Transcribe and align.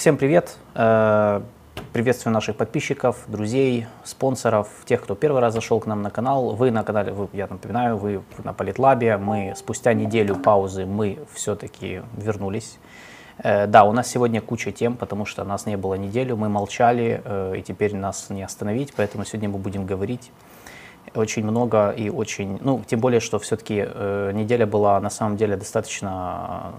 Всем 0.00 0.16
привет! 0.16 0.56
Э, 0.74 1.42
приветствую 1.92 2.32
наших 2.32 2.56
подписчиков, 2.56 3.18
друзей, 3.26 3.86
спонсоров, 4.02 4.68
тех, 4.86 5.02
кто 5.02 5.14
первый 5.14 5.42
раз 5.42 5.52
зашел 5.52 5.78
к 5.78 5.84
нам 5.84 6.00
на 6.00 6.08
канал. 6.08 6.54
Вы 6.54 6.70
на 6.70 6.84
канале, 6.84 7.12
вы, 7.12 7.28
я 7.34 7.46
напоминаю, 7.46 7.98
вы 7.98 8.22
на 8.42 8.54
Политлабе. 8.54 9.18
Мы 9.18 9.52
спустя 9.54 9.92
неделю 9.92 10.36
паузы 10.36 10.86
мы 10.86 11.18
все-таки 11.34 12.00
вернулись. 12.16 12.78
Э, 13.42 13.66
да, 13.66 13.84
у 13.84 13.92
нас 13.92 14.08
сегодня 14.08 14.40
куча 14.40 14.72
тем, 14.72 14.96
потому 14.96 15.26
что 15.26 15.44
нас 15.44 15.66
не 15.66 15.76
было 15.76 15.96
неделю, 15.96 16.36
мы 16.36 16.48
молчали, 16.48 17.20
э, 17.22 17.56
и 17.58 17.62
теперь 17.62 17.94
нас 17.94 18.30
не 18.30 18.42
остановить, 18.42 18.94
поэтому 18.96 19.26
сегодня 19.26 19.50
мы 19.50 19.58
будем 19.58 19.84
говорить 19.84 20.30
очень 21.14 21.44
много 21.44 21.90
и 21.90 22.10
очень, 22.10 22.58
ну, 22.60 22.82
тем 22.86 23.00
более, 23.00 23.20
что 23.20 23.38
все-таки 23.38 23.84
э, 23.86 24.32
неделя 24.32 24.66
была 24.66 25.00
на 25.00 25.10
самом 25.10 25.36
деле 25.36 25.56
достаточно 25.56 26.72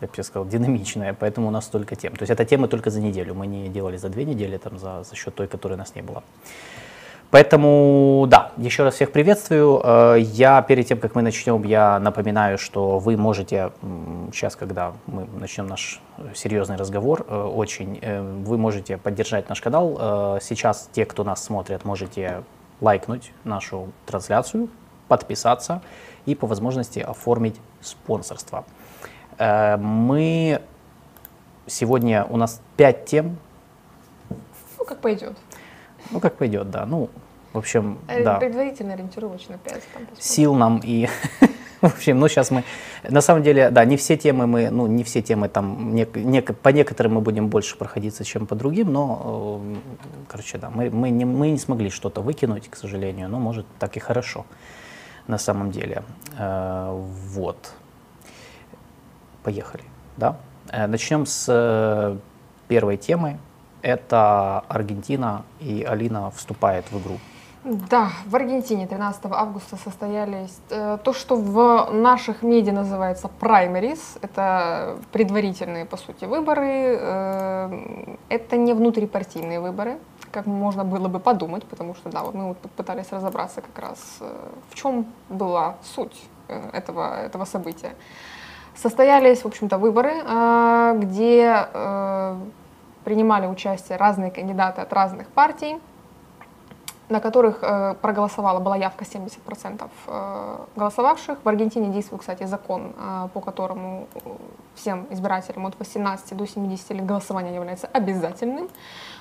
я 0.00 0.08
бы 0.08 0.22
сказал, 0.22 0.46
динамичная, 0.46 1.14
поэтому 1.18 1.48
у 1.48 1.50
нас 1.50 1.64
столько 1.64 1.96
тем. 1.96 2.14
То 2.14 2.22
есть 2.22 2.30
это 2.30 2.44
темы 2.44 2.68
только 2.68 2.90
за 2.90 3.00
неделю, 3.00 3.34
мы 3.34 3.46
не 3.46 3.68
делали 3.68 3.96
за 3.96 4.08
две 4.08 4.24
недели 4.24 4.56
там, 4.58 4.78
за, 4.78 5.04
за 5.04 5.14
счет 5.14 5.34
той, 5.34 5.46
которой 5.46 5.74
у 5.74 5.78
нас 5.78 5.94
не 5.94 6.02
было. 6.02 6.22
Поэтому, 7.30 8.26
да, 8.28 8.52
еще 8.56 8.84
раз 8.84 8.94
всех 8.94 9.10
приветствую. 9.10 9.80
Э, 9.82 10.16
я 10.20 10.62
перед 10.62 10.86
тем, 10.86 10.98
как 11.00 11.16
мы 11.16 11.22
начнем, 11.22 11.64
я 11.64 11.98
напоминаю, 11.98 12.58
что 12.58 12.98
вы 12.98 13.16
можете, 13.16 13.72
сейчас, 14.32 14.54
когда 14.54 14.92
мы 15.06 15.26
начнем 15.40 15.66
наш 15.66 16.00
серьезный 16.34 16.76
разговор, 16.76 17.26
э, 17.26 17.36
очень, 17.36 17.98
э, 18.02 18.22
вы 18.22 18.56
можете 18.56 18.98
поддержать 18.98 19.48
наш 19.48 19.60
канал. 19.60 20.38
Сейчас 20.40 20.88
те, 20.92 21.04
кто 21.04 21.24
нас 21.24 21.42
смотрит, 21.42 21.84
можете 21.84 22.44
лайкнуть 22.80 23.32
нашу 23.44 23.92
трансляцию, 24.06 24.68
подписаться 25.08 25.82
и 26.26 26.34
по 26.34 26.46
возможности 26.46 26.98
оформить 26.98 27.56
спонсорство. 27.80 28.64
Э, 29.38 29.76
мы 29.76 30.60
сегодня, 31.66 32.24
у 32.24 32.36
нас 32.36 32.60
пять 32.76 33.06
тем. 33.06 33.38
Ну, 34.78 34.84
как 34.84 35.00
пойдет. 35.00 35.36
Ну, 36.10 36.20
как 36.20 36.36
пойдет, 36.36 36.70
да. 36.70 36.86
Ну, 36.86 37.10
в 37.54 37.58
общем, 37.58 37.98
э, 38.08 38.22
да. 38.22 38.34
Предварительно 38.36 38.92
ориентировочно 38.92 39.56
5. 39.56 39.74
Там, 39.94 40.02
Сил 40.18 40.54
нам 40.54 40.80
и... 40.84 41.08
В 41.80 41.86
общем, 41.86 42.18
ну 42.18 42.28
сейчас 42.28 42.50
мы, 42.50 42.64
на 43.02 43.20
самом 43.20 43.42
деле, 43.42 43.68
да, 43.70 43.84
не 43.84 43.98
все 43.98 44.16
темы 44.16 44.46
мы, 44.46 44.70
ну 44.70 44.86
не 44.86 45.04
все 45.04 45.20
темы 45.20 45.48
там, 45.48 45.94
не, 45.94 46.06
не, 46.14 46.40
по 46.40 46.70
некоторым 46.70 47.14
мы 47.14 47.20
будем 47.20 47.48
больше 47.48 47.76
проходиться, 47.76 48.24
чем 48.24 48.46
по 48.46 48.54
другим, 48.54 48.90
но, 48.90 49.60
э, 49.62 49.76
короче, 50.28 50.56
да, 50.56 50.70
мы, 50.70 50.88
мы, 50.88 51.10
не, 51.10 51.26
мы 51.26 51.50
не 51.50 51.58
смогли 51.58 51.90
что-то 51.90 52.22
выкинуть, 52.22 52.68
к 52.70 52.76
сожалению, 52.76 53.28
но 53.28 53.38
может 53.38 53.66
так 53.78 53.96
и 53.98 54.00
хорошо 54.00 54.46
на 55.26 55.38
самом 55.38 55.70
деле. 55.70 56.02
Вот. 56.38 57.74
Поехали. 59.44 59.84
Да? 60.16 60.36
Э, 60.72 60.86
Начнем 60.86 61.26
с 61.26 61.46
э, 61.48 62.16
первой 62.66 62.96
темы. 62.96 63.38
Это 63.82 64.60
Аргентина, 64.68 65.44
и 65.60 65.84
Алина 65.86 66.30
вступает 66.30 66.90
в 66.90 66.98
игру. 66.98 67.18
Да, 67.64 68.10
в 68.26 68.36
Аргентине 68.36 68.86
13 68.86 69.24
августа 69.30 69.76
состоялись 69.76 70.54
э, 70.68 70.98
то, 71.02 71.14
что 71.14 71.34
в 71.34 71.90
наших 71.92 72.42
медиа 72.42 72.74
называется 72.74 73.28
праймерис. 73.28 74.18
Это 74.20 74.98
предварительные, 75.12 75.86
по 75.86 75.96
сути, 75.96 76.26
выборы. 76.26 76.98
Э, 77.00 78.16
это 78.28 78.58
не 78.58 78.74
внутрипартийные 78.74 79.60
выборы, 79.60 79.96
как 80.30 80.44
можно 80.44 80.84
было 80.84 81.08
бы 81.08 81.20
подумать, 81.20 81.64
потому 81.64 81.94
что, 81.94 82.10
да, 82.10 82.22
вот 82.22 82.34
мы 82.34 82.48
вот 82.48 82.58
пытались 82.76 83.10
разобраться 83.10 83.62
как 83.62 83.82
раз, 83.82 84.18
э, 84.20 84.30
в 84.70 84.74
чем 84.74 85.06
была 85.30 85.76
суть 85.82 86.22
этого, 86.48 87.18
этого 87.18 87.46
события. 87.46 87.94
Состоялись, 88.76 89.40
в 89.42 89.46
общем-то, 89.46 89.78
выборы, 89.78 90.12
где 90.98 91.66
принимали 93.04 93.46
участие 93.46 93.96
разные 93.96 94.30
кандидаты 94.30 94.82
от 94.82 94.92
разных 94.92 95.28
партий, 95.28 95.78
на 97.14 97.20
которых 97.20 97.58
э, 97.62 97.94
проголосовала, 98.02 98.60
была 98.60 98.76
явка 98.76 99.04
70% 99.04 99.88
э, 100.06 100.58
голосовавших. 100.76 101.38
В 101.44 101.48
Аргентине 101.48 101.88
действует, 101.88 102.20
кстати, 102.20 102.46
закон, 102.46 102.92
по 103.32 103.40
которому 103.40 104.06
всем 104.74 105.06
избирателям 105.10 105.66
от 105.66 105.78
18 105.78 106.36
до 106.36 106.46
70 106.46 106.90
лет 106.90 107.06
голосование 107.06 107.54
является 107.54 107.86
обязательным. 107.86 108.68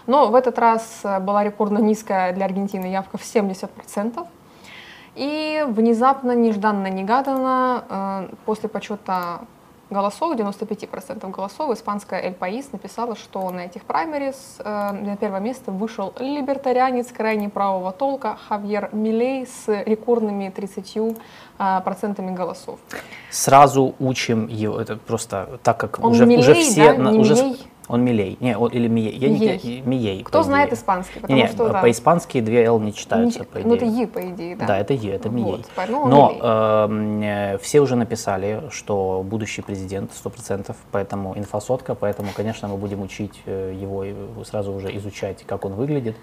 Но 0.08 0.28
в 0.28 0.36
этот 0.36 0.60
раз 0.60 1.06
была 1.22 1.44
рекордно 1.44 1.78
низкая 1.80 2.34
для 2.34 2.46
Аргентины 2.46 2.88
явка 2.88 3.18
в 3.18 3.22
70%. 3.22 4.28
И 5.16 5.64
внезапно, 5.68 6.32
нежданно-негаданно, 6.32 7.84
э, 7.90 8.36
после 8.46 8.68
подсчета 8.68 9.42
голосов, 9.94 10.36
95% 10.36 11.30
голосов, 11.32 11.72
испанская 11.72 12.22
Эль 12.22 12.34
Паис 12.34 12.72
написала, 12.72 13.16
что 13.16 13.50
на 13.52 13.62
этих 13.62 13.84
праймерис 13.86 14.58
э, 14.60 14.92
на 14.92 15.16
первое 15.16 15.40
место 15.40 15.72
вышел 15.72 16.14
либертарианец 16.20 17.12
крайне 17.12 17.50
правого 17.50 17.92
толка 17.92 18.38
Хавьер 18.48 18.90
Милей 18.92 19.46
с 19.46 19.68
рекордными 19.68 20.52
30% 20.56 21.18
э, 21.60 21.82
процентами 21.86 22.36
голосов. 22.36 22.80
Сразу 23.30 23.96
учим 24.00 24.48
его, 24.48 24.80
это 24.80 24.98
просто 24.98 25.60
так 25.64 25.78
как 25.78 26.00
Он 26.00 26.12
уже, 26.12 26.26
Милей, 26.26 26.42
уже 26.42 26.54
все... 26.56 26.94
Да? 26.94 27.00
На, 27.00 27.12
уже, 27.12 27.36
Милей? 27.36 27.73
Он 27.90 28.02
Милей. 28.04 28.38
Не, 28.40 28.58
он, 28.58 28.70
или 28.72 28.88
Мией. 28.88 29.18
Я 29.18 29.30
Мией. 29.30 29.60
Не, 29.64 29.82
Мией. 29.82 30.24
Кто 30.24 30.42
знает 30.44 30.72
испанский? 30.72 31.20
Потому 31.20 31.38
Не, 31.40 31.48
что, 31.48 31.68
да. 31.70 31.82
по-испански 31.82 32.40
две 32.40 32.64
Л 32.64 32.80
не 32.80 32.94
читаются, 32.94 33.40
Не- 33.40 33.46
по 33.46 33.60
идее. 33.60 33.68
Ну, 33.68 33.76
это 33.76 33.86
Е, 33.86 34.08
по 34.08 34.20
идее, 34.30 34.56
да. 34.56 34.66
Да, 34.68 34.78
это 34.80 34.94
Е, 34.94 35.12
это 35.16 35.30
Мией. 35.30 35.66
Вот, 35.76 35.90
ну, 35.90 36.08
Но 36.08 36.32
эм, 36.42 37.22
э, 37.22 37.58
все 37.62 37.82
уже 37.82 37.96
написали, 37.98 38.64
что 38.70 39.22
будущий 39.26 39.62
президент 39.62 40.12
100%, 40.14 40.76
поэтому 40.92 41.38
инфосотка, 41.38 41.94
поэтому, 41.94 42.30
конечно, 42.34 42.70
мы 42.70 42.78
будем 42.78 43.02
учить 43.02 43.42
э, 43.46 43.74
его, 43.78 44.06
и 44.06 44.14
сразу 44.46 44.72
уже 44.72 44.96
изучать, 44.98 45.44
как 45.46 45.66
он 45.66 45.74
выглядит. 45.74 46.16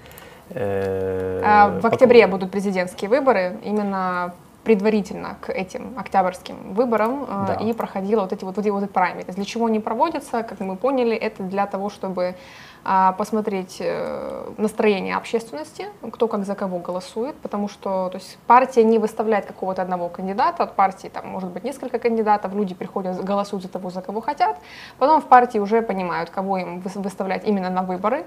Э, 0.50 1.42
А 1.44 1.78
В 1.80 1.84
октябре 1.86 2.26
будут 2.26 2.50
президентские 2.50 3.10
выборы, 3.10 3.58
именно 3.64 4.34
предварительно 4.70 5.36
к 5.40 5.50
этим 5.50 5.98
октябрьским 5.98 6.74
выборам 6.74 7.24
э, 7.24 7.44
Да. 7.48 7.54
и 7.54 7.72
проходила 7.72 8.20
вот 8.20 8.32
эти 8.32 8.44
вот, 8.44 8.56
вот 8.56 8.64
эти 8.64 8.70
вот 8.70 8.88
праймерис. 8.92 9.34
Для 9.34 9.44
чего 9.44 9.66
они 9.66 9.80
проводятся, 9.80 10.44
как 10.44 10.60
мы 10.60 10.76
поняли, 10.76 11.16
это 11.16 11.42
для 11.42 11.66
того, 11.66 11.90
чтобы 11.90 12.34
а, 12.82 13.12
посмотреть 13.12 13.76
э, 13.80 14.52
настроение 14.56 15.16
общественности, 15.16 15.86
кто 16.12 16.28
как 16.28 16.46
за 16.46 16.54
кого 16.54 16.78
голосует, 16.78 17.36
потому 17.36 17.68
что 17.68 18.08
то 18.08 18.16
есть, 18.18 18.38
партия 18.46 18.84
не 18.84 18.98
выставляет 18.98 19.44
какого-то 19.44 19.82
одного 19.82 20.08
кандидата, 20.08 20.62
от 20.62 20.76
партии 20.76 21.08
там 21.08 21.28
может 21.28 21.50
быть 21.50 21.62
несколько 21.62 21.98
кандидатов, 21.98 22.54
люди 22.54 22.74
приходят, 22.74 23.22
голосуют 23.22 23.64
за 23.64 23.68
того, 23.68 23.90
за 23.90 24.00
кого 24.00 24.22
хотят, 24.22 24.56
потом 24.98 25.20
в 25.20 25.26
партии 25.26 25.58
уже 25.58 25.82
понимают, 25.82 26.30
кого 26.30 26.56
им 26.56 26.78
выс- 26.78 27.02
выставлять 27.02 27.46
именно 27.46 27.68
на 27.68 27.82
выборы. 27.82 28.24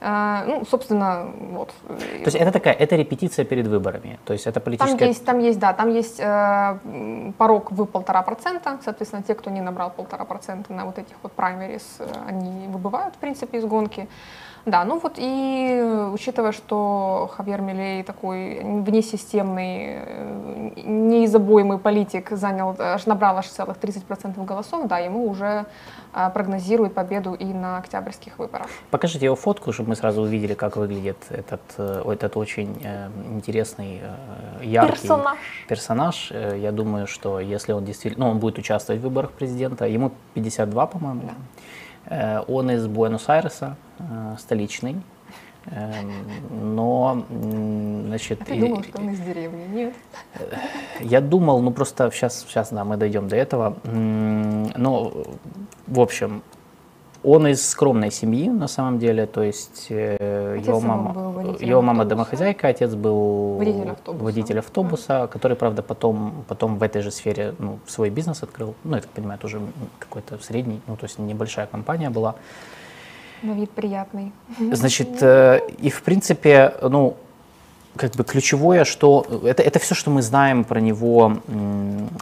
А, 0.00 0.44
ну, 0.48 0.64
собственно, 0.68 1.26
вот. 1.52 1.72
То 1.88 2.24
есть 2.24 2.36
это 2.36 2.50
такая, 2.50 2.74
это 2.74 2.96
репетиция 2.96 3.44
перед 3.44 3.68
выборами, 3.68 4.18
то 4.24 4.32
есть 4.32 4.46
это 4.48 4.54
Там 4.60 4.64
политическая... 4.64 5.06
есть, 5.06 5.24
там 5.24 5.38
есть, 5.38 5.60
да, 5.60 5.65
там 5.72 5.90
есть 5.90 6.20
э, 6.20 7.32
порог 7.38 7.72
в 7.72 7.84
полтора 7.86 8.22
процента, 8.22 8.78
соответственно, 8.84 9.22
те, 9.22 9.34
кто 9.34 9.50
не 9.50 9.60
набрал 9.60 9.90
полтора 9.90 10.24
процента 10.24 10.72
на 10.72 10.84
вот 10.84 10.98
этих 10.98 11.16
вот 11.22 11.32
праймерис, 11.32 11.96
э, 11.98 12.06
они 12.28 12.68
выбывают, 12.68 13.14
в 13.14 13.18
принципе, 13.18 13.58
из 13.58 13.64
гонки. 13.64 14.08
Да, 14.66 14.84
ну 14.84 14.98
вот 14.98 15.14
и 15.16 15.78
э, 15.80 16.10
учитывая, 16.12 16.50
что 16.50 17.30
Хавьер 17.36 17.60
Милей 17.60 18.02
такой 18.02 18.60
внесистемный, 18.64 20.02
э, 20.04 20.70
неизобоимый 20.84 21.78
политик, 21.78 22.30
занял, 22.30 22.74
аж 22.76 23.06
набрал 23.06 23.38
аж 23.38 23.46
целых 23.46 23.76
30% 23.76 24.44
голосов, 24.44 24.88
да, 24.88 24.98
ему 24.98 25.28
уже 25.28 25.66
э, 26.12 26.30
прогнозируют 26.34 26.94
победу 26.94 27.34
и 27.34 27.44
на 27.44 27.78
октябрьских 27.78 28.40
выборах. 28.40 28.66
Покажите 28.90 29.26
его 29.26 29.36
фотку, 29.36 29.72
чтобы 29.72 29.90
мы 29.90 29.94
сразу 29.96 30.22
увидели, 30.22 30.54
как 30.54 30.76
выглядит 30.76 31.18
этот, 31.30 31.62
э, 31.78 32.02
этот 32.12 32.36
очень 32.36 32.76
интересный, 33.30 34.00
яркий 34.62 34.92
Персонаж. 34.92 35.38
персонаж. 35.68 36.32
Я 36.32 36.72
думаю, 36.72 37.06
что 37.06 37.38
если 37.38 37.72
он 37.72 37.84
действительно, 37.84 38.26
ну, 38.26 38.32
он 38.32 38.38
будет 38.40 38.58
участвовать 38.58 39.00
в 39.00 39.04
выборах 39.04 39.30
президента, 39.30 39.86
ему 39.86 40.10
52, 40.34 40.86
по-моему. 40.86 41.30
Э, 42.06 42.42
Он 42.46 42.70
из 42.70 42.86
Буэнос-Айреса, 42.86 43.76
столичный. 44.38 44.96
Эм, 45.66 46.12
Но, 46.50 47.24
значит, 48.06 48.40
А 48.42 48.44
ты 48.44 48.56
и- 48.56 48.60
думал, 48.60 48.82
что 48.84 48.98
он 49.00 49.10
из 49.10 49.18
деревни? 49.20 49.64
Нет. 49.74 49.94
я 51.00 51.20
думал, 51.20 51.60
ну 51.60 51.72
просто 51.72 52.08
сейчас, 52.12 52.44
сейчас, 52.48 52.70
да, 52.72 52.84
мы 52.84 52.96
дойдем 52.96 53.26
до 53.28 53.34
этого. 53.36 53.76
Но, 53.84 55.12
в 55.88 56.00
общем, 56.00 56.42
он 57.24 57.48
из 57.48 57.68
скромной 57.68 58.12
семьи, 58.12 58.48
на 58.48 58.68
самом 58.68 59.00
деле, 59.00 59.26
то 59.26 59.42
есть 59.42 59.86
э, 59.90 60.54
Отец 60.58 60.68
его 60.68 60.80
мама, 60.80 61.10
его 61.58 61.82
мама 61.82 62.02
автобуса. 62.02 62.08
домохозяйка, 62.10 62.68
отец 62.68 62.94
был 62.94 63.56
Водитель 63.56 63.90
автобуса. 63.90 64.24
водитель 64.24 64.58
автобуса, 64.60 65.26
который, 65.32 65.56
правда, 65.56 65.82
потом, 65.82 66.44
потом 66.46 66.78
в 66.78 66.82
этой 66.84 67.02
же 67.02 67.10
сфере 67.10 67.56
ну, 67.58 67.80
свой 67.88 68.10
бизнес 68.10 68.44
открыл. 68.44 68.76
Ну, 68.84 68.94
я 68.94 69.02
так 69.02 69.10
понимаю, 69.10 69.40
тоже 69.40 69.60
какой-то 69.98 70.38
средний, 70.38 70.80
ну, 70.86 70.96
то 70.96 71.06
есть 71.06 71.18
небольшая 71.18 71.66
компания 71.66 72.10
была. 72.10 72.36
На 73.42 73.52
вид 73.52 73.70
приятный. 73.70 74.32
Значит, 74.72 75.22
э, 75.22 75.60
и 75.78 75.90
в 75.90 76.02
принципе, 76.02 76.74
ну, 76.82 77.16
как 77.96 78.12
бы 78.12 78.24
ключевое, 78.24 78.84
что 78.84 79.26
это, 79.44 79.62
это 79.62 79.78
все, 79.78 79.94
что 79.94 80.10
мы 80.10 80.22
знаем 80.22 80.64
про 80.64 80.80
него 80.80 81.38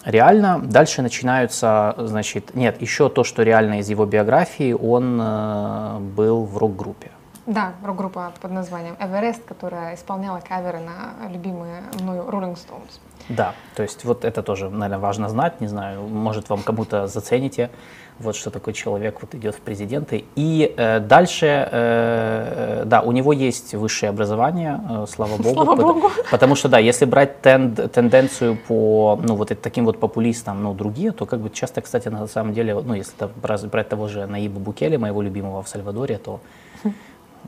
реально. 0.05 0.61
Дальше 0.64 1.02
начинаются, 1.02 1.94
значит, 1.99 2.55
нет, 2.55 2.81
еще 2.81 3.08
то, 3.08 3.25
что 3.25 3.43
реально 3.43 3.81
из 3.81 3.90
его 3.90 4.06
биографии, 4.06 4.72
он 4.72 5.20
э, 5.20 5.99
был 6.16 6.44
в 6.44 6.58
рок-группе. 6.58 7.11
Да, 7.46 7.75
рок-группа 7.84 8.32
под 8.40 8.52
названием 8.52 8.96
Everest, 8.99 9.43
которая 9.46 9.94
исполняла 9.94 10.40
каверы 10.40 10.78
на 10.78 11.28
любимые 11.28 11.82
мною 12.00 12.22
Rolling 12.22 12.55
Stones. 12.55 13.00
Да, 13.28 13.55
то 13.75 13.82
есть 13.82 14.05
вот 14.05 14.25
это 14.25 14.43
тоже, 14.43 14.70
наверное, 14.70 14.99
важно 14.99 15.28
знать, 15.28 15.60
не 15.60 15.67
знаю, 15.67 16.02
может 16.02 16.49
вам 16.49 16.62
кому-то 16.62 17.06
зацените, 17.06 17.70
вот 18.19 18.37
что 18.37 18.50
такой 18.50 18.72
человек 18.72 19.19
вот 19.20 19.34
идет 19.34 19.55
в 19.55 19.61
президенты. 19.61 20.25
И 20.37 20.72
э, 20.76 21.00
дальше, 21.00 21.69
э, 21.70 22.82
да, 22.87 23.00
у 23.00 23.12
него 23.12 23.32
есть 23.32 23.75
высшее 23.75 24.11
образование, 24.11 24.81
э, 24.88 25.06
слава 25.08 25.37
богу. 25.37 25.55
Слава 25.55 25.76
потому, 25.76 25.94
богу. 25.94 26.11
Потому 26.31 26.55
что, 26.55 26.69
да, 26.69 26.78
если 26.78 27.05
брать 27.06 27.40
тенд, 27.43 27.93
тенденцию 27.93 28.56
по, 28.69 29.20
ну, 29.22 29.34
вот 29.34 29.49
таким 29.61 29.84
вот 29.84 29.99
популистам, 29.99 30.62
ну, 30.62 30.75
другие, 30.75 31.11
то 31.11 31.26
как 31.26 31.40
бы 31.40 31.50
часто, 31.50 31.81
кстати, 31.81 32.08
на 32.08 32.26
самом 32.26 32.55
деле, 32.55 32.75
ну, 32.75 32.94
если 32.94 33.12
там 33.16 33.31
брать, 33.43 33.88
того 33.88 34.08
же 34.08 34.26
Наиба 34.26 34.60
Букели, 34.60 34.96
моего 34.96 35.20
любимого 35.20 35.62
в 35.62 35.69
Сальвадоре, 35.69 36.19
то 36.19 36.40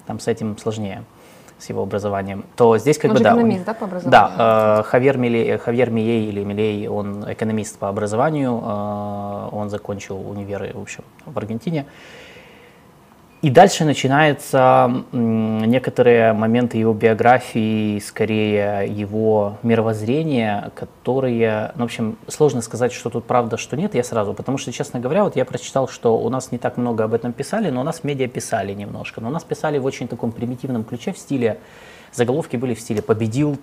там 0.06 0.20
с 0.20 0.28
этим 0.28 0.58
сложнее 0.58 1.04
с 1.58 1.68
его 1.70 1.82
образованием, 1.82 2.44
то 2.56 2.76
здесь 2.78 2.98
как 2.98 3.10
Он 3.12 3.16
бы 3.16 3.22
да. 3.22 3.30
экономист, 3.30 3.60
он- 3.60 3.64
да, 3.64 3.74
по 3.74 3.84
образованию? 3.86 4.10
Да, 4.10 4.78
э, 4.80 4.82
Хавьер, 4.84 5.16
Милей, 5.18 5.56
Хавьер 5.58 5.90
Милей 5.90 6.28
или 6.28 6.44
Милей, 6.44 6.88
он 6.88 7.24
экономист 7.32 7.78
по 7.78 7.88
образованию, 7.88 8.62
э, 8.62 9.48
он 9.52 9.70
закончил 9.70 10.16
универы, 10.28 10.72
в 10.74 10.80
общем, 10.82 11.04
в 11.24 11.36
Аргентине. 11.38 11.86
И 13.42 13.50
дальше 13.50 13.84
начинаются 13.84 15.04
некоторые 15.12 16.32
моменты 16.32 16.78
его 16.78 16.94
биографии, 16.94 17.98
скорее 17.98 18.86
его 18.88 19.58
мировоззрения, 19.62 20.72
которые, 20.74 21.72
ну, 21.76 21.82
в 21.82 21.84
общем, 21.84 22.18
сложно 22.28 22.62
сказать, 22.62 22.92
что 22.92 23.10
тут 23.10 23.26
правда, 23.26 23.58
что 23.58 23.76
нет, 23.76 23.94
я 23.94 24.02
сразу, 24.04 24.32
потому 24.32 24.56
что, 24.56 24.72
честно 24.72 25.00
говоря, 25.00 25.22
вот 25.22 25.36
я 25.36 25.44
прочитал, 25.44 25.86
что 25.86 26.18
у 26.18 26.30
нас 26.30 26.50
не 26.50 26.56
так 26.56 26.78
много 26.78 27.04
об 27.04 27.12
этом 27.12 27.34
писали, 27.34 27.68
но 27.68 27.82
у 27.82 27.84
нас 27.84 28.04
медиа 28.04 28.26
писали 28.26 28.72
немножко, 28.72 29.20
но 29.20 29.28
у 29.28 29.32
нас 29.32 29.44
писали 29.44 29.76
в 29.78 29.84
очень 29.84 30.08
таком 30.08 30.32
примитивном 30.32 30.82
ключе, 30.82 31.12
в 31.12 31.18
стиле, 31.18 31.58
заголовки 32.12 32.56
были 32.56 32.72
в 32.72 32.80
стиле 32.80 33.02
«победил 33.02 33.58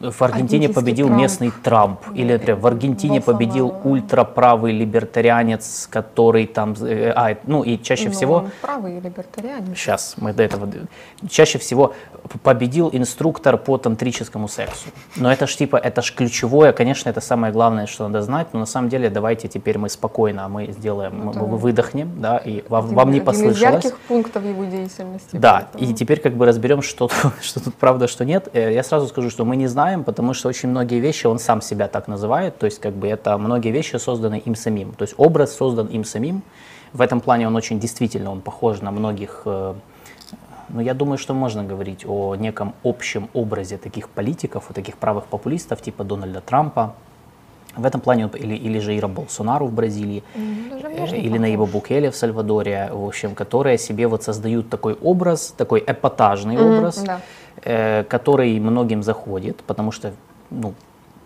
в 0.00 0.22
Аргентине 0.22 0.68
победил 0.68 1.06
Трамп. 1.08 1.20
местный 1.22 1.52
Трамп. 1.62 2.00
Или, 2.14 2.32
например, 2.34 2.56
в 2.56 2.66
Аргентине 2.66 3.20
победил 3.20 3.68
Болсонaro. 3.68 3.88
ультраправый 3.90 4.72
либертарианец, 4.72 5.86
который 5.90 6.46
там... 6.46 6.74
э, 6.80 7.12
А, 7.14 7.36
ну 7.46 7.62
и 7.62 7.78
чаще 7.82 8.06
Ну, 8.06 8.10
всего... 8.12 8.46
правый 8.62 9.00
либертарианец. 9.00 9.76
Сейчас 9.78 10.14
мы 10.16 10.32
до 10.32 10.42
этого. 10.42 10.68
Чаще 11.28 11.58
всего 11.58 11.92
победил 12.42 12.88
инструктор 12.92 13.56
по 13.58 13.76
тантрическому 13.78 14.48
сексу. 14.48 14.88
Но 15.16 15.30
это 15.32 15.46
ж 15.46 15.56
типа, 15.56 15.76
это 15.76 16.02
ж 16.02 16.12
ключевое, 16.14 16.72
конечно, 16.72 17.10
это 17.10 17.20
самое 17.20 17.52
главное, 17.52 17.86
что 17.86 18.08
надо 18.08 18.22
знать. 18.22 18.48
Но 18.52 18.60
на 18.60 18.66
самом 18.66 18.88
деле 18.88 19.10
давайте 19.10 19.48
теперь 19.48 19.78
мы 19.78 19.88
спокойно, 19.88 20.48
мы 20.48 20.72
сделаем, 20.72 21.30
Это 21.30 21.40
мы 21.40 21.56
выдохнем, 21.58 22.10
да, 22.20 22.38
и 22.38 22.64
вам, 22.68 22.84
Один- 22.86 22.96
вам 22.96 23.10
не 23.10 23.20
один 23.20 23.22
из 23.22 23.26
послышалось. 23.26 23.84
ярких 23.84 23.98
пунктов 24.08 24.44
его 24.44 24.64
деятельности. 24.64 25.36
Да, 25.36 25.68
поэтому- 25.72 25.90
и 25.90 25.94
теперь 25.94 26.20
как 26.20 26.34
бы 26.34 26.46
разберем, 26.46 26.82
что, 26.82 27.08
тут- 27.08 27.32
что 27.42 27.60
тут 27.62 27.74
правда, 27.74 28.08
что 28.08 28.24
нет. 28.24 28.48
Э, 28.54 28.72
Я 28.72 28.82
сразу 28.82 29.06
скажу, 29.06 29.30
что 29.30 29.44
мы 29.44 29.56
не 29.56 29.65
знаем, 29.68 30.04
потому 30.04 30.34
что 30.34 30.48
очень 30.48 30.68
многие 30.68 31.00
вещи 31.00 31.26
он 31.26 31.38
сам 31.38 31.60
себя 31.60 31.88
так 31.88 32.08
называет, 32.08 32.58
то 32.58 32.66
есть 32.66 32.80
как 32.80 32.92
бы 32.94 33.08
это 33.08 33.36
многие 33.38 33.70
вещи 33.70 33.96
созданы 33.96 34.42
им 34.44 34.54
самим, 34.54 34.92
то 34.92 35.02
есть 35.02 35.14
образ 35.16 35.54
создан 35.56 35.86
им 35.86 36.04
самим. 36.04 36.42
В 36.92 37.00
этом 37.00 37.20
плане 37.20 37.46
он 37.46 37.56
очень 37.56 37.78
действительно, 37.78 38.30
он 38.30 38.40
похож 38.40 38.80
на 38.80 38.90
многих, 38.90 39.42
э, 39.44 39.74
ну 40.68 40.80
я 40.80 40.94
думаю, 40.94 41.18
что 41.18 41.34
можно 41.34 41.62
говорить 41.64 42.04
о 42.06 42.34
неком 42.36 42.74
общем 42.84 43.28
образе 43.34 43.76
таких 43.76 44.08
политиков, 44.08 44.70
о 44.70 44.72
таких 44.72 44.96
правых 44.96 45.24
популистов 45.26 45.80
типа 45.82 46.04
Дональда 46.04 46.40
Трампа. 46.40 46.94
В 47.76 47.84
этом 47.84 48.00
плане, 48.00 48.30
или, 48.38 48.54
или 48.54 48.78
же 48.78 48.96
Ира 48.96 49.06
Болсонару 49.06 49.66
в 49.66 49.72
Бразилии, 49.72 50.22
М, 50.34 50.70
даже 50.96 51.16
э, 51.16 51.20
или. 51.20 51.36
Наиба 51.36 51.66
Букеле 51.66 52.10
в 52.10 52.16
Сальвадоре, 52.16 52.88
в 52.90 53.04
общем, 53.06 53.34
которые 53.34 53.76
себе 53.76 54.06
вот 54.06 54.22
создают 54.22 54.70
такой 54.70 54.94
образ, 54.94 55.52
такой 55.54 55.84
эпатажный 55.86 56.56
Мгм, 56.56 56.78
образ, 56.78 57.02
да. 57.02 57.20
Э, 57.66 58.04
который 58.04 58.58
многим 58.60 59.02
заходит, 59.02 59.56
потому 59.66 59.92
что 59.92 60.12
ну, 60.50 60.72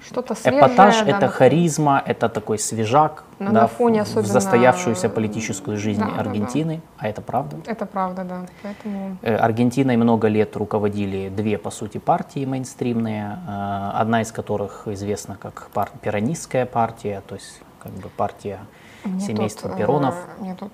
Что-то 0.03 0.35
свежее. 0.35 0.61
эпатаж 0.61 0.99
да, 1.01 1.05
это 1.11 1.21
на- 1.21 1.29
харизма, 1.29 2.03
это 2.07 2.29
такой 2.31 2.59
свежак 2.59 3.25
На- 3.39 3.51
да, 3.53 3.61
на 3.61 3.67
в- 3.67 3.73
фоне 3.73 4.01
в 4.01 4.09
особенно- 4.09 4.33
застоявшуюся 4.33 5.09
политическую 5.11 5.77
жизнь 5.77 6.01
Да, 6.01 6.07
да, 6.07 6.13
да. 6.15 6.21
Аргентины, 6.21 6.81
а 6.99 7.09
это 7.09 7.21
правда. 7.21 7.57
Это 7.67 7.85
правда, 7.87 8.25
да. 8.25 8.47
Поэтому 8.63 9.17
Э, 9.23 9.37
Аргентиной 9.37 9.97
много 9.97 10.29
лет 10.29 10.57
руководили 10.57 11.29
две, 11.29 11.59
по 11.59 11.71
сути, 11.71 11.99
партии 11.99 12.47
мейнстримные, 12.47 13.39
э, 13.47 13.91
одна 14.01 14.23
из 14.23 14.33
которых 14.33 14.89
известна 14.89 15.37
как 15.37 15.69
пар- 15.75 15.91
перонистская 16.03 16.65
партия, 16.65 17.23
то 17.27 17.35
есть 17.35 17.61
как 17.83 17.93
бы 17.93 18.09
партия 18.09 18.59
мне 19.05 19.21
семейства 19.21 19.69
тут, 19.69 19.79
Перонов. 19.79 20.15
Мне 20.39 20.55
тут 20.55 20.73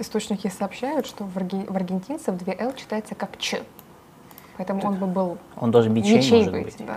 источники 0.00 0.48
сообщают, 0.48 1.06
что 1.06 1.24
в, 1.24 1.36
арги- 1.36 1.66
в 1.72 1.76
аргентинцев 1.76 2.34
2Л 2.36 2.74
читается 2.76 3.14
как 3.16 3.38
Ч. 3.38 3.60
Поэтому 4.58 4.82
он 4.84 4.96
бы 4.96 5.06
был 5.06 5.38
Он 5.56 5.70
даже 5.70 5.88
мечей, 5.88 6.16
мечей 6.16 6.38
может 6.38 6.52
быть. 6.52 6.64
быть. 6.64 6.86
Да. 6.86 6.96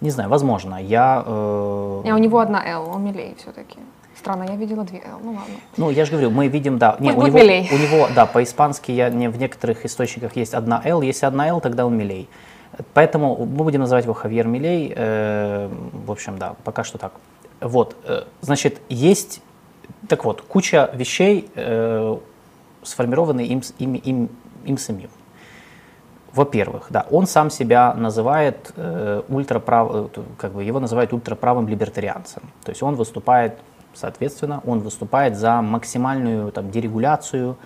Не 0.00 0.10
знаю, 0.10 0.28
возможно. 0.30 0.82
Я, 0.82 1.22
э, 1.24 2.02
А 2.10 2.14
у 2.14 2.18
него 2.18 2.38
одна 2.40 2.66
Л, 2.66 2.88
он 2.88 3.04
милей 3.04 3.36
все-таки. 3.38 3.78
Странно, 4.16 4.44
я 4.44 4.56
видела 4.56 4.84
две 4.84 4.98
Л. 5.00 5.18
Ну 5.22 5.30
ладно. 5.32 5.54
ну, 5.76 5.90
я 5.90 6.04
же 6.04 6.12
говорю, 6.12 6.30
мы 6.30 6.48
видим, 6.48 6.78
да, 6.78 6.96
не, 6.98 7.12
у 7.12 7.22
него, 7.26 7.38
милей. 7.38 7.68
у 7.70 7.76
него, 7.76 8.08
да, 8.14 8.26
по-испански 8.26 8.90
я, 8.90 9.10
не, 9.10 9.28
в 9.28 9.38
некоторых 9.38 9.84
источниках 9.84 10.34
есть 10.36 10.54
одна 10.54 10.80
Л, 10.84 11.02
если 11.02 11.26
одна 11.26 11.48
Л, 11.48 11.60
тогда 11.60 11.84
он 11.86 11.96
милей. 11.96 12.28
Поэтому 12.94 13.36
мы 13.36 13.64
будем 13.64 13.80
называть 13.80 14.04
его 14.04 14.14
Хавьер 14.14 14.46
Милей. 14.48 14.92
э, 14.96 15.68
в 16.06 16.10
общем, 16.10 16.38
да, 16.38 16.54
пока 16.64 16.84
что 16.84 16.98
так. 16.98 17.12
Вот, 17.60 17.96
э, 18.04 18.24
значит, 18.40 18.80
есть, 18.88 19.42
так 20.08 20.24
вот, 20.24 20.40
куча 20.40 20.90
вещей, 20.94 21.48
э, 21.54 22.16
сформированы 22.82 23.42
им, 23.46 23.62
им, 23.78 23.94
им, 23.94 24.28
им 24.64 24.78
самим. 24.78 25.10
Во-первых, 26.34 26.86
да, 26.90 27.06
он 27.10 27.26
сам 27.26 27.48
себя 27.50 27.94
называет 27.94 28.72
э, 28.76 29.22
ультраправ, 29.28 29.88
э, 29.92 30.08
как 30.36 30.52
бы 30.52 30.64
его 30.64 30.80
называют 30.80 31.12
ультраправым 31.12 31.68
либертарианцем. 31.68 32.42
То 32.64 32.70
есть 32.70 32.82
он 32.82 32.96
выступает, 32.96 33.52
соответственно, 33.94 34.60
он 34.66 34.80
выступает 34.80 35.36
за 35.36 35.62
максимальную 35.62 36.50
там, 36.50 36.70
дерегуляцию, 36.72 37.56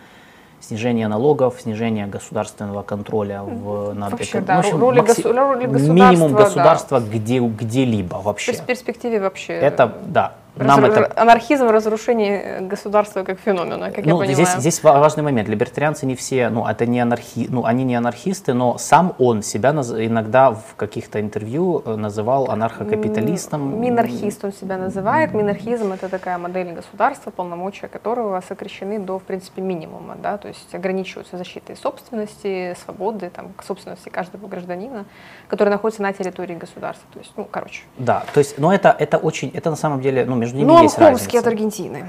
снижение 0.60 1.08
налогов, 1.08 1.54
снижение 1.60 2.06
государственного 2.06 2.82
контроля 2.82 3.42
в, 3.42 3.94
над 3.94 4.10
Вообще, 4.12 4.38
эко- 4.38 4.44
да, 4.46 4.56
в 4.56 4.58
общем, 4.58 4.80
роли 4.80 5.00
макси- 5.00 5.22
госу- 5.22 5.32
роли 5.32 5.66
минимум 5.66 6.32
государства, 6.32 6.37
да. 6.37 6.44
государства 6.44 7.00
где, 7.00 7.38
где-либо 7.38 8.16
вообще. 8.16 8.52
в 8.52 8.62
перспективе 8.62 9.20
вообще 9.20 9.52
Это, 9.54 9.94
да, 10.06 10.32
нам 10.58 10.84
это 10.84 11.12
анархизм, 11.16 11.66
разрушение 11.68 12.60
государства 12.60 13.24
как 13.24 13.38
феномена, 13.40 13.90
как 13.90 14.04
я 14.06 14.12
ну, 14.12 14.18
понимаю. 14.18 14.34
здесь, 14.34 14.54
здесь 14.56 14.82
ва- 14.82 14.98
важный 14.98 15.22
момент. 15.22 15.48
Либертарианцы 15.48 16.06
не 16.06 16.14
все, 16.14 16.48
ну, 16.50 16.66
это 16.66 16.86
не 16.86 17.00
анархи, 17.00 17.46
ну, 17.48 17.64
они 17.64 17.84
не 17.84 17.94
анархисты, 17.96 18.54
но 18.54 18.78
сам 18.78 19.14
он 19.18 19.42
себя 19.42 19.70
наз- 19.70 20.04
иногда 20.06 20.50
в 20.52 20.74
каких-то 20.76 21.20
интервью 21.20 21.82
э, 21.84 21.96
называл 21.96 22.50
анархокапиталистом. 22.50 23.80
Минархист 23.80 24.44
он 24.44 24.52
себя 24.52 24.76
называет. 24.76 25.34
Минархизм 25.34 25.92
это 25.92 26.08
такая 26.08 26.38
модель 26.38 26.72
государства, 26.72 27.30
полномочия 27.30 27.88
которого 27.88 28.40
сокращены 28.46 28.98
до, 28.98 29.18
в 29.18 29.22
принципе, 29.22 29.62
минимума, 29.62 30.16
да, 30.22 30.38
то 30.38 30.48
есть 30.48 30.74
ограничиваются 30.74 31.36
защитой 31.36 31.76
собственности, 31.76 32.76
свободы, 32.84 33.30
там, 33.30 33.52
к 33.56 33.62
собственности 33.64 34.08
каждого 34.08 34.46
гражданина, 34.46 35.04
который 35.48 35.68
находится 35.70 36.02
на 36.02 36.12
территории 36.12 36.54
государства. 36.54 37.06
То 37.12 37.18
есть, 37.18 37.32
ну, 37.36 37.46
короче. 37.50 37.82
Да, 37.98 38.24
то 38.32 38.38
есть, 38.38 38.58
но 38.58 38.72
это, 38.72 38.94
это 38.98 39.18
очень, 39.18 39.50
это 39.54 39.70
на 39.70 39.76
самом 39.76 40.00
деле, 40.00 40.24
ну, 40.24 40.36
между 40.48 40.58
ними 40.58 40.68
Ну, 40.68 40.82
есть 40.82 40.94
Хомский 40.96 41.38
от 41.38 41.44
разница. 41.44 41.48
Аргентины. 41.48 42.06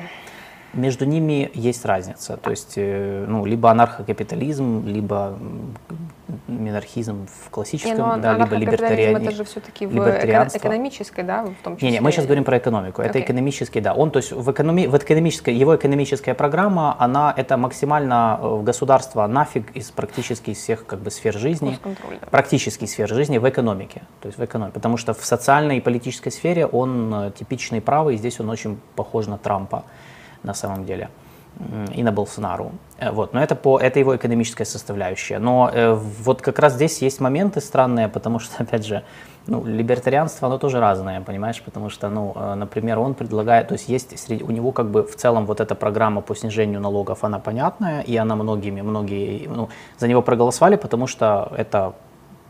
Между 0.73 1.05
ними 1.05 1.51
есть 1.53 1.85
разница. 1.85 2.37
То 2.37 2.51
есть, 2.51 2.73
э, 2.75 3.25
ну, 3.27 3.45
либо 3.45 3.71
анархокапитализм, 3.71 4.85
либо 4.85 5.37
минархизм 6.47 7.25
в 7.25 7.45
Не, 7.45 7.49
классическом, 7.49 8.15
ну, 8.15 8.21
да, 8.21 8.37
либо 8.37 8.55
либертарианизм. 8.55 9.23
это 9.23 9.35
же 9.35 9.43
все-таки 9.45 9.85
в 9.87 9.97
экономической, 9.97 11.23
да, 11.23 11.43
в 11.43 11.63
том 11.63 11.75
числе. 11.75 11.89
Не, 11.89 11.93
не, 11.95 12.01
мы 12.01 12.11
сейчас 12.11 12.25
говорим 12.25 12.43
про 12.43 12.57
экономику. 12.57 13.01
Это 13.01 13.11
Окей. 13.11 13.23
экономический, 13.23 13.81
да. 13.81 13.93
Он, 13.93 14.11
то 14.11 14.17
есть 14.17 14.31
в, 14.31 14.51
экономи, 14.51 14.85
в 14.85 14.95
экономической, 14.95 15.55
его 15.55 15.75
экономическая 15.75 16.33
программа, 16.33 16.95
она 16.99 17.33
это 17.35 17.57
максимально 17.57 18.39
э, 18.41 18.47
в 18.47 18.63
государство 18.63 19.25
нафиг 19.27 19.71
из 19.75 19.89
практически 19.91 20.53
всех 20.53 20.85
как 20.85 20.99
бы 20.99 21.09
сфер 21.09 21.37
жизни, 21.37 21.79
да. 21.83 22.27
практически 22.29 22.85
сфер 22.85 23.09
жизни 23.09 23.37
в 23.37 23.49
экономике. 23.49 24.01
То 24.21 24.27
есть 24.27 24.37
в 24.37 24.43
экономике. 24.43 24.73
Потому 24.73 24.97
что 24.97 25.13
в 25.13 25.25
социальной 25.25 25.77
и 25.77 25.81
политической 25.81 26.31
сфере 26.31 26.65
он 26.65 27.13
э, 27.13 27.31
типичный 27.31 27.81
правый, 27.81 28.15
и 28.15 28.17
здесь 28.17 28.39
он 28.39 28.49
очень 28.49 28.79
похож 28.95 29.27
на 29.27 29.37
Трампа 29.37 29.83
на 30.43 30.53
самом 30.53 30.85
деле 30.85 31.09
и 31.97 32.03
на 32.03 32.11
Болсонару. 32.11 32.71
Э, 32.99 33.11
Вот. 33.11 33.33
Но 33.33 33.41
это, 33.41 33.55
по, 33.55 33.79
это 33.79 33.99
его 33.99 34.15
экономическая 34.15 34.65
составляющая. 34.65 35.39
Но 35.39 35.69
э, 35.73 35.93
вот 35.93 36.41
как 36.41 36.59
раз 36.59 36.73
здесь 36.73 37.01
есть 37.01 37.19
моменты 37.19 37.59
странные, 37.59 38.07
потому 38.07 38.39
что, 38.39 38.63
опять 38.63 38.85
же, 38.85 39.03
ну, 39.47 39.65
либертарианство, 39.65 40.47
оно 40.47 40.57
тоже 40.57 40.79
разное, 40.79 41.21
понимаешь, 41.21 41.61
потому 41.65 41.89
что, 41.89 42.09
ну, 42.09 42.33
э, 42.35 42.55
например, 42.55 42.99
он 42.99 43.13
предлагает, 43.13 43.67
то 43.67 43.73
есть 43.73 43.89
есть 43.89 44.17
среди, 44.19 44.43
у 44.43 44.51
него 44.51 44.71
как 44.71 44.89
бы 44.89 45.03
в 45.03 45.15
целом 45.15 45.45
вот 45.45 45.59
эта 45.59 45.75
программа 45.75 46.21
по 46.21 46.35
снижению 46.35 46.79
налогов, 46.79 47.23
она 47.23 47.39
понятная, 47.39 48.01
и 48.01 48.15
она 48.17 48.35
многими, 48.35 48.81
многие, 48.81 49.47
ну, 49.47 49.69
за 49.97 50.07
него 50.07 50.21
проголосовали, 50.21 50.77
потому 50.77 51.07
что 51.07 51.51
это 51.57 51.93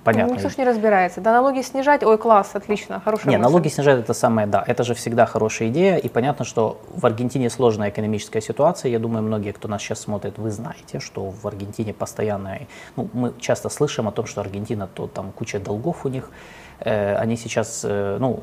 понятно. 0.03 0.29
Ну, 0.29 0.35
никто 0.35 0.49
ж 0.49 0.57
не 0.57 0.65
разбирается. 0.65 1.21
Да, 1.21 1.31
налоги 1.31 1.61
снижать, 1.61 2.03
ой, 2.03 2.17
класс, 2.17 2.51
отлично, 2.53 3.01
хорошая 3.05 3.29
Не, 3.29 3.37
мысль. 3.37 3.49
налоги 3.51 3.67
снижать 3.67 3.99
это 3.99 4.13
самое, 4.13 4.47
да, 4.47 4.63
это 4.65 4.83
же 4.83 4.93
всегда 4.93 5.25
хорошая 5.25 5.69
идея, 5.69 5.97
и 5.97 6.09
понятно, 6.09 6.45
что 6.45 6.79
в 6.93 7.05
Аргентине 7.05 7.49
сложная 7.49 7.89
экономическая 7.89 8.41
ситуация, 8.41 8.91
я 8.91 8.99
думаю, 8.99 9.23
многие, 9.23 9.51
кто 9.51 9.67
нас 9.67 9.81
сейчас 9.81 9.99
смотрит, 9.99 10.37
вы 10.37 10.51
знаете, 10.51 10.99
что 10.99 11.29
в 11.29 11.45
Аргентине 11.47 11.93
постоянно, 11.93 12.59
ну, 12.95 13.09
мы 13.13 13.33
часто 13.39 13.69
слышим 13.69 14.07
о 14.07 14.11
том, 14.11 14.25
что 14.25 14.41
Аргентина, 14.41 14.87
то 14.87 15.07
там 15.07 15.31
куча 15.31 15.59
долгов 15.59 16.05
у 16.05 16.09
них, 16.09 16.29
они 16.85 17.35
сейчас, 17.37 17.81
э, 17.83 18.17
ну, 18.19 18.39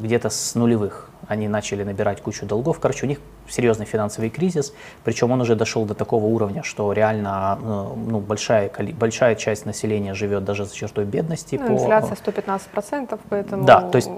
где-то 0.00 0.30
с 0.30 0.54
нулевых, 0.54 1.10
они 1.28 1.48
начали 1.48 1.82
набирать 1.84 2.22
кучу 2.22 2.46
долгов, 2.46 2.78
короче, 2.80 3.04
у 3.06 3.08
них 3.08 3.18
серьезный 3.48 3.84
финансовый 3.86 4.30
кризис, 4.30 4.72
причем 5.04 5.30
он 5.32 5.40
уже 5.40 5.54
дошел 5.56 5.84
до 5.84 5.94
такого 5.94 6.24
уровня, 6.24 6.62
что 6.62 6.92
реально, 6.92 7.58
э, 7.60 7.64
ну, 7.96 8.20
большая, 8.20 8.70
большая 8.98 9.34
часть 9.34 9.66
населения 9.66 10.14
живет 10.14 10.44
даже 10.44 10.64
за 10.64 10.74
чертой 10.74 11.04
бедности. 11.04 11.56
Ну, 11.60 11.66
по- 11.66 11.72
инфляция 11.82 12.16
115%, 12.16 13.20
поэтому 13.28 13.64
Да, 13.64 13.80
то 13.82 13.96
есть 13.96 14.10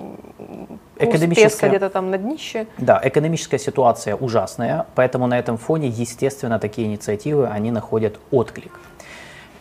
экономическая- 0.98 1.68
где-то 1.68 1.90
там 1.90 2.10
на 2.10 2.18
днище. 2.18 2.66
Да, 2.78 3.00
экономическая 3.02 3.58
ситуация 3.58 4.14
ужасная, 4.16 4.86
поэтому 4.94 5.26
на 5.26 5.38
этом 5.38 5.56
фоне, 5.58 5.88
естественно, 5.88 6.58
такие 6.58 6.86
инициативы, 6.86 7.46
они 7.48 7.70
находят 7.70 8.18
отклик. 8.30 8.72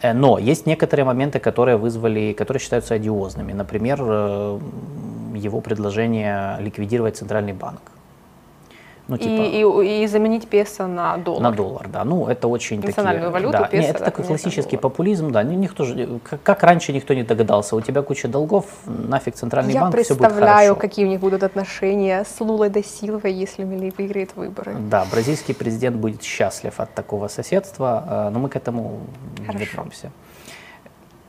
Э, 0.01 0.13
Но 0.13 0.38
есть 0.38 0.66
некоторые 0.66 1.06
моменты, 1.06 1.39
которые 1.39 1.77
вызвали, 1.77 2.34
которые 2.34 2.62
считаются 2.62 2.96
одиозными. 2.96 3.54
Например, 3.54 4.00
э, 4.01 4.60
его 5.36 5.62
предложение 5.62 6.58
ликвидировать 6.60 7.18
центральный 7.18 7.54
банк. 7.54 7.82
Ну, 9.07 9.15
И, 9.15 9.19
типа, 9.19 9.81
и, 9.81 10.03
и 10.03 10.07
заменить 10.07 10.47
песо 10.49 10.85
на 10.85 11.15
доллар. 11.17 11.41
на 11.43 11.51
доллар, 11.51 11.87
да. 11.87 12.03
Ну, 12.03 12.27
это 12.27 12.49
очень 12.49 12.81
Национальную 12.81 13.31
такие... 13.31 13.33
валюту, 13.33 13.57
да. 13.63 13.67
песо, 13.67 13.83
Не, 13.83 13.89
это 13.89 14.03
такой 14.03 14.25
классический 14.25 14.71
доллар. 14.75 14.81
популизм, 14.81 15.31
да. 15.31 15.43
Ни- 15.43 15.55
Никто 15.55 15.85
же, 15.85 16.19
как, 16.29 16.43
как 16.43 16.63
раньше 16.63 16.91
никто 16.91 17.13
не 17.13 17.23
догадался, 17.23 17.75
у 17.77 17.81
тебя 17.81 18.01
куча 18.01 18.27
долгов, 18.27 18.65
нафиг 18.85 19.35
центральный 19.35 19.73
Я 19.73 19.81
банк, 19.81 19.95
все 19.95 20.13
будет 20.13 20.19
представляю, 20.27 20.73
хорошо. 20.75 20.81
какие 20.81 21.05
у 21.05 21.07
них 21.07 21.19
будут 21.21 21.43
отношения 21.43 22.25
с 22.25 22.41
Лулой 22.41 22.69
до 22.69 22.83
Силвой, 22.83 23.31
если 23.31 23.63
Милей 23.63 23.93
выиграет 23.97 24.35
выборы. 24.35 24.75
Да, 24.77 25.05
бразильский 25.09 25.55
президент 25.55 25.95
будет 25.95 26.21
счастлив 26.21 26.73
от 26.77 26.93
такого 26.93 27.29
соседства, 27.29 28.03
э, 28.27 28.29
но 28.31 28.39
мы 28.39 28.49
к 28.49 28.57
этому 28.57 28.99
Хорошо. 29.45 29.59
вернемся. 29.65 30.11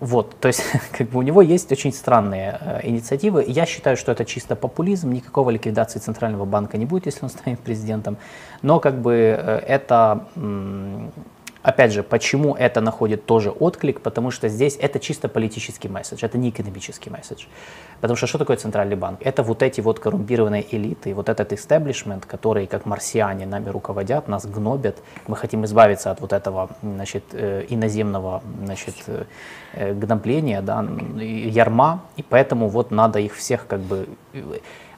Вот, 0.00 0.38
то 0.38 0.48
есть, 0.48 0.62
как 0.96 1.08
бы 1.08 1.18
у 1.18 1.22
него 1.22 1.42
есть 1.42 1.72
очень 1.72 1.92
странные 1.92 2.58
э, 2.60 2.80
инициативы. 2.88 3.44
Я 3.46 3.66
считаю, 3.66 3.96
что 3.96 4.12
это 4.12 4.24
чисто 4.24 4.54
популизм, 4.56 5.10
никакого 5.10 5.50
ликвидации 5.50 5.98
центрального 5.98 6.44
банка 6.44 6.78
не 6.78 6.86
будет, 6.86 7.06
если 7.06 7.24
он 7.24 7.30
станет 7.30 7.58
президентом. 7.64 8.16
Но 8.62 8.80
как 8.80 9.00
бы 9.00 9.12
э, 9.14 9.58
это, 9.66 10.26
опять 11.62 11.92
же, 11.92 12.02
почему 12.02 12.54
это 12.54 12.80
находит 12.80 13.26
тоже 13.26 13.50
отклик, 13.50 14.00
потому 14.00 14.30
что 14.30 14.48
здесь 14.48 14.76
это 14.80 15.00
чисто 15.00 15.28
политический 15.28 15.88
месседж, 15.88 16.24
это 16.24 16.38
не 16.38 16.50
экономический 16.50 17.10
месседж. 17.10 17.46
Потому 18.00 18.16
что 18.16 18.26
что 18.26 18.38
такое 18.38 18.56
центральный 18.56 18.96
банк? 18.96 19.20
Это 19.22 19.42
вот 19.42 19.62
эти 19.62 19.80
вот 19.80 19.98
коррумпированные 19.98 20.64
элиты, 20.70 21.14
вот 21.14 21.28
этот 21.28 21.52
истеблишмент, 21.52 22.26
которые 22.26 22.66
как 22.66 22.86
марсиане 22.86 23.46
нами 23.46 23.68
руководят, 23.70 24.28
нас 24.28 24.46
гнобят. 24.46 24.96
Мы 25.26 25.36
хотим 25.36 25.64
избавиться 25.64 26.10
от 26.10 26.20
вот 26.20 26.32
этого 26.32 26.70
значит, 26.82 27.24
э, 27.32 27.64
иноземного 27.68 28.42
значит, 28.64 28.94
э, 29.06 29.24
э, 29.74 29.94
гнобления, 29.94 30.62
да, 30.62 30.86
ярма, 31.16 32.02
и 32.16 32.22
поэтому 32.22 32.68
вот 32.68 32.90
надо 32.90 33.18
их 33.18 33.34
всех 33.34 33.66
как 33.66 33.80
бы... 33.80 34.06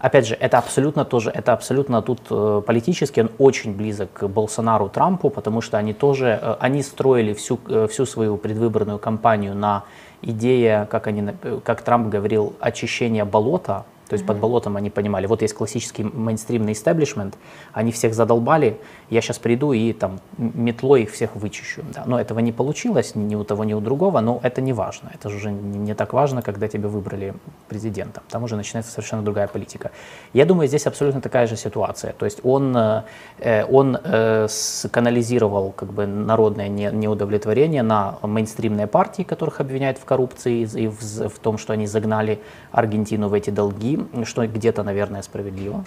Опять 0.00 0.26
же, 0.26 0.34
это 0.34 0.56
абсолютно 0.56 1.04
тоже, 1.04 1.30
это 1.30 1.52
абсолютно 1.52 2.00
тут 2.00 2.20
э, 2.30 2.62
политически, 2.66 3.20
он 3.20 3.30
очень 3.38 3.76
близок 3.76 4.10
к 4.14 4.28
Болсонару, 4.28 4.88
Трампу, 4.88 5.28
потому 5.28 5.60
что 5.60 5.76
они 5.76 5.92
тоже, 5.92 6.38
э, 6.40 6.56
они 6.58 6.82
строили 6.82 7.34
всю, 7.34 7.60
э, 7.68 7.86
всю 7.86 8.06
свою 8.06 8.38
предвыборную 8.38 8.98
кампанию 8.98 9.54
на 9.54 9.84
идее, 10.22 10.86
как, 10.90 11.06
они, 11.06 11.32
как 11.64 11.82
Трамп 11.82 12.08
говорил, 12.08 12.54
очищения 12.60 13.26
болота, 13.26 13.84
то 14.10 14.14
есть 14.14 14.26
под 14.26 14.38
болотом 14.38 14.76
они 14.76 14.90
понимали, 14.90 15.26
вот 15.26 15.40
есть 15.42 15.54
классический 15.54 16.02
мейнстримный 16.02 16.72
истеблишмент, 16.72 17.38
они 17.72 17.92
всех 17.92 18.12
задолбали, 18.12 18.80
я 19.08 19.20
сейчас 19.20 19.38
приду 19.38 19.72
и 19.72 19.92
там 19.92 20.18
метлой 20.36 21.04
их 21.04 21.12
всех 21.12 21.36
вычищу. 21.36 21.82
Да. 21.94 22.02
Но 22.06 22.20
этого 22.20 22.40
не 22.40 22.50
получилось 22.50 23.14
ни 23.14 23.36
у 23.36 23.44
того, 23.44 23.62
ни 23.62 23.72
у 23.72 23.80
другого, 23.80 24.20
но 24.20 24.40
это 24.42 24.60
не 24.60 24.72
важно. 24.72 25.12
Это 25.14 25.30
же 25.30 25.36
уже 25.36 25.52
не 25.52 25.94
так 25.94 26.12
важно, 26.12 26.42
когда 26.42 26.66
тебя 26.66 26.88
выбрали 26.88 27.34
президентом. 27.68 28.24
Там 28.28 28.42
уже 28.42 28.56
начинается 28.56 28.90
совершенно 28.90 29.22
другая 29.22 29.46
политика. 29.46 29.92
Я 30.32 30.44
думаю, 30.44 30.66
здесь 30.66 30.88
абсолютно 30.88 31.20
такая 31.20 31.46
же 31.46 31.54
ситуация. 31.56 32.12
То 32.12 32.24
есть 32.24 32.40
он, 32.42 32.76
э, 32.76 33.02
э, 33.38 33.64
он 33.64 33.96
э, 34.02 34.48
сканализировал 34.48 35.70
как 35.70 35.92
бы 35.92 36.06
народное 36.06 36.66
не- 36.66 36.90
неудовлетворение 36.90 37.84
на 37.84 38.18
мейнстримные 38.22 38.88
партии, 38.88 39.22
которых 39.22 39.60
обвиняют 39.60 39.98
в 39.98 40.04
коррупции 40.04 40.62
и 40.62 40.88
в, 40.88 41.28
в 41.28 41.38
том, 41.38 41.58
что 41.58 41.72
они 41.72 41.86
загнали 41.86 42.40
Аргентину 42.72 43.28
в 43.28 43.34
эти 43.34 43.50
долги, 43.50 43.99
что 44.24 44.46
где-то, 44.46 44.82
наверное, 44.82 45.22
справедливо. 45.22 45.84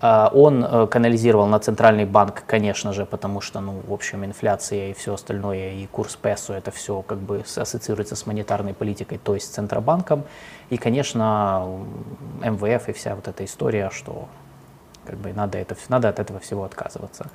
А, 0.00 0.30
Он 0.34 0.64
э, 0.64 0.86
канализировал 0.88 1.46
на 1.46 1.58
центральный 1.60 2.04
банк, 2.04 2.42
конечно 2.46 2.92
же, 2.92 3.06
потому 3.06 3.40
что, 3.40 3.60
ну, 3.60 3.82
в 3.86 3.92
общем, 3.92 4.24
инфляция 4.24 4.90
и 4.90 4.92
все 4.94 5.14
остальное, 5.14 5.74
и 5.74 5.86
курс 5.86 6.16
песо, 6.16 6.54
это 6.54 6.70
все 6.70 7.02
как 7.02 7.18
бы 7.18 7.44
ассоциируется 7.56 8.16
с 8.16 8.26
монетарной 8.26 8.74
политикой, 8.74 9.18
то 9.18 9.34
есть 9.34 9.46
с 9.46 9.50
Центробанком. 9.50 10.24
И, 10.70 10.76
конечно, 10.76 11.84
МВФ 12.42 12.88
и 12.88 12.92
вся 12.92 13.14
вот 13.14 13.28
эта 13.28 13.44
история, 13.44 13.90
что 13.92 14.28
как 15.06 15.18
бы 15.18 15.32
надо, 15.32 15.58
это, 15.58 15.76
надо 15.88 16.08
от 16.08 16.18
этого 16.18 16.40
всего 16.40 16.64
отказываться. 16.64 17.26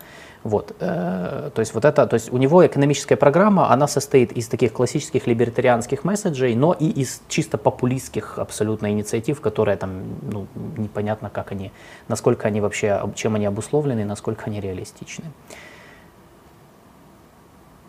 Вот, 0.48 0.74
э, 0.80 1.52
то 1.54 1.60
есть 1.60 1.74
вот 1.74 1.84
это, 1.84 2.08
то 2.08 2.14
есть 2.14 2.32
у 2.32 2.38
него 2.38 2.66
экономическая 2.66 3.18
программа, 3.18 3.70
она 3.70 3.86
состоит 3.86 4.32
из 4.32 4.48
таких 4.48 4.72
классических 4.72 5.28
либертарианских 5.28 6.06
месседжей, 6.06 6.56
но 6.56 6.72
и 6.72 6.86
из 6.86 7.22
чисто 7.28 7.58
популистских 7.58 8.40
абсолютно 8.40 8.90
инициатив, 8.90 9.42
которые 9.42 9.76
там, 9.76 10.04
ну, 10.32 10.48
непонятно, 10.78 11.30
как 11.30 11.52
они, 11.52 11.74
насколько 12.08 12.48
они 12.48 12.62
вообще, 12.62 12.92
об- 12.92 13.16
чем 13.16 13.36
они 13.36 13.46
обусловлены, 13.46 14.06
насколько 14.06 14.46
они 14.46 14.62
реалистичны. 14.62 15.26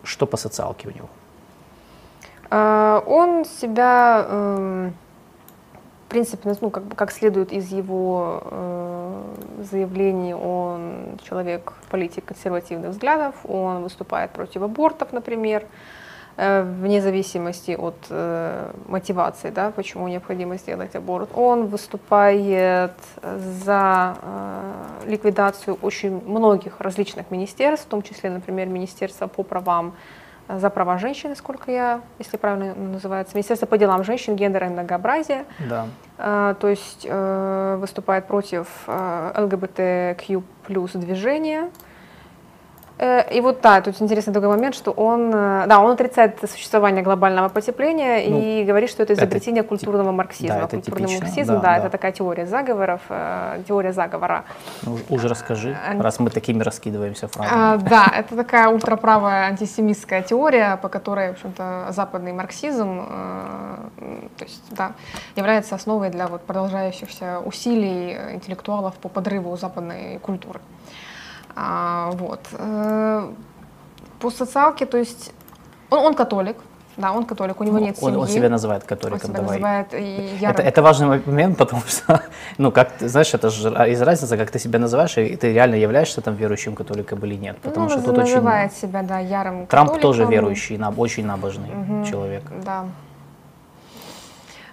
Что 0.03 0.25
по 0.25 0.35
социалке 0.35 0.89
у 0.89 0.91
него? 0.91 1.09
А, 2.49 3.01
Он 3.07 3.45
себя, 3.45 4.25
эм, 4.29 4.93
принципе, 6.09 6.53
ну, 6.61 6.69
как, 6.69 6.83
как 6.95 7.11
следует 7.11 7.53
из 7.53 7.71
его 7.71 8.41
э, 8.43 9.23
заявлений, 9.71 10.33
он 10.33 11.17
человек, 11.23 11.73
политик 11.89 12.25
консервативных 12.25 12.91
взглядов, 12.91 13.35
он 13.43 13.83
выступает 13.83 14.31
против 14.31 14.63
абортов, 14.63 15.13
например, 15.13 15.63
э, 16.37 16.63
вне 16.63 17.01
зависимости 17.01 17.71
от 17.71 17.95
э, 18.09 18.71
мотивации, 18.87 19.51
да, 19.51 19.71
почему 19.71 20.07
необходимо 20.07 20.57
сделать 20.57 20.95
аборт. 20.95 21.29
Он 21.35 21.67
выступает 21.67 22.93
за 23.65 24.17
э, 24.21 25.09
ликвидацию 25.11 25.77
очень 25.81 26.21
многих 26.25 26.81
различных 26.81 27.31
министерств, 27.31 27.85
в 27.85 27.89
том 27.89 28.01
числе, 28.01 28.29
например, 28.29 28.67
Министерство 28.67 29.27
по 29.27 29.43
правам 29.43 29.93
за 30.49 30.69
права 30.71 30.97
женщин, 30.97 31.35
сколько 31.35 31.71
я, 31.71 32.01
если 32.17 32.37
правильно 32.37 32.73
называется, 32.73 33.35
Министерство 33.35 33.67
по 33.67 33.77
делам 33.77 34.03
женщин, 34.03 34.35
гендера 34.35 34.67
и 34.67 34.69
многообразия. 34.69 35.45
Да. 35.69 35.87
Э, 36.17 36.55
то 36.59 36.67
есть 36.67 37.05
э, 37.07 37.77
выступает 37.79 38.25
против 38.25 38.67
э, 38.87 39.31
плюс 40.65 40.93
движения. 40.93 41.69
Э, 42.99 43.23
И 43.37 43.41
вот 43.41 43.61
да, 43.61 43.81
тут 43.81 44.01
интересный 44.01 44.33
другой 44.33 44.49
момент, 44.49 44.75
что 44.75 44.91
он, 44.91 45.31
э, 45.33 45.65
да, 45.67 45.79
он 45.79 45.91
отрицает 45.91 46.37
существование 46.51 47.01
глобального 47.01 47.47
потепления 47.49 48.29
Ну, 48.29 48.41
и 48.41 48.63
говорит, 48.65 48.89
что 48.89 49.03
это 49.03 49.13
это 49.13 49.21
изобретение 49.23 49.63
тип- 49.63 49.69
культурного 49.69 50.11
марксизма. 50.11 50.55
да, 50.55 50.63
это 50.65 50.75
Культурный 50.75 51.07
типично, 51.07 51.25
марксизм, 51.25 51.53
да, 51.53 51.59
да, 51.59 51.67
да. 51.67 51.77
это 51.77 51.89
такая 51.89 52.11
теория 52.11 52.45
заговоров, 52.45 53.01
э, 53.09 53.61
теория 53.67 53.93
заговора. 53.93 54.43
Ну, 54.83 54.97
уже 55.09 55.27
расскажи, 55.29 55.77
А, 55.87 56.01
раз 56.01 56.19
мы 56.19 56.29
такими 56.29 56.61
раскидываемся 56.61 57.27
А, 57.27 57.29
фразами. 57.29 57.89
да, 57.89 58.05
это 58.13 58.35
такая 58.35 58.67
ультраправая 58.67 59.45
антисемитская 59.47 60.21
теория, 60.21 60.77
по 60.81 60.89
которой, 60.89 61.29
в 61.29 61.31
общем-то, 61.31 61.87
западный 61.91 62.33
марксизм, 62.33 63.05
то 64.37 64.43
есть, 64.45 64.63
да, 64.71 64.91
является 65.37 65.75
основой 65.75 66.09
для 66.09 66.27
вот 66.27 66.41
продолжающихся 66.41 67.39
усилий 67.45 68.17
интеллектуалов 68.33 68.95
по 68.95 69.07
подрыву 69.09 69.55
западной 69.57 70.19
культуры. 70.19 70.59
А, 71.61 72.11
вот. 72.13 72.39
Э, 72.53 73.29
По 74.19 74.29
социалке, 74.31 74.85
то 74.85 74.97
есть, 74.97 75.33
он, 75.89 75.99
он 75.99 76.13
католик, 76.13 76.55
да, 76.95 77.11
он 77.11 77.25
католик, 77.25 77.59
у 77.59 77.63
него 77.65 77.77
Ну, 77.79 77.83
нет 77.85 77.97
он, 78.01 78.11
семьи. 78.11 78.21
он 78.21 78.27
себя 78.27 78.49
называет 78.49 78.83
Он 78.83 78.87
католиком, 78.87 79.29
себя 79.29 79.33
давай. 79.41 79.57
называет 79.59 79.93
ярым 79.93 80.55
Это, 80.55 80.61
это 80.63 80.81
важный 80.81 81.07
момент, 81.25 81.57
потому 81.63 81.81
что, 81.87 82.21
ну, 82.57 82.71
как 82.71 82.91
ты 82.93 83.09
знаешь, 83.09 83.33
это 83.33 83.49
же 83.49 83.69
из 83.89 84.01
разницы, 84.01 84.37
как 84.37 84.51
ты 84.51 84.59
себя 84.59 84.79
называешь, 84.79 85.17
и 85.17 85.35
ты 85.35 85.53
реально 85.53 85.75
являешься 85.75 86.21
там 86.21 86.35
верующим 86.35 86.75
католиком 86.75 87.19
или 87.25 87.35
нет. 87.35 87.57
Потому 87.61 87.85
ну, 87.85 87.89
что 87.91 88.01
тут 88.01 88.17
очень... 88.17 88.35
называет 88.35 88.73
себя, 88.73 89.03
да, 89.03 89.19
ярым 89.19 89.67
Трамп 89.67 89.99
тоже 89.99 90.25
верующий, 90.25 90.77
наб- 90.77 90.97
очень 90.99 91.25
набожный 91.25 91.69
Мгм. 91.69 92.05
человек. 92.05 92.43
Да. 92.65 92.85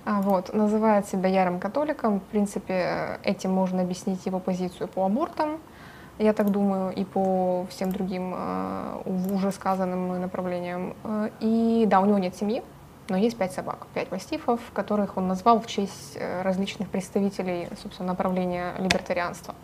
А, 0.05 0.21
Вот, 0.21 0.55
называет 0.55 1.09
себя 1.09 1.29
ярым 1.29 1.59
католиком. 1.59 2.21
В 2.21 2.23
принципе, 2.25 2.75
э, 2.75 3.17
этим 3.25 3.51
можно 3.53 3.83
объяснить 3.83 4.25
его 4.27 4.39
позицию 4.39 4.87
по 4.87 5.05
абортам, 5.05 5.59
я 6.19 6.33
так 6.33 6.51
думаю, 6.51 6.93
и 6.95 7.05
по 7.05 7.67
всем 7.71 7.93
другим 7.93 8.33
э, 8.35 9.03
уже 9.35 9.53
сказанным 9.53 10.21
направлениям. 10.21 10.95
Э, 11.05 11.31
И 11.41 11.85
да, 11.87 12.01
у 12.01 12.07
него 12.07 12.19
нет 12.19 12.35
семьи. 12.37 12.63
но 13.09 13.17
есть 13.17 13.37
пять 13.37 13.53
собак, 13.53 13.87
пять 13.95 14.11
мастифов, 14.11 14.61
которых 14.73 15.17
он 15.17 15.29
назвал 15.29 15.61
в 15.61 15.67
честь 15.67 16.17
э, 16.17 16.43
различных 16.43 16.89
представителей, 16.89 17.69
собственно, 17.83 18.09
направления 18.09 18.73
либертарианства. 18.79 19.55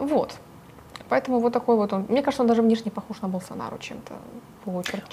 Вот. 0.00 0.34
Поэтому 1.08 1.38
вот 1.38 1.52
такой 1.52 1.76
вот 1.76 1.92
он. 1.92 2.06
Мне 2.08 2.22
кажется, 2.22 2.42
он 2.42 2.48
даже 2.48 2.62
внешне 2.62 2.90
похож 2.90 3.20
на 3.22 3.28
Болсонару 3.28 3.78
чем-то. 3.78 4.14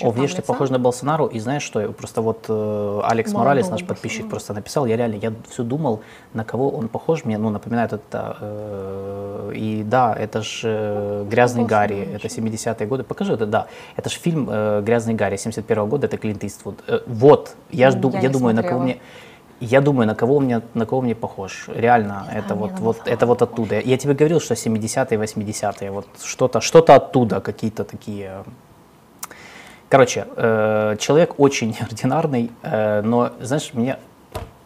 О, 0.01 0.11
внешне 0.11 0.37
лица. 0.37 0.47
похож 0.47 0.69
на 0.69 0.79
Болсонару. 0.79 1.27
И 1.27 1.39
знаешь 1.39 1.63
что, 1.63 1.91
просто 1.91 2.21
вот 2.21 2.45
э, 2.47 3.01
Алекс 3.03 3.33
Молодого 3.33 3.49
Моралес, 3.49 3.69
наш 3.69 3.83
подписчик, 3.83 4.29
просто 4.29 4.53
написал, 4.53 4.85
я 4.85 4.95
реально, 4.95 5.15
я 5.15 5.33
все 5.49 5.63
думал, 5.63 6.01
на 6.33 6.45
кого 6.45 6.69
он 6.69 6.87
похож, 6.87 7.25
мне, 7.25 7.37
ну, 7.37 7.49
напоминает 7.49 7.91
это, 7.91 8.37
э, 8.39 9.51
и 9.55 9.83
да, 9.83 10.13
это 10.13 10.41
же 10.41 10.69
э, 10.69 11.25
«Грязный 11.29 11.65
Гарри», 11.65 12.07
это 12.15 12.27
70-е 12.27 12.87
годы, 12.87 13.03
покажи 13.03 13.33
это, 13.33 13.45
да, 13.45 13.67
это 13.97 14.09
же 14.09 14.17
фильм 14.17 14.47
э, 14.49 14.81
«Грязный 14.81 15.15
Гарри» 15.15 15.35
71 15.35 15.77
-го 15.77 15.87
года, 15.87 16.07
это 16.07 16.17
Клинт 16.17 16.43
Иствуд. 16.43 16.79
Э, 16.87 16.99
вот, 17.07 17.55
я, 17.71 17.91
жду, 17.91 18.09
я, 18.11 18.21
я 18.21 18.29
думаю, 18.29 18.53
смотрела. 18.53 18.61
на 18.61 18.69
кого 18.69 18.83
мне... 18.83 18.97
Я 19.61 19.81
думаю, 19.81 20.07
на 20.07 20.15
кого 20.15 20.39
мне, 20.39 20.61
на 20.73 20.85
кого 20.85 21.01
мне 21.01 21.13
похож. 21.15 21.69
Реально, 21.75 22.25
а 22.27 22.39
это 22.39 22.55
вот, 22.55 22.71
вот, 22.79 22.97
это 23.05 23.25
вот 23.25 23.41
оттуда. 23.41 23.79
Я 23.79 23.97
тебе 23.97 24.13
говорил, 24.13 24.39
что 24.39 24.55
70-е, 24.55 25.17
80-е, 25.17 25.91
вот 25.91 26.07
что-то, 26.23 26.61
что-то 26.61 26.95
оттуда, 26.95 27.39
какие-то 27.39 27.83
такие. 27.83 28.43
Короче, 29.89 30.25
э, 30.35 30.95
человек 30.99 31.39
очень 31.39 31.77
ординарный, 31.81 32.51
э, 32.63 33.01
но, 33.01 33.29
знаешь, 33.39 33.73
мне 33.73 33.97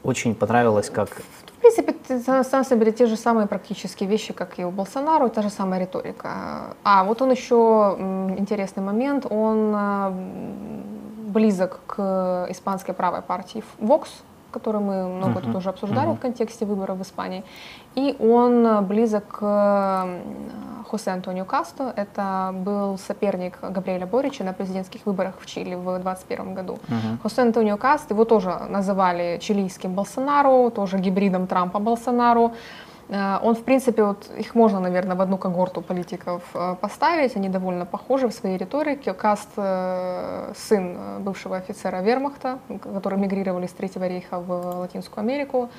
очень 0.03 0.33
понравилось, 0.33 0.89
как 0.89 1.09
в 1.09 1.61
принципе, 1.61 1.95
на 2.27 2.43
самом 2.43 2.79
деле 2.79 2.91
те 2.91 3.07
же 3.07 3.17
самые 3.17 3.47
практические 3.47 4.07
вещи, 4.07 4.33
как 4.33 4.59
и 4.59 4.63
у 4.65 4.71
Болсонару, 4.71 5.29
та 5.29 5.41
же 5.41 5.49
самая 5.49 5.81
риторика. 5.81 6.75
А 6.83 7.03
вот 7.03 7.21
он 7.21 7.31
еще 7.31 7.97
интересный 8.37 8.83
момент, 8.83 9.25
он 9.29 9.73
э, 9.75 10.11
близок 11.33 11.79
к 11.87 12.47
испанской 12.49 12.93
правой 12.93 13.21
партии 13.21 13.63
Vox, 13.79 14.07
который 14.55 14.81
мы 14.81 15.07
много 15.07 15.39
uh-huh. 15.39 15.45
тут 15.45 15.55
уже 15.55 15.69
обсуждали 15.69 16.09
uh-huh. 16.09 16.17
в 16.17 16.19
контексте 16.19 16.65
выборов 16.65 16.97
в 16.97 17.01
Испании. 17.01 17.43
И 17.95 18.15
он 18.19 18.85
близок 18.85 19.27
к 19.27 20.07
Хосе 20.89 21.11
Антонио 21.11 21.45
Касто. 21.45 21.93
Это 21.95 22.51
был 22.53 22.97
соперник 22.97 23.59
Габриэля 23.61 24.05
Борича 24.05 24.43
на 24.43 24.53
президентских 24.53 25.05
выборах 25.05 25.33
в 25.39 25.45
Чили 25.45 25.75
в 25.75 25.83
2021 25.83 26.53
году. 26.53 26.73
Uh-huh. 26.73 27.21
Хосе 27.23 27.41
Антонио 27.41 27.77
Касто, 27.77 28.13
его 28.13 28.25
тоже 28.25 28.49
называли 28.69 29.39
чилийским 29.41 29.93
Болсонару, 29.93 30.71
тоже 30.71 30.97
гибридом 30.97 31.47
Трампа 31.47 31.79
Болсонару. 31.79 32.53
Э, 33.09 33.39
он, 33.41 33.55
в 33.55 33.63
принципе, 33.63 34.03
вот 34.03 34.29
их 34.37 34.55
можно, 34.55 34.79
наверное, 34.79 35.15
в 35.15 35.21
одну 35.21 35.37
когорту 35.37 35.81
политиков 35.81 36.43
э, 36.53 36.75
поставить. 36.81 37.35
Они 37.35 37.49
довольно 37.49 37.85
похожи 37.85 38.27
в 38.27 38.33
своей 38.33 38.57
риторике. 38.57 39.13
Каст 39.13 39.49
э,— 39.57 40.53
сын 40.55 40.97
бывшего 41.19 41.57
офицера 41.57 42.01
Вермахта, 42.01 42.59
который 42.81 43.19
мигрировали 43.19 43.65
из 43.65 43.71
Третьего 43.71 44.07
рейха 44.07 44.39
в 44.39 44.79
Латинскую 44.79 45.21
Америку. 45.21 45.69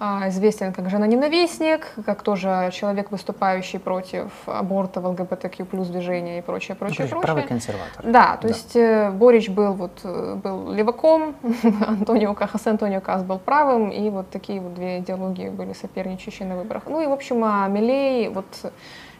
А, 0.00 0.28
известен 0.28 0.72
как 0.72 0.90
жена-ненавистник, 0.90 1.92
как 2.04 2.22
тоже 2.22 2.70
человек, 2.72 3.10
выступающий 3.10 3.78
против 3.78 4.30
абортов, 4.46 5.04
ЛГБТQ 5.04 5.64
плюс 5.64 5.88
движения 5.88 6.38
и 6.38 6.42
прочее, 6.42 6.74
прочее, 6.74 7.04
ну, 7.04 7.10
прочее. 7.10 7.22
Правый 7.22 7.42
консерватор. 7.44 8.04
Да, 8.04 8.36
то 8.36 8.48
да. 8.48 8.48
есть 8.48 8.74
э, 8.74 9.10
Борич 9.10 9.48
был, 9.50 9.74
вот, 9.74 10.00
э, 10.02 10.34
был 10.34 10.72
леваком, 10.72 11.36
Антонио 11.86 12.34
Кахас 12.34 12.66
Антонио 12.66 13.00
Кас 13.00 13.22
был 13.22 13.38
правым, 13.38 13.90
и 13.90 14.10
вот 14.10 14.30
такие 14.30 14.60
вот 14.60 14.74
две 14.74 14.98
идеологии 14.98 15.48
были 15.48 15.72
соперничающие 15.72 16.48
на 16.48 16.56
выборах. 16.56 16.84
Ну 16.86 17.00
и, 17.00 17.06
в 17.06 17.12
общем, 17.12 17.44
а 17.44 17.68
Милей, 17.68 18.28
вот 18.28 18.46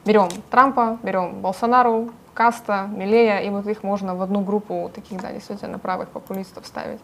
берем 0.04 0.28
Трампа, 0.50 0.98
берем 1.02 1.40
Болсонару, 1.40 2.10
Каста, 2.34 2.88
Милея, 2.92 3.38
и 3.38 3.50
вот 3.50 3.66
их 3.68 3.84
можно 3.84 4.14
в 4.16 4.22
одну 4.22 4.40
группу 4.40 4.90
таких, 4.92 5.20
да, 5.20 5.32
действительно 5.32 5.78
правых 5.78 6.08
популистов 6.08 6.66
ставить. 6.66 7.00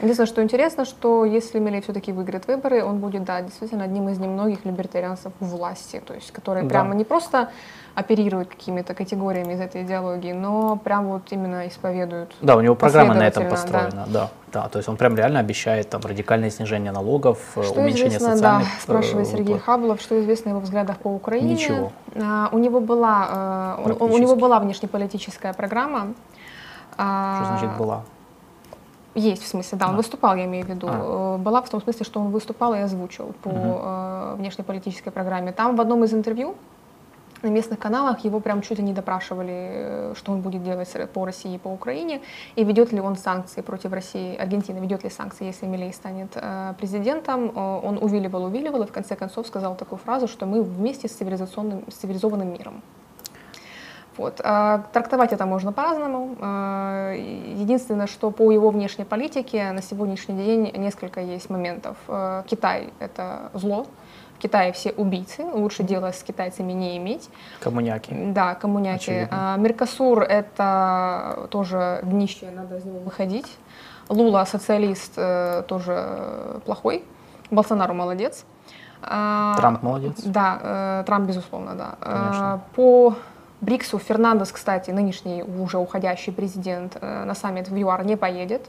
Единственное, 0.00 0.26
что 0.26 0.42
интересно, 0.42 0.84
что 0.84 1.24
если 1.24 1.58
Милей 1.58 1.82
все-таки 1.82 2.12
выиграет 2.12 2.46
выборы, 2.46 2.82
он 2.82 2.98
будет, 2.98 3.24
да, 3.24 3.42
действительно 3.42 3.84
одним 3.84 4.08
из 4.08 4.18
немногих 4.18 4.64
либертарианцев 4.64 5.32
у 5.40 5.44
власти, 5.44 6.02
то 6.04 6.14
есть 6.14 6.30
которые 6.32 6.64
да. 6.64 6.70
прямо 6.70 6.94
не 6.94 7.04
просто 7.04 7.50
оперируют 7.94 8.48
какими-то 8.48 8.94
категориями 8.94 9.54
из 9.54 9.60
этой 9.60 9.82
идеологии, 9.82 10.32
но 10.32 10.76
прям 10.76 11.08
вот 11.08 11.22
именно 11.30 11.68
исповедуют. 11.68 12.34
Да, 12.40 12.56
у 12.56 12.60
него 12.60 12.74
программа 12.74 13.14
на 13.14 13.26
этом 13.26 13.48
построена, 13.48 14.06
да. 14.06 14.06
да. 14.06 14.30
Да, 14.52 14.68
то 14.68 14.78
есть 14.78 14.88
он 14.88 14.96
прям 14.96 15.14
реально 15.14 15.38
обещает 15.38 15.90
там 15.90 16.00
радикальное 16.02 16.50
снижение 16.50 16.90
налогов, 16.90 17.38
э, 17.54 17.62
что 17.62 17.80
уменьшение 17.80 18.18
известно, 18.18 18.34
социальных... 18.34 18.68
Да, 18.68 18.74
спрашивает 18.82 19.28
э, 19.28 19.30
Сергей 19.30 19.58
Хаблов, 19.58 20.00
что 20.00 20.20
известно 20.20 20.50
о 20.50 20.54
его 20.54 20.60
взглядах 20.60 20.98
по 20.98 21.06
Украине. 21.08 21.52
Ничего. 21.52 21.92
А, 22.16 22.48
у 22.50 22.58
него 22.58 22.80
была, 22.80 23.28
а, 23.30 23.96
у, 24.00 24.06
у 24.06 24.18
него 24.18 24.34
была 24.34 24.58
внешнеполитическая 24.58 25.52
программа. 25.52 26.14
Что 26.94 27.44
значит 27.46 27.76
была? 27.78 28.02
Есть, 29.14 29.42
в 29.42 29.48
смысле, 29.48 29.78
да, 29.78 29.88
он 29.88 29.96
выступал, 29.96 30.36
я 30.36 30.44
имею 30.44 30.64
в 30.64 30.68
виду. 30.68 30.86
А. 30.88 31.36
Э, 31.36 31.38
была 31.38 31.62
в 31.62 31.68
том 31.68 31.82
смысле, 31.82 32.04
что 32.04 32.20
он 32.20 32.30
выступал 32.30 32.74
и 32.74 32.78
озвучил 32.78 33.34
по 33.42 33.48
угу. 33.48 34.36
внешнеполитической 34.36 35.10
программе. 35.10 35.52
Там 35.52 35.74
в 35.76 35.80
одном 35.80 36.04
из 36.04 36.14
интервью 36.14 36.54
на 37.42 37.48
местных 37.48 37.78
каналах 37.78 38.24
его 38.24 38.38
прям 38.38 38.62
чуть 38.62 38.78
ли 38.78 38.84
не 38.84 38.92
допрашивали, 38.92 39.52
э, 39.52 40.14
что 40.16 40.30
он 40.32 40.42
будет 40.42 40.62
делать 40.62 40.94
по 41.12 41.24
России 41.24 41.54
и 41.54 41.58
по 41.58 41.68
Украине, 41.68 42.20
и 42.54 42.62
ведет 42.62 42.92
ли 42.92 43.00
он 43.00 43.16
санкции 43.16 43.62
против 43.62 43.92
России, 43.92 44.36
Аргентина 44.36 44.78
ведет 44.78 45.02
ли 45.02 45.10
санкции, 45.10 45.46
если 45.46 45.66
Милей 45.66 45.92
станет 45.92 46.36
президентом. 46.78 47.56
Он 47.56 47.98
увиливал, 48.00 48.44
увиливал, 48.44 48.82
и 48.82 48.86
в 48.86 48.92
конце 48.92 49.16
концов 49.16 49.46
сказал 49.46 49.74
такую 49.74 49.98
фразу, 49.98 50.28
что 50.28 50.46
мы 50.46 50.62
вместе 50.62 51.08
с, 51.08 51.12
цивилизационным, 51.12 51.84
с 51.90 51.94
цивилизованным 51.94 52.52
миром. 52.52 52.82
Вот. 54.20 54.38
А, 54.44 54.82
трактовать 54.92 55.32
это 55.32 55.46
можно 55.46 55.72
по-разному. 55.72 56.36
А, 56.40 57.14
единственное, 57.14 58.06
что 58.06 58.30
по 58.30 58.52
его 58.52 58.68
внешней 58.68 59.06
политике 59.06 59.72
на 59.72 59.80
сегодняшний 59.80 60.36
день 60.36 60.70
несколько 60.76 61.22
есть 61.22 61.48
моментов. 61.48 61.96
А, 62.06 62.42
Китай— 62.42 62.92
это 62.98 63.50
зло, 63.54 63.86
в 64.36 64.42
Китае 64.42 64.72
все 64.72 64.90
убийцы, 64.90 65.42
лучше 65.42 65.84
дела 65.84 66.12
с 66.12 66.22
китайцами 66.22 66.72
не 66.72 66.98
иметь. 66.98 67.30
Коммуняки. 67.60 68.14
Да, 68.14 68.54
коммуняки. 68.56 69.26
А, 69.30 69.56
Меркосур— 69.56 70.20
это 70.28 71.48
тоже 71.50 72.00
днище, 72.02 72.50
надо 72.54 72.76
из 72.76 72.84
него 72.84 72.98
выходить. 72.98 73.56
Лула— 74.10 74.44
социалист, 74.46 75.12
э, 75.16 75.62
тоже 75.66 76.60
плохой. 76.66 77.04
Болсонару 77.50 77.94
молодец. 77.94 78.44
Трамп 79.00 79.82
молодец. 79.82 80.20
Да, 80.24 80.58
э, 80.62 81.04
Трамп, 81.06 81.26
безусловно, 81.26 81.74
да. 81.74 81.94
Конечно. 82.00 82.60
По 82.74 83.14
Бриксу 83.60 83.98
Фернандес, 83.98 84.52
кстати, 84.52 84.90
нынешний 84.90 85.42
уже 85.42 85.78
уходящий 85.78 86.32
президент, 86.32 86.96
э, 87.00 87.24
на 87.24 87.34
саммит 87.34 87.68
в 87.68 87.76
ЮАР 87.76 88.04
не 88.04 88.16
поедет. 88.16 88.68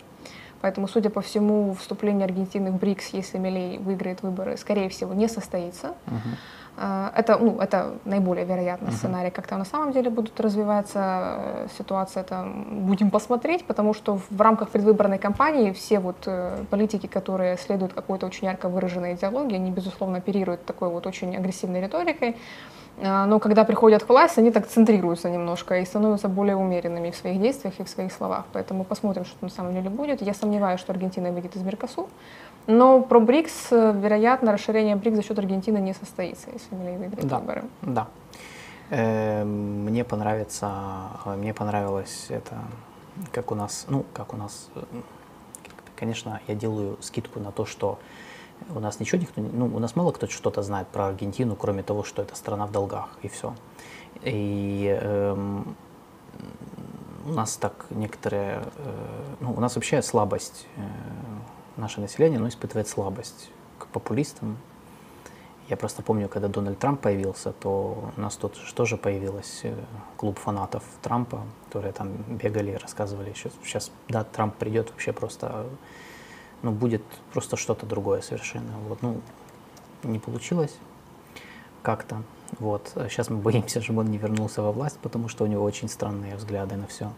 Поэтому, 0.62 0.88
судя 0.88 1.10
по 1.10 1.22
всему, 1.22 1.74
вступление 1.74 2.26
Аргентины 2.26 2.72
в 2.72 2.78
БРИКС, 2.78 3.14
если 3.14 3.40
Милей 3.40 3.80
выиграет 3.80 4.22
выборы, 4.22 4.58
скорее 4.58 4.90
всего, 4.90 5.14
не 5.14 5.28
состоится. 5.28 5.96
Uh-huh. 6.06 7.12
Это, 7.16 7.38
ну, 7.38 7.60
это 7.60 7.96
наиболее 8.06 8.46
вероятный 8.46 8.90
uh-huh. 8.90 8.96
сценарий. 8.96 9.32
Как 9.32 9.48
там 9.48 9.60
на 9.60 9.66
самом 9.66 9.92
деле 9.92 10.12
будут 10.12 10.40
развиваться 10.40 11.00
э, 11.00 11.68
ситуация, 11.78 12.22
это 12.22 12.48
будем 12.70 13.10
посмотреть, 13.10 13.66
потому 13.66 13.96
что 13.96 14.20
в 14.30 14.40
рамках 14.40 14.70
предвыборной 14.70 15.18
кампании 15.18 15.72
все 15.72 16.00
вот 16.00 16.28
политики, 16.70 17.08
которые 17.08 17.58
следуют 17.58 17.94
какой-то 17.94 18.28
очень 18.28 18.46
ярко 18.46 18.70
выраженной 18.70 19.16
идеологии, 19.16 19.56
они, 19.56 19.72
безусловно, 19.72 20.20
оперируют 20.20 20.64
такой 20.66 20.90
вот 20.90 21.08
очень 21.08 21.36
агрессивной 21.36 21.82
риторикой. 21.82 22.36
А, 23.04 23.26
но 23.26 23.40
когда 23.40 23.64
приходят 23.64 24.04
к 24.04 24.10
власти, 24.10 24.40
они 24.40 24.52
так 24.52 24.68
центрируются 24.68 25.30
немножко 25.30 25.80
и 25.80 25.86
становятся 25.86 26.28
более 26.28 26.56
умеренными 26.56 27.12
в 27.12 27.16
своих 27.16 27.42
действиях 27.42 27.80
и 27.80 27.84
в 27.84 27.90
своих 27.90 28.12
словах. 28.12 28.46
Поэтому 28.54 28.84
посмотрим, 28.84 29.26
что 29.26 29.36
на 29.42 29.50
самом 29.50 29.74
деле 29.74 29.90
будет. 29.90 30.22
Я 30.22 30.34
сомневаюсь, 30.34 30.80
что 30.80 30.94
Аргентина 30.94 31.32
выйдет 31.32 31.56
из 31.56 31.64
Меркосур. 31.64 32.08
Но 32.68 33.02
про 33.02 33.20
БРИКС, 33.20 33.72
вероятно, 33.72 34.52
расширение 34.52 34.96
БРИКС 34.96 35.16
за 35.16 35.24
счет 35.24 35.40
Аргентины 35.40 35.80
не 35.80 35.94
состоится, 35.94 36.50
если 36.52 36.76
Милей 36.76 36.98
выиграет 36.98 37.28
да, 37.28 37.40
выборы. 37.40 37.64
Да. 37.82 38.08
Э, 38.92 39.44
мне 39.44 40.04
понравится, 40.04 40.70
мне 41.26 41.54
понравилось 41.54 42.28
это, 42.30 42.56
как 43.32 43.52
у 43.52 43.56
нас, 43.56 43.86
ну, 43.90 44.06
как 44.14 44.34
у 44.34 44.38
нас, 44.38 44.70
э, 44.76 44.82
конечно, 45.96 46.40
я 46.48 46.56
делаю 46.56 46.98
скидку 47.02 47.40
на 47.40 47.52
то, 47.52 47.66
что 47.66 47.98
у 48.76 48.80
нас 48.80 49.00
ничего 49.00 49.22
никто, 49.22 49.42
ну, 49.42 49.66
у 49.66 49.80
нас 49.80 49.96
мало 49.96 50.12
кто 50.12 50.28
что-то 50.28 50.62
знает 50.62 50.88
про 50.88 51.08
Аргентину, 51.08 51.56
кроме 51.56 51.84
того, 51.84 52.04
что 52.04 52.22
это 52.22 52.36
страна 52.36 52.66
в 52.66 52.72
долгах, 52.72 53.10
и 53.22 53.28
все. 53.28 53.54
И 54.24 54.98
эм, 55.02 55.76
у 57.26 57.32
нас 57.32 57.58
так 57.58 57.86
некоторые, 57.90 58.64
э, 58.78 59.36
ну, 59.40 59.54
у 59.54 59.60
нас 59.60 59.76
вообще 59.76 60.02
слабость, 60.02 60.68
э, 60.78 60.82
наше 61.78 62.02
население, 62.02 62.40
ну, 62.40 62.48
испытывает 62.48 62.88
слабость 62.88 63.50
к 63.80 63.88
популистам. 63.88 64.58
Я 65.70 65.78
просто 65.78 66.04
помню, 66.04 66.28
когда 66.28 66.48
Дональд 66.48 66.80
Трамп 66.80 67.00
появился, 67.00 67.54
то 67.54 68.12
у 68.18 68.22
нас 68.22 68.36
тут 68.36 68.58
тоже 68.76 68.98
появилась 68.98 69.62
э, 69.64 69.74
клуб 70.18 70.38
фанатов 70.38 70.84
Трампа, 71.02 71.42
которые 71.68 71.94
там 71.94 72.10
бегали 72.28 72.72
и 72.72 72.76
рассказывали, 72.76 73.34
сейчас, 73.34 73.54
сейчас 73.64 73.92
да, 74.10 74.24
Трамп 74.24 74.56
придет 74.56 74.92
вообще 74.92 75.14
просто 75.14 75.66
ну, 76.64 76.72
будет 76.72 77.04
просто 77.34 77.58
что-то 77.58 77.86
другое 77.86 78.22
совершенно. 78.22 78.72
Вот, 78.88 79.02
ну, 79.02 79.22
не 80.04 80.20
получилось 80.20 80.76
как-то. 81.82 82.24
Вот. 82.60 82.92
Сейчас 83.10 83.30
мы 83.30 83.38
боимся, 83.38 83.82
чтобы 83.82 84.02
он 84.02 84.12
не 84.12 84.18
вернулся 84.18 84.62
во 84.62 84.72
власть, 84.72 84.98
потому 85.02 85.30
что 85.30 85.44
у 85.44 85.48
него 85.48 85.64
очень 85.64 85.90
странные 85.90 86.36
взгляды 86.36 86.76
на 86.76 86.88
все. 86.88 87.12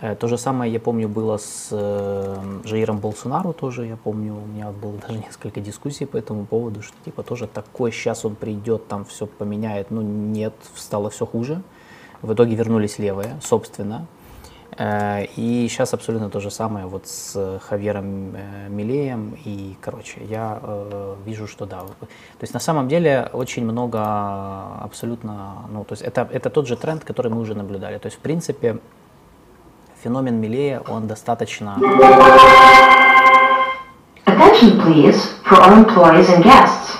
Э, 0.00 0.14
То 0.16 0.28
же 0.28 0.38
самое, 0.38 0.72
я 0.72 0.80
помню, 0.80 1.08
было 1.08 1.36
с 1.36 1.68
э, 1.70 2.60
Жаиром 2.64 2.98
Болсонару 2.98 3.52
тоже, 3.52 3.86
я 3.86 3.96
помню, 3.96 4.34
у 4.34 4.46
меня 4.46 4.70
было 4.70 4.96
даже 4.96 5.18
несколько 5.26 5.60
дискуссий 5.60 6.06
по 6.06 6.16
этому 6.16 6.46
поводу, 6.46 6.82
что 6.82 6.94
типа 7.04 7.22
тоже 7.22 7.46
такой, 7.46 7.92
сейчас 7.92 8.24
он 8.24 8.34
придет, 8.34 8.88
там 8.88 9.04
все 9.04 9.26
поменяет, 9.26 9.90
ну 9.90 10.00
нет, 10.00 10.54
стало 10.74 11.10
все 11.10 11.26
хуже. 11.26 11.62
В 12.22 12.32
итоге 12.32 12.54
вернулись 12.54 12.98
левые, 12.98 13.38
собственно. 13.42 14.06
Э, 14.78 15.24
И 15.36 15.66
сейчас 15.68 15.94
абсолютно 15.94 16.30
то 16.30 16.40
же 16.40 16.50
самое 16.50 16.86
вот 16.86 17.06
с 17.06 17.60
Хавьером 17.68 18.34
э, 18.34 18.68
Милеем. 18.68 19.36
И, 19.44 19.76
короче, 19.80 20.20
я 20.24 20.58
э, 20.62 21.14
вижу, 21.26 21.46
что 21.46 21.66
да. 21.66 21.80
То 21.80 22.06
есть 22.42 22.54
на 22.54 22.60
самом 22.60 22.88
деле 22.88 23.28
очень 23.32 23.64
много 23.64 24.00
абсолютно, 24.80 25.66
ну, 25.70 25.84
то 25.84 25.92
есть 25.92 26.02
это, 26.02 26.28
это 26.32 26.50
тот 26.50 26.66
же 26.66 26.76
тренд, 26.76 27.04
который 27.04 27.30
мы 27.30 27.40
уже 27.40 27.54
наблюдали. 27.54 27.98
То 27.98 28.06
есть, 28.06 28.18
в 28.18 28.20
принципе, 28.20 28.78
феномен 30.02 30.40
Милея, 30.40 30.80
он 30.88 31.06
достаточно... 31.06 31.76
Attention 34.24 34.80
please 34.80 35.18
for 35.44 35.60
all 35.60 35.74
employees 35.84 36.28
and 36.30 36.42
guests. 36.44 36.96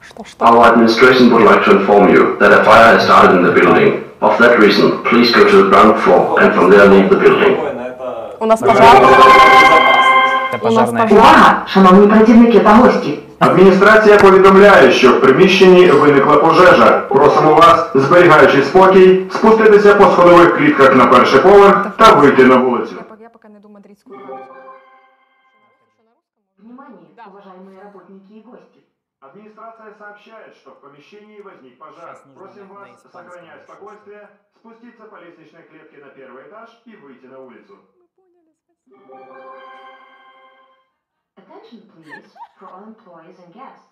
Что-что? 0.00 0.44
Our 0.44 0.72
administration 0.72 1.32
would 1.32 1.42
like 1.42 1.64
to 1.64 1.80
inform 1.80 2.08
you 2.10 2.36
that 2.38 2.52
a 2.52 2.62
fire 2.64 2.94
has 2.94 3.04
started 3.04 3.36
in 3.36 3.42
the 3.42 3.52
building. 3.52 4.07
Of 4.21 4.37
that 4.39 4.59
reason, 4.59 4.91
please 5.09 5.31
go 5.37 5.43
to 5.51 5.55
the 5.63 5.69
ground 5.69 5.93
floor 6.03 6.39
and 6.41 6.49
from 6.55 6.69
there 6.71 6.87
leave 6.93 7.09
the 7.09 7.19
building. 7.23 7.55
У 8.39 8.45
нас 8.45 8.59
пожар. 8.59 8.95
Это 10.53 10.67
У 10.67 10.71
нас 10.71 10.89
пожарная... 10.89 11.03
пожар. 11.03 11.17
Увага, 11.19 11.63
шановні 11.67 12.07
працівники 12.07 12.59
та 12.59 12.69
гості! 12.73 13.19
Адміністрація 13.39 14.17
повідомляє, 14.17 14.91
що 14.91 15.11
в 15.13 15.21
приміщенні 15.21 15.91
виникла 15.91 16.37
пожежа. 16.37 16.99
Просимо 16.99 17.53
вас, 17.53 17.91
зберігаючи 17.95 18.61
спокій, 18.63 19.25
спуститися 19.33 19.95
по 19.95 20.03
сходових 20.03 20.57
клітках 20.57 20.95
на 20.95 21.05
перший 21.05 21.39
поверх 21.39 21.87
та 21.97 22.13
вийти 22.13 22.43
на 22.43 22.55
вулицю. 22.55 22.95
Я, 22.97 23.01
по- 23.15 23.23
я 23.23 23.29
пока 23.29 23.49
найду 23.49 23.69
мадридскую 23.69 24.19
карту. 24.19 24.43
Внимание, 26.57 27.07
Да. 27.17 27.23
уважаемые 27.31 27.77
работники 27.83 28.33
и 28.33 28.43
гости! 28.51 28.79
Администрация 29.19 29.93
сообщает, 29.93 30.53
что 30.55 30.71
в 30.71 30.81
помещении 30.81 31.39
возник 31.41 31.77
пожар. 31.79 32.15
Сейчас 32.15 32.25
нужно 32.25 32.41
Просим 32.43 32.67
на 32.67 32.73
вас, 32.73 32.89
испанском 32.89 33.11
сохраняя 33.11 33.55
еще 33.55 33.63
спокойствие, 33.65 34.29
спуститься 34.55 35.05
по 35.05 35.15
лестничной 35.21 35.63
клетке 35.63 35.97
на 36.03 36.09
первый 36.09 36.47
этаж 36.49 36.81
и 36.85 36.95
выйти 36.97 37.25
на 37.27 37.39
улицу. 37.39 37.79
Attention 41.37 41.81
please 41.95 42.25
for 42.59 42.67
all 42.69 42.83
employees 42.83 43.39
and 43.39 43.53
guests. 43.53 43.89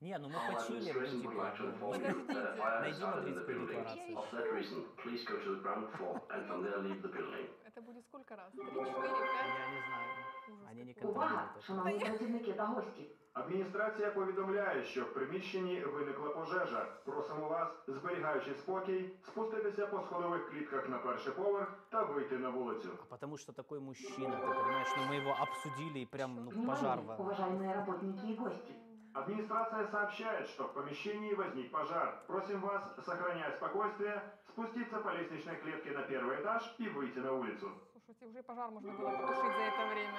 Не, 0.00 0.18
ну 0.18 0.28
мы 0.28 0.34
Our 0.34 0.52
почили, 0.54 0.90
administration 0.90 1.22
ну, 1.22 1.30
would 1.30 1.36
like 1.38 1.56
to 1.56 1.62
типа, 1.62 1.76
inform 1.76 1.92
ну, 1.92 2.08
you 2.08 2.26
that 2.26 2.44
a 2.44 2.56
fire 2.56 2.82
has 2.82 2.82
найди 2.82 2.96
started 2.98 3.28
in 3.28 3.34
the 3.34 3.40
мадридскую 3.40 3.46
building. 3.46 3.84
декларацию. 3.84 4.18
Of 4.18 4.30
that 4.32 4.52
reason, 4.52 4.84
please 5.02 5.24
go 5.24 5.36
to 5.38 5.48
the 5.54 5.60
ground 5.62 5.86
floor 5.96 6.20
and 6.30 6.46
from 6.48 6.62
there 6.64 6.78
leave 6.82 7.02
the 7.02 7.08
building. 7.08 7.46
Это 7.64 7.80
будет 7.80 8.04
сколько 8.06 8.36
раз? 8.36 8.52
Три, 8.52 8.64
четыре, 8.64 8.84
пять? 8.84 9.54
Я 9.58 9.70
не 9.70 9.80
знаю. 9.86 10.68
Они 10.68 10.82
не 10.84 10.92
Увага, 11.02 11.28
контролируют 11.28 11.56
это. 11.56 11.62
шановні 11.66 11.98
працівники 12.00 12.52
та 12.52 12.66
гості! 12.66 13.10
Адміністрація 13.36 14.10
повідомляє, 14.10 14.84
що 14.84 15.02
в 15.04 15.14
приміщенні 15.14 15.80
виникла 15.80 16.28
пожежа. 16.28 16.86
Просимо 17.04 17.48
вас, 17.48 17.68
зберігаючи 17.88 18.54
спокій, 18.54 19.10
спуститися 19.26 19.86
по 19.86 20.00
сходових 20.00 20.50
клітках 20.50 20.88
на 20.88 20.98
перший 20.98 21.32
поверх 21.32 21.68
та 21.90 22.02
вийти 22.02 22.38
на 22.38 22.50
вулицю. 22.50 22.88
А 23.02 23.04
потому 23.10 23.38
что 23.38 23.52
такой 23.52 23.80
мужчина, 23.80 24.36
ты 24.36 24.46
понимаешь, 24.46 24.88
ну 24.96 25.02
мы 25.08 25.16
его 25.16 25.34
обсудили 25.40 26.00
и 26.00 26.06
прям, 26.06 26.34
ну, 26.44 26.66
пожар. 26.66 26.98
Внимание, 26.98 27.16
во- 27.18 27.24
уважаемые 27.24 27.74
работники 27.74 28.32
и 28.32 28.34
гости! 28.36 28.74
Администрация 29.14 29.86
сообщает, 29.88 30.48
что 30.48 30.64
в 30.64 30.72
помещении 30.74 31.34
возник 31.34 31.70
пожар. 31.70 32.22
Просим 32.26 32.60
вас, 32.60 32.82
сохраняя 33.04 33.50
спокойствие, 33.56 34.22
спуститься 34.48 34.98
по 34.98 35.10
лестничной 35.10 35.56
клетке 35.56 35.90
на 35.90 36.02
первый 36.02 36.40
этаж 36.42 36.74
и 36.78 36.88
выйти 36.88 37.18
на 37.18 37.32
улицу. 37.32 37.70
Слушайте, 37.92 38.26
уже 38.26 38.42
пожар 38.42 38.70
можно 38.70 38.92
было 38.92 39.10
потушить 39.10 39.56
за 39.56 39.62
это 39.62 39.86
время. 39.94 40.18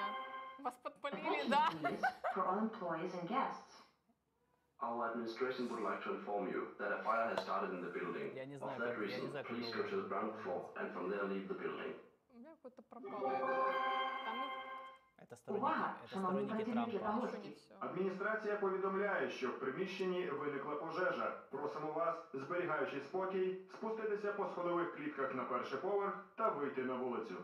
Вас 0.58 0.74
подпалили, 0.82 1.20
Attention 1.20 1.50
да? 1.50 1.70
please 1.82 2.02
for 2.34 2.44
all 2.46 2.58
employees 2.58 3.14
and 3.14 3.28
guests. 3.28 3.72
Our 4.80 5.10
administration 5.10 5.68
would 5.70 5.82
like 5.82 6.02
to 6.04 6.10
inform 6.14 6.48
you 6.54 6.62
that 6.78 6.92
a 6.92 7.02
fire 7.04 7.28
has 7.34 7.40
started 7.42 7.70
in 7.74 7.80
the 7.86 7.92
building. 7.98 8.32
Я 8.34 8.44
не 8.46 8.56
Of 8.56 8.58
знаю, 8.58 8.80
that 8.80 8.94
как- 8.94 8.98
я 8.98 9.06
не 9.06 9.12
reason, 9.12 9.30
знаю, 9.30 9.44
как 9.44 9.56
please 9.56 9.68
его 9.70 9.82
go 9.82 9.88
to 9.90 9.96
the 10.02 10.08
ground 10.08 10.32
floor 10.42 10.60
and 10.78 10.86
from 10.94 11.04
there 11.10 11.24
leave 11.32 11.46
the 11.48 11.58
building. 11.62 11.92
У 12.34 12.38
меня 12.38 12.50
какое-то 12.56 12.82
пропало. 12.82 13.28
Там 14.24 14.38
Это 15.22 15.36
сторонники, 15.36 15.64
Увага, 15.64 15.94
это 16.04 16.08
шановні 16.14 16.44
сторонники 16.46 16.64
працівники 16.72 16.98
та 16.98 17.04
Трампа. 17.04 17.26
еще 17.26 17.36
не 17.38 17.42
гості! 17.44 17.54
все. 17.56 17.74
Адміністрація 17.80 18.56
повідомляє, 18.56 19.30
що 19.30 19.48
в 19.48 19.58
приміщенні 19.60 20.26
виникла 20.30 20.74
пожежа. 20.76 21.30
Просимо 21.50 21.92
вас, 21.92 22.16
зберігаючи 22.34 23.00
спокій, 23.00 23.58
спуститися 23.72 24.32
по 24.32 24.46
сходових 24.46 24.96
клітках 24.96 25.34
на 25.34 25.44
перший 25.44 25.78
поверх 25.78 26.14
та 26.36 26.48
вийти 26.48 26.82
на 26.82 26.94
вулицю. 26.94 27.34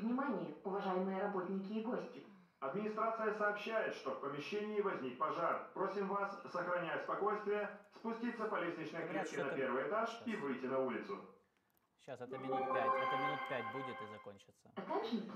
Внимание, 0.00 0.54
уважаемые 0.64 1.20
работники 1.20 1.74
и 1.74 1.82
гости! 1.82 2.24
Администрация 2.60 3.34
сообщает, 3.34 3.94
что 3.94 4.12
в 4.12 4.20
помещении 4.20 4.80
возник 4.80 5.18
пожар. 5.18 5.68
Просим 5.74 6.08
вас, 6.08 6.40
сохраняя 6.50 6.98
спокойствие, 7.02 7.68
спуститься 7.96 8.46
по 8.46 8.58
лестничной 8.60 9.06
клетке 9.08 9.44
на 9.44 9.50
первый 9.50 9.88
этаж 9.88 10.22
и 10.24 10.36
выйти 10.36 10.64
на 10.64 10.78
улицу. 10.78 11.18
Сейчас, 11.98 12.18
это 12.18 12.38
минут 12.38 12.66
пять, 12.72 12.86
это 12.86 13.16
минут 13.18 13.40
пять 13.50 13.72
будет 13.72 13.96
и 14.00 14.06
закончится. 14.12 14.72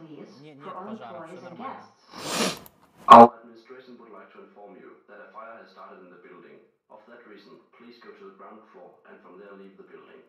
Please 0.01 0.41
Не- 0.41 0.55
нет 0.55 0.65
пожара, 0.73 1.29
and 1.29 1.43
нормально. 1.43 1.75
guests. 1.75 2.61
Our 3.07 3.35
administration 3.37 3.99
would 3.99 4.13
like 4.13 4.33
to 4.33 4.45
inform 4.45 4.77
you 4.77 4.97
that 5.09 5.21
a 5.21 5.31
fire 5.33 5.59
has 5.61 5.71
started 5.73 6.01
in 6.01 6.09
the 6.11 6.23
building. 6.27 6.59
Of 6.89 7.01
that 7.09 7.27
reason, 7.29 7.61
please 7.77 7.99
go 8.01 8.13
to 8.13 8.25
the 8.31 8.37
ground 8.39 8.63
floor 8.73 8.95
and 9.11 9.21
from 9.21 9.39
there 9.39 9.53
leave 9.53 9.77
the 9.77 9.83
building. 9.85 10.23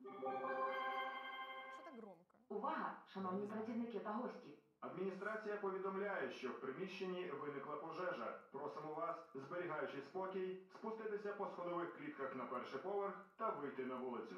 Что-то 0.00 1.90
громко. 2.00 2.25
Увага, 2.49 3.03
шановні 3.13 3.47
працівники 3.47 3.99
та 3.99 4.11
гості! 4.11 4.57
Адміністрація 4.79 5.57
повідомляє, 5.57 6.31
що 6.31 6.49
в 6.49 6.59
приміщенні 6.59 7.29
виникла 7.29 7.75
пожежа. 7.75 8.39
Просимо 8.51 8.93
вас, 8.93 9.15
зберігаючи 9.35 10.01
спокій, 10.01 10.63
спуститися 10.73 11.33
по 11.33 11.45
сходових 11.45 11.97
клітках 11.97 12.35
на 12.35 12.45
перший 12.45 12.79
поверх 12.79 13.25
та 13.37 13.49
вийти 13.49 13.85
на 13.85 13.95
вулицю. 13.95 14.35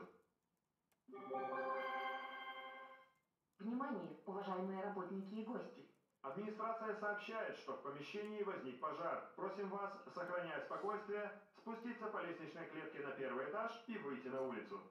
Внимание, 3.59 4.09
уважаемые 4.25 4.81
работники 4.81 5.35
и 5.35 5.45
гости! 5.45 5.89
Администрация 6.21 6.95
сообщает, 6.95 7.57
что 7.57 7.73
в 7.73 7.81
помещении 7.81 8.43
возник 8.43 8.79
пожар. 8.79 9.31
Просим 9.35 9.69
вас, 9.69 9.91
сохраняя 10.13 10.59
спокойствие, 10.61 11.31
спуститься 11.57 12.07
по 12.07 12.21
лестничной 12.21 12.65
клетке 12.67 12.99
на 12.99 13.11
первый 13.11 13.45
этаж 13.49 13.71
и 13.87 13.97
выйти 13.97 14.27
на 14.27 14.41
улицу. 14.41 14.81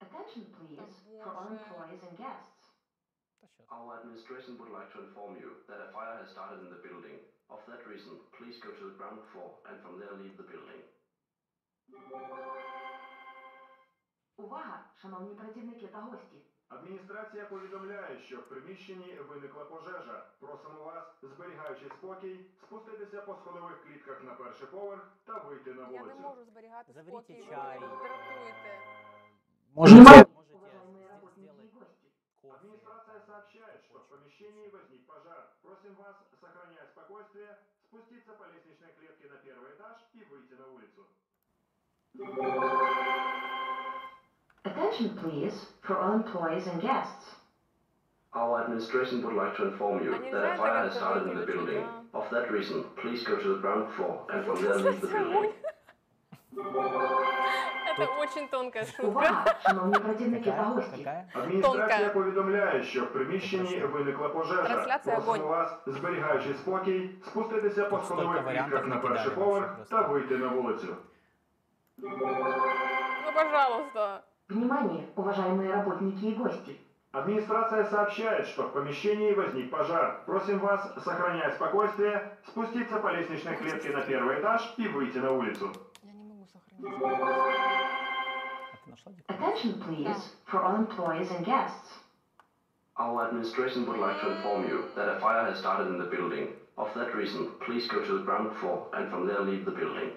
Attention 0.00 0.42
please 0.56 0.80
for 1.22 1.30
all 1.36 1.48
employees 1.52 2.02
and 2.08 2.16
guests. 2.16 2.60
Our 3.70 4.00
administration 4.00 4.58
would 4.58 4.72
like 4.72 4.90
to 4.94 4.98
inform 5.06 5.36
you 5.38 5.50
that 5.68 5.78
a 5.86 5.92
fire 5.94 6.16
has 6.20 6.30
started 6.34 6.58
in 6.64 6.70
the 6.74 6.82
building. 6.82 7.20
Of 7.50 7.60
that 7.70 7.82
reason, 7.86 8.18
please 8.38 8.56
go 8.64 8.70
to 8.70 8.84
the 8.90 8.96
ground 8.98 9.20
floor 9.30 9.50
and 9.68 9.76
from 9.82 9.98
there 10.00 10.14
leave 10.22 10.36
the 10.40 10.48
building. 10.52 10.82
Увага, 14.36 14.84
шановні 15.02 15.34
працівники 15.34 15.86
та 15.86 16.00
гості! 16.00 16.36
Адміністрація 16.68 17.44
повідомляє, 17.44 18.18
що 18.18 18.36
в 18.40 18.48
приміщенні 18.48 19.14
виникла 19.28 19.64
пожежа. 19.64 20.26
Просимо 20.40 20.84
вас, 20.84 21.04
зберігаючи 21.22 21.88
спокій, 21.88 22.46
спуститися 22.62 23.20
по 23.22 23.34
сходових 23.34 23.82
клітках 23.84 24.24
на 24.24 24.34
перший 24.34 24.66
поверх 24.66 25.12
та 25.24 25.38
вийти 25.38 25.74
на 25.74 25.88
Я 25.90 26.02
не 26.04 26.14
можу 26.14 26.44
зберігати 26.44 26.92
спокій, 26.92 27.42
ви 27.42 27.46
чай. 27.56 27.80
мене 27.80 27.96
дратуєте. 27.96 28.99
Э, 29.70 29.74
Можете, 29.74 29.96
Внимание, 29.96 30.26
можете 30.34 30.54
уважаемые 30.56 31.04
сде- 31.06 31.12
работники 31.14 31.38
и 31.40 31.52
сделать 31.52 31.72
гости! 31.72 32.06
кофе. 32.42 32.54
Администрация 32.60 33.20
сообщает, 33.26 33.78
что 33.86 33.98
в 34.00 34.06
помещении 34.08 34.68
возник 34.70 35.06
пожар. 35.06 35.40
Просим 35.62 35.94
вас, 35.94 36.16
сохраняя 36.40 36.86
спокойствие, 36.92 37.58
спуститься 37.86 38.32
по 38.32 38.44
лестничной 38.52 38.92
клетке 38.98 39.28
на 39.30 39.36
первый 39.38 39.70
этаж 39.76 39.96
и 40.14 40.24
выйти 40.24 40.54
на 40.54 40.66
улицу. 40.68 41.06
Attention 44.64 45.16
please 45.22 45.54
for 45.82 45.96
all 45.96 46.14
employees 46.20 46.66
and 46.66 46.80
guests. 46.82 47.36
Our 48.32 48.62
administration 48.64 49.22
would 49.24 49.34
like 49.34 49.56
to 49.56 49.64
inform 49.72 50.04
you 50.04 50.14
А 50.14 50.18
нельзя 50.18 50.38
that 50.38 50.44
a 50.44 50.54
это 50.54 50.62
fire 50.62 50.74
has 50.84 50.92
как-то 50.92 50.98
started 50.98 51.22
in 51.26 51.34
the 51.34 51.44
выключить, 51.46 51.54
building. 51.54 51.86
да? 52.12 52.18
Of 52.18 52.30
that 52.30 52.50
reason, 52.50 52.84
please 53.00 53.22
go 53.24 53.36
to 53.36 53.48
the 53.54 53.60
ground 53.60 53.88
floor 53.96 54.26
and 54.30 54.44
from 54.44 54.60
there 54.62 54.76
leave 54.82 55.00
the 55.00 55.06
building. 55.08 55.52
Это 57.97 58.07
очень 58.19 58.47
тонкая 58.47 58.85
шутка. 58.85 59.03
Увага, 59.07 59.45
шановні 59.63 59.95
працівники 59.99 60.45
та 60.51 60.51
Какая? 60.57 60.73
гості! 60.73 60.97
Какая? 61.03 61.25
Адміністрація 61.33 61.87
Тонка. 61.99 62.13
повідомляє, 62.13 62.83
що 62.83 63.01
в 63.03 63.07
приміщенні 63.13 63.79
виникла 63.79 64.29
пожежа. 64.29 64.63
Трансляція 64.63 65.15
Просимо 65.15 65.37
огонь. 65.45 65.49
вас, 65.49 65.77
зберігаючи 65.87 66.53
спокій, 66.53 67.09
спуститися 67.25 67.85
по 67.85 67.97
Тут 67.97 68.05
сходових 68.05 68.31
столько 68.31 68.47
варіантів 68.47 68.71
клітках 68.71 68.89
на 68.89 68.95
накидали 68.95 69.15
перший 69.15 69.35
вообще 69.35 69.51
поверх 69.51 69.75
просто. 69.75 69.95
та 69.95 70.01
вийти 70.07 70.37
на 70.37 70.47
вулицю. 70.47 70.95
Ну, 71.97 73.31
пожалуйста. 73.35 74.23
Внимание, 74.49 75.07
уважаемые 75.15 75.71
работники 75.71 76.25
и 76.25 76.35
гости! 76.35 76.75
Администрация 77.11 77.85
сообщает, 77.85 78.45
что 78.47 78.63
в 78.63 78.73
помещении 78.73 79.33
возник 79.33 79.71
пожар. 79.71 80.19
Просим 80.25 80.59
вас, 80.59 80.93
сохраняя 81.03 81.51
спокойствие, 81.51 82.37
спуститься 82.47 82.97
по 82.97 83.07
лестничной 83.07 83.55
клетке 83.55 83.89
на 83.89 84.01
первый 84.01 84.39
этаж 84.41 84.73
и 84.77 84.87
выйти 84.89 85.17
на 85.19 85.31
улицу. 85.31 85.71
Attention 89.28 89.82
please 89.86 90.16
for 90.50 90.62
all 90.62 90.76
employees 90.76 91.30
and 91.30 91.44
guests. 91.44 91.98
Our 92.98 93.28
administration 93.28 93.86
would 93.86 93.98
like 93.98 94.20
to 94.22 94.36
inform 94.36 94.68
you 94.68 94.84
that 94.96 95.08
a 95.08 95.20
fire 95.20 95.44
has 95.44 95.58
started 95.58 95.88
in 95.88 95.98
the 95.98 96.04
building. 96.04 96.48
Of 96.78 96.88
that 96.94 97.14
reason, 97.14 97.50
please 97.66 97.86
go 97.88 98.02
to 98.02 98.18
the 98.18 98.24
ground 98.24 98.56
floor 98.60 98.86
and 98.94 99.10
from 99.10 99.26
there 99.26 99.40
leave 99.42 99.64
the 99.66 99.72
building. 99.72 100.10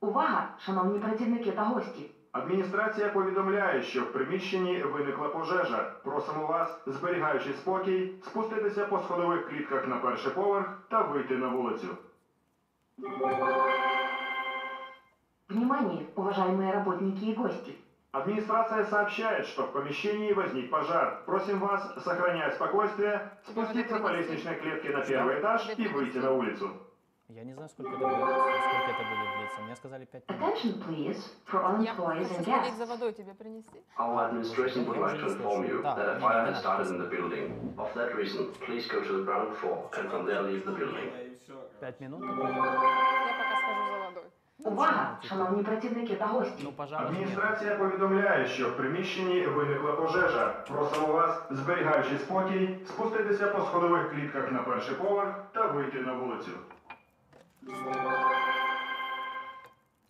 Увага, 0.00 0.48
шановні 0.58 0.98
працівники 0.98 1.52
та 1.52 1.62
гості. 1.62 2.10
Адміністрація 2.32 3.08
повідомляє, 3.08 3.82
що 3.82 4.00
в 4.02 4.12
приміщенні 4.12 4.82
виникла 4.82 5.28
пожежа. 5.28 5.92
Просимо 6.04 6.46
вас, 6.46 6.80
зберігаючи 6.86 7.52
спокій, 7.52 8.12
спуститися 8.22 8.84
по 8.84 8.98
сходових 8.98 9.48
клітках 9.48 9.88
на 9.88 9.96
перший 9.96 10.32
поверх 10.32 10.78
та 10.88 11.02
вийти 11.02 11.36
на 11.36 11.48
вулицю. 11.48 11.88
Внимание, 15.48 16.06
уважаемые 16.16 16.72
работники 16.72 17.24
и 17.24 17.34
гости. 17.34 17.76
Администрация 18.12 18.84
сообщает, 18.84 19.46
что 19.46 19.66
в 19.66 19.72
помещении 19.72 20.32
возник 20.32 20.70
пожар. 20.70 21.22
Просим 21.26 21.58
вас, 21.58 21.94
сохраняя 22.02 22.50
спокойствие, 22.52 23.30
спуститься 23.46 23.98
по 23.98 24.08
лестничной 24.08 24.56
клетке 24.56 24.90
на 24.90 25.04
первый 25.04 25.40
этаж 25.40 25.68
и 25.76 25.88
выйти 25.88 26.16
на 26.18 26.32
улицу. 26.32 26.70
Я 27.28 27.44
не 27.44 27.52
знаю, 27.52 27.68
сколько 27.68 27.90
это 27.90 27.98
будет, 27.98 28.16
сколько 28.16 28.90
это 28.90 29.04
будет 29.10 29.38
длиться. 29.38 29.60
Мне 29.62 29.76
сказали 29.76 30.04
5 30.04 30.28
минут. 30.28 30.42
Attention 30.42 30.82
please 30.86 31.18
for 31.44 31.62
all 31.62 31.76
employees 31.76 32.30
and 32.30 32.42
сходить 32.42 32.74
за 32.74 32.84
guests. 32.84 32.88
водой 32.88 33.12
тебе 33.12 33.34
принести. 33.34 33.82
Our 33.98 34.28
administration 34.28 34.86
would 34.86 34.98
like 34.98 35.18
to 35.20 35.26
inform 35.26 35.64
you 35.68 35.82
that 35.82 36.16
a 36.16 36.20
fire 36.20 36.46
has 36.46 36.58
started 36.60 36.88
in 36.88 36.98
the 36.98 37.08
building. 37.08 37.74
Of 37.76 37.92
that 37.94 38.14
reason, 38.14 38.52
please 38.64 38.86
go 38.86 39.02
to 39.02 39.12
the 39.18 39.24
ground 39.24 39.56
floor 39.58 39.90
and 39.98 40.08
from 40.10 40.24
there 40.24 40.42
leave 40.42 40.64
the 40.64 40.72
building. 40.72 41.10
5 41.79 42.01
минут? 42.01 42.21
Я 42.21 42.27
пока 42.29 43.55
схожу 43.61 43.91
за 43.91 44.05
водой. 44.05 44.23
Увага, 44.63 45.17
шановні 45.23 45.63
працівники 45.63 46.15
та 46.15 46.25
гості. 46.25 46.63
Ну, 46.63 46.71
пожара 46.71 47.01
нет. 47.01 47.11
Адміністрація 47.11 47.75
повідомляє, 47.75 48.47
що 48.47 48.69
в 48.69 48.77
приміщенні 48.77 49.41
виникла 49.41 49.91
пожежа. 49.91 50.53
Просимо 50.67 51.07
вас, 51.07 51.41
зберігаючи 51.49 52.17
спокій, 52.17 52.77
спуститися 52.87 53.47
по 53.47 53.61
сходових 53.61 54.11
клітках 54.11 54.51
на 54.51 54.59
перший 54.59 54.95
поверх 54.95 55.35
та 55.53 55.65
вийти 55.67 55.99
на 55.99 56.13
вулицю. 56.13 56.51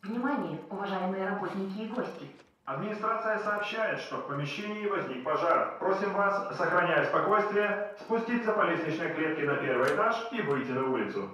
Внимание, 0.04 0.58
уважаемые 0.70 1.30
работники 1.30 1.84
и 1.84 1.88
гости. 1.88 2.26
Администрация 2.66 3.40
сообщает, 3.40 4.00
что 4.00 4.18
в 4.18 4.28
помещении 4.28 4.88
возник 4.88 5.24
пожар. 5.24 5.78
Просим 5.80 6.14
вас, 6.14 6.58
сохраняя 6.58 7.06
спокойствие, 7.06 7.96
спуститься 8.00 8.52
по 8.54 8.62
лестничной 8.62 9.14
клетке 9.14 9.44
на 9.46 9.56
первый 9.56 9.94
этаж 9.94 10.16
и 10.32 10.42
выйти 10.42 10.72
на 10.72 10.84
улицу. 10.84 11.30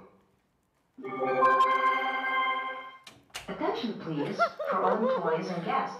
Attention 3.48 3.94
please 4.04 4.38
for 4.70 4.84
all 4.84 5.08
employees 5.08 5.48
and 5.48 5.64
guests. 5.64 5.96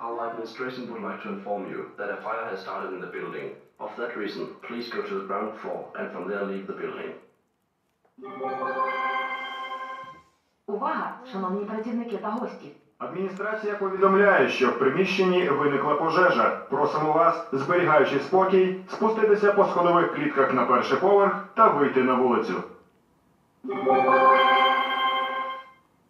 Our 0.00 0.30
administration 0.30 0.90
would 0.90 1.02
like 1.02 1.22
to 1.24 1.28
inform 1.28 1.70
you 1.70 1.90
that 1.98 2.08
a 2.08 2.16
fire 2.22 2.46
has 2.50 2.60
started 2.60 2.94
in 2.94 3.00
the 3.02 3.08
building. 3.08 3.50
Of 3.78 3.90
that 3.98 4.16
reason, 4.16 4.48
please 4.66 4.88
go 4.88 5.02
to 5.02 5.14
the 5.20 5.26
ground 5.26 5.60
floor 5.60 5.92
and 5.98 6.10
from 6.12 6.28
there 6.30 6.44
leave 6.44 6.66
the 6.66 6.72
building. 6.72 7.12
Увага, 10.66 11.18
шановні 11.32 11.64
працівники 11.64 12.16
та 12.16 12.30
гості. 12.30 12.72
Адміністрація 12.98 13.74
повідомляє, 13.74 14.48
що 14.48 14.70
в 14.70 14.78
приміщенні 14.78 15.48
виникла 15.48 15.94
пожежа. 15.94 16.56
Просимо 16.70 17.12
вас, 17.12 17.48
зберігаючи 17.52 18.20
спокій, 18.20 18.84
спуститися 18.88 19.52
по 19.52 19.64
сходових 19.64 20.14
клітках 20.14 20.54
на 20.54 20.66
перший 20.66 20.98
поверх 20.98 21.44
та 21.54 21.68
вийти 21.68 22.02
на 22.02 22.14
вулицю. 22.14 22.62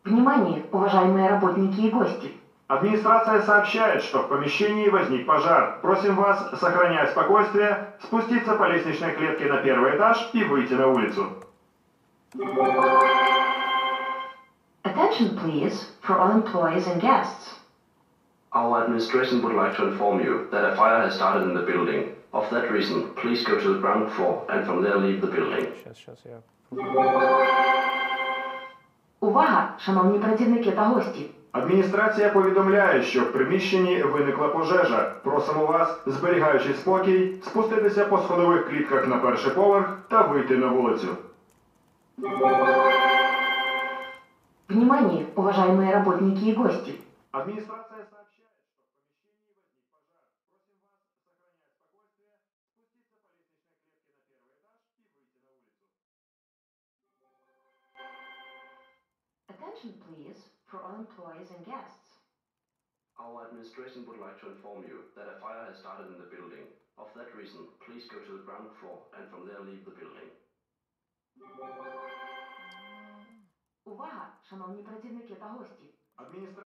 Внимание, 0.05 0.65
уважаемые 0.73 1.31
работники 1.31 1.83
и 1.83 1.91
гости. 1.91 2.33
Администрация 2.67 3.41
сообщает, 3.43 4.03
что 4.03 4.23
в 4.23 4.29
помещении 4.29 4.89
возник 4.89 5.25
пожар. 5.25 5.79
Просим 5.81 6.17
вас, 6.17 6.51
сохраняя 6.59 7.07
спокойствие, 7.07 7.87
спуститься 8.01 8.57
по 8.57 8.65
лестничной 8.65 9.13
клетке 9.13 9.47
на 9.47 9.59
первый 9.59 9.97
этаж 9.97 10.31
и 10.33 10.43
выйти 10.43 10.75
на 10.75 10.89
улицу. 10.89 11.29
Attention 14.83 15.37
please 15.37 15.93
for 16.03 16.19
all 16.19 16.33
employees 16.33 16.89
and 16.89 17.01
guests. 17.01 17.61
Our 18.53 18.83
administration 18.83 19.43
would 19.43 19.55
like 19.55 19.77
to 19.77 19.85
inform 19.85 20.21
you 20.21 20.49
that 20.51 20.65
a 20.65 20.75
fire 20.75 21.03
has 21.05 21.15
started 21.15 21.45
in 21.45 21.55
the 21.55 21.63
building. 21.63 22.14
Of 22.34 22.50
that 22.52 22.72
reason, 22.72 23.14
please 23.16 23.44
go 23.44 23.60
to 23.60 23.74
the 23.74 23.80
ground 23.80 24.12
floor 24.12 24.46
and 24.50 24.66
from 24.66 24.84
there 24.84 24.98
leave 24.98 25.22
the 25.22 25.28
building. 25.28 25.66
Сейчас, 25.84 25.98
сейчас 25.98 26.20
я... 26.26 26.38
Увага, 29.20 29.74
шановні 29.78 30.20
працівники 30.20 30.72
та 30.72 30.86
гості. 30.86 31.30
Адміністрація 31.52 32.30
повідомляє, 32.30 33.04
що 33.04 33.22
в 33.22 33.32
приміщенні 33.32 34.04
виникла 34.04 34.48
пожежа. 34.48 35.14
Просимо 35.24 35.66
вас, 35.66 36.00
зберігаючи 36.06 36.74
спокій, 36.74 37.34
спуститися 37.44 38.06
по 38.06 38.18
сходових 38.18 38.70
клітках 38.70 39.08
на 39.08 39.18
перший 39.18 39.52
поверх 39.52 39.98
та 40.08 40.22
вийти 40.22 40.58
на 40.58 40.68
вулицю. 40.68 41.08
Внимание, 44.70 45.26
уважаемые 45.36 45.92
работники 45.92 46.50
и 46.50 46.54
гости. 46.54 46.94
Администрация 47.32 48.06
for 60.74 60.82
all 60.84 60.96
employees 60.96 61.50
and 61.56 61.66
guests. 61.66 62.20
Our 63.20 63.48
administration 63.48 64.06
would 64.08 64.20
like 64.20 64.40
to 64.42 64.52
inform 64.54 64.88
you 64.88 65.12
that 65.16 65.28
a 65.28 65.40
fire 65.44 65.66
has 65.68 65.78
started 65.80 66.08
in 66.14 66.18
the 66.22 66.30
building. 66.32 66.66
Of 66.98 67.12
that 67.16 67.36
reason, 67.36 67.68
please 67.84 68.08
go 68.12 68.20
to 68.20 68.32
the 68.38 68.44
ground 68.48 68.70
floor 68.80 69.08
and 69.16 69.28
from 69.32 69.48
there 69.48 69.60
leave 69.64 69.84
the 69.86 69.96
building. 69.96 70.30
Увага, 73.86 74.38
шановні 74.50 74.84
працівники 74.84 75.36
та 75.36 75.46
гості. 75.46 75.94
Адміністра... 76.16 76.63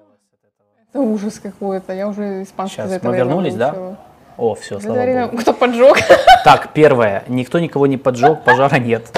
Болелась 0.00 0.20
от 0.32 0.44
этого. 0.44 0.90
Это 0.92 1.00
ужас 1.00 1.38
какой-то. 1.38 1.92
Я 1.92 2.08
уже 2.08 2.42
испанский 2.42 2.76
Сейчас, 2.76 2.88
за 2.88 2.96
это 2.96 3.08
мы 3.08 3.16
вернулись, 3.16 3.54
да? 3.54 3.96
О, 4.36 4.54
все, 4.54 4.76
За 4.76 4.86
слава 4.86 5.02
время 5.02 5.26
богу. 5.26 5.42
кто 5.42 5.52
поджег? 5.52 5.98
Так, 6.44 6.72
первое. 6.72 7.24
Никто 7.28 7.58
никого 7.58 7.86
не 7.86 7.98
поджег, 7.98 8.42
пожара 8.42 8.78
нет. 8.78 9.10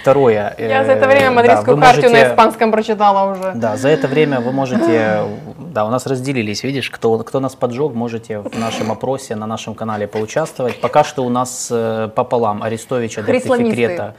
второе. 0.00 0.52
Я 0.58 0.84
за 0.84 0.92
э, 0.92 0.96
это 0.96 1.06
время 1.06 1.26
да, 1.26 1.30
мадридскую 1.30 1.76
хартию 1.76 2.10
на 2.10 2.26
испанском 2.26 2.72
прочитала 2.72 3.30
уже. 3.32 3.52
Да, 3.54 3.76
за 3.76 3.88
это 3.90 4.08
время 4.08 4.40
вы 4.40 4.50
можете, 4.50 5.22
да, 5.58 5.84
у 5.84 5.90
нас 5.90 6.06
разделились, 6.06 6.64
видишь, 6.64 6.90
кто, 6.90 7.18
кто 7.18 7.38
нас 7.38 7.54
поджег, 7.54 7.94
можете 7.94 8.40
в 8.40 8.58
нашем 8.58 8.90
опросе 8.90 9.36
на 9.36 9.46
нашем 9.46 9.76
канале 9.76 10.08
поучаствовать. 10.08 10.80
Пока 10.80 11.04
что 11.04 11.24
у 11.24 11.28
нас 11.28 11.68
э, 11.70 12.08
пополам 12.12 12.64
Арестович, 12.64 13.18
адепты 13.18 13.40
Хрисломисты. 13.40 14.14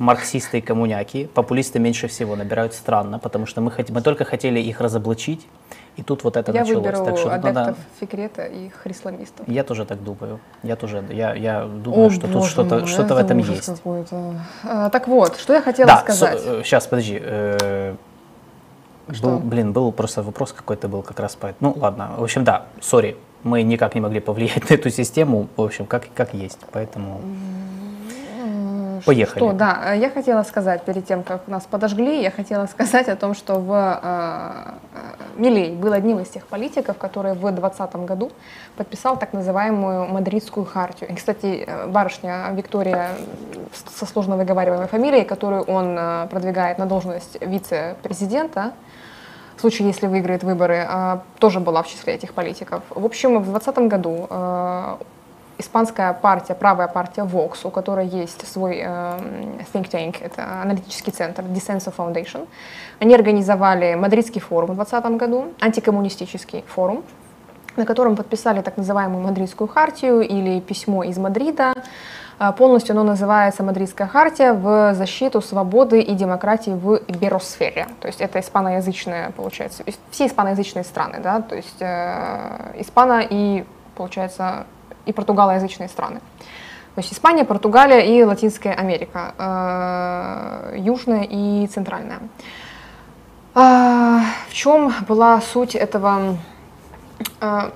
Марксисты 0.00 0.58
и 0.58 0.60
коммуняки. 0.62 1.26
Популисты 1.34 1.78
меньше 1.78 2.08
всего 2.08 2.34
набирают 2.34 2.72
странно, 2.74 3.18
потому 3.18 3.44
что 3.46 3.60
мы, 3.60 3.70
хот- 3.70 3.92
мы 3.92 4.00
только 4.00 4.24
хотели 4.24 4.58
их 4.58 4.80
разоблачить, 4.80 5.46
и 5.96 6.02
тут 6.02 6.24
вот 6.24 6.36
это 6.38 6.52
Я 6.52 6.60
началось. 6.60 6.84
выберу 6.86 7.04
так 7.04 7.16
что 7.18 7.24
тут 7.24 7.32
адептов 7.34 7.54
надо- 7.54 7.76
Фикрета 8.00 8.44
и 8.46 8.70
христломистов. 8.70 9.46
Я 9.46 9.62
тоже 9.62 9.84
так 9.84 10.02
думаю. 10.02 10.40
Я 10.62 10.76
тоже, 10.76 11.04
я, 11.10 11.34
я 11.34 11.64
думаю, 11.66 12.10
что 12.10 12.28
тут 12.28 12.46
что-то 12.46 12.86
что 12.86 13.02
в 13.02 13.10
это 13.12 13.20
этом 13.20 13.38
есть. 13.38 13.70
А, 14.64 14.88
так 14.88 15.06
вот, 15.06 15.36
что 15.36 15.52
я 15.52 15.60
хотела 15.60 15.88
Да, 15.88 15.98
сказать. 15.98 16.40
сейчас, 16.64 16.86
подожди. 16.86 17.18
э, 17.22 17.94
Что? 19.12 19.28
Был, 19.28 19.38
блин, 19.40 19.72
был 19.72 19.92
просто 19.92 20.22
вопрос 20.22 20.52
какой-то 20.52 20.88
был 20.88 21.02
как 21.02 21.20
раз 21.20 21.36
по. 21.36 21.52
Ну, 21.60 21.74
ладно. 21.76 22.12
В 22.16 22.22
общем, 22.22 22.44
да, 22.44 22.66
сори, 22.80 23.16
мы 23.42 23.62
никак 23.62 23.94
не 23.94 24.00
могли 24.00 24.20
повлиять 24.20 24.62
на 24.70 24.74
эту 24.74 24.88
систему. 24.90 25.48
В 25.56 25.62
общем, 25.62 25.84
как, 25.84 26.04
как 26.14 26.32
есть. 26.32 26.58
Поэтому 26.72 27.20
Поехали. 29.06 29.38
Что, 29.38 29.52
да, 29.52 29.94
э, 29.94 29.98
я 29.98 30.10
хотела 30.10 30.42
сказать, 30.42 30.84
перед 30.84 31.06
тем, 31.06 31.22
как 31.22 31.48
нас 31.48 31.64
подожгли, 31.64 32.22
я 32.22 32.30
хотела 32.30 32.66
сказать 32.70 33.08
о 33.08 33.16
том, 33.16 33.34
что 33.34 33.54
в 33.54 33.72
э, 33.72 34.70
э, 34.94 35.40
Милей 35.40 35.74
был 35.74 35.92
одним 35.92 36.18
из 36.20 36.28
тех 36.28 36.46
политиков, 36.46 36.96
который 36.98 37.32
в 37.32 37.40
2020 37.40 37.96
году 38.06 38.30
подписал 38.76 39.16
так 39.18 39.32
называемую 39.32 40.06
Мадридскую 40.08 40.66
хартию. 40.66 41.10
И, 41.10 41.14
кстати, 41.14 41.64
э, 41.66 41.86
барышня 41.86 42.50
Виктория 42.52 43.08
с- 43.72 43.98
со 43.98 44.06
сложно 44.06 44.36
выговариваемой 44.36 44.88
фамилией, 44.88 45.24
которую 45.24 45.62
он 45.62 45.96
э, 45.98 46.26
продвигает 46.30 46.78
на 46.78 46.86
должность 46.86 47.36
вице-президента, 47.40 48.72
в 49.56 49.60
случае, 49.60 49.88
если 49.88 50.06
выиграет 50.06 50.42
выборы, 50.42 50.86
э, 50.88 51.18
тоже 51.38 51.60
была 51.60 51.82
в 51.82 51.88
числе 51.88 52.14
этих 52.14 52.32
политиков. 52.32 52.82
В 52.90 53.04
общем, 53.04 53.38
в 53.40 53.44
2020 53.50 53.88
году 53.88 54.26
э, 54.30 54.96
испанская 55.60 56.12
партия, 56.12 56.54
правая 56.54 56.88
партия 56.88 57.22
Vox, 57.22 57.58
у 57.64 57.70
которой 57.70 58.06
есть 58.06 58.46
свой 58.46 58.78
э, 58.78 59.18
think 59.72 59.90
tank, 59.90 60.16
это 60.20 60.62
аналитический 60.62 61.12
центр 61.12 61.42
Dissenso 61.42 61.94
Foundation, 61.96 62.48
они 62.98 63.14
организовали 63.14 63.94
Мадридский 63.94 64.40
форум 64.40 64.70
в 64.70 64.74
2020 64.74 65.18
году, 65.18 65.52
антикоммунистический 65.60 66.64
форум, 66.66 67.04
на 67.76 67.86
котором 67.86 68.16
подписали 68.16 68.62
так 68.62 68.76
называемую 68.76 69.22
Мадридскую 69.22 69.68
хартию 69.68 70.20
или 70.22 70.60
письмо 70.60 71.04
из 71.04 71.18
Мадрида. 71.18 71.72
А, 72.38 72.52
Полностью 72.52 72.92
оно 72.94 73.04
называется 73.04 73.62
«Мадридская 73.62 74.08
хартия 74.08 74.54
в 74.54 74.94
защиту 74.94 75.42
свободы 75.42 76.00
и 76.00 76.14
демократии 76.14 76.70
в 76.70 76.96
Иберосфере». 77.06 77.86
То 78.00 78.08
есть 78.08 78.20
это 78.20 78.40
испаноязычные, 78.40 79.30
получается, 79.36 79.84
все 80.10 80.26
испаноязычные 80.26 80.84
страны, 80.84 81.20
да, 81.22 81.42
то 81.42 81.54
есть 81.54 81.76
э, 81.80 82.80
испано 82.80 83.22
и, 83.28 83.64
получается, 83.94 84.64
и 85.06 85.12
португалоязычные 85.12 85.88
страны. 85.88 86.20
То 86.94 87.00
есть 87.00 87.12
Испания, 87.12 87.44
Португалия 87.44 88.00
и 88.00 88.22
Латинская 88.24 88.72
Америка, 88.72 89.34
э, 89.38 90.76
Южная 90.78 91.22
и 91.22 91.66
Центральная. 91.68 92.18
А, 93.54 94.20
в 94.48 94.54
чем 94.54 94.92
была 95.08 95.40
суть 95.40 95.74
этого? 95.74 96.36
а, 97.40 97.72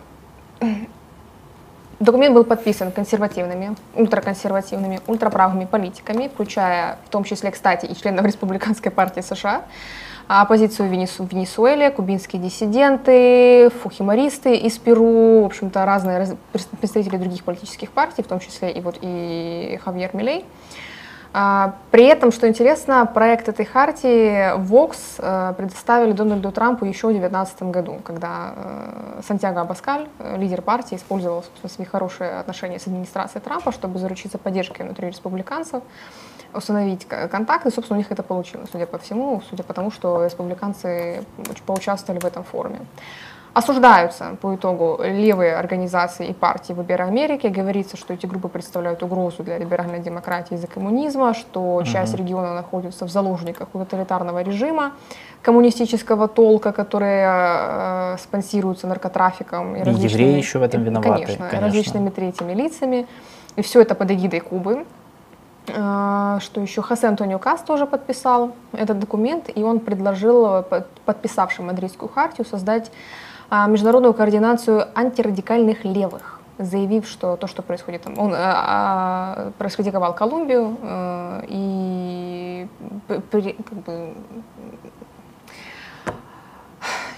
Документ 2.00 2.34
был 2.34 2.44
подписан 2.44 2.92
консервативными, 2.92 3.76
ультраконсервативными, 3.94 5.00
ультраправыми 5.06 5.64
политиками, 5.64 6.28
включая 6.28 6.98
в 7.06 7.08
том 7.08 7.24
числе, 7.24 7.50
кстати, 7.50 7.86
и 7.86 7.94
членов 7.94 8.26
Республиканской 8.26 8.90
партии 8.90 9.20
США, 9.20 9.62
оппозицию 10.28 10.90
Венесу- 10.90 11.24
в 11.24 11.30
Венесуэле, 11.30 11.90
кубинские 11.90 12.40
диссиденты, 12.40 13.70
фухимористы 13.82 14.56
из 14.56 14.78
Перу, 14.78 15.42
в 15.42 15.46
общем-то, 15.46 15.84
разные 15.84 16.18
раз- 16.18 16.34
представители 16.80 17.16
других 17.16 17.44
политических 17.44 17.90
партий, 17.90 18.22
в 18.22 18.26
том 18.26 18.40
числе 18.40 18.70
и 18.72 18.80
вот 18.80 18.98
и 19.00 19.78
Хавьер 19.84 20.10
Милей. 20.14 20.44
А, 21.36 21.74
При 21.90 22.04
этом, 22.04 22.30
что 22.30 22.46
интересно, 22.46 23.06
проект 23.12 23.48
этой 23.48 23.64
хартии 23.64 24.56
Vox 24.56 24.96
э, 25.18 25.52
предоставили 25.56 26.12
Дональду 26.12 26.52
Трампу 26.52 26.84
еще 26.84 27.08
в 27.08 27.10
2019 27.10 27.62
году, 27.64 27.96
когда 28.04 28.52
э, 28.54 29.20
Сантьяго 29.26 29.62
Абаскаль, 29.62 30.06
э, 30.20 30.36
лидер 30.38 30.62
партии, 30.62 30.94
использовал 30.94 31.44
свои 31.66 31.86
хорошие 31.88 32.38
отношения 32.38 32.78
с 32.78 32.86
администрацией 32.86 33.42
Трампа, 33.42 33.72
чтобы 33.72 33.98
заручиться 33.98 34.38
поддержкой 34.38 34.82
внутри 34.82 35.08
республиканцев, 35.08 35.82
установить 36.54 37.06
контакт, 37.06 37.66
и, 37.66 37.70
собственно, 37.70 37.98
у 37.98 38.00
них 38.00 38.10
это 38.12 38.22
получилось, 38.22 38.68
судя 38.72 38.86
по 38.86 38.98
всему, 38.98 39.42
судя 39.50 39.62
по 39.62 39.72
тому, 39.74 39.90
что 39.90 40.24
республиканцы 40.24 41.24
поучаствовали 41.66 42.20
в 42.20 42.24
этом 42.24 42.44
форуме. 42.44 42.80
Осуждаются 43.54 44.36
по 44.40 44.56
итогу 44.56 44.98
левые 45.00 45.54
организации 45.54 46.26
и 46.26 46.32
партии 46.32 46.72
в 46.72 46.80
Америки. 46.80 47.46
Говорится, 47.46 47.96
что 47.96 48.12
эти 48.12 48.26
группы 48.26 48.48
представляют 48.48 49.04
угрозу 49.04 49.44
для 49.44 49.58
либеральной 49.58 50.00
демократии 50.00 50.54
из-за 50.56 50.66
коммунизма, 50.66 51.34
что 51.34 51.80
часть 51.84 52.16
региона 52.16 52.52
находится 52.54 53.06
в 53.06 53.10
заложниках 53.10 53.68
у 53.72 53.78
тоталитарного 53.78 54.42
режима 54.42 54.92
коммунистического 55.42 56.26
толка, 56.26 56.72
которые 56.72 57.28
э, 57.28 58.16
спонсируются 58.18 58.88
наркотрафиком. 58.88 59.76
И 59.76 59.82
различными- 59.84 60.22
евреи 60.22 60.36
еще 60.38 60.58
в 60.58 60.62
этом 60.62 60.82
и, 60.82 60.84
виноваты, 60.86 61.10
Конечно, 61.10 61.36
конечно. 61.48 61.60
различными 61.60 62.10
третьими 62.10 62.54
лицами. 62.54 63.06
И 63.54 63.62
все 63.62 63.80
это 63.82 63.94
под 63.94 64.10
эгидой 64.10 64.40
Кубы. 64.40 64.84
А, 65.72 66.38
Что 66.40 66.60
еще? 66.60 66.82
Хосе 66.82 67.06
Антонио 67.08 67.38
Кас 67.38 67.62
тоже 67.62 67.86
подписал 67.86 68.52
этот 68.72 68.98
документ, 68.98 69.48
и 69.54 69.62
он 69.62 69.80
предложил 69.80 70.62
под- 70.62 70.88
подписавшим 71.06 71.66
Мадридскую 71.66 72.08
хартию 72.10 72.46
создать 72.46 72.90
а, 73.50 73.66
международную 73.66 74.14
координацию 74.14 74.86
антирадикальных 74.94 75.84
левых, 75.84 76.40
заявив, 76.58 77.06
что 77.08 77.36
то, 77.36 77.46
что 77.46 77.62
происходит 77.62 78.02
там, 78.02 78.18
он 78.18 78.32
а, 78.36 79.52
раскритиковал 79.58 80.14
Колумбию 80.14 80.76
э, 80.82 81.42
и 81.48 82.68
при- 83.30 83.52
как 83.52 83.78
бы, 83.84 84.14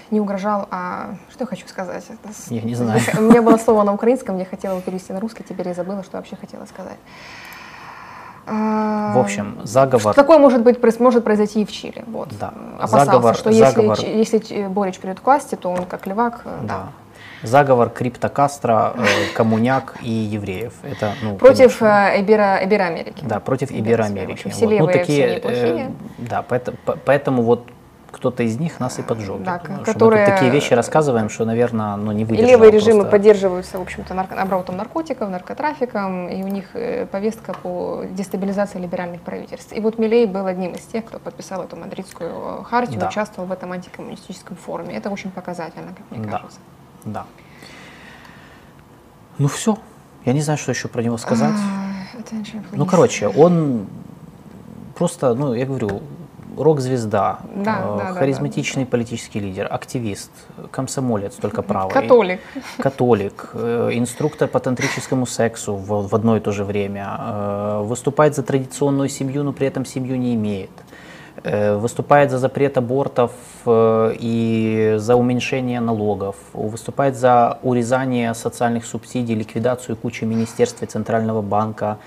не 0.09 0.21
угрожал, 0.21 0.67
а 0.71 1.15
что 1.29 1.43
я 1.43 1.47
хочу 1.47 1.67
сказать? 1.67 2.05
Это 2.09 2.33
Я 2.53 2.61
не 2.61 2.75
знаю. 2.75 3.01
У 3.17 3.21
меня 3.23 3.41
было 3.41 3.57
слово 3.57 3.83
на 3.83 3.93
украинском, 3.93 4.37
я 4.37 4.45
хотела 4.45 4.73
его 4.73 4.81
перевести 4.81 5.11
на 5.11 5.19
русский, 5.19 5.43
теперь 5.43 5.67
я 5.67 5.73
забыла, 5.73 6.01
что 6.03 6.15
вообще 6.17 6.37
хотела 6.37 6.65
сказать. 6.65 6.97
А, 8.49 9.13
В 9.13 9.19
общем, 9.19 9.57
заговор. 9.63 10.13
что 10.13 10.21
такое 10.21 10.37
может 10.37 10.63
быть 10.63 10.79
может 10.99 11.23
произойти 11.23 11.61
и 11.61 11.65
в 11.65 11.71
Чили. 11.71 12.03
Вот. 12.07 12.29
Да. 12.39 12.53
Опасался, 12.79 13.05
Заговор- 13.05 13.35
что 13.35 13.49
если, 13.49 13.65
заговор- 13.65 13.99
если 13.99 14.37
Ч- 14.39 14.67
Борич 14.69 14.99
придет 14.99 15.19
к 15.19 15.25
власти, 15.25 15.55
то 15.55 15.69
он 15.69 15.83
как 15.85 16.07
левак. 16.07 16.41
э, 16.45 16.49
Да. 16.63 16.89
Заговор 17.43 17.89
Криптокастро, 17.89 18.93
э, 18.95 19.35
коммуняк 19.35 19.95
и 20.01 20.09
евреев. 20.09 20.73
Это, 20.83 21.11
ну, 21.21 21.35
Против 21.35 21.77
конечно, 21.77 22.09
э, 22.15 22.21
Ибера, 22.21 22.63
Ибероамерики. 22.63 23.23
Да, 23.25 23.39
против 23.39 23.69
Да, 23.69 23.75
Ибероамерики. 23.77 24.29
в 24.43 24.45
общем, 24.45 24.51
Вот. 24.51 24.79
Ну, 24.79 24.87
такие, 24.87 25.39
э, 25.43 25.89
да, 26.17 26.41
поэтому, 26.41 26.77
по- 26.85 26.97
поэтому 27.05 27.43
вот 27.43 27.67
кто-то 28.11 28.43
из 28.43 28.57
них 28.59 28.79
нас 28.79 28.99
и 28.99 29.01
поджег. 29.01 29.41
Да, 29.43 29.59
думаю, 29.59 29.83
которые- 29.85 30.25
Мы 30.25 30.31
такие 30.31 30.49
вещи 30.51 30.73
рассказываем, 30.73 31.29
что, 31.29 31.45
наверное, 31.45 31.95
ну, 31.97 32.11
не 32.11 32.21
И 32.21 32.25
выдержало 32.25 32.51
левые 32.51 32.71
режимы 32.71 32.99
просто. 33.01 33.11
поддерживаются, 33.11 33.77
в 33.79 33.81
общем-то, 33.81 34.13
нарко- 34.13 34.35
оборотом 34.39 34.77
наркотиков, 34.77 35.29
наркотрафиком, 35.29 36.29
и 36.29 36.41
у 36.43 36.47
них 36.47 36.65
э, 36.73 37.05
повестка 37.05 37.53
по 37.53 38.03
дестабилизации 38.09 38.79
либеральных 38.79 39.21
правительств. 39.21 39.73
И 39.73 39.79
вот 39.81 39.99
Милей 39.99 40.25
был 40.25 40.45
одним 40.47 40.71
из 40.73 40.81
тех, 40.85 41.05
кто 41.05 41.19
подписал 41.19 41.63
эту 41.63 41.75
мадридскую 41.75 42.63
хартию, 42.63 42.99
Да. 42.99 43.07
участвовал 43.09 43.47
в 43.47 43.51
этом 43.51 43.71
антикоммунистическом 43.73 44.55
форуме. 44.57 44.95
Это 44.95 45.09
очень 45.09 45.31
показательно, 45.31 45.89
как 45.95 46.09
мне 46.17 46.25
Да. 46.25 46.31
кажется. 46.37 46.59
Да. 47.05 47.25
Ну 49.37 49.47
все, 49.47 49.77
я 50.25 50.33
не 50.33 50.41
знаю, 50.41 50.57
что 50.57 50.71
еще 50.71 50.87
про 50.87 51.01
него 51.03 51.17
сказать. 51.17 51.53
А, 51.53 51.87
Ну, 52.71 52.85
короче, 52.85 53.27
он 53.27 53.85
просто, 54.95 55.35
ну, 55.35 55.53
я 55.53 55.65
говорю, 55.65 56.01
рок-звезда, 56.57 57.39
Да, 57.55 57.79
э, 57.79 57.97
да, 57.97 57.97
да, 57.97 58.13
харизматичный 58.13 58.85
политический 58.85 59.39
лидер, 59.39 59.67
активист, 59.69 60.31
комсомолец, 60.71 61.35
только 61.35 61.61
правый. 61.61 61.93
Католик. 61.93 62.39
Католик, 62.77 63.49
э, 63.53 63.89
инструктор 63.93 64.47
по 64.47 64.59
тантрическому 64.59 65.25
сексу 65.25 65.75
в, 65.75 66.07
в 66.07 66.15
одно 66.15 66.37
и 66.37 66.39
то 66.39 66.51
же 66.51 66.63
время, 66.63 67.17
э, 67.19 67.81
выступает 67.83 68.35
за 68.35 68.43
традиционную 68.43 69.09
семью, 69.09 69.43
но 69.43 69.53
при 69.53 69.67
этом 69.67 69.85
семью 69.85 70.17
не 70.17 70.35
имеет, 70.35 70.71
выступает 71.43 72.31
за 72.31 72.37
запрет 72.39 72.77
абортов 72.77 73.31
э, 73.65 74.15
и 74.19 74.95
за 74.97 75.15
уменьшение 75.15 75.79
налогов, 75.79 76.35
выступает 76.53 77.15
за 77.15 77.59
урезание 77.63 78.33
социальных 78.33 78.85
субсидий, 78.85 79.35
ликвидацию 79.35 79.95
кучи 79.95 80.23
министерств 80.25 80.81
и 80.83 80.85
Центрального 80.85 81.41
банка, 81.41 81.97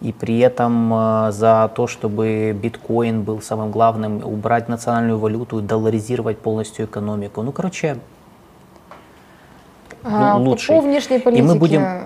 и 0.00 0.12
при 0.12 0.38
этом 0.40 0.92
э, 0.92 1.32
за 1.32 1.70
то, 1.74 1.86
чтобы 1.86 2.52
биткоин 2.60 3.22
был 3.22 3.40
самым 3.42 3.70
главным, 3.70 4.22
убрать 4.24 4.68
национальную 4.68 5.18
валюту 5.18 5.58
и 5.58 5.62
долларизировать 5.62 6.38
полностью 6.38 6.86
экономику. 6.86 7.42
Ну, 7.42 7.52
короче, 7.52 7.96
А, 10.02 10.34
по- 10.34 10.38
лучший. 10.40 10.76
По 10.76 10.80
внешней 10.80 11.18
И 11.18 11.20
политике 11.20 11.46
мы 11.46 11.54
будем- 11.56 11.82
Э, 11.82 12.00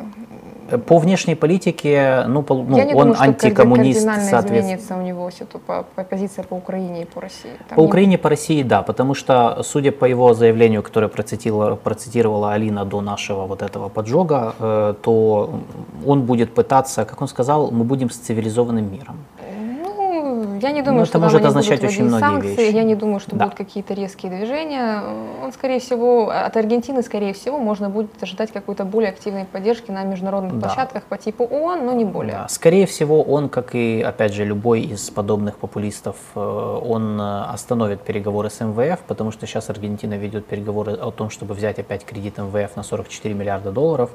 По 0.87 0.99
внешней 0.99 1.35
политике, 1.35 2.25
ну, 2.27 2.43
пол- 2.43 2.65
ну, 2.65 2.77
Я 2.77 2.85
не 2.85 2.95
он 2.95 2.99
думаю, 3.01 3.15
что 3.15 3.25
антикоммунист, 3.25 4.01
соответственно. 4.01 4.59
изменится 4.61 4.97
у 4.97 5.03
него 5.03 5.31
по- 5.67 5.85
по- 5.95 6.05
позиция 6.05 6.45
по 6.45 6.55
Украине 6.55 7.03
и 7.03 7.05
по 7.05 7.21
России. 7.21 7.51
Там 7.69 7.77
По 7.77 7.81
не- 7.83 7.87
Украине, 7.87 8.19
по 8.19 8.29
России, 8.29 8.63
да, 8.63 8.83
потому 8.83 9.15
что, 9.15 9.63
судя 9.63 9.93
по 9.93 10.07
его 10.07 10.35
заявлению, 10.35 10.83
которое 10.83 11.09
процитировала, 11.09 11.77
процитировала 11.77 12.53
Алина 12.55 12.85
до 12.85 13.01
нашего 13.01 13.47
вот 13.47 13.63
этого 13.63 13.89
поджога, 13.89 14.55
э, 14.59 14.95
то 15.03 15.51
он 16.07 16.23
будет 16.23 16.55
пытаться, 16.55 17.05
как 17.05 17.21
он 17.23 17.29
сказал, 17.29 17.71
мы 17.71 17.85
будем 17.85 18.09
с 18.11 18.17
цивилизованным 18.17 18.91
миром. 18.93 19.17
Ну, 20.55 20.61
я 20.61 20.71
не 20.73 20.83
думаю, 20.83 21.03
это 21.03 21.07
что 21.09 21.13
там 21.15 21.23
может 21.23 21.45
означать 21.45 21.81
будут 21.81 21.91
очень 21.93 22.05
многие 22.05 22.21
санкции. 22.21 22.57
вещи. 22.57 22.75
Я 22.77 22.83
не 22.85 22.95
думаю, 22.95 23.21
что 23.21 23.35
Да. 23.37 23.45
будут 23.45 23.59
какие-то 23.59 23.95
резкие 23.95 24.31
движения. 24.31 25.03
Он, 25.43 25.53
скорее 25.53 25.81
всего, 25.81 26.31
от 26.31 26.57
Аргентины, 26.57 27.03
скорее 27.03 27.33
всего, 27.33 27.59
можно 27.59 27.91
будет 27.91 28.23
ожидать 28.23 28.53
какой-то 28.53 28.85
более 28.85 29.11
активной 29.11 29.45
поддержки 29.45 29.91
на 29.91 30.05
международных 30.05 30.59
Да. 30.59 30.67
площадках 30.69 31.03
по 31.05 31.19
типу 31.19 31.45
ООН, 31.45 31.85
но 31.87 31.93
не 31.93 32.05
более. 32.05 32.33
Да, 32.35 32.49
скорее 32.49 32.87
всего, 32.87 33.23
он, 33.23 33.49
как 33.49 33.75
и, 33.75 34.01
опять 34.03 34.33
же, 34.33 34.45
любой 34.45 34.83
из 34.83 35.11
подобных 35.11 35.59
популистов, 35.59 36.17
э, 36.37 36.41
он 36.41 37.21
э, 37.21 37.43
остановит 37.53 38.03
переговоры 38.03 38.49
с 38.51 38.61
МВФ, 38.61 39.01
потому 39.09 39.33
что 39.33 39.47
сейчас 39.47 39.71
Аргентина 39.71 40.15
ведет 40.15 40.47
переговоры 40.47 40.93
о 40.93 41.11
том, 41.11 41.31
чтобы 41.31 41.55
взять 41.55 41.79
опять 41.79 42.05
кредит 42.05 42.39
МВФ 42.39 42.77
на 42.77 42.83
44 42.83 43.35
миллиарда 43.35 43.73
долларов. 43.73 44.11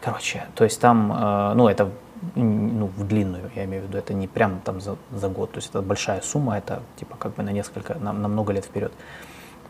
Короче, 0.00 0.42
то 0.56 0.64
есть 0.64 0.80
там, 0.80 1.12
э, 1.12 1.52
ну, 1.54 1.68
это 1.68 1.88
ну, 2.34 2.86
в 2.86 3.06
длинную, 3.06 3.50
я 3.54 3.64
имею 3.64 3.84
в 3.84 3.86
виду, 3.86 3.98
это 3.98 4.14
не 4.14 4.28
прям 4.28 4.60
там 4.64 4.80
за, 4.80 4.96
за 5.12 5.28
год, 5.28 5.52
то 5.52 5.58
есть 5.58 5.70
это 5.70 5.82
большая 5.82 6.20
сумма, 6.20 6.58
это 6.58 6.82
типа 6.96 7.16
как 7.16 7.34
бы 7.34 7.42
на 7.42 7.50
несколько, 7.50 7.94
на, 7.94 8.12
на 8.12 8.28
много 8.28 8.52
лет 8.52 8.64
вперед. 8.64 8.92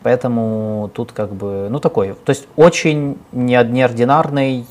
Поэтому 0.03 0.91
тут 0.93 1.13
как 1.13 1.33
бы, 1.33 1.67
ну 1.69 1.79
такой, 1.79 2.13
то 2.13 2.29
есть 2.29 2.47
очень 2.55 3.17
неор- 3.31 3.69
неординарный 3.69 4.65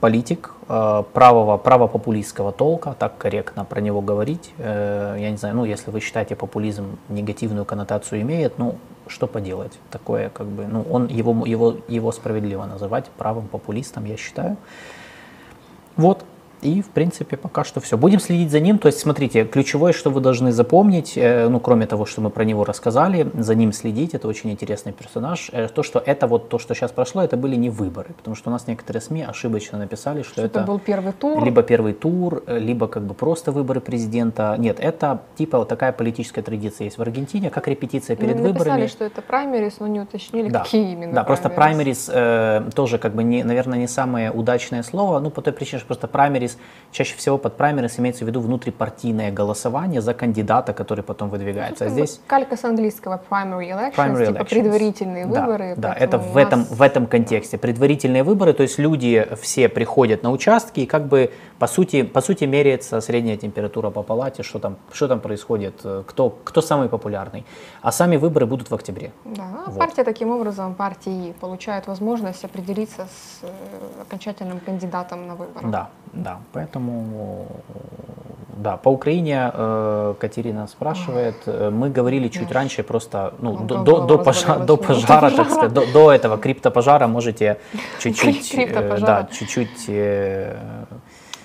политик 0.00 0.54
э, 0.68 1.02
правого, 1.12 1.58
правопопулистского 1.58 2.52
толка, 2.52 2.96
так 2.98 3.18
корректно 3.18 3.64
про 3.64 3.80
него 3.80 4.00
говорить. 4.00 4.52
Э, 4.58 5.16
я 5.18 5.30
не 5.30 5.36
знаю, 5.36 5.56
ну 5.56 5.64
если 5.64 5.90
вы 5.90 6.00
считаете 6.00 6.34
популизм 6.34 6.98
негативную 7.08 7.64
коннотацию 7.64 8.22
имеет, 8.22 8.58
ну 8.58 8.78
что 9.06 9.26
поделать, 9.26 9.78
такое 9.90 10.30
как 10.30 10.46
бы, 10.46 10.66
ну 10.66 10.82
он, 10.90 11.06
его, 11.06 11.46
его, 11.46 11.76
его 11.86 12.10
справедливо 12.10 12.64
называть 12.64 13.10
правым 13.18 13.46
популистом, 13.46 14.06
я 14.06 14.16
считаю. 14.16 14.56
Вот. 15.96 16.24
И, 16.62 16.80
в 16.80 16.90
принципе, 16.90 17.36
пока 17.36 17.64
что 17.64 17.80
все. 17.80 17.98
Будем 17.98 18.20
следить 18.20 18.50
за 18.52 18.60
ним. 18.60 18.78
То 18.78 18.86
есть, 18.86 19.00
смотрите, 19.00 19.44
ключевое, 19.44 19.92
что 19.92 20.10
вы 20.10 20.20
должны 20.20 20.52
запомнить, 20.52 21.14
э, 21.16 21.48
ну, 21.48 21.58
кроме 21.58 21.86
того, 21.86 22.06
что 22.06 22.20
мы 22.20 22.30
про 22.30 22.44
него 22.44 22.64
рассказали, 22.64 23.28
за 23.34 23.54
ним 23.56 23.72
следить, 23.72 24.14
это 24.14 24.28
очень 24.28 24.50
интересный 24.50 24.92
персонаж. 24.92 25.50
Э, 25.52 25.66
то, 25.68 25.82
что 25.82 25.98
это 25.98 26.26
вот 26.28 26.48
то, 26.48 26.58
что 26.60 26.74
сейчас 26.74 26.92
прошло, 26.92 27.22
это 27.22 27.36
были 27.36 27.56
не 27.56 27.68
выборы. 27.68 28.10
Потому 28.16 28.36
что 28.36 28.50
у 28.50 28.52
нас 28.52 28.68
некоторые 28.68 29.00
СМИ 29.02 29.22
ошибочно 29.22 29.76
написали, 29.78 30.22
что, 30.22 30.32
Что 30.34 30.42
это 30.42 30.60
был 30.60 30.78
первый 30.78 31.12
тур. 31.12 31.44
либо 31.44 31.62
первый 31.64 31.94
тур, 31.94 32.44
э, 32.46 32.58
либо 32.60 32.86
как 32.86 33.02
бы 33.02 33.14
просто 33.14 33.50
выборы 33.50 33.80
президента. 33.80 34.54
Нет, 34.56 34.78
это 34.78 35.22
типа 35.36 35.58
вот 35.58 35.68
такая 35.68 35.92
политическая 35.92 36.42
традиция 36.42 36.84
есть 36.84 36.96
в 36.98 37.02
Аргентине, 37.02 37.50
как 37.50 37.66
репетиция 37.66 38.14
перед 38.14 38.36
Ну, 38.36 38.42
написали, 38.48 38.68
выборами. 38.68 38.86
что 38.86 39.04
это 39.04 39.20
праймерис, 39.20 39.80
но 39.80 39.88
не 39.88 40.00
уточнили, 40.00 40.48
Да, 40.48 40.60
какие 40.60 40.92
именно 40.92 41.12
да 41.12 41.24
просто 41.24 41.48
праймерис. 41.48 42.06
праймерис 42.06 42.68
э, 42.68 42.70
тоже, 42.74 42.98
как 42.98 43.14
бы, 43.14 43.24
не, 43.24 43.42
наверное, 43.42 43.78
не 43.78 43.88
самое 43.88 44.30
удачное 44.30 44.84
слово, 44.84 45.18
ну, 45.18 45.30
по 45.30 45.42
той 45.42 45.52
причине, 45.52 45.78
что 45.80 45.86
просто 45.88 46.06
праймерис, 46.06 46.51
чаще 46.90 47.16
всего 47.16 47.38
под 47.38 47.56
праймерис 47.56 47.98
имеется 47.98 48.24
в 48.24 48.28
виду 48.28 48.40
внутрипартийное 48.40 49.32
голосование 49.32 50.00
за 50.02 50.12
кандидата, 50.12 50.74
который 50.74 51.02
потом 51.02 51.30
выдвигается. 51.30 51.84
А 51.84 51.88
Ну, 51.88 51.94
здесь 51.94 52.20
Калька 52.26 52.56
с 52.56 52.64
английского 52.64 53.18
primary 53.30 53.70
elections, 53.70 53.94
primary 53.96 54.26
типа 54.26 54.38
elections. 54.38 54.48
предварительные 54.50 55.26
Да, 55.26 55.40
выборы. 55.40 55.74
Да, 55.76 55.92
это 55.94 56.18
в 56.18 56.36
этом, 56.36 56.60
нас- 56.60 56.70
в 56.70 56.82
этом 56.82 57.06
контексте. 57.06 57.56
Предварительные 57.56 58.22
выборы, 58.24 58.52
то 58.52 58.62
есть 58.62 58.78
люди 58.78 59.26
все 59.40 59.68
приходят 59.70 60.22
на 60.22 60.30
участки 60.30 60.80
и 60.80 60.86
как 60.86 61.06
бы 61.08 61.32
по 61.58 61.66
сути, 61.66 62.02
по 62.02 62.20
сути 62.20 62.44
меряется 62.44 63.00
средняя 63.00 63.36
температура 63.38 63.90
по 63.90 64.02
палате, 64.02 64.42
что 64.42 64.58
там, 64.58 64.76
что 64.92 65.08
там 65.08 65.20
происходит, 65.20 65.80
э, 65.84 66.02
кто, 66.06 66.28
кто 66.44 66.60
самый 66.60 66.88
популярный. 66.88 67.46
А 67.80 67.90
сами 67.92 68.16
выборы 68.18 68.44
будут 68.46 68.70
в 68.70 68.74
октябре. 68.74 69.12
Да, 69.24 69.44
а 69.66 69.70
Вот. 69.70 69.78
партия 69.78 70.04
таким 70.04 70.30
образом, 70.30 70.74
партии 70.74 71.32
получают 71.40 71.86
возможность 71.86 72.44
определиться 72.44 73.06
с 73.06 73.44
э, 73.44 73.48
окончательным 74.02 74.60
кандидатом 74.60 75.26
на 75.26 75.34
выборах. 75.36 75.70
Да, 75.70 75.88
да, 76.12 76.38
поэтому, 76.52 77.46
да, 78.56 78.76
по 78.76 78.88
Украине 78.90 79.50
э, 79.54 80.14
Катерина 80.18 80.66
спрашивает, 80.66 81.36
э, 81.46 81.70
мы 81.70 81.90
говорили 81.90 82.28
чуть 82.28 82.48
Да. 82.48 82.54
раньше, 82.54 82.82
просто, 82.82 83.34
ну, 83.40 83.54
Ага, 83.56 83.64
до, 83.64 83.78
до, 83.84 84.00
до, 84.06 84.14
пожа- 84.22 84.64
до 84.66 84.76
Ну, 84.76 84.82
пожара, 84.88 85.30
так 85.30 85.50
сказать, 85.50 85.72
до, 85.72 85.86
до 85.92 86.12
этого 86.12 86.38
криптопожара 86.38 87.06
можете 87.06 87.56
чуть-чуть, 88.00 88.54
э, 88.54 88.98
да, 89.00 89.28
чуть-чуть 89.32 89.86
э, 89.88 90.56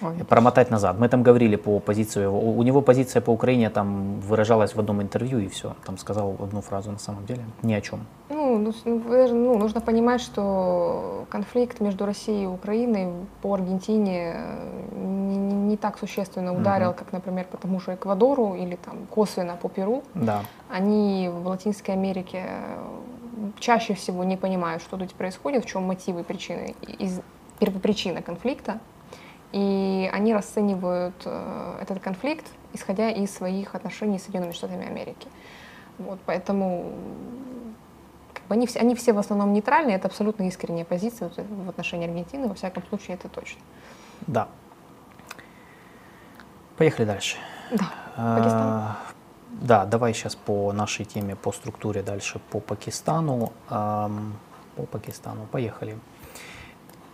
Ой, 0.02 0.14
промотать 0.30 0.72
назад. 0.72 1.00
Мы 1.00 1.10
там 1.10 1.24
говорили 1.24 1.56
по 1.56 1.80
позицию 1.80 2.24
его, 2.26 2.40
у 2.40 2.64
него 2.64 2.82
позиция 2.82 3.22
по 3.22 3.32
Украине 3.32 3.70
там 3.70 4.20
выражалась 4.20 4.76
в 4.76 4.80
одном 4.80 5.02
интервью 5.02 5.40
и 5.40 5.48
все, 5.48 5.76
там 5.86 5.98
сказал 5.98 6.36
одну 6.40 6.62
фразу 6.62 6.92
на 6.92 7.00
самом 7.00 7.26
деле, 7.26 7.42
ни 7.64 7.74
о 7.74 7.82
чем. 7.82 8.00
Ну, 8.30 8.58
ну, 8.58 8.74
ну, 8.86 9.28
ну, 9.34 9.58
нужно 9.58 9.82
понимать, 9.82 10.22
что 10.22 11.26
конфликт 11.30 11.80
между 11.82 12.06
Россией 12.06 12.44
и 12.44 12.48
Украиной 12.48 13.08
по 13.42 13.54
Аргентине 13.54 14.34
э, 14.36 14.96
не, 14.96 15.38
не- 15.38 15.78
так 15.78 15.98
существенно 16.00 16.54
ударил, 16.54 16.94
как, 16.94 17.12
например, 17.14 17.46
по 17.46 17.58
тому 17.58 17.80
же 17.80 17.94
Эквадору 17.94 18.56
или 18.56 18.76
там 18.76 18.96
косвенно 19.10 19.56
по 19.62 19.70
Перу. 19.70 20.04
Да, 20.14 20.42
Они 20.70 21.30
в 21.30 21.48
Латинской 21.48 21.94
Америке 21.96 22.44
э, 22.48 23.50
чаще 23.60 23.94
всего 23.94 24.24
не 24.24 24.38
понимают, 24.38 24.82
что 24.82 24.98
тут 24.98 25.14
происходит, 25.14 25.66
в 25.66 25.68
чем 25.68 25.84
мотивы, 25.84 26.24
причины, 26.24 26.76
из, 27.00 27.22
первопричина 27.60 28.22
конфликта. 28.22 28.80
И 29.54 30.10
они 30.14 30.34
расценивают 30.34 31.16
э, 31.26 31.78
этот 31.82 32.00
конфликт, 32.00 32.46
исходя 32.74 33.10
из 33.10 33.34
своих 33.34 33.76
отношений 33.76 34.20
с 34.20 34.24
Соединенными 34.24 34.52
Штатами 34.54 34.86
Америки. 34.86 35.28
Вот, 35.98 36.20
поэтому 36.26 36.92
как 38.34 38.44
бы 38.48 38.56
они, 38.56 38.68
все, 38.68 38.80
они 38.80 38.94
все 38.94 39.14
в 39.14 39.18
основном 39.18 39.54
нейтральные, 39.54 39.96
это 39.96 40.08
абсолютно 40.08 40.48
искренняя 40.48 40.86
позиция 40.86 41.32
в 41.36 41.70
отношении 41.70 42.08
Аргентины, 42.08 42.48
во 42.48 42.54
всяком 42.54 42.84
случае, 42.88 43.16
это 43.16 43.30
точно. 43.30 43.62
да. 44.28 44.48
Поехали 46.78 47.06
дальше. 47.06 47.38
Да, 47.72 47.92
Пакистан. 48.16 48.62
А, 48.62 48.98
Да, 49.50 49.86
давай 49.86 50.14
сейчас 50.14 50.36
по 50.36 50.72
нашей 50.74 51.06
теме, 51.06 51.36
по 51.36 51.52
структуре 51.52 52.04
дальше 52.04 52.40
по 52.52 52.60
Пакистану. 52.60 53.52
Ам, 53.70 54.38
По 54.76 54.84
Пакистану, 54.84 55.48
поехали. 55.52 55.98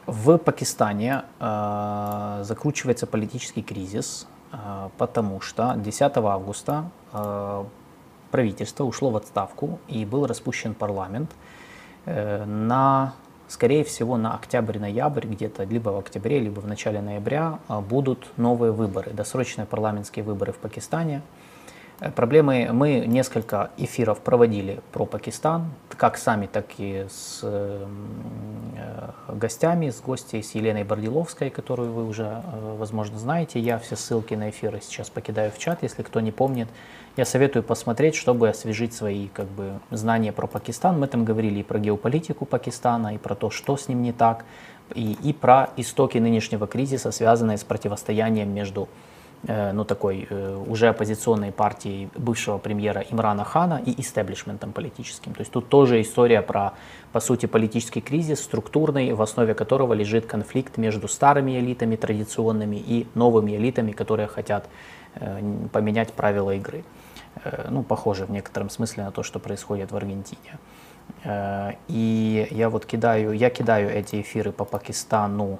В 0.05 0.37
Пакистане 0.37 1.23
а, 1.39 2.41
закручивается 2.43 3.07
политический 3.07 3.61
кризис, 3.61 4.27
а, 4.51 4.89
потому 4.97 5.39
что 5.39 5.75
10 5.77 6.17
августа 6.17 6.89
а, 7.13 7.65
правительство 8.31 8.83
ушло 8.83 9.11
в 9.11 9.15
отставку 9.15 9.79
и 9.87 10.03
был 10.05 10.25
распущен 10.25 10.73
парламент 10.73 11.31
э, 12.05 12.43
на, 12.45 13.13
скорее 13.47 13.83
всего, 13.83 14.17
на 14.17 14.33
октябрь-ноябрь, 14.33 15.27
где-то 15.27 15.65
либо 15.65 15.91
в 15.91 15.99
октябре, 15.99 16.39
либо 16.39 16.59
в 16.59 16.67
начале 16.67 16.99
ноября 16.99 17.59
а, 17.67 17.79
будут 17.79 18.27
новые 18.35 18.71
выборы, 18.71 19.11
досрочные 19.11 19.67
парламентские 19.67 20.25
выборы 20.25 20.51
в 20.51 20.57
Пакистане. 20.57 21.17
Э, 21.17 21.42
Проблемы 22.15 22.69
мы 22.73 23.05
несколько 23.05 23.69
эфиров 23.77 24.19
проводили 24.19 24.81
про 24.91 25.05
Пакистан, 25.05 25.71
как 25.95 26.17
сами, 26.17 26.47
так 26.47 26.65
и 26.77 27.05
с 27.09 27.41
э, 27.43 27.85
э, 28.77 29.33
гостями, 29.35 29.89
с 29.89 30.01
гостей, 30.01 30.43
с 30.43 30.55
Еленой 30.55 30.83
Бордиловской, 30.83 31.49
которую 31.49 31.93
вы 31.93 32.05
уже, 32.05 32.23
э, 32.23 32.75
возможно, 32.77 33.19
знаете. 33.19 33.59
Я 33.59 33.77
все 33.77 33.95
ссылки 33.95 34.33
на 34.33 34.49
эфиры 34.49 34.81
сейчас 34.81 35.09
покидаю 35.09 35.51
в 35.51 35.59
чат, 35.59 35.83
если 35.83 36.01
кто 36.01 36.19
не 36.19 36.31
помнит. 36.31 36.67
Я 37.15 37.25
советую 37.25 37.61
посмотреть, 37.61 38.15
чтобы 38.15 38.49
освежить 38.49 38.93
свои 38.93 39.27
как 39.27 39.45
бы, 39.45 39.79
знания 39.91 40.31
про 40.31 40.47
Пакистан. 40.47 40.99
Мы 40.99 41.07
там 41.07 41.23
говорили 41.23 41.59
и 41.59 41.63
про 41.63 41.77
геополитику 41.77 42.45
Пакистана, 42.45 43.13
и 43.15 43.17
про 43.19 43.35
то, 43.35 43.51
что 43.51 43.77
с 43.77 43.87
ним 43.87 44.01
не 44.01 44.13
так, 44.13 44.45
и, 44.95 45.13
и 45.23 45.31
про 45.31 45.69
истоки 45.77 46.17
нынешнего 46.17 46.65
кризиса, 46.65 47.11
связанные 47.11 47.57
с 47.57 47.63
противостоянием 47.63 48.53
между 48.53 48.83
э, 48.83 49.12
ну, 49.45 49.83
такой 49.83 50.25
э, 50.29 50.63
уже 50.67 50.87
оппозиционной 50.87 51.51
партией 51.51 52.09
бывшего 52.15 52.57
премьера 52.57 53.03
Имрана 53.11 53.43
Хана 53.43 53.81
и 53.85 53.99
истеблишментом 53.99 54.71
политическим. 54.71 55.33
То 55.33 55.41
есть 55.41 55.51
тут 55.51 55.67
тоже 55.67 56.01
история 56.01 56.41
про, 56.41 56.73
по 57.11 57.19
сути, 57.19 57.45
политический 57.45 57.99
кризис, 57.99 58.41
структурный, 58.41 59.11
в 59.11 59.21
основе 59.21 59.53
которого 59.53 59.93
лежит 59.93 60.25
конфликт 60.25 60.77
между 60.77 61.07
старыми 61.09 61.59
элитами 61.59 61.97
традиционными 61.97 62.77
и 62.77 63.05
новыми 63.15 63.57
элитами, 63.57 63.91
которые 63.91 64.27
хотят 64.27 64.69
э, 65.15 65.41
поменять 65.73 66.13
правила 66.13 66.51
игры. 66.51 66.85
Э, 67.43 67.67
ну, 67.69 67.83
похоже 67.83 68.25
в 68.25 68.31
некотором 68.31 68.69
смысле 68.69 69.03
на 69.03 69.11
то, 69.11 69.23
что 69.23 69.39
происходит 69.39 69.91
в 69.91 69.95
Аргентине. 69.97 70.57
Э, 71.25 71.73
И 71.89 72.47
я 72.51 72.69
вот 72.69 72.85
кидаю, 72.85 73.33
я 73.33 73.49
кидаю 73.49 73.89
эти 73.89 74.21
эфиры 74.21 74.53
по 74.53 74.63
Пакистану 74.63 75.59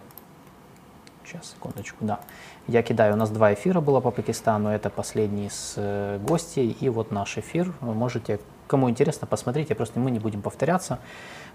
Сейчас, 1.26 1.52
секундочку, 1.52 1.98
да. 2.02 2.20
Я 2.68 2.82
кидаю, 2.82 3.14
у 3.14 3.18
нас 3.18 3.30
два 3.30 3.54
эфира 3.54 3.82
было 3.82 4.00
по 4.00 4.12
Пакистану, 4.12 4.70
это 4.70 4.90
последний 4.90 5.50
с 5.50 5.74
э, 5.76 6.18
гостей, 6.26 6.78
и 6.80 6.90
вот 6.90 7.12
наш 7.12 7.38
эфир. 7.38 7.74
Вы 7.82 7.94
можете 7.94 8.40
кому 8.68 8.90
интересно, 8.90 9.28
посмотрите, 9.28 9.76
просто 9.76 10.00
мы 10.00 10.12
не 10.12 10.20
будем 10.20 10.42
повторяться. 10.42 10.98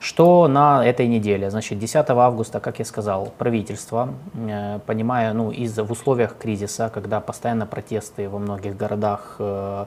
Что 0.01 0.47
на 0.49 0.87
этой 0.87 1.09
неделе? 1.09 1.51
Значит, 1.51 1.79
10 1.79 2.11
августа, 2.11 2.61
как 2.61 2.79
я 2.79 2.85
сказал, 2.85 3.33
правительство, 3.39 4.11
э, 4.35 4.79
понимая, 4.87 5.33
ну, 5.33 5.51
из 5.51 5.77
в 5.79 5.91
условиях 5.91 6.37
кризиса, 6.37 6.91
когда 6.95 7.21
постоянно 7.21 7.67
протесты 7.67 8.29
во 8.29 8.39
многих 8.39 8.77
городах 8.77 9.37
э, 9.39 9.87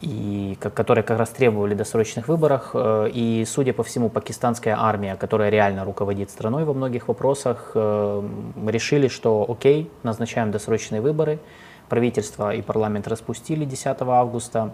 и 0.00 0.56
которые 0.60 1.04
как 1.04 1.18
раз 1.18 1.30
требовали 1.30 1.74
досрочных 1.74 2.28
выборов. 2.28 2.70
э, 2.74 3.10
И, 3.12 3.44
судя 3.46 3.72
по 3.72 3.82
всему, 3.82 4.08
пакистанская 4.08 4.76
армия, 4.78 5.16
которая 5.16 5.50
реально 5.50 5.84
руководит 5.84 6.30
страной 6.30 6.64
во 6.64 6.72
многих 6.72 7.08
вопросах, 7.08 7.72
э, 7.74 8.28
решили, 8.66 9.08
что 9.08 9.44
окей, 9.48 9.90
назначаем 10.02 10.50
досрочные 10.50 11.00
выборы. 11.00 11.38
Правительство 11.88 12.54
и 12.54 12.62
парламент 12.62 13.08
распустили 13.08 13.64
10 13.64 13.96
августа. 14.00 14.72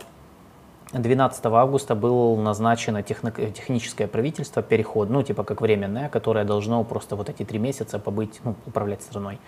12 0.93 1.47
августа 1.47 1.97
было 1.97 2.41
назначено 2.41 3.03
техническое 3.03 4.07
правительство, 4.07 4.63
переход, 4.63 5.11
ну 5.11 5.23
типа 5.23 5.43
как 5.43 5.61
временное, 5.61 6.09
которое 6.09 6.45
должно 6.45 6.85
просто 6.85 7.17
вот 7.17 7.29
эти 7.29 7.45
три 7.45 7.59
месяца 7.59 7.99
побыть, 7.99 8.41
ну, 8.45 8.55
управлять 8.67 9.03
страной. 9.03 9.41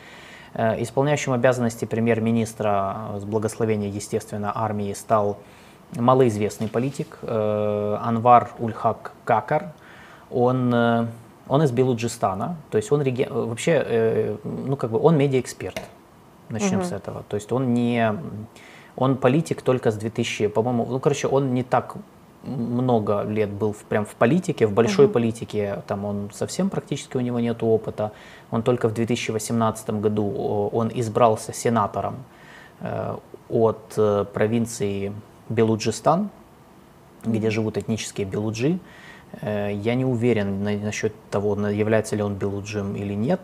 Э, 0.54 0.82
Исполняющим 0.82 1.32
обязанности 1.32 1.84
премьер-министра 1.84 3.12
с 3.18 3.24
благословения, 3.24 3.88
естественно, 3.88 4.50
армии 4.54 4.92
стал 4.92 5.38
малоизвестный 5.96 6.68
политик 6.68 7.18
э, 7.22 7.96
Анвар 8.00 8.50
Ульхак 8.58 9.12
Какар. 9.24 9.72
Он, 10.30 10.72
э, 10.74 11.06
он 11.48 11.62
из 11.62 11.70
Белуджистана, 11.72 12.56
то 12.70 12.76
есть 12.76 12.92
он 12.92 13.02
реги- 13.02 13.28
вообще, 13.30 13.82
э, 13.84 14.36
ну 14.44 14.76
как 14.76 14.90
бы 14.90 15.00
он 15.00 15.16
медиаэксперт. 15.16 15.80
Начнем 16.50 16.82
с 16.82 16.92
этого. 16.92 17.24
То 17.28 17.36
есть 17.36 17.52
он 17.52 17.74
не, 17.74 18.14
он 18.96 19.16
политик 19.16 19.60
только 19.60 19.90
с 19.90 19.96
2000, 19.96 20.48
по-моему, 20.48 20.86
ну 20.86 20.98
короче, 20.98 21.28
он 21.28 21.52
не 21.52 21.62
так 21.62 21.96
много 22.42 23.22
лет 23.22 23.50
был 23.50 23.72
в, 23.72 23.84
прям 23.84 24.06
в 24.06 24.14
политике, 24.14 24.66
в 24.66 24.72
большой 24.72 25.08
политике, 25.08 25.82
там 25.86 26.06
он 26.06 26.30
совсем 26.32 26.70
практически 26.70 27.18
у 27.18 27.20
него 27.20 27.38
нет 27.38 27.62
опыта. 27.62 28.12
Он 28.50 28.62
только 28.62 28.88
в 28.88 28.94
2018 28.94 29.90
году 29.90 30.70
он 30.72 30.90
избрался 30.94 31.52
сенатором 31.52 32.14
от 33.50 33.98
провинции 34.32 35.12
Белуджистан, 35.48 36.28
где 37.24 37.50
живут 37.50 37.76
этнические 37.78 38.26
белуджи. 38.26 38.78
Э, 39.42 39.70
Я 39.72 39.94
не 39.94 40.04
уверен 40.04 40.62
на- 40.62 40.76
насчет 40.78 41.12
того, 41.30 41.54
является 41.68 42.16
ли 42.16 42.22
он 42.22 42.34
белуджем 42.34 42.96
или 42.96 43.14
нет. 43.14 43.40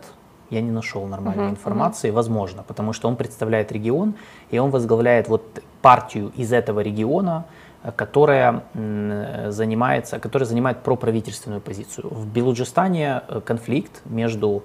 Я 0.51 0.61
не 0.61 0.71
нашел 0.71 1.05
нормальной 1.07 1.43
информации, 1.49 2.11
возможно, 2.11 2.63
потому 2.63 2.93
что 2.93 3.07
он 3.07 3.15
представляет 3.15 3.71
регион, 3.71 4.13
и 4.51 4.59
он 4.59 4.69
возглавляет 4.69 5.27
вот 5.27 5.41
партию 5.81 6.31
из 6.35 6.53
этого 6.53 6.79
региона, 6.81 7.45
э, 7.83 7.91
которая 7.95 8.63
м, 8.75 9.51
занимается, 9.51 10.19
которая 10.19 10.47
занимает 10.47 10.77
проправительственную 10.83 11.61
позицию. 11.61 12.09
В 12.09 12.27
Белуджистане 12.27 13.21
э, 13.27 13.41
конфликт 13.41 14.01
между 14.05 14.63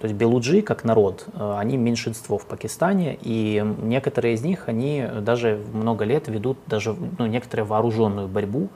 то 0.00 0.06
есть 0.06 0.14
белуджи 0.14 0.62
как 0.62 0.84
народ, 0.84 1.26
э, 1.32 1.54
они 1.58 1.76
меньшинство 1.76 2.38
в 2.38 2.46
Пакистане, 2.46 3.18
и 3.20 3.62
некоторые 3.82 4.34
из 4.34 4.42
них, 4.42 4.68
они 4.68 5.06
даже 5.20 5.60
много 5.72 6.04
лет 6.04 6.28
ведут 6.28 6.58
даже 6.66 6.96
ну, 7.18 7.26
некоторую 7.26 7.66
вооруженную 7.66 8.28
борьбу 8.28 8.68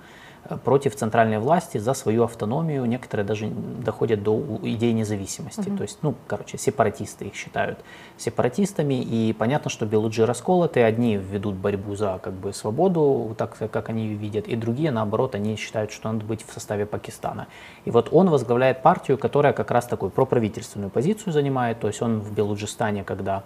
против 0.64 0.96
центральной 0.96 1.38
власти 1.38 1.78
за 1.78 1.94
свою 1.94 2.24
автономию. 2.24 2.84
Некоторые 2.84 3.26
даже 3.26 3.48
доходят 3.48 4.22
до 4.22 4.40
идеи 4.62 4.92
независимости. 4.92 5.70
То 5.76 5.82
есть, 5.82 5.98
ну, 6.02 6.14
короче, 6.26 6.58
сепаратисты 6.58 7.26
их 7.26 7.34
считают 7.34 7.78
сепаратистами. 8.16 8.94
И 8.94 9.32
понятно, 9.32 9.70
что 9.70 9.86
белуджи 9.86 10.24
расколоты. 10.26 10.82
Одни 10.82 11.16
ведут 11.16 11.54
борьбу 11.54 11.94
за 11.96 12.18
как 12.22 12.32
бы 12.34 12.52
свободу, 12.52 13.34
так 13.38 13.56
как 13.70 13.88
они 13.88 14.06
ее 14.06 14.16
видят, 14.16 14.48
и 14.48 14.56
другие, 14.56 14.90
наоборот, 14.90 15.34
они 15.34 15.56
считают, 15.56 15.90
что 15.90 16.12
надо 16.12 16.24
быть 16.24 16.44
в 16.46 16.52
составе 16.52 16.86
Пакистана. 16.86 17.46
И 17.84 17.90
вот 17.90 18.08
он 18.12 18.30
возглавляет 18.30 18.82
партию, 18.82 19.18
которая 19.18 19.52
как 19.52 19.70
раз 19.70 19.86
такую 19.86 20.10
проправительственную 20.10 20.90
позицию 20.90 21.32
занимает. 21.32 21.80
То 21.80 21.88
есть 21.88 22.02
он 22.02 22.20
в 22.20 22.32
Белуджистане, 22.32 23.04
когда 23.04 23.44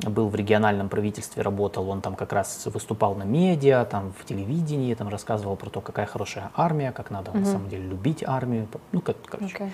был 0.00 0.28
в 0.28 0.34
региональном 0.34 0.88
правительстве, 0.88 1.42
работал, 1.42 1.88
он 1.88 2.00
там 2.00 2.16
как 2.16 2.32
раз 2.32 2.66
выступал 2.66 3.14
на 3.14 3.22
медиа, 3.22 3.84
там 3.84 4.12
в 4.18 4.24
телевидении, 4.24 4.94
там 4.94 5.08
рассказывал 5.08 5.56
про 5.56 5.70
то, 5.70 5.80
какая 5.80 6.06
хорошая 6.06 6.50
армия, 6.54 6.92
как 6.92 7.10
надо 7.10 7.32
на 7.32 7.46
самом 7.46 7.68
деле 7.68 7.84
любить 7.84 8.22
армию. 8.26 8.68
Ну, 8.92 9.00
как, 9.00 9.16
короче. 9.26 9.54
Окей. 9.54 9.68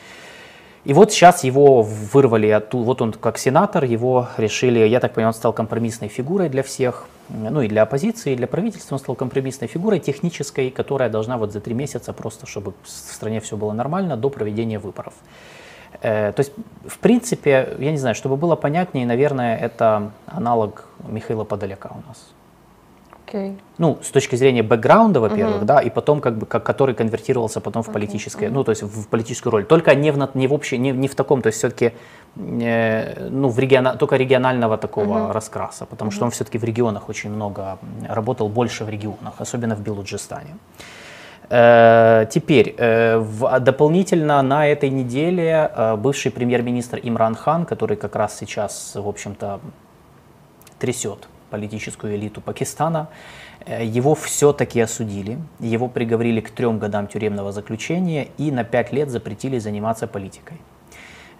И 0.84 0.94
вот 0.94 1.12
сейчас 1.12 1.44
его 1.44 1.82
вырвали 1.82 2.48
оттуда, 2.48 2.84
вот 2.84 3.02
он 3.02 3.12
как 3.12 3.38
сенатор, 3.38 3.84
его 3.84 4.28
решили, 4.36 4.80
я 4.80 4.98
так 4.98 5.14
понимаю, 5.14 5.28
он 5.28 5.34
стал 5.34 5.52
компромиссной 5.52 6.08
фигурой 6.08 6.48
для 6.48 6.64
всех, 6.64 7.06
ну 7.28 7.62
и 7.62 7.68
для 7.68 7.82
оппозиции, 7.82 8.32
и 8.32 8.36
для 8.36 8.48
правительства 8.48 8.96
он 8.96 8.98
стал 8.98 9.14
компромиссной 9.14 9.68
фигурой 9.68 10.00
технической, 10.00 10.70
которая 10.70 11.08
должна 11.08 11.38
вот 11.38 11.52
за 11.52 11.60
три 11.60 11.74
месяца 11.74 12.12
просто, 12.12 12.46
чтобы 12.46 12.74
в 12.82 12.88
стране 12.88 13.40
все 13.40 13.56
было 13.56 13.72
нормально, 13.72 14.16
до 14.16 14.28
проведения 14.28 14.80
выборов. 14.80 15.14
Э, 16.00 16.32
То 16.32 16.40
есть, 16.40 16.52
в 16.86 16.98
принципе, 16.98 17.76
я 17.78 17.90
не 17.90 17.98
знаю, 17.98 18.14
чтобы 18.14 18.36
было 18.36 18.56
понятнее, 18.56 19.06
наверное, 19.06 19.56
это 19.56 20.10
аналог 20.26 20.86
Михаила 21.08 21.44
Подоляка 21.44 21.90
у 21.90 22.08
нас. 22.08 22.32
Окей. 23.26 23.56
Ну, 23.78 23.98
с 24.02 24.10
точки 24.10 24.36
зрения 24.36 24.62
бэкграунда, 24.62 25.20
во-первых, 25.20 25.64
да, 25.64 25.80
и 25.80 25.90
потом, 25.90 26.20
как 26.20 26.36
бы, 26.36 26.46
как, 26.46 26.64
который 26.64 26.94
конвертировался 26.94 27.60
потом 27.60 27.82
в 27.82 27.90
политическое, 27.90 28.50
ну, 28.50 28.64
то 28.64 28.72
есть 28.72 28.82
в 28.82 29.08
политическую 29.08 29.52
роль. 29.52 29.64
Только 29.64 29.94
не 29.94 30.12
в, 30.12 30.36
не 30.36 30.48
в 30.48 30.52
общей, 30.52 30.78
не, 30.78 30.90
не 30.90 31.08
в 31.08 31.14
таком, 31.14 31.40
то 31.40 31.46
есть 31.46 31.58
все-таки, 31.58 31.92
ну, 32.36 33.48
в 33.48 33.58
региона, 33.58 33.96
только 33.96 34.16
регионального 34.16 34.76
такого 34.76 35.32
раскраса, 35.32 35.86
потому 35.86 36.10
что 36.10 36.24
он 36.24 36.30
все-таки 36.30 36.58
в 36.58 36.64
регионах 36.64 37.08
очень 37.08 37.30
много 37.30 37.78
работал, 38.08 38.48
больше 38.48 38.84
в 38.84 38.90
регионах, 38.90 39.34
особенно 39.38 39.76
в 39.76 39.80
Белуджистане. 39.80 40.50
Э, 40.50 41.01
Теперь, 41.52 42.74
э, 42.78 43.22
а 43.42 43.60
дополнительно 43.60 44.40
на 44.40 44.66
этой 44.66 44.88
неделе 44.88 45.70
э, 45.76 45.96
бывший 45.96 46.30
премьер-министр 46.30 46.98
Имран 47.02 47.34
Хан, 47.34 47.66
который 47.66 47.98
как 47.98 48.16
раз 48.16 48.38
сейчас, 48.38 48.92
в 48.94 49.06
общем-то, 49.06 49.60
трясет 50.78 51.28
политическую 51.50 52.16
элиту 52.16 52.40
Пакистана. 52.40 53.08
Э, 53.66 53.84
Его 53.84 54.14
все-таки 54.14 54.80
осудили, 54.80 55.38
его 55.60 55.88
приговорили 55.88 56.40
к 56.40 56.50
трем 56.50 56.78
годам 56.78 57.06
тюремного 57.06 57.52
заключения 57.52 58.28
и 58.38 58.50
на 58.50 58.64
пять 58.64 58.90
лет 58.90 59.10
запретили 59.10 59.58
заниматься 59.58 60.06
политикой. 60.06 60.56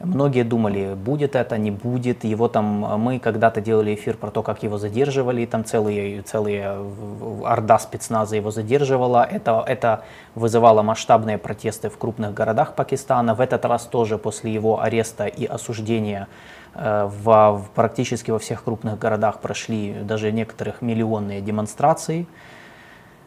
Многие 0.04 0.42
думали, 0.42 0.94
будет 0.94 1.36
это, 1.36 1.58
не 1.58 1.70
будет. 1.70 2.24
Его 2.24 2.48
там, 2.48 2.84
э, 2.84 2.96
мы 2.96 3.18
когда-то 3.20 3.60
делали 3.60 3.94
эфир 3.94 4.16
про 4.16 4.30
то, 4.30 4.42
как 4.42 4.64
его 4.64 4.76
задерживали, 4.76 5.46
там 5.46 5.64
целые, 5.64 6.22
целые 6.22 6.74
в- 6.76 7.46
орда 7.46 7.78
спецназа 7.78 8.34
его 8.34 8.50
задерживала. 8.50 9.24
Это, 9.30 9.62
это 9.64 10.02
вызывало 10.34 10.82
масштабные 10.82 11.38
протесты 11.38 11.88
в 11.88 11.96
крупных 11.98 12.34
городах 12.34 12.74
Пакистана. 12.74 13.34
В 13.34 13.40
этот 13.40 13.64
раз 13.64 13.84
тоже 13.84 14.18
после 14.18 14.52
его 14.52 14.80
ареста 14.80 15.26
и 15.26 15.46
осуждения 15.46 16.26
э, 16.74 17.08
в, 17.22 17.62
практически 17.74 18.32
во 18.32 18.40
всех 18.40 18.64
крупных 18.64 18.98
городах 18.98 19.38
прошли 19.40 19.94
даже 20.02 20.32
некоторых 20.32 20.82
миллионные 20.82 21.40
демонстрации. 21.40 22.26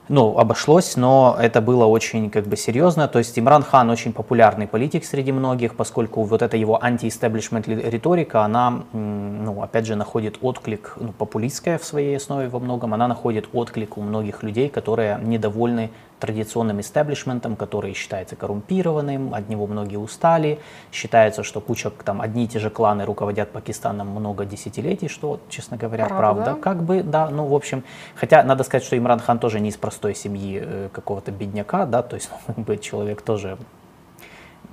Ну, 0.08 0.38
обошлось, 0.38 0.97
но 0.97 1.36
это 1.39 1.62
было 1.62 1.86
очень 1.86 2.30
как 2.30 2.45
бы 2.45 2.56
серьезно. 2.58 3.08
То 3.08 3.20
есть 3.20 3.39
Имран 3.39 3.64
Хан 3.64 3.89
очень 3.89 4.14
популярный 4.14 4.68
политик 4.68 5.03
среди 5.03 5.32
многих, 5.32 5.76
поскольку 5.76 6.24
вот 6.24 6.41
эта 6.43 6.58
его 6.58 6.84
анти-истеблишмент 6.84 7.68
ли- 7.68 7.89
риторика, 7.89 8.43
она, 8.43 8.84
ну, 8.93 9.64
опять 9.64 9.88
же, 9.88 9.95
находит 9.95 10.38
отклик, 10.41 10.95
ну, 10.99 11.12
популистская 11.12 11.80
в 11.80 11.84
своей 11.84 12.18
основе 12.18 12.49
во 12.49 12.60
многом, 12.60 12.93
она 12.93 13.08
находит 13.08 13.49
отклик 13.53 13.97
у 13.97 14.01
многих 14.01 14.43
людей, 14.43 14.70
которые 14.70 15.20
недовольны 15.24 15.89
традиционным 16.26 16.82
истеблишментом, 16.82 17.55
который 17.55 17.93
считается 17.93 18.36
коррумпированным, 18.36 19.34
от 19.34 19.47
него 19.47 19.67
многие 19.67 19.97
устали, 19.97 20.59
считается, 20.91 21.43
что 21.43 21.61
куча, 21.61 21.91
там, 21.91 22.19
одни 22.19 22.45
и 22.45 22.47
те 22.47 22.59
же 22.59 22.69
кланы 22.69 23.05
руководят 23.05 23.51
Пакистаном 23.51 24.07
много 24.07 24.45
десятилетий, 24.45 25.07
что, 25.07 25.39
честно 25.49 25.78
говоря, 25.78 26.07
Правда? 26.07 26.43
правда. 26.43 26.61
Как 26.61 26.84
бы, 26.84 27.03
да, 27.03 27.30
ну, 27.30 27.45
в 27.45 27.53
общем, 27.53 27.84
хотя 28.15 28.43
надо 28.43 28.63
сказать, 28.63 28.84
что 28.84 28.97
Имран 28.97 29.19
Хан 29.19 29.38
тоже 29.38 29.59
не 29.59 29.69
из 29.69 29.78
простой 29.78 30.15
семьи 30.15 30.59
э, 30.63 30.89
какого-то 30.91 31.32
бедняка, 31.32 31.86
да, 31.86 32.01
то 32.01 32.15
есть, 32.15 32.30
ну, 32.47 32.53
как 32.55 32.65
бы 32.65 32.78
человек 32.78 33.21
тоже, 33.21 33.57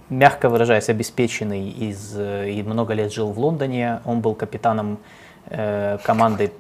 мягко 0.09 0.48
выражаясь, 0.48 0.88
обеспеченный 0.88 1.68
из, 1.68 2.14
э, 2.16 2.50
и 2.50 2.62
много 2.62 2.94
лет 2.94 3.12
жил 3.12 3.30
в 3.30 3.38
Лондоне, 3.38 4.00
он 4.07 4.22
был 4.22 4.34
капитаном 4.34 4.98
э, 5.46 5.98
команды 6.03 6.50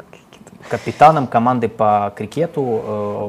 капитаном 0.68 1.26
команды 1.26 1.68
по 1.68 2.12
крикету. 2.16 2.62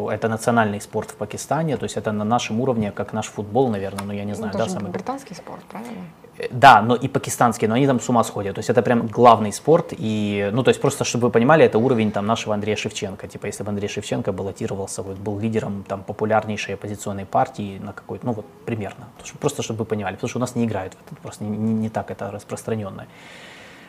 э, 0.09 0.13
Это 0.15 0.29
национальный 0.29 0.79
спорт 0.81 1.11
в 1.11 1.15
Пакистане, 1.15 1.77
то 1.77 1.83
есть 1.85 1.97
это 1.97 2.11
на 2.11 2.23
нашем 2.25 2.59
уровне, 2.61 2.91
как 2.91 3.13
наш 3.13 3.27
футбол, 3.27 3.69
наверное, 3.69 4.05
ну 4.05 4.13
я 4.13 4.23
не 4.23 4.31
Ну, 4.31 4.37
знаю, 4.37 4.53
да, 4.53 4.59
даже 4.59 4.71
самый 4.71 4.91
британский 4.91 5.33
спорт, 5.35 5.61
правильно? 5.69 6.03
Э, 6.37 6.47
Да, 6.51 6.81
но 6.81 6.95
и 6.95 7.07
пакистанские, 7.07 7.69
но 7.69 7.75
они 7.75 7.87
там 7.87 7.99
с 7.99 8.09
ума 8.09 8.23
сходят. 8.23 8.55
То 8.55 8.59
есть 8.59 8.69
это 8.69 8.81
прям 8.81 9.07
главный 9.07 9.51
спорт. 9.53 9.93
И, 9.97 10.49
ну, 10.53 10.63
то 10.63 10.69
есть 10.69 10.81
просто, 10.81 11.03
чтобы 11.03 11.27
вы 11.27 11.31
понимали, 11.31 11.63
это 11.65 11.77
уровень 11.77 12.11
там 12.11 12.25
нашего 12.25 12.53
Андрея 12.53 12.75
Шевченко. 12.75 13.27
Типа, 13.27 13.45
если 13.47 13.63
бы 13.63 13.69
Андрей 13.69 13.87
Шевченко 13.89 14.31
баллотировался, 14.31 15.01
вот, 15.03 15.17
был 15.17 15.39
лидером 15.39 15.83
там 15.87 16.03
популярнейшей 16.03 16.73
оппозиционной 16.75 17.25
партии 17.25 17.79
на 17.83 17.93
какой-то, 17.93 18.25
ну 18.25 18.33
вот 18.33 18.45
примерно. 18.65 19.05
Просто 19.39 19.61
чтобы 19.63 19.79
вы 19.79 19.85
понимали, 19.85 20.15
потому 20.15 20.29
что 20.29 20.39
у 20.39 20.41
нас 20.41 20.55
не 20.55 20.65
играют 20.65 20.93
в 20.93 21.11
это, 21.11 21.21
просто 21.21 21.43
не, 21.43 21.57
не- 21.57 21.73
не 21.73 21.89
так 21.89 22.09
это 22.11 22.31
распространенно. 22.31 23.05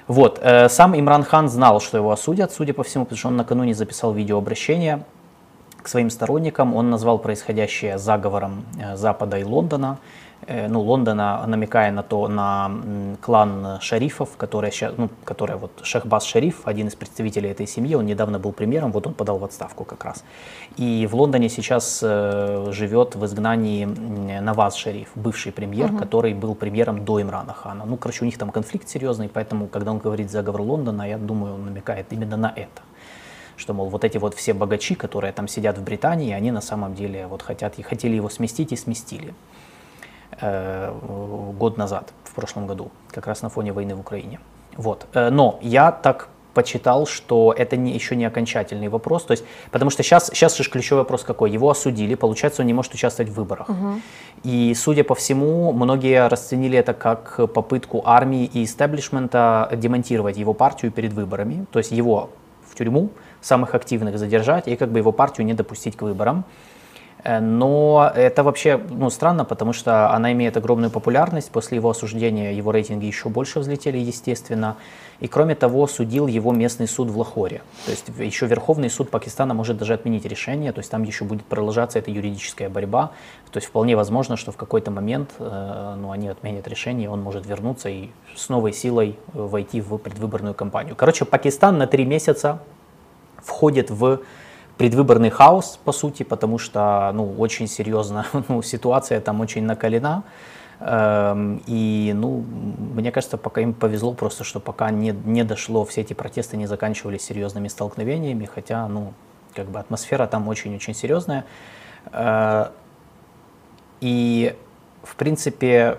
Вот, 0.06 0.38
э, 0.42 0.68
сам 0.68 0.98
Имран 0.98 1.24
Хан 1.24 1.48
знал, 1.48 1.80
что 1.80 1.96
его 1.96 2.10
осудят, 2.10 2.52
судя 2.52 2.74
по 2.74 2.82
всему, 2.82 3.04
потому 3.04 3.18
что 3.18 3.28
он 3.28 3.36
накануне 3.36 3.74
записал 3.74 4.12
видеообращение, 4.12 5.04
к 5.84 5.88
своим 5.88 6.10
сторонникам. 6.10 6.74
Он 6.74 6.90
назвал 6.90 7.18
происходящее 7.18 7.98
заговором 7.98 8.64
э, 8.80 8.96
Запада 8.96 9.38
и 9.38 9.44
Лондона. 9.44 9.98
Э, 10.46 10.68
ну, 10.68 10.80
Лондона, 10.80 11.44
намекая 11.46 11.92
на 11.92 12.02
то, 12.02 12.28
на 12.28 12.70
клан 13.20 13.78
шерифов, 13.80 14.36
который, 14.36 14.72
ну, 14.96 15.08
который 15.24 15.56
вот 15.56 15.70
Шахбаз 15.82 16.24
Шериф, 16.24 16.66
один 16.66 16.88
из 16.88 16.94
представителей 16.94 17.50
этой 17.50 17.66
семьи, 17.66 17.94
он 17.94 18.06
недавно 18.06 18.38
был 18.38 18.52
премьером, 18.52 18.92
вот 18.92 19.06
он 19.06 19.14
подал 19.14 19.38
в 19.38 19.44
отставку 19.44 19.84
как 19.84 20.04
раз. 20.04 20.24
И 20.76 21.08
в 21.10 21.14
Лондоне 21.14 21.48
сейчас 21.48 22.00
э, 22.02 22.66
живет 22.70 23.14
в 23.16 23.24
изгнании 23.24 23.84
Наваз 24.40 24.76
Шериф, 24.76 25.08
бывший 25.14 25.52
премьер, 25.52 25.90
угу. 25.90 25.98
который 25.98 26.34
был 26.34 26.54
премьером 26.54 27.04
до 27.04 27.22
Имрана 27.22 27.52
Хана. 27.52 27.84
Ну, 27.84 27.96
короче, 27.96 28.22
у 28.22 28.26
них 28.26 28.38
там 28.38 28.50
конфликт 28.50 28.88
серьезный, 28.88 29.28
поэтому, 29.28 29.68
когда 29.68 29.90
он 29.90 29.98
говорит 29.98 30.30
заговор 30.30 30.60
Лондона, 30.60 31.08
я 31.08 31.18
думаю, 31.18 31.54
он 31.54 31.64
намекает 31.66 32.06
именно 32.12 32.36
на 32.36 32.52
это 32.54 32.82
что, 33.56 33.72
мол, 33.72 33.88
вот 33.88 34.02
эти 34.02 34.18
вот 34.18 34.34
все 34.34 34.52
богачи, 34.52 34.96
которые 34.96 35.32
там 35.32 35.46
сидят 35.46 35.78
в 35.78 35.84
Британии, 35.84 36.32
они 36.32 36.50
на 36.50 36.60
самом 36.60 36.96
деле 36.96 37.28
вот 37.28 37.42
хотят, 37.42 37.78
и 37.78 37.82
хотели 37.82 38.16
его 38.16 38.28
сместить 38.28 38.72
и 38.72 38.76
сместили. 38.76 39.32
Э, 40.40 40.92
год 41.58 41.78
назад, 41.78 42.12
в 42.24 42.34
прошлом 42.34 42.66
году, 42.66 42.90
как 43.10 43.26
раз 43.26 43.42
на 43.42 43.48
фоне 43.48 43.72
войны 43.72 43.94
в 43.94 44.00
Украине. 44.00 44.40
Вот. 44.76 45.06
Э, 45.14 45.30
но 45.30 45.58
я 45.62 45.92
так 45.92 46.28
почитал, 46.54 47.06
что 47.06 47.52
это 47.56 47.76
не, 47.76 47.92
еще 47.92 48.16
не 48.16 48.24
окончательный 48.24 48.88
вопрос, 48.88 49.24
то 49.24 49.32
есть, 49.32 49.44
потому 49.70 49.90
что 49.90 50.02
сейчас, 50.02 50.28
сейчас 50.28 50.56
же 50.56 50.70
ключевой 50.70 51.02
вопрос 51.02 51.24
какой? 51.24 51.50
Его 51.50 51.68
осудили, 51.68 52.14
получается, 52.14 52.62
он 52.62 52.66
не 52.66 52.74
может 52.74 52.94
участвовать 52.94 53.30
в 53.30 53.34
выборах. 53.34 53.68
Угу. 53.68 54.00
И, 54.44 54.74
судя 54.76 55.04
по 55.04 55.14
всему, 55.14 55.72
многие 55.72 56.28
расценили 56.28 56.78
это 56.78 56.94
как 56.94 57.52
попытку 57.52 58.02
армии 58.04 58.44
и 58.44 58.64
истеблишмента 58.64 59.68
демонтировать 59.72 60.36
его 60.36 60.54
партию 60.54 60.92
перед 60.92 61.12
выборами, 61.12 61.66
то 61.72 61.78
есть 61.78 61.92
его 61.92 62.30
в 62.70 62.76
тюрьму, 62.76 63.10
самых 63.40 63.74
активных 63.74 64.18
задержать 64.18 64.68
и 64.68 64.76
как 64.76 64.90
бы 64.90 64.98
его 64.98 65.12
партию 65.12 65.46
не 65.46 65.54
допустить 65.54 65.96
к 65.96 66.02
выборам. 66.02 66.44
Э, 67.24 67.40
но 67.40 68.12
это 68.14 68.42
вообще 68.42 68.80
ну, 68.90 69.10
странно, 69.10 69.44
потому 69.44 69.72
что 69.72 70.10
она 70.12 70.32
имеет 70.32 70.56
огромную 70.56 70.90
популярность. 70.90 71.50
После 71.50 71.76
его 71.76 71.90
осуждения 71.90 72.52
его 72.52 72.70
рейтинги 72.70 73.06
еще 73.06 73.28
больше 73.28 73.60
взлетели, 73.60 73.98
естественно. 73.98 74.76
И 75.20 75.28
кроме 75.28 75.54
того, 75.54 75.86
судил 75.86 76.26
его 76.26 76.52
местный 76.52 76.86
суд 76.86 77.08
в 77.08 77.18
Лахоре. 77.18 77.62
То 77.86 77.90
есть 77.90 78.04
еще 78.18 78.46
Верховный 78.46 78.90
суд 78.90 79.10
Пакистана 79.10 79.54
может 79.54 79.78
даже 79.78 79.94
отменить 79.94 80.26
решение, 80.26 80.72
то 80.72 80.80
есть 80.80 80.90
там 80.90 81.02
еще 81.02 81.24
будет 81.24 81.44
продолжаться 81.44 81.98
эта 81.98 82.10
юридическая 82.10 82.68
борьба. 82.68 83.12
То 83.50 83.58
есть 83.58 83.68
вполне 83.68 83.96
возможно, 83.96 84.36
что 84.36 84.52
в 84.52 84.56
какой-то 84.56 84.90
момент 84.90 85.30
э, 85.38 85.94
ну, 85.98 86.10
они 86.10 86.28
отменят 86.28 86.68
решение, 86.68 87.08
он 87.08 87.22
может 87.22 87.46
вернуться 87.46 87.88
и 87.88 88.10
с 88.36 88.48
новой 88.48 88.72
силой 88.72 89.16
войти 89.32 89.80
в 89.80 89.96
предвыборную 89.96 90.54
кампанию. 90.54 90.94
Короче, 90.96 91.24
Пакистан 91.24 91.78
на 91.78 91.86
три 91.86 92.04
месяца 92.04 92.58
входит 93.42 93.90
в 93.90 94.20
предвыборный 94.76 95.30
хаос, 95.30 95.78
по 95.84 95.92
сути, 95.92 96.22
потому 96.22 96.58
что 96.58 97.10
ну, 97.14 97.34
очень 97.38 97.66
серьезно, 97.66 98.26
ну, 98.48 98.62
ситуация 98.62 99.20
там 99.20 99.40
очень 99.40 99.64
накалена. 99.64 100.24
Эм, 100.80 101.62
и, 101.66 102.12
ну, 102.14 102.44
мне 102.94 103.12
кажется, 103.12 103.38
пока 103.38 103.60
им 103.60 103.74
повезло 103.74 104.12
просто, 104.12 104.44
что 104.44 104.60
пока 104.60 104.90
не, 104.90 105.12
не 105.12 105.44
дошло, 105.44 105.84
все 105.84 106.00
эти 106.00 106.14
протесты 106.14 106.56
не 106.56 106.66
заканчивались 106.66 107.22
серьезными 107.22 107.68
столкновениями, 107.68 108.48
хотя, 108.52 108.88
ну, 108.88 109.14
как 109.54 109.66
бы 109.66 109.78
атмосфера 109.78 110.26
там 110.26 110.48
очень-очень 110.48 110.94
серьезная. 110.94 111.44
Э, 112.12 112.70
и, 114.00 114.56
в 115.02 115.14
принципе, 115.16 115.98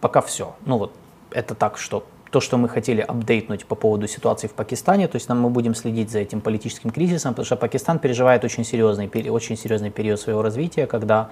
пока 0.00 0.20
все. 0.22 0.56
Ну, 0.64 0.78
вот 0.78 0.92
это 1.30 1.54
так, 1.54 1.76
что 1.76 2.06
то, 2.34 2.40
что 2.40 2.58
мы 2.58 2.68
хотели 2.68 3.00
апдейтнуть 3.00 3.64
по 3.64 3.76
поводу 3.76 4.08
ситуации 4.08 4.48
в 4.48 4.54
Пакистане, 4.54 5.06
то 5.06 5.14
есть 5.16 5.28
нам 5.28 5.40
мы 5.40 5.50
будем 5.50 5.76
следить 5.76 6.10
за 6.10 6.18
этим 6.18 6.40
политическим 6.40 6.90
кризисом, 6.90 7.32
потому 7.32 7.46
что 7.46 7.54
Пакистан 7.54 8.00
переживает 8.00 8.44
очень 8.44 8.64
серьезный, 8.64 9.08
очень 9.30 9.56
серьезный 9.56 9.90
период 9.90 10.18
своего 10.18 10.42
развития, 10.42 10.86
когда 10.88 11.28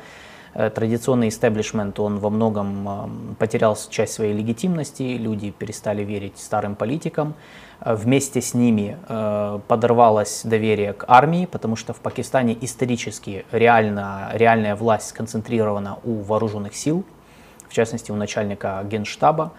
э, 0.55 0.71
традиционный 0.71 1.27
истеблишмент, 1.27 1.99
он 1.99 2.21
во 2.21 2.31
многом 2.31 2.89
э, 2.89 3.35
потерял 3.37 3.77
часть 3.91 4.13
своей 4.13 4.33
легитимности, 4.33 5.03
люди 5.03 5.51
перестали 5.51 6.05
верить 6.05 6.39
старым 6.39 6.77
политикам, 6.77 7.35
э, 7.81 7.97
вместе 7.97 8.41
с 8.41 8.55
ними 8.55 8.97
подорвалось 9.67 10.43
доверие 10.45 10.93
к 10.93 11.05
армии, 11.09 11.47
потому 11.47 11.75
что 11.75 11.93
в 11.93 11.99
Пакистане 11.99 12.57
исторически 12.61 13.45
реально, 13.51 14.31
реальная 14.35 14.77
власть 14.77 15.09
сконцентрирована 15.09 15.99
у 16.05 16.21
вооруженных 16.21 16.77
сил, 16.77 17.03
в 17.69 17.75
частности 17.75 18.13
у 18.13 18.15
начальника 18.15 18.85
генштаба, 18.89 19.51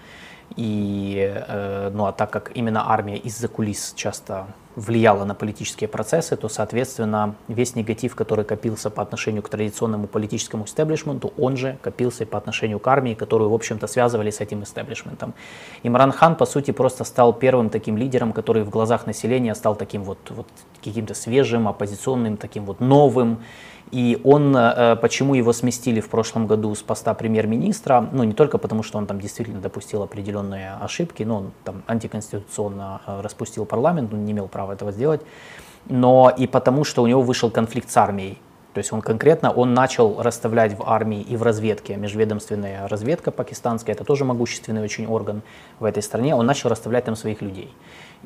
и, 0.56 1.32
э, 1.48 1.92
ну 1.94 2.06
а 2.06 2.12
так 2.12 2.32
как 2.32 2.52
именно 2.56 2.92
армия 2.92 3.18
из-за 3.18 3.48
кулис 3.48 3.94
часто 3.96 4.48
влияла 4.76 5.24
на 5.26 5.36
политические 5.36 5.88
процессы, 5.88 6.36
то, 6.36 6.50
соответственно, 6.50 7.36
весь 7.48 7.76
негатив, 7.76 8.16
который 8.16 8.46
копился 8.46 8.90
по 8.90 9.02
отношению 9.02 9.44
к 9.44 9.50
традиционному 9.50 10.08
политическому 10.08 10.66
истеблишменту, 10.66 11.34
он 11.38 11.58
же 11.58 11.78
копился 11.82 12.26
по 12.26 12.38
отношению 12.38 12.80
к 12.80 12.88
армии, 12.88 13.14
которую, 13.14 13.50
в 13.50 13.54
общем-то, 13.54 13.88
связывали 13.88 14.32
с 14.32 14.42
этим 14.42 14.64
истеблишментом. 14.64 15.34
Имран 15.84 16.12
Хан, 16.12 16.36
по 16.36 16.46
сути, 16.46 16.72
просто 16.72 17.04
стал 17.04 17.34
первым 17.34 17.70
таким 17.70 17.98
лидером, 17.98 18.34
который 18.34 18.64
в 18.64 18.70
глазах 18.70 19.06
населения 19.06 19.54
стал 19.56 19.76
таким 19.76 20.04
вот, 20.04 20.18
вот 20.30 20.48
каким-то 20.84 21.14
свежим, 21.14 21.68
оппозиционным, 21.68 22.38
таким 22.38 22.66
вот 22.66 22.80
новым, 22.80 23.40
и 23.94 24.20
он, 24.24 24.58
э, 24.58 24.96
почему 24.96 25.36
его 25.36 25.54
сместили 25.54 26.00
в 26.00 26.10
прошлом 26.10 26.48
году 26.48 26.74
с 26.74 26.82
поста 26.82 27.14
премьер-министра, 27.14 28.10
ну 28.12 28.24
не 28.24 28.34
только 28.34 28.58
потому, 28.58 28.82
что 28.82 28.98
он 28.98 29.06
там 29.06 29.22
действительно 29.22 29.62
допустил 29.62 30.02
определенные 30.02 30.74
ошибки, 30.82 31.22
но 31.22 31.38
он 31.38 31.52
там 31.64 31.84
антиконституционно 31.86 33.02
э, 33.06 33.22
распустил 33.22 33.66
парламент, 33.66 34.12
он 34.12 34.26
не 34.26 34.32
имел 34.32 34.48
права 34.48 34.74
этого 34.74 34.92
сделать, 34.92 35.22
но 35.90 36.34
и 36.36 36.48
потому, 36.48 36.86
что 36.86 37.04
у 37.04 37.08
него 37.08 37.22
вышел 37.22 37.52
конфликт 37.52 37.92
с 37.92 37.98
армией. 37.98 38.40
То 38.74 38.80
есть 38.80 38.92
он 38.92 39.04
конкретно, 39.04 39.52
он 39.52 39.76
начал 39.76 40.24
расставлять 40.24 40.76
в 40.76 40.82
армии 40.90 41.22
и 41.22 41.38
в 41.38 41.44
разведке, 41.44 41.96
межведомственная 41.96 42.88
разведка 42.88 43.30
пакистанская, 43.30 43.94
это 43.94 44.04
тоже 44.04 44.26
могущественный 44.26 44.82
очень 44.82 45.06
орган 45.06 45.44
в 45.80 45.86
этой 45.86 46.02
стране, 46.02 46.36
он 46.36 46.48
начал 46.48 46.70
расставлять 46.70 47.06
там 47.06 47.16
своих 47.16 47.44
людей. 47.44 47.70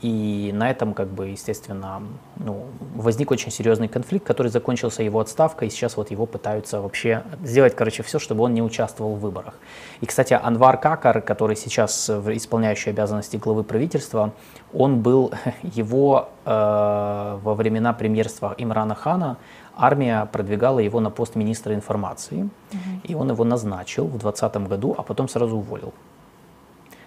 И 0.02 0.52
на 0.54 0.70
этом, 0.70 0.94
как 0.94 1.08
бы, 1.08 1.30
естественно, 1.30 2.04
ну, 2.36 2.66
возник 2.96 3.32
очень 3.32 3.52
серьезный 3.52 3.88
конфликт, 3.88 4.26
который 4.28 4.50
закончился 4.50 5.02
его 5.02 5.20
отставкой, 5.20 5.68
и 5.68 5.72
сейчас 5.72 5.98
вот 5.98 6.12
его 6.12 6.28
пытаются 6.28 6.82
вообще 6.82 7.24
сделать, 7.44 7.76
короче, 7.76 8.04
все, 8.04 8.20
чтобы 8.20 8.44
он 8.44 8.54
не 8.54 8.62
участвовал 8.62 9.16
в 9.16 9.20
выборах. 9.20 9.56
И, 10.02 10.06
кстати, 10.06 10.40
Анвар 10.40 10.78
Какар, 10.78 11.22
который 11.22 11.56
сейчас 11.56 12.10
исполняющий 12.10 12.92
обязанности 12.92 13.38
главы 13.38 13.64
правительства, 13.64 14.34
он 14.72 15.02
был, 15.02 15.32
его 15.64 16.30
э, 16.46 17.40
во 17.44 17.56
времена 17.56 17.94
премьерства 17.94 18.54
Имрана 18.56 18.94
Хана, 18.94 19.38
армия 19.76 20.26
продвигала 20.32 20.80
его 20.80 21.00
на 21.00 21.10
пост 21.10 21.36
министра 21.36 21.74
информации, 21.74 22.44
угу. 22.44 22.80
и 23.04 23.16
он 23.16 23.32
его 23.32 23.44
назначил 23.44 24.06
в 24.06 24.20
2020 24.20 24.68
году, 24.68 24.96
а 24.98 25.02
потом 25.02 25.28
сразу 25.28 25.58
уволил. 25.58 25.94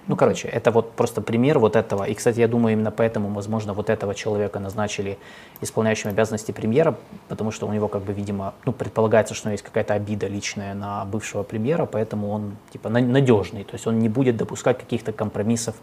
Ну, 0.07 0.17
короче, 0.17 0.49
это 0.49 0.71
вот 0.71 0.93
просто 0.93 1.21
пример 1.21 1.59
вот 1.59 1.77
этого. 1.77 2.05
И, 2.05 2.15
кстати, 2.15 2.41
я 2.41 2.49
думаю, 2.49 2.73
именно 2.73 2.91
поэтому, 2.91 3.29
возможно, 3.29 3.75
вот 3.75 3.91
этого 3.91 4.15
человека 4.15 4.59
назначили 4.59 5.19
исполняющим 5.61 6.11
обязанности 6.11 6.53
премьера, 6.53 6.97
потому 7.29 7.53
что 7.53 7.69
у 7.69 7.73
него, 7.73 7.87
как 7.87 8.03
бы, 8.03 8.13
видимо, 8.13 8.55
ну, 8.65 8.73
предполагается, 8.73 9.35
что 9.35 9.51
есть 9.51 9.63
какая-то 9.63 9.95
обида 9.95 10.27
личная 10.27 10.75
на 10.75 11.05
бывшего 11.05 11.45
премьера, 11.45 11.87
поэтому 11.87 12.31
он, 12.31 12.57
типа, 12.73 12.89
надежный. 12.89 13.63
То 13.63 13.75
есть 13.75 13.87
он 13.87 13.99
не 14.01 14.09
будет 14.09 14.37
допускать 14.37 14.79
каких-то 14.79 15.13
компромиссов 15.13 15.77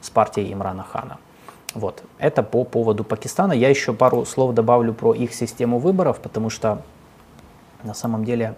с 0.00 0.10
партией 0.10 0.52
Имрана 0.52 0.82
Хана. 0.82 1.18
Вот, 1.72 2.02
это 2.18 2.42
по 2.42 2.64
поводу 2.64 3.04
Пакистана. 3.04 3.52
Я 3.52 3.70
еще 3.70 3.92
пару 3.92 4.26
слов 4.26 4.54
добавлю 4.54 4.92
про 4.92 5.14
их 5.14 5.32
систему 5.32 5.78
выборов, 5.78 6.20
потому 6.20 6.50
что 6.50 6.82
на 7.84 7.94
самом 7.94 8.24
деле 8.24 8.56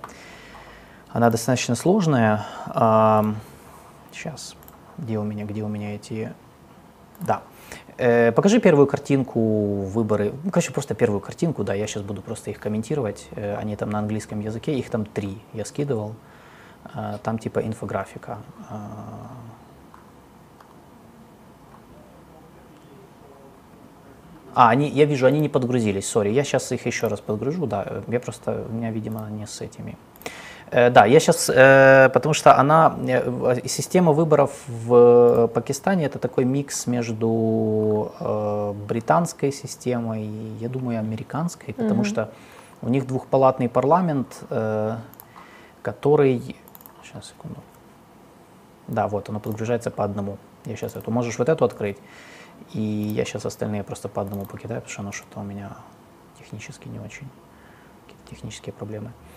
она 1.10 1.30
достаточно 1.30 1.74
сложная. 1.74 2.46
Сейчас 4.12 4.56
где 4.98 5.18
у 5.18 5.24
меня, 5.24 5.44
где 5.44 5.62
у 5.62 5.68
меня 5.68 5.94
эти... 5.94 6.32
Да. 7.20 7.42
Э, 7.98 8.32
покажи 8.32 8.60
первую 8.60 8.86
картинку 8.86 9.40
выборы. 9.82 10.32
Ну, 10.44 10.50
короче, 10.50 10.72
просто 10.72 10.94
первую 10.94 11.20
картинку, 11.20 11.64
да, 11.64 11.74
я 11.74 11.86
сейчас 11.86 12.02
буду 12.02 12.22
просто 12.22 12.50
их 12.50 12.58
комментировать. 12.58 13.28
Э, 13.32 13.56
они 13.56 13.76
там 13.76 13.90
на 13.90 13.98
английском 13.98 14.40
языке, 14.40 14.78
их 14.78 14.90
там 14.90 15.04
три 15.04 15.38
я 15.52 15.64
скидывал. 15.64 16.14
Э, 16.94 17.18
там 17.22 17.38
типа 17.38 17.60
инфографика. 17.60 18.38
Э, 18.70 18.74
а, 24.54 24.70
они, 24.70 24.88
я 24.88 25.04
вижу, 25.04 25.26
они 25.26 25.40
не 25.40 25.48
подгрузились, 25.48 26.08
сори. 26.08 26.30
Я 26.30 26.44
сейчас 26.44 26.72
их 26.72 26.86
еще 26.86 27.06
раз 27.08 27.20
подгружу, 27.20 27.66
да. 27.66 28.02
Я 28.08 28.20
просто, 28.20 28.66
у 28.68 28.72
меня, 28.72 28.90
видимо, 28.90 29.28
не 29.30 29.46
с 29.46 29.60
этими. 29.60 29.96
Э, 30.72 30.88
да, 30.88 31.04
я 31.04 31.20
сейчас, 31.20 31.50
э, 31.50 32.08
потому 32.14 32.32
что 32.32 32.58
она, 32.58 32.96
э, 33.06 33.68
система 33.68 34.12
выборов 34.12 34.50
в 34.66 35.48
Пакистане 35.48 36.06
это 36.06 36.18
такой 36.18 36.44
микс 36.44 36.86
между 36.86 38.12
британской 38.88 39.52
системой 39.52 40.22
и, 40.24 40.56
я 40.60 40.68
думаю, 40.68 40.98
американской, 40.98 41.74
потому 41.74 42.00
угу. 42.00 42.08
что 42.08 42.30
у 42.80 42.88
них 42.88 43.06
двухпалатный 43.06 43.68
парламент, 43.68 44.44
который, 45.82 46.56
сейчас 47.04 47.26
секунду, 47.26 47.60
да, 48.88 49.08
вот 49.08 49.28
оно 49.28 49.40
подгружается 49.40 49.90
по 49.90 50.04
одному. 50.04 50.38
Я 50.64 50.76
сейчас 50.76 50.96
эту, 50.96 51.10
можешь 51.10 51.38
вот 51.38 51.48
эту 51.48 51.64
открыть, 51.64 51.98
и 52.72 52.80
я 52.80 53.24
сейчас 53.24 53.44
остальные 53.44 53.82
просто 53.82 54.08
по 54.08 54.22
одному 54.22 54.46
покидаю, 54.46 54.80
потому 54.80 54.92
что 54.92 55.02
оно 55.02 55.12
что-то 55.12 55.40
у 55.40 55.44
меня 55.44 55.76
технически 56.38 56.88
не 56.88 56.98
очень. 56.98 57.28
Какие-то 58.06 58.30
технические 58.30 58.72
проблемы. 58.72 59.08
Э, 59.08 59.31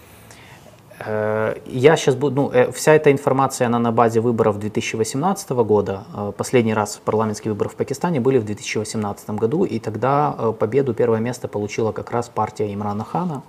я 0.99 1.97
сейчас 1.97 2.15
буду, 2.15 2.35
ну, 2.35 2.51
э, 2.51 2.71
вся 2.71 2.93
эта 2.93 3.11
информация, 3.11 3.67
она 3.67 3.79
на 3.79 3.91
базе 3.91 4.21
выборов 4.21 4.59
2018 4.59 5.63
года. 5.63 6.05
Э, 6.15 6.31
последний 6.35 6.73
раз 6.73 7.01
парламентские 7.03 7.51
выборы 7.51 7.69
в 7.69 7.75
Пакистане 7.75 8.21
были 8.21 8.37
в 8.37 8.45
2018 8.45 9.31
году, 9.31 9.65
и 9.65 9.79
тогда 9.79 10.31
победу, 10.57 10.93
первое 10.93 11.19
место 11.19 11.47
получила 11.49 11.91
как 11.91 12.11
раз 12.11 12.29
партия 12.29 12.73
Имрана 12.73 13.03
Хана. 13.03 13.43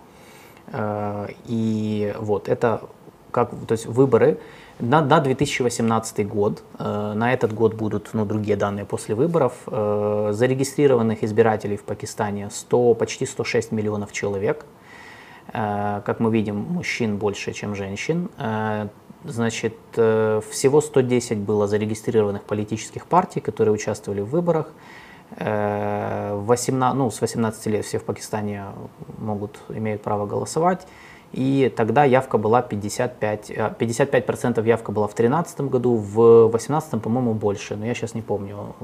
И 1.47 2.13
вот 2.19 2.49
это 2.49 2.81
как, 3.31 3.51
то 3.69 3.73
есть 3.73 3.87
выборы 3.87 4.41
на, 4.81 5.01
на 5.01 5.21
2018 5.21 6.27
год, 6.27 6.65
на 6.81 7.33
этот 7.33 7.55
год 7.55 7.75
будут 7.75 8.11
ну, 8.15 8.25
другие 8.25 8.57
данные 8.57 8.85
после 8.85 9.15
выборов, 9.15 9.53
зарегистрированных 9.67 11.23
избирателей 11.23 11.77
в 11.77 11.85
Пакистане 11.85 12.51
100, 12.51 12.95
почти 12.95 13.27
106 13.27 13.71
миллионов 13.71 14.11
человек, 14.11 14.67
Э, 14.67 14.76
как 15.53 16.21
мы 16.21 16.31
видим, 16.31 16.57
мужчин 16.57 17.17
больше, 17.17 17.53
чем 17.53 17.75
женщин. 17.75 18.29
Э, 18.39 18.89
значит, 19.25 19.77
э, 19.97 20.41
всего 20.51 20.81
110 20.81 21.39
было 21.39 21.67
зарегистрированных 21.67 22.43
политических 22.43 23.07
партий, 23.07 23.41
которые 23.41 23.75
участвовали 23.75 24.21
в 24.21 24.29
выборах. 24.29 24.73
18, 25.39 26.97
ну, 26.97 27.11
с 27.11 27.21
18 27.21 27.67
лет 27.67 27.85
все 27.85 27.99
в 27.99 28.05
Пакистане 28.05 28.67
могут, 29.19 29.59
имеют 29.69 30.03
право 30.03 30.25
голосовать. 30.25 30.87
И 31.33 31.73
тогда 31.77 32.05
явка 32.05 32.39
была 32.39 32.63
55, 32.63 33.51
55% 33.51 34.65
явка 34.65 34.93
была 34.93 35.09
в 35.09 35.15
2013 35.15 35.63
году, 35.63 35.97
в 35.97 36.49
2018, 36.49 37.03
по-моему, 37.03 37.35
больше, 37.35 37.75
но 37.75 37.85
я 37.85 37.95
сейчас 37.95 38.15
не 38.15 38.23
помню, 38.23 38.77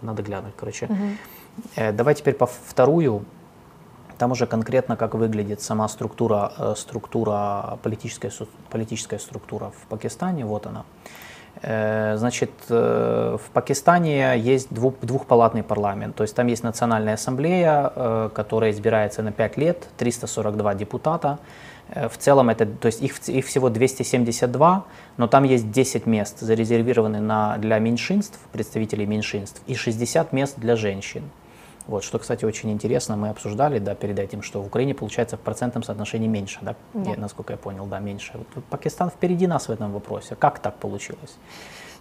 надо 0.00 0.22
глянуть, 0.22 0.54
короче. 0.56 0.86
Угу. 0.86 1.92
Давай 1.92 2.14
теперь 2.14 2.34
по 2.34 2.46
вторую 2.46 3.24
там 4.22 4.30
уже 4.30 4.46
конкретно, 4.46 4.96
как 4.96 5.14
выглядит 5.16 5.60
сама 5.62 5.88
структура, 5.88 6.52
э, 6.56 6.74
структура 6.76 7.76
политическая, 7.82 8.30
политическая 8.70 9.18
структура 9.18 9.72
в 9.76 9.88
Пакистане, 9.88 10.44
вот 10.44 10.66
она. 10.66 10.84
Э, 11.62 12.16
значит, 12.16 12.52
э, 12.68 13.36
в 13.44 13.50
Пакистане 13.50 14.38
есть 14.38 14.72
двух, 14.72 14.94
двухпалатный 15.02 15.64
парламент, 15.64 16.14
то 16.14 16.22
есть 16.22 16.36
там 16.36 16.46
есть 16.46 16.62
национальная 16.62 17.14
ассамблея, 17.14 18.30
которая 18.32 18.70
избирается 18.70 19.22
на 19.22 19.32
5 19.32 19.56
лет, 19.56 19.88
342 19.96 20.74
депутата. 20.74 21.38
В 21.88 22.16
целом 22.16 22.48
это, 22.48 22.64
то 22.64 22.86
есть 22.86 23.02
их, 23.02 23.28
их 23.28 23.44
всего 23.46 23.70
272, 23.70 24.84
но 25.16 25.26
там 25.26 25.42
есть 25.42 25.72
10 25.72 26.06
мест 26.06 26.38
зарезервированы 26.38 27.18
на, 27.18 27.58
для 27.58 27.80
меньшинств, 27.80 28.38
представителей 28.52 29.06
меньшинств, 29.06 29.60
и 29.66 29.74
60 29.74 30.32
мест 30.32 30.54
для 30.60 30.76
женщин. 30.76 31.22
Вот, 31.86 32.04
что, 32.04 32.18
кстати, 32.18 32.44
очень 32.44 32.70
интересно, 32.70 33.16
мы 33.16 33.28
обсуждали, 33.28 33.78
да, 33.78 33.94
перед 33.94 34.18
этим, 34.18 34.42
что 34.42 34.62
в 34.62 34.66
Украине 34.66 34.94
получается 34.94 35.36
в 35.36 35.40
процентном 35.40 35.82
соотношении 35.82 36.28
меньше, 36.28 36.58
да, 36.62 36.76
да. 36.94 37.10
Я, 37.10 37.16
насколько 37.16 37.52
я 37.52 37.56
понял, 37.56 37.86
да, 37.86 37.98
меньше. 37.98 38.32
Вот, 38.34 38.64
Пакистан 38.64 39.10
впереди 39.10 39.46
нас 39.46 39.68
в 39.68 39.72
этом 39.72 39.92
вопросе. 39.92 40.36
Как 40.36 40.58
так 40.58 40.76
получилось? 40.76 41.36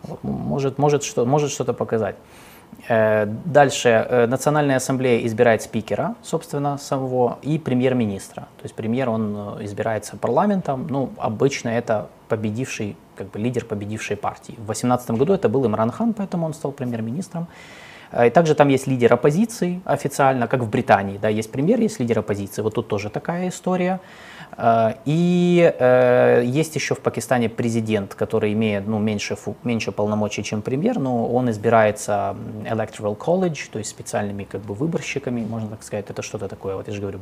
Вот, 0.04 0.24
может, 0.24 0.78
может, 0.78 1.04
что, 1.04 1.26
может 1.26 1.52
что-то 1.52 1.74
показать. 1.74 2.16
Э, 2.88 3.26
дальше 3.26 3.90
э, 3.90 4.28
Национальная 4.28 4.78
ассамблея 4.78 5.26
избирает 5.26 5.62
спикера, 5.62 6.16
собственно, 6.24 6.78
самого, 6.78 7.38
и 7.42 7.60
премьер-министра. 7.60 8.42
То 8.58 8.64
есть 8.64 8.76
премьер, 8.76 9.10
он 9.10 9.36
э, 9.60 9.66
избирается 9.66 10.18
парламентом, 10.18 10.88
ну, 10.90 11.10
обычно 11.18 11.70
это 11.70 12.10
победивший, 12.28 12.96
как 13.16 13.30
бы 13.32 13.40
лидер 13.40 13.66
победившей 13.66 14.16
партии. 14.16 14.54
В 14.54 14.66
2018 14.66 15.12
году 15.12 15.34
это 15.34 15.50
был 15.50 15.66
Имран 15.66 15.92
Хан, 15.92 16.14
поэтому 16.14 16.46
он 16.46 16.54
стал 16.54 16.72
премьер-министром. 16.72 17.48
Э, 18.12 18.28
и 18.28 18.30
также 18.30 18.56
там 18.56 18.70
есть 18.70 18.88
лидер 18.88 19.14
оппозиции 19.14 19.82
официально, 19.86 20.48
как 20.48 20.62
в 20.62 20.70
Британии, 20.70 21.18
да, 21.18 21.30
есть 21.30 21.52
премьер, 21.52 21.80
есть 21.80 22.00
лидер 22.00 22.20
оппозиции. 22.20 22.62
Вот 22.62 22.76
тут 22.76 22.88
тоже 22.88 23.10
такая 23.10 23.50
история. 23.50 24.00
Э, 24.58 24.94
и 25.06 25.74
э, 25.80 26.44
есть 26.46 26.76
еще 26.76 26.96
в 26.96 27.00
Пакистане 27.00 27.50
президент, 27.50 28.16
который 28.16 28.54
имеет 28.54 28.88
ну, 28.88 29.00
меньше, 29.00 29.38
меньше 29.64 29.92
полномочий, 29.92 30.44
чем 30.44 30.62
премьер, 30.62 31.00
но 31.00 31.28
он 31.28 31.50
избирается 31.50 32.36
Electoral 32.66 33.18
College, 33.18 33.70
то 33.72 33.80
есть 33.80 33.90
специальными 33.90 34.44
как 34.44 34.62
бы 34.62 34.74
выборщиками, 34.74 35.42
можно 35.42 35.70
так 35.70 35.84
сказать. 35.84 36.10
Это 36.10 36.22
что-то 36.22 36.48
такое, 36.48 36.76
вот 36.76 36.88
я 36.88 36.94
же 36.94 37.02
говорю, 37.02 37.20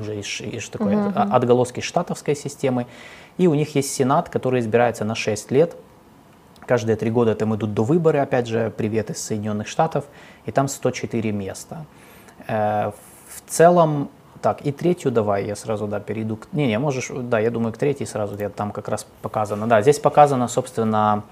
уже 0.00 0.18
из, 0.18 0.40
из 0.40 0.68
такой 0.68 0.94
uh-huh. 0.94 1.30
отголоски 1.32 1.80
штатовской 1.80 2.34
системы. 2.34 2.86
И 3.38 3.46
у 3.46 3.54
них 3.54 3.74
есть 3.74 3.94
Сенат, 3.94 4.28
который 4.28 4.60
избирается 4.60 5.04
на 5.04 5.14
6 5.14 5.50
лет. 5.50 5.76
Каждые 6.66 6.96
три 6.96 7.10
года 7.10 7.34
там 7.34 7.54
идут 7.54 7.74
до 7.74 7.82
выборы, 7.82 8.18
опять 8.18 8.46
же, 8.46 8.72
привет 8.76 9.10
из 9.10 9.18
Соединенных 9.18 9.66
Штатов, 9.66 10.04
и 10.46 10.52
там 10.52 10.68
104 10.68 11.32
места. 11.32 11.84
Э, 12.46 12.92
в 13.28 13.50
целом, 13.50 14.08
так, 14.40 14.66
и 14.66 14.72
третью 14.72 15.10
давай, 15.10 15.46
я 15.46 15.56
сразу, 15.56 15.86
да, 15.86 16.00
перейду. 16.00 16.36
К... 16.36 16.46
Не, 16.52 16.66
не, 16.66 16.78
можешь, 16.78 17.10
да, 17.12 17.38
я 17.38 17.50
думаю, 17.50 17.72
к 17.72 17.78
третьей 17.78 18.06
сразу, 18.06 18.36
я 18.38 18.48
там 18.48 18.72
как 18.72 18.88
раз 18.88 19.06
показано. 19.22 19.66
Да, 19.66 19.82
здесь 19.82 19.98
показано, 19.98 20.48
собственно, 20.48 21.24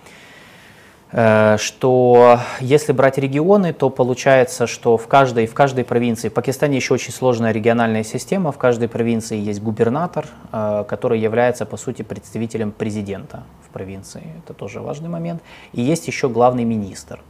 что 1.12 2.38
если 2.61 2.92
брать 2.92 3.18
регионы, 3.18 3.72
то 3.72 3.90
получается, 3.90 4.68
что 4.68 4.96
в 4.96 5.08
каждой, 5.08 5.46
в 5.46 5.54
каждой 5.54 5.84
провинции, 5.84 6.28
в 6.28 6.34
Пакистане 6.34 6.76
еще 6.76 6.94
очень 6.94 7.12
сложная 7.12 7.50
региональная 7.50 8.04
система, 8.04 8.52
в 8.52 8.58
каждой 8.58 8.88
провинции 8.88 9.36
есть 9.36 9.61
губернатор, 9.61 10.26
э, 10.52 10.84
который 10.88 11.18
является, 11.18 11.66
по 11.66 11.76
сути, 11.76 12.02
представителем 12.02 12.70
президента 12.70 13.42
в 13.66 13.72
провинции. 13.72 14.22
Это 14.44 14.54
тоже 14.54 14.80
важный 14.80 15.08
момент. 15.08 15.42
И 15.72 15.80
есть 15.80 16.06
еще 16.06 16.28
главный 16.28 16.64
министр, 16.64 17.20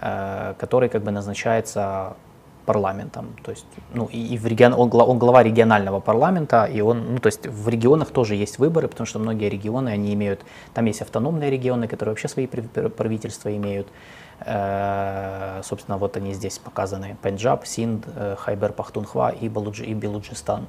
э, 0.00 0.54
который 0.58 0.88
как 0.88 1.02
бы 1.02 1.10
назначается 1.10 2.14
парламентом. 2.66 3.26
То 3.42 3.52
есть, 3.52 3.66
ну, 3.94 4.06
и, 4.06 4.34
и 4.34 4.38
в 4.38 4.46
регион, 4.46 4.74
он, 4.74 4.90
он 4.92 5.18
глава 5.18 5.42
регионального 5.42 6.00
парламента, 6.00 6.64
и 6.64 6.80
он, 6.82 7.14
ну, 7.14 7.18
то 7.18 7.28
есть 7.28 7.46
в 7.46 7.68
регионах 7.68 8.10
тоже 8.10 8.34
есть 8.34 8.58
выборы, 8.58 8.88
потому 8.88 9.06
что 9.06 9.18
многие 9.18 9.48
регионы, 9.48 9.90
они 9.90 10.12
имеют, 10.12 10.44
там 10.74 10.84
есть 10.86 11.00
автономные 11.00 11.50
регионы, 11.50 11.88
которые 11.88 12.12
вообще 12.12 12.28
свои 12.28 12.46
правительства 12.46 13.56
имеют. 13.56 13.88
Э, 14.40 15.62
собственно, 15.64 15.96
вот 15.96 16.16
они 16.16 16.34
здесь 16.34 16.58
показаны. 16.58 17.16
Пенджаб, 17.22 17.66
Синд, 17.66 18.04
э, 18.14 18.36
Хайбер, 18.38 18.72
Пахтунхва 18.72 19.30
и, 19.30 19.48
Балудж, 19.48 19.82
и 19.82 19.94
Белуджистан. 19.94 20.66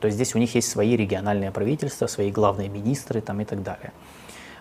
То 0.00 0.06
есть 0.06 0.16
здесь 0.16 0.34
у 0.34 0.38
них 0.38 0.54
есть 0.54 0.70
свои 0.70 0.96
региональные 0.96 1.50
правительства, 1.50 2.06
свои 2.06 2.30
главные 2.30 2.68
министры 2.68 3.20
там 3.20 3.40
и 3.40 3.44
так 3.44 3.62
далее. 3.62 3.92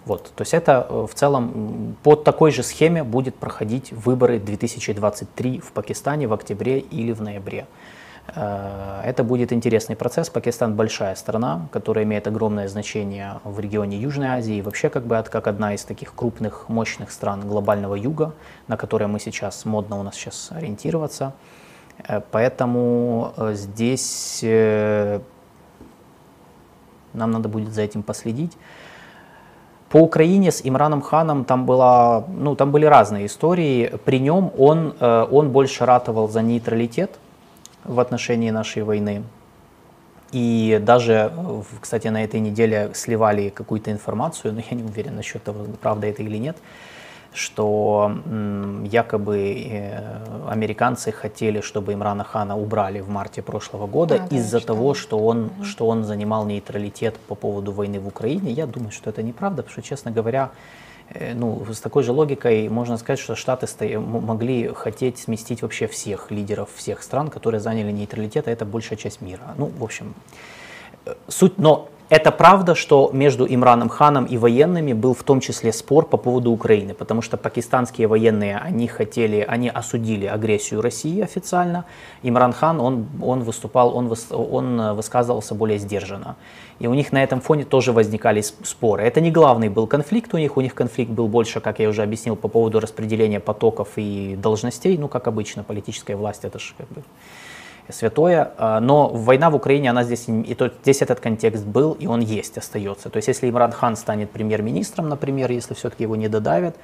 Вот, 0.06 0.32
то 0.36 0.41
есть 0.41 0.54
это 0.54 0.88
э, 0.89 1.08
в 1.08 1.14
целом 1.14 1.95
по 2.02 2.16
такой 2.16 2.52
же 2.52 2.64
схеме 2.64 3.04
будет 3.04 3.36
проходить 3.36 3.91
выборы 3.91 4.39
2023 4.39 5.60
в 5.60 5.72
Пакистане 5.74 6.28
в 6.28 6.34
октябре 6.34 6.80
или 6.80 7.12
в 7.12 7.22
ноябре. 7.22 7.68
Э, 8.36 9.02
это 9.06 9.24
будет 9.24 9.54
интересный 9.54 9.95
процесс. 9.95 10.32
Пакистан 10.32 10.76
большая 10.76 11.14
страна, 11.14 11.68
которая 11.72 12.04
имеет 12.04 12.26
огромное 12.26 12.68
значение 12.68 13.41
в 13.43 13.60
регионе 13.60 13.97
Южной 13.97 14.30
Азии 14.30 14.56
и 14.56 14.62
вообще 14.64 14.89
как 14.89 15.06
бы 15.06 15.24
как 15.30 15.45
одна 15.45 15.76
из 15.76 15.84
таких 15.84 16.16
крупных, 16.16 16.68
мощных 16.68 17.12
стран 17.12 17.47
глобального 17.47 17.93
юга, 17.93 18.34
на 18.68 18.78
которые 18.78 19.08
мы 19.08 19.20
сейчас 19.20 19.66
модно 19.66 19.99
у 19.99 20.04
нас 20.04 20.16
сейчас 20.16 20.49
ориентироваться. 20.52 21.34
Э, 22.08 22.22
поэтому 22.32 23.34
здесь 23.52 24.43
нам 27.14 27.32
надо 27.32 27.49
будет 27.49 27.74
за 27.74 27.82
этим 27.82 28.02
последить. 28.02 28.58
По 29.92 29.98
Украине 29.98 30.52
с 30.52 30.62
Имраном 30.64 31.02
Ханом 31.02 31.44
там, 31.44 31.66
была, 31.66 32.24
ну, 32.28 32.56
там 32.56 32.72
были 32.72 32.86
разные 32.86 33.26
истории. 33.26 33.92
При 34.06 34.20
нем 34.20 34.52
он, 34.58 34.96
э, 34.98 35.28
он 35.30 35.52
больше 35.52 35.86
ратовал 35.86 36.30
за 36.30 36.42
нейтралитет 36.42 37.20
в 37.84 38.00
отношении 38.00 38.52
нашей 38.52 38.84
войны. 38.84 39.24
И 40.32 40.80
даже, 40.82 41.34
кстати, 41.82 42.08
на 42.08 42.24
этой 42.24 42.39
неделе 42.39 42.92
сливали 42.94 43.50
какую-то 43.50 43.92
информацию, 43.92 44.54
но 44.54 44.62
я 44.62 44.78
не 44.78 44.84
уверен 44.84 45.18
насчет 45.18 45.44
того, 45.44 45.66
правда 45.82 46.08
это 46.08 46.24
или 46.24 46.38
нет, 46.38 46.56
что 47.34 48.11
якобы 48.91 49.38
э, 49.38 50.49
американцы 50.49 51.11
хотели, 51.11 51.61
чтобы 51.61 51.93
Имрана 51.93 52.23
Хана 52.23 52.57
убрали 52.57 52.99
в 52.99 53.09
марте 53.09 53.41
прошлого 53.41 53.88
года 53.88 54.27
а, 54.29 54.36
из-за 54.36 54.59
того, 54.59 54.93
что 54.93 55.17
он, 55.17 55.45
угу. 55.45 55.63
что 55.63 55.88
он 55.88 56.03
занимал 56.03 56.45
нейтралитет 56.45 57.17
по 57.27 57.36
поводу 57.36 57.71
войны 57.71 57.99
в 57.99 58.07
Украине. 58.07 58.51
Я 58.51 58.67
думаю, 58.67 58.91
что 58.91 59.09
это 59.09 59.23
неправда, 59.23 59.63
потому 59.63 59.71
что, 59.71 59.82
честно 59.82 60.11
говоря, 60.11 60.51
э, 61.13 61.34
ну, 61.34 61.65
с 61.71 61.79
такой 61.79 62.03
же 62.03 62.11
логикой 62.11 62.67
можно 62.67 62.97
сказать, 62.97 63.19
что 63.19 63.36
Штаты 63.36 63.65
могли 63.97 64.67
хотеть 64.67 65.17
сместить 65.19 65.61
вообще 65.61 65.88
всех 65.88 66.32
лидеров 66.32 66.69
всех 66.75 67.01
стран, 67.01 67.29
которые 67.29 67.61
заняли 67.61 67.91
нейтралитет, 67.91 68.49
а 68.49 68.51
это 68.51 68.65
большая 68.65 68.97
часть 68.97 69.21
мира. 69.21 69.55
Ну, 69.57 69.71
в 69.77 69.84
общем, 69.84 70.15
э, 71.05 71.13
суть, 71.29 71.57
но 71.57 71.88
это 72.12 72.30
правда, 72.34 72.76
что 72.76 73.09
между 73.14 73.45
Имраном 73.45 73.88
Ханом 73.88 74.26
и 74.26 74.38
военными 74.38 74.91
был 74.91 75.14
в 75.14 75.24
том 75.24 75.39
числе 75.39 75.72
спор 75.72 76.05
по 76.05 76.18
поводу 76.18 76.51
Украины, 76.51 76.93
потому 76.93 77.22
что 77.22 77.38
пакистанские 77.38 78.07
военные, 78.07 78.57
они 78.57 78.88
хотели, 78.89 79.45
они 79.47 79.70
осудили 79.70 80.26
агрессию 80.26 80.82
России 80.82 81.22
официально. 81.22 81.86
Имран 82.22 82.51
Хан, 82.51 82.82
он, 82.82 83.07
он 83.22 83.43
выступал, 83.43 83.95
он, 83.95 84.14
он 84.30 84.93
высказывался 84.93 85.55
более 85.55 85.80
сдержанно. 85.80 86.36
И 86.80 86.88
у 86.88 86.93
них 86.93 87.14
на 87.14 87.24
этом 87.24 87.39
фоне 87.39 87.64
тоже 87.64 87.93
возникали 87.93 88.41
споры. 88.41 89.03
Это 89.03 89.22
не 89.22 89.32
главный 89.32 89.70
был 89.70 89.88
конфликт 89.88 90.34
у 90.34 90.38
них, 90.38 90.57
у 90.57 90.62
них 90.62 90.76
конфликт 90.76 91.12
был 91.12 91.30
больше, 91.30 91.62
как 91.62 91.80
я 91.80 91.88
уже 91.88 92.03
объяснил, 92.03 92.36
по 92.36 92.49
поводу 92.49 92.82
распределения 92.82 93.39
потоков 93.39 93.88
и 93.95 94.36
должностей, 94.36 94.97
ну, 94.97 95.07
как 95.07 95.30
обычно, 95.30 95.64
политическая 95.64 96.18
власть, 96.18 96.43
это 96.43 96.59
же 96.59 96.74
как 96.78 96.89
бы 96.89 97.03
святое, 97.92 98.52
а, 98.58 98.80
но 98.80 99.08
война 99.10 99.50
в 99.50 99.56
Украине, 99.56 99.89
она 99.89 100.04
здесь, 100.04 100.28
и 100.28 100.56
то, 100.56 100.72
здесь 100.84 101.02
этот 101.02 101.20
контекст 101.20 101.66
был, 101.66 101.94
и 101.94 102.08
он 102.08 102.22
есть, 102.22 102.58
остается. 102.58 103.10
То 103.10 103.18
есть 103.18 103.28
если 103.28 103.50
Имран 103.50 103.72
Хан 103.72 103.96
станет 103.96 104.32
премьер-министром, 104.32 105.10
например, 105.10 105.52
если 105.52 105.74
все-таки 105.74 106.04
его 106.04 106.16
не 106.16 106.28
додавят, 106.28 106.76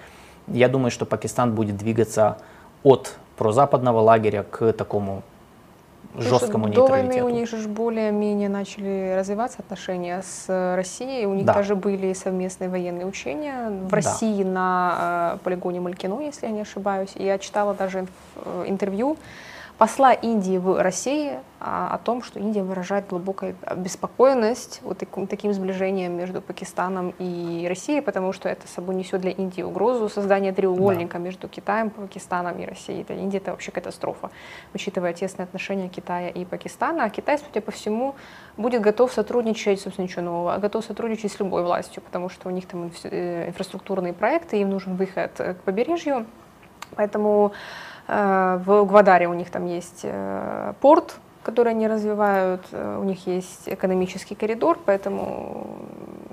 я 0.48 0.70
думаю, 0.70 0.92
что 0.92 1.06
Пакистан 1.06 1.54
будет 1.56 1.78
двигаться 1.78 2.38
от 2.84 3.16
прозападного 3.38 4.00
лагеря 4.00 4.44
к 4.44 4.74
такому 4.74 5.24
жесткому 6.16 6.70
До 6.70 6.88
войны 6.88 7.04
нейтралитету. 7.14 7.26
у 7.26 7.30
них 7.30 7.50
же 7.50 7.68
более-менее 7.68 8.50
начали 8.50 9.16
развиваться 9.18 9.60
отношения 9.60 10.24
с 10.24 10.76
Россией. 10.76 11.26
У 11.26 11.34
них 11.34 11.46
Да. 11.46 11.54
даже 11.54 11.76
были 11.76 12.14
совместные 12.14 12.70
военные 12.70 13.06
учения 13.06 13.70
в 13.70 13.90
Да. 13.90 13.96
России 13.96 14.44
на 14.44 15.36
э, 15.36 15.38
полигоне 15.44 15.80
Малькино, 15.80 16.22
если 16.22 16.48
я 16.48 16.52
не 16.52 16.62
ошибаюсь. 16.62 17.12
И 17.16 17.24
я 17.24 17.38
читала 17.38 17.74
даже 17.74 18.08
э, 18.36 18.66
интервью 18.68 19.18
посла 19.78 20.14
Индии 20.14 20.58
в 20.58 20.82
России 20.82 21.40
а, 21.60 21.94
о 21.94 21.98
том, 22.00 22.24
что 22.24 22.40
Индия 22.40 22.64
выражает 22.64 23.08
глубокую 23.08 23.56
обеспокоенность 23.62 24.80
вот 24.82 24.98
таким, 24.98 25.28
таким 25.28 25.54
сближением 25.54 26.14
между 26.14 26.42
Пакистаном 26.42 27.14
и 27.20 27.66
Россией, 27.68 28.02
потому 28.02 28.34
что 28.34 28.50
это 28.50 28.68
собой 28.68 28.96
несет 28.96 29.22
для 29.22 29.32
Индии 29.32 29.62
угрозу 29.62 30.10
создания 30.10 30.52
треугольника 30.52 31.20
между 31.20 31.48
Китаем, 31.48 31.92
Пакистаном 31.92 32.60
и 32.60 32.66
Россией. 32.66 33.04
Для 33.04 33.18
Индии 33.18 33.38
это 33.38 33.52
вообще 33.52 33.72
катастрофа, 33.72 34.32
учитывая 34.74 35.14
тесные 35.14 35.44
отношения 35.44 35.90
Китая 35.90 36.30
и 36.30 36.44
Пакистана. 36.44 37.04
А 37.04 37.10
Китай, 37.10 37.38
судя 37.38 37.62
по 37.62 37.72
всему, 37.72 38.16
будет 38.58 38.82
готов 38.82 39.14
сотрудничать, 39.14 39.80
собственно, 39.80 40.06
ничего 40.06 40.24
нового, 40.24 40.56
а 40.56 40.58
готов 40.58 40.86
сотрудничать 40.86 41.32
с 41.32 41.40
любой 41.40 41.64
властью, 41.64 42.02
потому 42.02 42.30
что 42.30 42.50
у 42.50 42.52
них 42.52 42.66
там 42.66 42.90
э, 43.04 43.48
инфраструктурные 43.48 44.14
проекты, 44.14 44.60
им 44.60 44.72
нужен 44.72 44.96
выход 44.96 45.32
к 45.38 45.58
побережью. 45.64 46.26
Поэтому 46.96 47.52
в 48.08 48.86
Гвадаре 48.86 49.28
у 49.28 49.34
них 49.34 49.50
там 49.52 49.66
есть 49.66 50.02
э, 50.04 50.74
порт, 50.80 51.18
который 51.44 51.74
они 51.74 51.88
развивают, 51.88 52.62
э, 52.72 52.98
у 53.00 53.04
них 53.04 53.28
есть 53.28 53.64
экономический 53.68 54.36
коридор, 54.36 54.80
поэтому 54.86 55.68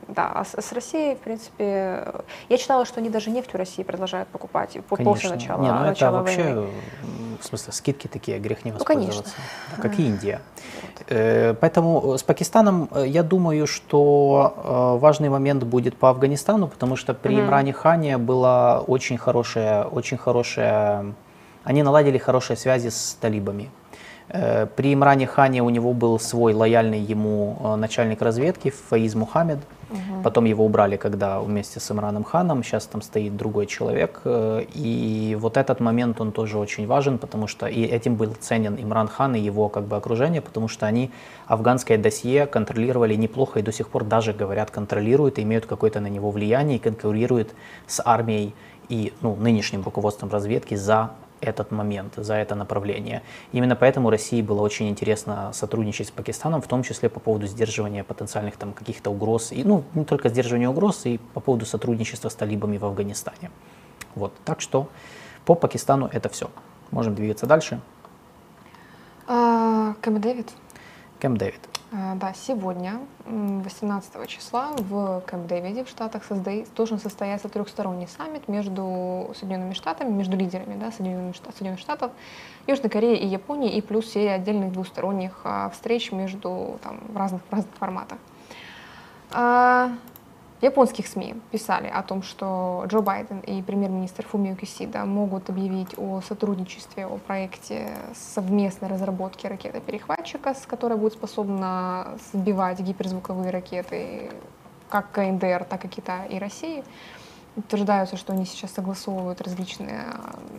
да, 0.09 0.31
а 0.33 0.45
с, 0.45 0.55
с 0.61 0.73
Россией, 0.73 1.17
в 1.17 1.19
принципе, 1.19 1.65
э, 1.65 2.21
я 2.49 2.59
читала, 2.59 2.85
что 2.85 3.01
они 3.01 3.11
даже 3.11 3.31
нефть 3.31 3.55
у 3.55 3.59
России 3.59 3.83
продолжают 3.83 4.29
покупать 4.29 4.73
по- 4.89 4.97
после 4.97 5.05
Конечно. 5.05 5.31
начала, 5.31 5.63
Не, 5.63 5.69
ну 5.71 5.77
это 5.79 5.87
начала 5.87 6.19
вообще, 6.19 6.45
войны. 6.45 6.69
в 7.41 7.45
смысле, 7.45 7.73
скидки 7.73 8.07
такие, 8.07 8.39
грех 8.39 8.65
не 8.65 8.71
Ну, 8.73 8.79
конечно. 8.79 9.09
воспользоваться. 9.23 9.37
Да, 9.77 9.83
как 9.83 9.99
и 9.99 10.07
Индия. 10.07 10.41
Э, 11.09 11.55
Поэтому 11.55 12.17
с 12.17 12.23
Пакистаном, 12.23 12.89
э, 12.93 13.07
я 13.09 13.23
думаю, 13.25 13.67
что 13.67 14.95
э, 14.97 14.99
важный 15.01 15.29
момент 15.29 15.65
будет 15.65 15.97
по 15.97 16.11
Афганистану, 16.11 16.69
потому 16.69 16.95
что 16.97 17.15
при 17.15 17.35
Мгм. 17.35 17.47
Имране 17.47 17.73
Хане 17.73 18.19
была 18.19 18.81
очень 18.81 19.19
хорошая, 19.19 19.85
очень 19.85 20.17
хорошая, 20.19 21.07
они 21.65 21.83
наладили 21.83 22.19
хорошие 22.19 22.57
связи 22.57 22.89
с 22.89 23.17
талибами. 23.21 23.71
Э, 24.29 24.67
При 24.67 24.95
Имране 24.95 25.27
Хане 25.27 25.63
у 25.63 25.71
него 25.71 25.93
был 25.93 26.19
свой 26.19 26.55
лояльный 26.55 27.01
ему 27.01 27.57
э, 27.61 27.77
начальник 27.77 28.23
разведки 28.23 28.71
Фаиз 28.71 29.15
Мухаммед. 29.15 29.59
Потом 30.25 30.45
его 30.45 30.65
убрали, 30.65 30.97
когда 30.97 31.41
вместе 31.41 31.79
с 31.79 31.91
Имраном 31.91 32.25
Ханом, 32.25 32.65
сейчас 32.65 32.87
там 32.87 33.03
стоит 33.03 33.37
другой 33.37 33.67
человек. 33.67 34.23
э, 34.25 34.65
И 34.75 35.37
вот 35.39 35.57
этот 35.57 35.81
момент, 35.81 36.21
он 36.21 36.33
тоже 36.33 36.59
очень 36.59 36.87
важен, 36.87 37.19
потому 37.19 37.47
что 37.47 37.67
и 37.67 37.83
этим 37.83 38.17
был 38.17 38.35
ценен 38.41 38.77
Имран 38.77 39.09
Хан 39.09 39.35
и 39.37 39.41
его 39.41 39.69
как 39.69 39.85
бы 39.85 39.97
окружение, 39.97 40.41
потому 40.41 40.69
что 40.69 40.87
они 40.87 41.11
афганское 41.47 41.99
досье 41.99 42.47
контролировали 42.47 43.15
неплохо 43.15 43.61
и 43.61 43.63
до 43.63 43.73
сих 43.73 43.89
пор 43.89 44.05
даже, 44.05 44.33
говорят, 44.33 44.71
контролируют, 44.71 45.39
и 45.39 45.43
имеют 45.43 45.67
какое-то 45.67 46.01
на 46.01 46.09
него 46.09 46.31
влияние 46.31 46.79
и 46.79 46.81
конкурируют 46.81 47.55
с 47.87 48.03
армией 48.05 48.55
и 48.89 49.13
ну, 49.21 49.37
нынешним 49.37 49.83
руководством 49.83 50.31
разведки 50.31 50.75
за 50.75 51.11
этот 51.45 51.71
момент, 51.71 52.15
за 52.17 52.35
это 52.35 52.55
направление. 52.55 53.23
Именно 53.53 53.77
поэтому 53.77 54.11
России 54.11 54.43
было 54.43 54.63
очень 54.63 54.89
интересно 54.89 55.53
сотрудничать 55.53 56.09
с 56.09 56.11
Пакистаном, 56.11 56.61
в 56.61 56.67
том 56.67 56.83
числе 56.83 57.09
по 57.09 57.21
поводу 57.21 57.47
сдерживания 57.47 58.05
потенциальных 58.05 58.57
там 58.57 58.73
каких-то 58.73 59.11
угроз, 59.11 59.53
и, 59.53 59.63
ну, 59.65 59.85
не 59.95 60.05
только 60.05 60.29
сдерживания 60.29 60.69
угроз, 60.69 61.07
и 61.07 61.19
по 61.35 61.41
поводу 61.41 61.67
сотрудничества 61.67 62.29
с 62.29 62.35
талибами 62.35 62.79
в 62.79 62.85
Афганистане. 62.85 63.51
Вот, 64.15 64.33
так 64.45 64.61
что 64.61 64.89
по 65.45 65.55
Пакистану 65.55 66.09
это 66.13 66.29
все. 66.29 66.51
Можем 66.91 67.15
двигаться 67.15 67.47
дальше. 67.47 67.81
А, 69.27 69.95
Кэмп 70.01 70.21
Дэвид. 70.21 70.51
Кэмп 71.21 71.39
Дэвид. 71.39 71.74
А, 71.97 72.17
Да, 72.17 72.33
сегодня, 72.35 72.99
м, 73.25 73.63
18 73.63 74.27
числа, 74.27 74.71
в 74.79 75.23
Кэмп-Дэвиде 75.27 75.85
в 75.85 75.89
Штатах 75.89 76.25
должен 76.77 76.99
состояться 76.99 77.49
трехсторонний 77.49 78.09
саммит 78.09 78.49
между 78.49 79.31
Соединенными 79.39 79.75
Штатами, 79.75 80.11
между 80.11 80.37
лидерами 80.37 80.77
да, 80.77 80.91
Соединенных, 80.91 81.37
Штат- 81.37 81.53
Соединенных 81.53 81.79
Штатов, 81.79 82.11
Южной 82.67 82.91
Кореи 82.91 83.17
и 83.17 83.27
Японии, 83.27 83.77
и 83.77 83.81
плюс 83.81 84.11
серия 84.11 84.33
отдельных 84.35 84.73
двусторонних 84.73 85.41
а, 85.45 85.71
встреч 85.71 86.11
между 86.11 86.81
там, 86.83 86.99
в 87.09 87.17
разных, 87.17 87.43
в 87.49 87.53
разных 87.53 87.73
форматах. 87.79 88.19
Японских 90.65 91.09
СМИ 91.09 91.35
писали 91.51 91.89
о 91.89 92.03
том, 92.03 92.23
что 92.23 92.85
Джо 92.87 93.03
Байден 93.03 93.41
и 93.41 93.61
премьер-министр 93.61 94.25
Фумио 94.25 94.55
Кисида 94.55 95.05
могут 95.05 95.51
объявить 95.51 95.99
о 95.99 96.23
сотрудничестве, 96.23 97.05
о 97.05 97.19
проекте 97.19 97.91
совместной 98.15 98.89
разработки 98.89 99.47
ракеты-перехватчика, 99.47 100.55
с 100.55 100.65
которой 100.65 100.97
будет 100.97 101.13
способна 101.13 102.17
сбивать 102.33 102.81
гиперзвуковые 102.81 103.51
ракеты 103.51 104.31
как 104.89 105.11
КНДР, 105.11 105.65
так 105.65 105.85
и 105.85 105.89
Китая 105.89 106.25
и 106.25 106.39
России. 106.39 106.83
Утверждаются, 107.57 108.17
что 108.17 108.33
они 108.33 108.47
сейчас 108.47 108.73
согласовывают 108.73 109.43
различные 109.43 110.07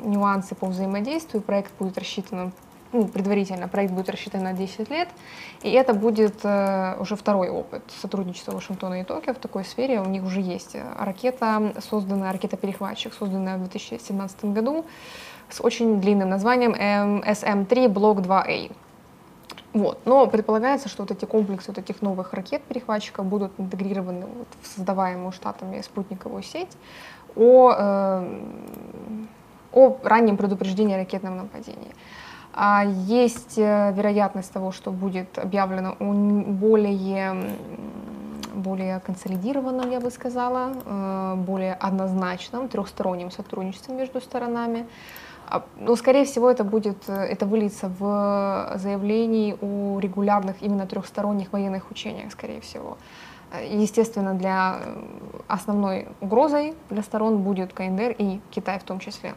нюансы 0.04 0.54
по 0.54 0.68
взаимодействию. 0.68 1.42
Проект 1.42 1.74
будет 1.80 1.98
рассчитан, 1.98 2.54
ну, 2.92 3.08
предварительно 3.08 3.68
проект 3.68 3.94
будет 3.94 4.10
рассчитан 4.10 4.44
на 4.44 4.54
10 4.54 4.90
лет. 4.90 5.10
И 5.64 5.72
это 5.72 5.94
будет 5.94 6.44
э, 6.44 6.96
уже 7.00 7.16
второй 7.16 7.50
опыт 7.50 7.84
сотрудничества 8.02 8.54
Вашингтона 8.54 9.02
и 9.02 9.04
Токио 9.04 9.34
в 9.34 9.38
такой 9.38 9.66
сфере. 9.66 10.00
У 10.00 10.06
них 10.06 10.24
уже 10.24 10.42
есть 10.42 10.76
э, 10.76 10.84
ракета, 10.98 11.74
созданная, 11.90 12.32
ракета-перехватчик, 12.32 13.14
созданная 13.14 13.58
в 13.58 13.62
2017 13.62 14.46
году 14.46 14.86
с 15.50 15.62
очень 15.62 16.02
длинным 16.02 16.30
названием 16.30 16.74
эм, 16.74 17.22
SM-3 17.22 17.88
Block 17.88 18.24
2A. 18.26 18.72
Вот. 19.74 20.00
Но 20.06 20.26
предполагается, 20.28 20.88
что 20.88 21.04
вот 21.04 21.12
эти 21.12 21.26
комплексы 21.26 21.68
вот 21.68 21.78
этих 21.78 22.02
новых 22.02 22.34
ракет-перехватчиков 22.34 23.26
будут 23.26 23.52
интегрированы 23.58 24.26
вот 24.26 24.48
в 24.62 24.68
создаваемую 24.68 25.34
штатами 25.34 25.82
спутниковую 25.82 26.44
сеть 26.44 26.72
о, 27.36 27.74
э, 27.78 28.40
о 29.74 29.98
раннем 30.02 30.38
предупреждении 30.38 30.96
ракетном 30.96 31.36
нападении. 31.36 31.92
А 31.92 32.25
Есть 33.08 33.58
э, 33.58 33.92
вероятность 33.94 34.54
того, 34.54 34.72
что 34.72 34.92
будет 34.92 35.38
объявлено 35.38 35.96
более, 36.00 37.50
более 38.54 39.02
консолидированном, 39.02 39.92
я 39.92 40.00
бы 40.00 40.10
сказала, 40.10 40.72
э, 40.86 41.36
более 41.36 41.74
однозначном 41.74 42.70
трехстороннем 42.70 43.30
сотрудничестве 43.30 43.94
между 43.94 44.22
сторонами. 44.22 44.88
А, 45.48 45.64
Но, 45.80 45.98
скорее 45.98 46.24
всего, 46.24 46.50
это 46.50 46.64
будет, 46.64 47.10
э, 47.10 47.14
это 47.14 47.46
выльется 47.46 47.92
в 48.00 48.72
заявлении 48.76 49.58
о 49.62 50.00
регулярных 50.00 50.62
именно 50.62 50.88
трехсторонних 50.88 51.52
военных 51.52 51.92
учениях, 51.92 52.32
скорее 52.32 52.62
всего. 52.62 52.98
Естественно, 53.70 54.34
для 54.34 54.80
основной 55.48 56.08
угрозой 56.22 56.74
для 56.90 57.04
сторон 57.04 57.40
будет 57.40 57.74
КНДР 57.74 58.16
и 58.18 58.40
Китай 58.52 58.80
в 58.80 58.84
том 58.84 59.00
числе. 59.00 59.34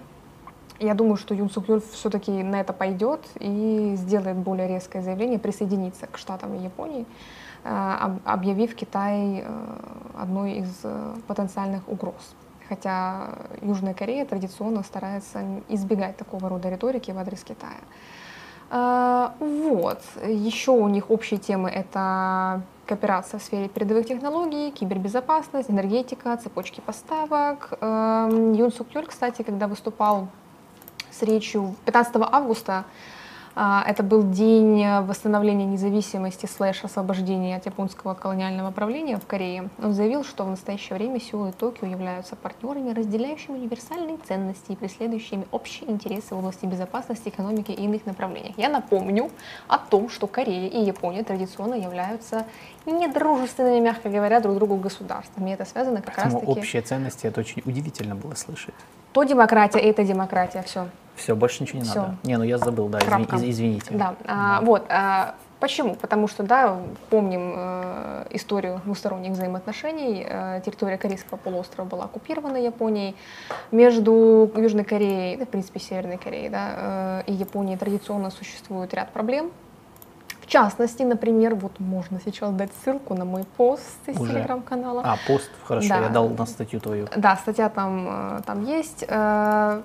Я 0.80 0.94
думаю, 0.94 1.16
что 1.16 1.34
Юн 1.34 1.50
Сук 1.50 1.68
Юль 1.68 1.80
все-таки 1.92 2.30
на 2.30 2.60
это 2.60 2.72
пойдет 2.72 3.20
и 3.40 3.94
сделает 3.96 4.36
более 4.36 4.68
резкое 4.68 5.02
заявление, 5.02 5.38
присоединиться 5.38 6.06
к 6.06 6.16
Штатам 6.18 6.54
и 6.54 6.58
Японии, 6.62 7.04
э, 7.64 7.68
об- 8.00 8.20
объявив 8.24 8.76
Китай 8.76 9.42
э, 9.44 9.46
одной 10.16 10.52
из 10.58 10.80
э, 10.84 11.14
потенциальных 11.26 11.88
угроз. 11.88 12.36
Хотя 12.68 13.30
Южная 13.60 13.94
Корея 13.94 14.24
традиционно 14.24 14.84
старается 14.84 15.42
избегать 15.68 16.16
такого 16.16 16.48
рода 16.48 16.68
риторики 16.68 17.10
в 17.10 17.18
адрес 17.18 17.42
Китая. 17.42 17.78
Вот. 19.40 20.02
Еще 20.26 20.72
у 20.72 20.88
них 20.88 21.10
общие 21.10 21.40
темы— 21.40 21.70
это 21.74 22.60
кооперация 22.84 23.40
в 23.40 23.42
сфере 23.42 23.68
передовых 23.68 24.06
технологий, 24.06 24.70
кибербезопасность, 24.70 25.70
энергетика, 25.70 26.36
цепочки 26.36 26.82
поставок. 26.82 27.72
Эм, 27.80 28.52
Юн 28.52 28.70
Сук 28.70 28.88
Юль, 28.94 29.06
кстати, 29.06 29.40
когда 29.42 29.68
выступал 29.68 30.28
с 31.18 31.22
речью 31.22 31.74
15 31.84 32.16
августа, 32.30 32.84
а, 33.60 33.82
это 33.88 34.04
был 34.04 34.22
день 34.22 34.86
восстановления 35.00 35.64
независимости 35.64 36.46
слэш 36.46 36.84
освобождения 36.84 37.56
от 37.56 37.66
японского 37.66 38.14
колониального 38.14 38.70
правления 38.70 39.16
в 39.16 39.26
Корее. 39.26 39.68
Он 39.82 39.94
заявил, 39.94 40.22
что 40.22 40.44
в 40.44 40.50
настоящее 40.50 40.96
время 40.96 41.20
Сеул 41.20 41.46
и 41.46 41.50
Токио 41.50 41.88
являются 41.88 42.36
партнерами, 42.36 42.92
разделяющими 42.92 43.56
универсальные 43.56 44.18
ценности 44.18 44.70
и 44.70 44.76
преследующими 44.76 45.44
общие 45.50 45.90
интересы 45.90 46.36
в 46.36 46.38
области 46.38 46.66
безопасности, 46.66 47.30
экономики 47.30 47.72
и 47.72 47.82
иных 47.82 48.06
направлениях. 48.06 48.56
Я 48.56 48.68
напомню 48.68 49.28
о 49.66 49.78
том, 49.78 50.08
что 50.08 50.28
Корея 50.28 50.68
и 50.68 50.78
Япония 50.84 51.24
традиционно 51.24 51.74
являются 51.74 52.46
недружественными, 52.86 53.80
мягко 53.80 54.08
говоря, 54.08 54.38
друг 54.38 54.54
другу 54.54 54.76
государствами. 54.76 55.50
И 55.50 55.54
это 55.54 55.64
связано 55.64 56.00
как 56.00 56.16
раз 56.16 56.32
Поэтому 56.32 56.40
таки... 56.46 56.60
общие 56.60 56.82
ценности, 56.82 57.26
это 57.26 57.40
очень 57.40 57.62
удивительно 57.64 58.14
было 58.14 58.36
слышать. 58.36 58.74
То 59.12 59.24
демократия, 59.24 59.80
это 59.80 60.04
демократия, 60.04 60.62
все. 60.62 60.86
Все, 61.18 61.34
больше 61.36 61.62
ничего 61.62 61.80
не 61.80 61.84
Всё. 61.84 62.00
надо. 62.00 62.16
Не, 62.22 62.36
ну 62.38 62.44
я 62.44 62.58
забыл, 62.58 62.88
да, 62.88 63.00
Крапка. 63.00 63.36
из- 63.36 63.44
извините. 63.44 63.86
Да, 63.90 64.14
а, 64.26 64.60
вот. 64.62 64.86
а, 64.88 65.34
почему? 65.60 65.94
Потому 65.96 66.28
что, 66.28 66.42
да, 66.44 66.76
помним 67.10 67.52
э, 67.56 68.26
историю 68.30 68.80
двусторонних 68.84 69.32
взаимоотношений. 69.32 70.24
Э, 70.28 70.60
территория 70.64 70.96
Корейского 70.96 71.36
полуострова 71.36 71.88
была 71.88 72.04
оккупирована 72.04 72.56
Японией. 72.56 73.16
Между 73.72 74.50
Южной 74.56 74.84
Кореей, 74.84 75.36
да, 75.36 75.44
в 75.44 75.48
принципе, 75.48 75.80
Северной 75.80 76.18
Кореей, 76.18 76.48
да, 76.48 76.68
э, 76.76 77.22
и 77.26 77.32
Японией 77.32 77.76
традиционно 77.76 78.30
существует 78.30 78.94
ряд 78.94 79.10
проблем. 79.12 79.50
В 80.40 80.46
частности, 80.50 81.02
например, 81.02 81.56
вот 81.56 81.78
можно 81.78 82.20
сейчас 82.24 82.52
дать 82.52 82.70
ссылку 82.82 83.12
на 83.14 83.26
мой 83.26 83.44
пост 83.58 83.82
из 84.06 84.18
Уже? 84.18 84.32
телеграм-канала. 84.32 85.02
А, 85.04 85.16
пост, 85.26 85.50
хорошо, 85.64 85.88
Да. 85.90 85.98
я 86.00 86.08
дал 86.08 86.30
на 86.30 86.46
статью 86.46 86.80
твою. 86.80 87.06
Да, 87.16 87.36
статья 87.36 87.68
там, 87.68 88.38
э, 88.38 88.40
там 88.46 88.64
есть. 88.64 89.04
Э, 89.06 89.82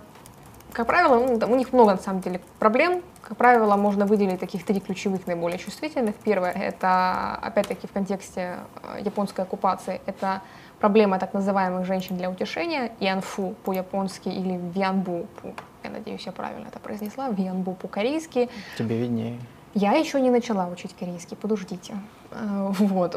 Как 0.74 0.88
правило, 0.88 1.20
ну, 1.20 1.38
там 1.40 1.52
у 1.52 1.56
них 1.56 1.72
много 1.72 1.92
на 1.92 1.98
самом 1.98 2.22
деле 2.22 2.40
проблем. 2.60 3.02
Как 3.22 3.38
правило, 3.38 3.76
можно 3.78 4.06
выделить 4.06 4.40
таких 4.40 4.66
три 4.66 4.80
ключевых 4.80 5.28
наиболее 5.28 5.58
чувствительных. 5.60 6.16
Первое— 6.16 6.52
это, 6.56 7.36
опять-таки, 7.42 7.88
в 7.88 7.92
контексте 7.92 8.58
э, 8.82 9.02
японской 9.06 9.42
оккупации, 9.42 10.02
это 10.08 10.42
проблема 10.80 11.20
так 11.20 11.34
называемых 11.34 11.86
женщин 11.86 12.18
для 12.18 12.30
утешения, 12.30 12.92
янфу 13.00 13.54
по-японски 13.64 14.30
или 14.30 14.60
вьянбу, 14.74 15.28
по- 15.42 15.54
я 15.84 15.90
надеюсь, 15.92 16.26
я 16.26 16.32
правильно 16.32 16.68
это 16.68 16.80
произнесла, 16.80 17.30
вьянбу 17.30 17.74
по-корейски. 17.76 18.50
Тебе 18.78 18.98
виднее. 18.98 19.40
Я 19.76 19.94
еще 19.94 20.20
не 20.22 20.32
начала 20.32 20.68
учить 20.68 20.96
корейский, 21.00 21.38
подождите. 21.38 21.94
Э, 22.32 22.72
Вот. 22.80 23.16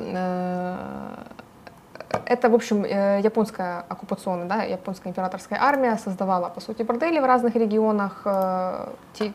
Это, 2.25 2.49
в 2.49 2.55
общем, 2.55 2.85
э, 2.85 3.21
японская 3.23 3.85
оккупационная, 3.89 4.47
да, 4.47 4.63
японская 4.63 5.11
императорская 5.11 5.61
армия 5.61 5.97
создавала, 5.97 6.49
по 6.49 6.61
сути, 6.61 6.83
бордели 6.83 7.19
в 7.21 7.25
разных 7.25 7.57
регионах, 7.57 8.23
э, 8.25 8.89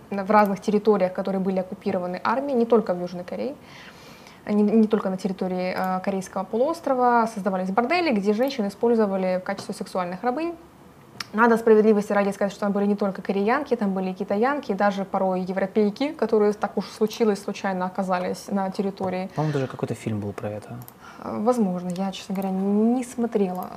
в 0.10 0.32
разных 0.32 0.62
территориях, 0.62 1.14
которые 1.14 1.42
были 1.42 1.60
оккупированы 1.60 2.22
армией, 2.24 2.58
не 2.58 2.66
только 2.66 2.94
в 2.94 3.02
Южной 3.02 3.24
Корее, 3.24 3.56
не, 4.46 4.64
не 4.64 4.88
только 4.88 5.10
на 5.10 5.18
территории 5.18 5.74
э, 5.76 6.00
Корейского 6.04 6.44
полуострова, 6.44 7.28
создавались 7.34 7.72
бордели, 7.72 8.12
где 8.12 8.34
женщин 8.34 8.68
использовали 8.68 9.40
в 9.42 9.44
качестве 9.44 9.74
сексуальных 9.74 10.24
рабынь. 10.24 10.56
Надо 11.34 11.58
справедливости 11.58 12.12
ради 12.12 12.32
сказать, 12.32 12.52
что 12.52 12.62
там 12.62 12.72
были 12.74 12.86
не 12.86 12.96
только 12.96 13.22
кореянки, 13.22 13.76
там 13.76 13.94
были 13.94 14.10
и 14.10 14.14
китаянки, 14.14 14.72
и 14.72 14.76
даже 14.76 15.06
порой 15.06 15.42
европейки, 15.42 16.12
которые 16.12 16.52
так 16.54 16.78
уж 16.78 16.86
случилось, 16.88 17.42
случайно 17.42 17.86
оказались 17.86 18.48
на 18.48 18.70
территории. 18.70 19.30
По-моему, 19.36 19.54
даже 19.54 19.68
какой-то 19.68 19.94
фильм 19.94 20.20
был 20.20 20.34
про 20.34 20.50
это. 20.50 20.76
Возможно, 21.24 21.90
я, 21.90 22.12
честно 22.12 22.34
говоря, 22.36 22.52
не 22.52 23.04
смотрела. 23.04 23.68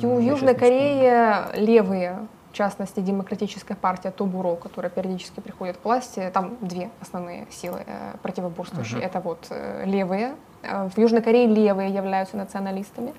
Ю- 0.00 0.18
я 0.18 0.30
Южной 0.32 0.54
Корее 0.54 1.46
левые, 1.54 2.26
в 2.52 2.56
частности, 2.56 3.00
демократическая 3.00 3.76
партия 3.76 4.10
Тобуро, 4.10 4.56
которая 4.56 4.90
периодически 4.90 5.40
приходит 5.40 5.76
к 5.78 5.84
власти, 5.84 6.30
там 6.34 6.56
две 6.60 6.90
основные 7.00 7.46
силы 7.50 7.82
э, 7.86 8.16
противоборствующие. 8.22 8.98
Мгм. 8.98 9.06
Это 9.06 9.20
вот 9.20 9.46
э, 9.50 9.84
левые. 9.86 10.34
Э, 10.62 10.88
В 10.88 10.98
Южной 10.98 11.22
Корее 11.22 11.46
левые 11.46 11.90
являются 11.94 12.36
националистами. 12.36 13.14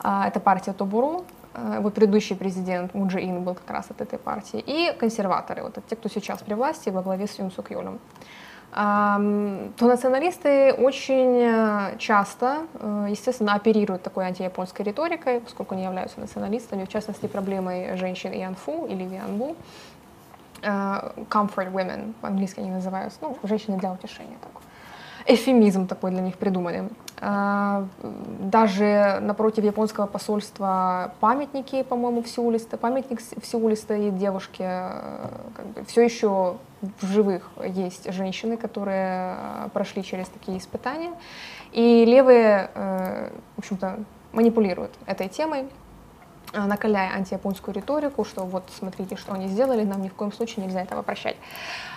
А, 0.00 0.26
Это 0.28 0.40
партия 0.40 0.72
Тобуро. 0.72 1.22
Вот 1.78 1.94
предыдущий 1.94 2.36
президент 2.36 2.92
Мун 2.92 3.08
Чжэ 3.08 3.20
Ин 3.24 3.42
был 3.42 3.54
как 3.54 3.70
раз 3.70 3.86
от 3.90 4.02
этой 4.02 4.18
партии. 4.18 4.62
И 4.66 4.92
консерваторы, 4.98 5.62
вот 5.62 5.78
те, 5.88 5.96
кто 5.96 6.10
сейчас 6.10 6.42
при 6.42 6.52
власти 6.52 6.90
во 6.90 7.00
главе 7.00 7.26
с 7.26 7.38
Юн 7.38 7.50
Сук 7.50 7.70
Йолем. 7.70 7.98
То 8.76 9.86
националисты 9.86 10.74
очень 10.74 11.40
э, 11.40 11.96
часто, 11.98 12.66
э, 12.74 13.06
естественно, 13.08 13.54
оперируют 13.54 14.02
такой 14.02 14.26
антияпонской 14.26 14.84
риторикой, 14.84 15.40
поскольку 15.40 15.74
они 15.74 15.84
являются 15.84 16.20
националистами, 16.20 16.84
в 16.84 16.88
частности, 16.88 17.26
проблемой 17.26 17.96
женщин 17.96 18.32
Ианфу 18.34 18.84
или 18.84 19.04
Вианбу. 19.04 19.56
Э, 20.62 21.10
Comfort 21.30 21.72
women, 21.72 22.12
по-английски 22.20 22.60
они 22.60 22.70
называются, 22.70 23.18
ну, 23.22 23.38
женщины 23.44 23.78
для 23.78 23.92
утешения. 23.92 24.36
Так. 24.42 24.62
Эфемизм 25.24 25.86
такой 25.86 26.10
для 26.10 26.20
них 26.20 26.36
придумали. 26.36 26.90
А, 27.20 27.86
Даже 28.40 29.18
напротив 29.22 29.64
японского 29.64 30.06
посольства 30.06 31.12
памятники, 31.20 31.82
по-моему, 31.82 32.22
в 32.22 32.28
Сеуле, 32.28 32.58
памятник 32.58 33.20
в 33.20 33.46
Сеуле 33.46 33.76
стоит 33.76 34.18
девушке, 34.18 34.64
э, 34.64 35.28
как 35.56 35.66
бы, 35.66 35.84
все 35.86 36.02
еще 36.02 36.56
в 37.00 37.06
живых 37.06 37.50
есть 37.64 38.12
женщины, 38.12 38.56
которые 38.58 39.34
э, 39.38 39.68
прошли 39.72 40.04
через 40.04 40.28
такие 40.28 40.58
испытания. 40.58 41.12
И 41.72 42.04
левые, 42.04 42.70
э, 42.74 43.30
в 43.56 43.58
общем-то, 43.60 43.98
манипулируют 44.32 44.92
этой 45.06 45.28
темой, 45.28 45.66
накаляя 46.56 47.14
антияпонскую 47.14 47.74
риторику, 47.74 48.24
что 48.24 48.44
вот 48.44 48.64
смотрите, 48.76 49.16
что 49.16 49.32
они 49.34 49.48
сделали, 49.48 49.84
нам 49.84 50.02
ни 50.02 50.08
в 50.08 50.14
коем 50.14 50.32
случае 50.32 50.66
нельзя 50.66 50.82
этого 50.82 51.02
прощать. 51.02 51.36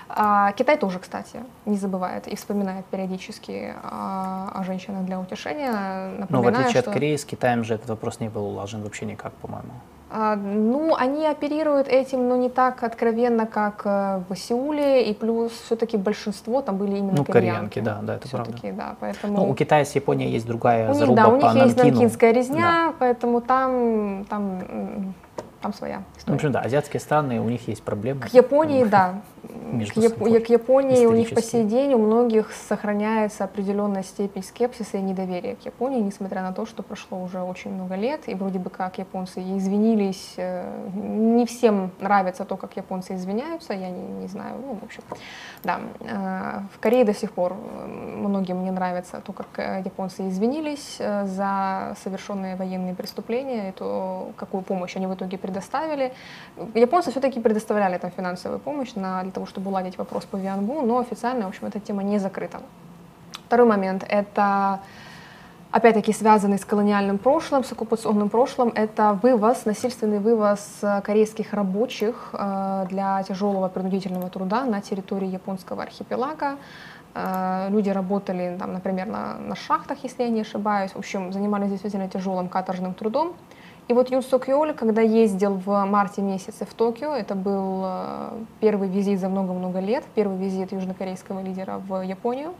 А 0.09 0.51
Китай 0.53 0.77
тоже, 0.77 0.99
кстати, 0.99 1.39
не 1.65 1.77
забывает 1.77 2.27
и 2.27 2.35
вспоминает 2.35 2.85
периодически 2.85 3.75
а, 3.83 4.51
о 4.55 4.63
женщинах 4.63 5.05
для 5.05 5.19
утешения, 5.19 5.71
Но 5.71 6.25
в 6.25 6.31
напоминая, 6.31 6.61
отличие 6.61 6.81
что... 6.81 6.89
от 6.89 6.93
Кореи, 6.95 7.15
с 7.15 7.25
Китаем 7.25 7.63
же 7.63 7.75
этот 7.75 7.89
вопрос 7.89 8.19
не 8.19 8.29
был 8.29 8.45
улажен 8.45 8.81
вообще 8.81 9.05
никак, 9.05 9.33
по-моему. 9.33 9.71
А, 10.11 10.35
Ну, 10.35 10.95
они 10.95 11.27
оперируют 11.27 11.87
этим, 11.87 12.27
но 12.27 12.35
не 12.35 12.49
так 12.49 12.83
откровенно, 12.83 13.45
как 13.45 13.81
э, 13.85 14.21
в 14.27 14.35
Сеуле, 14.35 15.03
и 15.09 15.13
плюс 15.13 15.51
все-таки 15.65 15.97
большинство 15.97 16.61
там 16.61 16.77
были 16.77 16.97
именно 16.97 17.17
Ну, 17.17 17.25
кореянки. 17.25 17.75
кореянки, 17.75 17.79
да, 17.79 17.99
да, 18.01 18.15
это 18.15 18.27
правда. 18.29 18.53
Да, 18.73 18.95
поэтому... 18.99 19.37
Ну, 19.37 19.49
у 19.49 19.53
Китая 19.53 19.85
с 19.85 19.93
Японией 19.95 20.31
есть 20.31 20.47
другая 20.47 20.85
У 20.85 20.89
них, 20.89 20.97
заруба 20.99 21.15
да, 21.23 21.27
у 21.27 21.39
по 21.39 21.45
них 21.45 21.55
есть 21.65 21.77
Нанкину. 21.77 21.93
нанкинская 21.95 22.31
резня, 22.31 22.93
поэтому 22.97 23.41
там, 23.41 24.25
там, 24.29 25.13
там 25.61 25.73
своя 25.73 25.97
Ну, 25.97 26.03
в 26.13 26.17
история. 26.19 26.35
общем, 26.35 26.51
да, 26.51 26.59
азиатские 26.61 26.99
страны, 26.99 27.39
у 27.41 27.49
них 27.49 27.67
есть 27.67 27.83
проблемы. 27.83 28.21
К 28.21 28.27
Японии, 28.33 28.83
да. 28.85 29.21
К, 29.41 29.97
Яп- 29.97 30.45
к 30.45 30.49
Японии 30.49 31.05
у 31.05 31.13
них 31.13 31.33
по 31.33 31.41
сей 31.41 31.63
день 31.63 31.93
у 31.93 31.97
многих 31.99 32.51
сохраняется 32.51 33.45
определенная 33.45 34.03
степень 34.03 34.43
скепсиса 34.43 34.97
и 34.97 35.01
недоверия 35.01 35.55
к 35.55 35.65
Японии, 35.65 36.01
несмотря 36.01 36.41
на 36.41 36.51
то, 36.51 36.65
что 36.65 36.83
прошло 36.83 37.21
уже 37.21 37.41
очень 37.41 37.71
много 37.71 37.95
лет, 37.95 38.27
и 38.27 38.35
вроде 38.35 38.59
бы 38.59 38.69
как 38.69 38.97
японцы 38.97 39.39
извинились. 39.39 40.33
э, 40.37 40.87
Не 40.95 41.45
всем 41.45 41.91
нравится 42.01 42.43
то, 42.45 42.57
как 42.57 42.75
японцы 42.75 43.15
извиняются, 43.15 43.73
я 43.73 43.89
не, 43.89 44.01
не 44.21 44.27
знаю, 44.27 44.55
ну, 44.65 44.77
в 44.81 44.83
общем, 44.83 45.03
да. 45.63 45.79
Э, 46.01 46.59
В 46.75 46.79
Корее 46.79 47.05
до 47.05 47.13
сих 47.13 47.31
пор 47.31 47.53
многим 47.53 48.63
не 48.63 48.71
нравится 48.71 49.21
то, 49.25 49.31
как 49.33 49.47
э, 49.57 49.81
японцы 49.85 50.27
извинились 50.27 50.97
за 50.97 51.95
совершенные 52.03 52.55
военные 52.55 52.93
преступления, 52.93 53.69
и 53.69 53.71
то, 53.71 54.31
какую 54.35 54.63
помощь 54.63 54.95
они 54.97 55.07
в 55.07 55.13
итоге 55.13 55.37
предоставили. 55.49 56.11
Японцы 56.75 57.11
все-таки 57.11 57.39
предоставляли 57.39 57.97
там 57.97 58.11
финансовую 58.11 58.59
помощь 58.59 58.95
на, 58.95 59.23
для 59.23 59.31
того, 59.31 59.45
чтобы 59.45 59.69
уладить 59.69 59.97
вопрос 59.97 60.25
по 60.25 60.37
Вианбу, 60.37 60.81
но 60.81 60.97
официально, 60.99 61.45
в 61.45 61.49
общем, 61.49 61.67
эта 61.67 61.79
тема 61.79 62.03
не 62.03 62.19
закрыта. 62.19 62.59
Второй 63.47 63.67
момент– 63.67 64.05
это 64.09 64.79
опять-таки 65.71 66.13
связанный 66.13 66.57
с 66.57 66.65
колониальным 66.65 67.17
прошлым, 67.17 67.63
с 67.63 67.71
оккупационным 67.71 68.29
прошлым, 68.29 68.71
это 68.75 69.19
вывоз, 69.23 69.65
насильственный 69.65 70.19
вывоз 70.19 70.59
э, 70.81 71.01
корейских 71.01 71.53
рабочих 71.53 72.29
э, 72.33 72.85
для 72.89 73.23
тяжелого 73.23 73.69
принудительного 73.69 74.29
труда 74.29 74.65
на 74.65 74.81
территории 74.81 75.27
японского 75.27 75.83
архипелага. 75.83 76.57
Э, 77.15 77.69
Люди 77.69 77.89
работали, 77.91 78.55
там, 78.59 78.73
например, 78.73 79.07
на, 79.07 79.35
на 79.35 79.55
шахтах, 79.55 79.97
если 80.03 80.23
я 80.23 80.29
не 80.29 80.41
ошибаюсь, 80.41 80.91
в 80.91 80.97
общем, 80.97 81.33
занимались 81.33 81.69
действительно 81.69 82.07
тяжелым 82.07 82.49
каторжным 82.49 82.93
трудом. 82.93 83.33
И 83.89 83.93
вот 83.93 84.11
Юн 84.11 84.21
Сок 84.21 84.47
Йоль, 84.47 84.75
когда 84.75 85.01
ездил 85.01 85.55
в 85.55 85.83
марте 85.85 86.21
месяце 86.21 86.63
в 86.63 86.75
Токио, 86.75 87.15
это 87.15 87.33
был 87.33 87.81
э, 87.83 88.29
первый 88.59 88.87
визит 88.87 89.19
за 89.19 89.29
много-много 89.29 89.79
лет, 89.79 90.03
первый 90.13 90.37
визит 90.37 90.71
южнокорейского 90.71 91.41
лидера 91.41 91.81
в 91.87 92.03
Японию, 92.03 92.53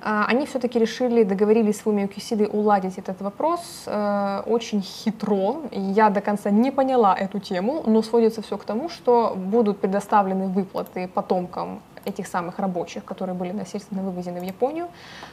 а, 0.00 0.24
они 0.28 0.46
все-таки 0.46 0.78
решили, 0.78 1.24
договорились 1.24 1.78
с 1.78 1.80
Фумио 1.80 2.06
Кисидой 2.06 2.48
уладить 2.52 2.96
этот 2.96 3.20
вопрос 3.22 3.82
э, 3.86 4.42
очень 4.46 4.82
хитро. 4.82 5.62
Я 5.72 6.10
до 6.10 6.20
конца 6.20 6.50
не 6.50 6.70
поняла 6.70 7.16
эту 7.16 7.40
тему, 7.40 7.82
но 7.84 8.02
сводится 8.02 8.40
все 8.40 8.56
к 8.56 8.62
тому, 8.62 8.88
что 8.88 9.34
будут 9.34 9.80
предоставлены 9.80 10.46
выплаты 10.46 11.08
потомкам 11.08 11.80
этих 12.04 12.28
самых 12.28 12.60
рабочих, 12.60 13.04
которые 13.04 13.34
были 13.34 13.50
насильственно 13.50 14.02
вывезены 14.02 14.38
в 14.38 14.44
Японию, 14.44 14.86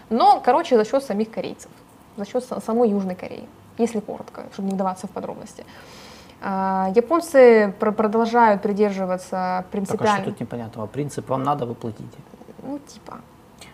но, 0.09 0.41
короче, 0.43 0.76
за 0.76 0.86
счет 0.86 1.03
самих 1.03 1.30
корейцев, 1.30 1.70
за 2.18 2.26
счет 2.26 2.43
са- 2.49 2.66
самой 2.66 2.89
Южной 2.89 3.14
Кореи, 3.14 3.47
если 3.78 3.99
коротко, 3.99 4.43
чтобы 4.53 4.67
не 4.69 4.74
вдаваться 4.74 5.07
в 5.07 5.09
подробности. 5.09 5.65
А, 6.41 6.91
Японцы 6.95 7.74
пр- 7.80 7.93
продолжают 7.93 8.61
придерживаться 8.61 9.30
Так, 9.32 9.39
а 9.39 9.61
что 9.61 9.71
принципиально... 9.71 10.26
тут 10.26 10.39
непонятного? 10.41 10.88
Принцип 10.88 11.30
вам 11.30 11.43
надо, 11.43 11.65
выплатить. 11.65 12.05
Ну, 12.63 12.80
типа, 12.80 13.17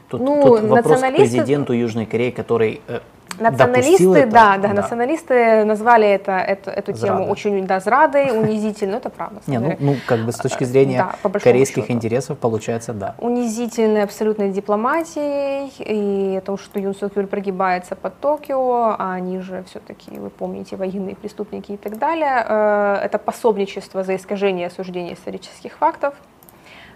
Тут, 0.09 0.21
Ну, 0.21 0.41
тут 0.41 0.61
вопрос 0.69 0.85
к 0.85 0.89
националисты- 1.03 1.17
президенту 1.17 1.73
Южной 1.73 2.05
Кореи, 2.07 2.31
который 2.31 2.81
э, 2.87 2.99
Националисты, 3.39 4.19
это, 4.19 4.31
да, 4.31 4.57
да, 4.57 4.67
да. 4.69 4.73
националисты 4.73 5.63
назвали 5.63 6.07
это, 6.07 6.31
эту, 6.33 6.69
эту 6.69 6.93
тему 6.93 7.17
Зрадой. 7.17 7.31
очень 7.31 7.67
да, 7.67 7.79
зрадой, 7.79 8.31
унизительно, 8.37 8.95
это 8.95 9.09
правда. 9.09 9.41
Не, 9.47 9.59
ну, 9.59 9.75
ну, 9.79 9.95
как 10.07 10.19
бы 10.25 10.31
с 10.31 10.37
точки 10.37 10.63
зрения 10.63 10.97
да, 10.97 11.15
по 11.29 11.39
корейских 11.39 11.83
счету. 11.83 11.93
интересов 11.93 12.37
получается 12.37 12.93
да. 12.93 13.15
унизительной 13.19 14.03
абсолютной 14.03 14.51
дипломатией 14.51 15.71
и 15.79 16.37
о 16.37 16.41
том, 16.41 16.57
что 16.57 16.79
Юн 16.79 16.95
Сок 16.95 17.15
Юль 17.15 17.27
прогибается 17.27 17.95
под 17.95 18.19
Токио, 18.19 18.95
а 18.97 19.13
они 19.13 19.39
же 19.39 19.63
все-таки, 19.69 20.11
вы 20.19 20.29
помните, 20.29 20.75
военные 20.75 21.15
преступники 21.15 21.73
и 21.73 21.77
так 21.77 21.97
далее. 21.97 22.45
Э, 22.47 22.95
Это 23.03 23.17
пособничество 23.19 24.03
за 24.03 24.15
искажение 24.15 24.67
осуждения 24.67 25.13
исторических 25.13 25.73
фактов. 25.77 26.13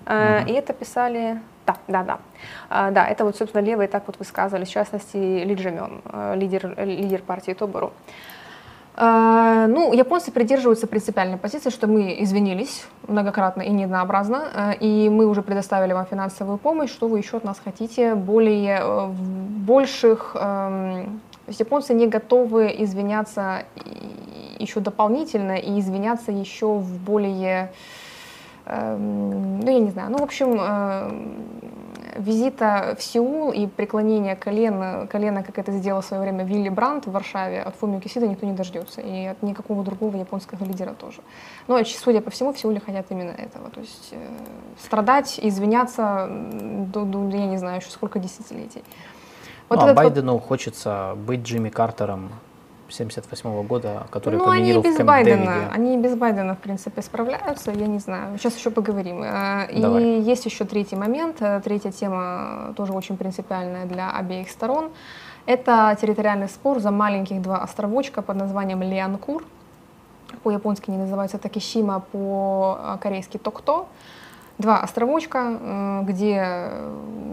Э, 0.05 0.45
И 0.47 0.51
это 0.51 0.73
писали... 0.73 1.39
Да, 1.65 1.75
да, 1.87 2.03
да. 2.03 2.19
А, 2.69 2.91
Да, 2.91 3.07
это 3.07 3.23
вот, 3.25 3.35
собственно, 3.37 3.61
левые 3.61 3.87
так 3.87 4.03
вот 4.07 4.17
высказывали, 4.19 4.65
в 4.65 4.69
частности, 4.69 5.17
Ли 5.17 5.55
Джемён, 5.55 6.01
э, 6.05 6.35
лидер, 6.35 6.75
лидер 6.85 7.21
партии 7.21 7.53
Тобору. 7.53 7.91
Э, 8.95 9.67
Ну, 9.67 9.93
японцы 9.93 10.31
придерживаются 10.31 10.87
принципиальной 10.87 11.37
позиции, 11.37 11.69
что 11.71 11.87
мы 11.87 12.15
извинились 12.23 12.85
многократно 13.07 13.61
и 13.63 13.69
неоднообразно, 13.71 14.43
э, 14.53 14.73
и 14.79 15.09
мы 15.09 15.25
уже 15.25 15.41
предоставили 15.41 15.93
вам 15.93 16.05
финансовую 16.05 16.57
помощь, 16.57 16.91
что 16.91 17.07
вы 17.07 17.19
еще 17.19 17.37
от 17.37 17.43
нас 17.43 17.59
хотите, 17.63 18.15
более 18.15 18.79
э, 18.81 19.07
больших... 19.65 20.35
эм, 20.35 21.21
То 21.45 21.49
есть 21.49 21.59
японцы 21.59 21.93
не 21.93 22.07
готовы 22.07 22.73
извиняться 22.79 23.63
еще 24.59 24.79
дополнительно 24.79 25.57
и 25.57 25.79
извиняться 25.79 26.31
еще 26.31 26.67
в 26.77 26.99
более... 27.03 27.71
эм, 28.65 29.59
Ну, 29.59 29.71
я 29.71 29.79
не 29.79 29.89
знаю, 29.91 30.11
ну, 30.11 30.17
в 30.17 30.23
общем, 30.23 30.59
эм, 30.59 31.43
визита 32.17 32.95
в 32.97 33.01
Сеул 33.01 33.51
и 33.51 33.65
преклонения 33.65 34.35
колена, 34.35 35.07
колена, 35.11 35.41
как 35.43 35.57
это 35.57 35.71
сделал 35.71 36.01
в 36.01 36.05
свое 36.05 36.21
время 36.21 36.43
Вилли 36.45 36.69
Брандт 36.69 37.07
в 37.07 37.11
Варшаве, 37.11 37.61
от 37.63 37.75
Фумио 37.77 37.99
Кисида 37.99 38.27
никто 38.27 38.45
не 38.45 38.53
дождется, 38.53 39.01
и 39.01 39.25
от 39.25 39.41
никакого 39.41 39.83
другого 39.83 40.15
японского 40.17 40.63
лидера 40.63 40.93
тоже. 40.93 41.21
Но, 41.67 41.81
ч- 41.83 41.97
судя 41.97 42.21
по 42.21 42.29
всему, 42.29 42.53
в 42.53 42.59
Сеуле 42.59 42.79
хотят 42.79 43.07
именно 43.09 43.31
этого. 43.31 43.69
То 43.71 43.79
есть 43.79 44.09
э, 44.11 44.17
страдать, 44.79 45.39
извиняться, 45.41 46.27
до, 46.29 47.03
до, 47.03 47.27
я 47.29 47.47
не 47.47 47.57
знаю, 47.57 47.79
еще 47.79 47.89
сколько 47.89 48.19
десятилетий. 48.19 48.83
Вот 49.69 49.79
ну, 49.79 49.85
а 49.85 49.85
этот 49.91 49.95
вот- 49.97 50.03
Байдену 50.03 50.37
хочется 50.39 51.15
быть 51.25 51.41
Джимми 51.41 51.69
Картером 51.69 52.29
78 52.93 53.67
года, 53.67 54.07
который 54.11 54.37
ну, 54.37 54.49
они 54.49 54.73
в 54.73 54.83
без 54.83 54.95
Кэмп 54.97 55.07
Байдена, 55.07 55.69
они 55.71 55.97
без 55.97 56.15
Байдена, 56.15 56.55
в 56.55 56.59
принципе, 56.59 57.01
справляются, 57.01 57.71
я 57.71 57.87
не 57.87 57.99
знаю. 57.99 58.37
Сейчас 58.37 58.55
еще 58.55 58.69
поговорим. 58.69 59.23
Э, 59.23 59.67
Давай. 59.75 60.03
И 60.03 60.21
есть 60.21 60.45
еще 60.45 60.65
третий 60.65 60.95
момент, 60.95 61.37
э, 61.41 61.61
третья 61.63 61.91
тема 61.91 62.73
тоже 62.77 62.93
очень 62.93 63.17
принципиальная 63.17 63.85
для 63.85 64.11
обеих 64.11 64.49
сторон. 64.49 64.91
Это 65.45 65.97
территориальный 65.99 66.47
спор 66.47 66.79
за 66.79 66.91
маленьких 66.91 67.41
два 67.41 67.57
островочка 67.57 68.21
под 68.21 68.37
названием 68.37 68.81
Лианкур. 68.81 69.43
По-японски 70.43 70.89
они 70.89 70.99
называются 70.99 71.37
Такишима, 71.37 71.99
по-корейски 72.11 73.37
Токто. 73.37 73.85
Два 74.63 74.79
островочка, 74.79 75.59
э, 75.59 76.01
где 76.03 76.71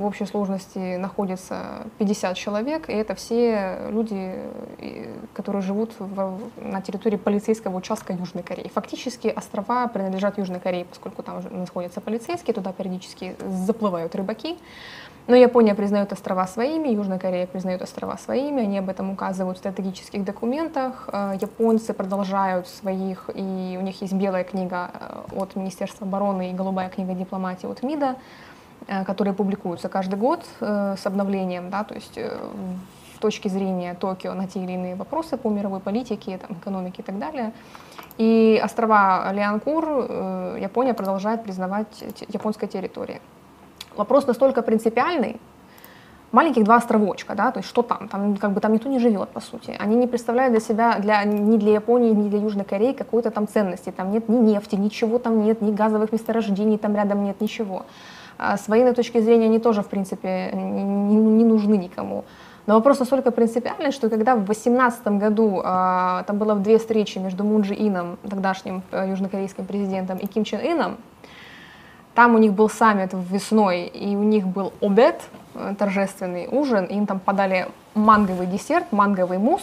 в 0.00 0.04
общей 0.04 0.26
сложности 0.26 0.96
находится 0.96 1.86
50 1.98 2.36
человек, 2.36 2.88
и 2.88 2.92
это 2.92 3.14
все 3.14 3.78
люди, 3.90 4.34
которые 5.32 5.62
живут 5.62 5.92
в- 6.00 6.40
на 6.60 6.80
территории 6.82 7.16
полицейского 7.16 7.76
участка 7.76 8.14
Южной 8.14 8.42
Кореи. 8.42 8.68
Фактически 8.74 9.28
острова 9.28 9.86
принадлежат 9.86 10.38
Южной 10.38 10.58
Корее, 10.58 10.84
поскольку 10.86 11.22
там 11.22 11.38
уже 11.38 11.50
находятся 11.50 12.00
полицейские, 12.00 12.52
туда 12.52 12.72
периодически 12.72 13.36
заплывают 13.46 14.16
рыбаки. 14.16 14.58
Но 15.26 15.36
Япония 15.36 15.74
признает 15.74 16.12
острова 16.12 16.46
своими, 16.46 16.88
Южная 16.88 17.18
Корея 17.18 17.46
признает 17.46 17.82
острова 17.82 18.16
своими, 18.16 18.62
они 18.62 18.78
об 18.78 18.88
этом 18.88 19.10
указывают 19.10 19.58
в 19.58 19.60
стратегических 19.60 20.24
документах. 20.24 21.08
Э, 21.12 21.34
Японцы 21.40 21.92
продолжают 21.94 22.66
своих, 22.66 23.30
и 23.34 23.76
у 23.78 23.82
них 23.82 24.02
есть 24.02 24.12
белая 24.14 24.44
книга 24.44 24.90
э, 24.92 25.36
от 25.36 25.56
Министерства 25.56 26.06
обороны 26.06 26.50
и 26.50 26.54
голубая 26.54 26.88
книга 26.88 27.14
дипломатии 27.14 27.66
от 27.66 27.82
МИДа, 27.82 28.16
э, 28.88 29.04
которые 29.04 29.34
публикуются 29.34 29.88
каждый 29.88 30.18
год 30.18 30.44
с 30.60 31.06
обновлением, 31.06 31.70
да, 31.70 31.84
то 31.84 31.94
есть 31.94 32.18
в 33.14 33.18
точки 33.20 33.48
зрения 33.48 33.94
Токио 33.94 34.32
на 34.34 34.48
те 34.48 34.60
или 34.60 34.72
иные 34.72 34.94
вопросы 34.94 35.36
по 35.36 35.50
мировой 35.50 35.80
политике, 35.80 36.38
там, 36.38 36.56
экономике 36.56 37.02
и 37.02 37.04
так 37.04 37.18
далее. 37.18 37.52
И 38.18 38.60
острова 38.64 39.30
Лианкур 39.32 39.84
Япония 40.58 40.94
продолжает 40.94 41.44
признавать 41.44 42.04
японской 42.28 42.66
территорией. 42.66 43.20
Вопрос 43.96 44.26
настолько 44.26 44.62
принципиальный, 44.62 45.40
маленьких 46.32 46.64
два 46.64 46.76
островочка, 46.76 47.34
да, 47.34 47.50
то 47.50 47.58
есть 47.58 47.68
что 47.68 47.82
там, 47.82 48.08
там 48.08 48.36
как 48.36 48.52
бы 48.52 48.60
там 48.60 48.72
никто 48.72 48.88
не 48.88 48.98
живет, 48.98 49.30
по 49.30 49.40
сути. 49.40 49.76
Они 49.78 49.96
не 49.96 50.06
представляют 50.06 50.52
для 50.52 50.60
себя, 50.60 50.98
для, 50.98 51.24
ни 51.24 51.56
для 51.56 51.72
Японии, 51.72 52.10
ни 52.10 52.28
для 52.28 52.38
Южной 52.38 52.64
Кореи 52.64 52.92
какой-то 52.92 53.30
там 53.30 53.48
ценности. 53.48 53.90
Там 53.90 54.12
нет 54.12 54.28
ни 54.28 54.36
нефти, 54.36 54.76
ничего 54.76 55.18
там 55.18 55.42
нет, 55.42 55.62
ни 55.62 55.72
газовых 55.72 56.12
месторождений 56.12 56.78
там 56.78 56.94
рядом 56.94 57.24
нет, 57.24 57.40
ничего. 57.40 57.84
А 58.38 58.56
с 58.56 58.68
военной 58.68 58.94
точки 58.94 59.20
зрения 59.20 59.46
они 59.46 59.58
тоже, 59.58 59.82
в 59.82 59.88
принципе, 59.88 60.50
не, 60.54 61.14
не- 61.14 61.44
нужны 61.44 61.76
никому. 61.76 62.24
Но 62.66 62.74
вопрос 62.74 63.00
настолько 63.00 63.32
принципиальный, 63.32 63.90
что 63.90 64.08
когда 64.08 64.34
в 64.34 64.44
2018 64.44 65.06
году 65.18 65.60
а, 65.64 66.22
там 66.22 66.38
было 66.38 66.54
две 66.54 66.78
встречи 66.78 67.18
между 67.18 67.44
Мун 67.44 67.62
Джи 67.62 67.74
Ином, 67.74 68.16
тогдашним 68.28 68.82
э, 68.92 69.08
южнокорейским 69.10 69.64
президентом, 69.64 70.18
и 70.18 70.26
Ким 70.26 70.44
Чен 70.44 70.60
Ыном, 70.60 70.96
там 72.14 72.34
у 72.34 72.38
них 72.38 72.52
был 72.52 72.68
саммит 72.68 73.10
весной, 73.12 73.84
и 73.86 74.16
у 74.16 74.22
них 74.22 74.46
был 74.46 74.72
обед, 74.80 75.20
э, 75.54 75.74
торжественный 75.78 76.48
ужин, 76.50 76.84
им 76.84 77.06
там 77.06 77.20
подали 77.20 77.68
манговый 77.94 78.46
десерт, 78.46 78.92
манговый 78.92 79.38
мусс, 79.38 79.62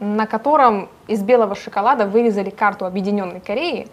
на 0.00 0.26
котором 0.26 0.88
из 1.06 1.22
белого 1.22 1.54
шоколада 1.54 2.06
вырезали 2.06 2.50
карту 2.50 2.84
Объединенной 2.84 3.40
Кореи, 3.40 3.88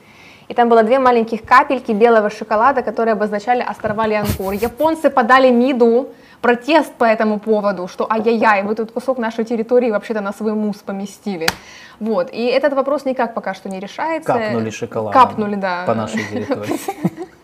и 0.47 0.54
там 0.54 0.68
было 0.68 0.84
две 0.84 0.99
маленьких 0.99 1.43
капельки 1.43 1.93
белого 1.93 2.30
шоколада, 2.30 2.82
которые 2.82 3.14
обозначали 3.14 3.62
острова 3.62 4.06
Лианкур. 4.06 4.52
Японцы 4.52 5.10
подали 5.10 5.49
МИДу 5.49 6.10
протест 6.41 6.93
по 6.95 7.06
этому 7.06 7.39
поводу, 7.39 7.88
что 7.88 8.06
ай-яй-яй, 8.12 8.64
вы 8.64 8.76
тут 8.76 8.91
кусок 8.91 9.18
нашей 9.18 9.45
территории 9.45 9.91
вообще-то 9.91 10.20
на 10.20 10.34
свой 10.34 10.54
мусс 10.54 10.78
поместили. 10.78 11.47
Вот. 11.99 12.34
И 12.34 12.45
этот 12.47 12.74
вопрос 12.74 13.06
никак 13.06 13.34
пока 13.34 13.54
что 13.54 13.70
не 13.70 13.80
решается. 13.80 14.34
Капнули 14.34 14.72
шоколад. 14.72 15.14
Капнули, 15.14 15.56
да. 15.56 15.84
По 15.86 15.93
нашей 15.93 16.24
территории. 16.30 16.80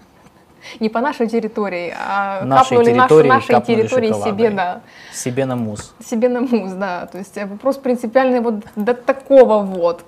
Не 0.79 0.89
по 0.89 1.01
нашей 1.01 1.27
территории, 1.27 1.93
а 1.97 2.43
Нашей 2.45 2.77
капнули 2.77 2.93
территории 2.93 3.27
нашей 3.27 3.47
капнули 3.47 3.81
территории 3.81 4.13
себе, 4.13 4.49
да. 4.49 4.81
Себе 5.13 5.45
на 5.45 5.55
мус. 5.55 5.93
Себе 6.03 6.29
на 6.29 6.41
мус, 6.41 6.71
да. 6.73 7.05
То 7.07 7.17
есть 7.17 7.37
э, 7.37 7.45
вопрос 7.45 7.77
принципиальный 7.77 8.39
вот 8.39 8.63
до 8.75 8.93
такого 8.93 9.63
вот. 9.63 10.03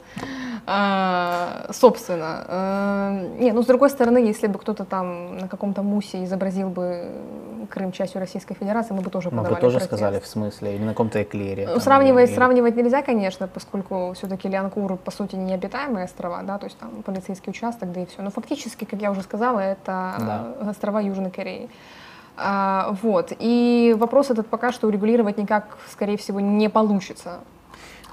А, 0.72 1.66
собственно. 1.72 2.46
Э, 2.48 3.28
Не, 3.40 3.54
ну 3.54 3.64
с 3.64 3.66
другой 3.66 3.90
стороны, 3.90 4.20
если 4.20 4.46
бы 4.48 4.60
кто-то 4.60 4.86
там 4.86 5.38
на 5.38 5.48
каком-то 5.48 5.82
мусе 5.82 6.24
изобразил 6.24 6.70
бы 6.70 7.10
Крым 7.72 7.92
частью 7.92 8.20
Российской 8.20 8.54
Федерации, 8.54 8.94
мы 8.94 9.02
бы 9.02 9.10
тоже 9.10 9.30
Мы 9.32 9.38
подавали 9.38 9.56
бы 9.56 9.62
тоже 9.62 9.78
протест. 9.80 9.90
сказали, 9.90 10.20
в 10.20 10.28
смысле, 10.28 10.76
или 10.76 10.84
на 10.84 10.92
каком-то 10.92 11.22
эклере. 11.24 11.68
Ну, 11.74 11.80
сравнивать, 11.80 12.30
или- 12.30 12.36
сравнивать 12.36 12.76
нельзя, 12.76 13.02
конечно, 13.02 13.48
поскольку 13.48 14.14
все-таки 14.14 14.48
Лианкур, 14.48 14.98
по 14.98 15.12
сути, 15.12 15.36
не 15.36 15.46
необитаемые 15.46 16.06
острова, 16.06 16.42
да, 16.44 16.58
то 16.60 16.66
есть 16.66 16.78
там 16.78 16.90
полицейский 17.04 17.50
участок, 17.52 17.92
да 17.92 18.02
и 18.02 18.06
все. 18.06 18.22
Но 18.22 18.30
фактически, 18.30 18.86
как 18.86 19.02
я 19.02 19.10
уже 19.12 19.22
сказала, 19.24 19.60
это 19.60 20.14
Да. 20.20 20.70
острова 20.70 21.00
Южной 21.02 21.32
Кореи. 21.32 21.70
А, 22.38 22.96
вот. 23.02 23.34
И 23.40 23.96
вопрос 23.98 24.30
этот 24.30 24.48
пока 24.48 24.72
что 24.72 24.88
урегулировать 24.88 25.38
никак, 25.38 25.78
скорее 25.92 26.16
всего, 26.18 26.40
не 26.40 26.70
получится. 26.70 27.40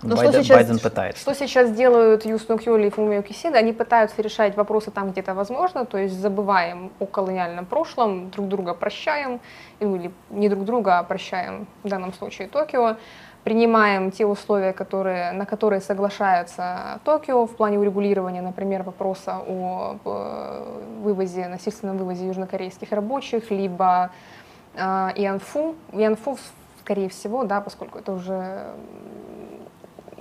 Но 0.06 0.16
Байден, 0.16 0.32
что 0.32 0.42
сейчас, 0.42 0.56
Байден 0.56 0.78
пытается. 0.78 1.20
Что 1.22 1.34
сейчас 1.34 1.70
делают 1.72 2.24
Юсно 2.24 2.58
Кьоли 2.58 2.86
и 2.86 2.90
Фумио 2.90 3.22
Кисида? 3.22 3.58
Они 3.58 3.72
пытаются 3.72 4.22
решать 4.22 4.56
вопросы 4.56 4.90
там, 4.90 5.10
где 5.10 5.20
это 5.20 5.34
возможно, 5.34 5.84
то 5.84 5.98
есть 5.98 6.14
забываем 6.14 6.90
о 6.98 7.06
колониальном 7.06 7.66
прошлом, 7.66 8.30
друг 8.30 8.48
друга 8.48 8.74
прощаем, 8.74 9.40
или 9.80 10.10
не 10.30 10.48
друг 10.48 10.64
друга, 10.64 10.98
а 10.98 11.02
прощаем 11.02 11.66
в 11.82 11.88
данном 11.88 12.12
случае 12.12 12.48
Токио, 12.48 12.96
принимаем 13.46 14.10
те 14.10 14.26
условия, 14.26 14.72
которые, 14.72 15.30
на 15.30 15.46
которые 15.46 15.80
соглашается 15.80 16.98
Токио 17.04 17.46
в 17.46 17.54
плане 17.56 17.78
урегулирования, 17.78 18.42
например, 18.42 18.82
вопроса 18.82 19.38
о 19.46 19.98
э, 20.04 20.82
вывозе, 21.02 21.46
насильственном 21.46 21.96
вывозе 21.96 22.26
южнокорейских 22.26 22.90
рабочих, 22.90 23.52
либо 23.52 24.10
э, 24.74 24.80
Ианфу. 24.80 25.76
Ианфу, 25.92 26.38
скорее 26.80 27.08
всего, 27.08 27.44
да, 27.44 27.60
поскольку 27.60 28.00
это 28.00 28.12
уже 28.12 28.66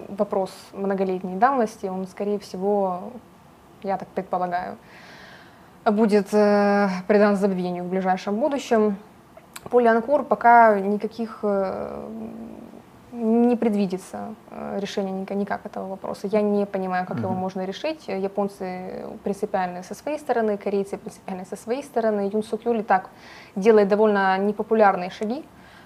вопрос 0.07 0.51
многолетней 0.73 1.35
давности, 1.35 1.87
он, 1.87 2.07
скорее 2.07 2.39
всего, 2.39 3.11
я 3.83 3.97
так 3.97 4.07
предполагаю, 4.09 4.77
будет 5.85 6.33
э, 6.33 6.89
предан 7.07 7.35
забвению 7.35 7.83
в 7.83 7.89
ближайшем 7.89 8.35
будущем. 8.35 8.97
По 9.69 9.79
Лианкур 9.79 10.23
пока 10.23 10.79
никаких 10.79 11.39
э, 11.43 12.07
не 13.11 13.55
предвидится 13.55 14.35
э, 14.51 14.79
решения 14.79 15.25
никак, 15.35 15.65
этого 15.65 15.87
вопроса. 15.87 16.27
Я 16.27 16.41
не 16.41 16.65
понимаю, 16.65 17.05
как 17.05 17.17
его 17.17 17.29
Мгм. 17.29 17.39
можно 17.39 17.65
решить. 17.65 18.07
Японцы 18.07 19.05
принципиальны 19.23 19.83
со 19.83 19.95
своей 19.95 20.19
стороны, 20.19 20.57
корейцы 20.57 20.97
принципиальны 20.97 21.45
со 21.45 21.55
своей 21.55 21.83
стороны. 21.83 22.29
Юн 22.33 22.43
Сук 22.43 22.65
Юль 22.65 22.79
и 22.79 22.83
так 22.83 23.09
делает 23.55 23.87
довольно 23.87 24.37
непопулярные 24.37 25.09
шаги 25.09 25.45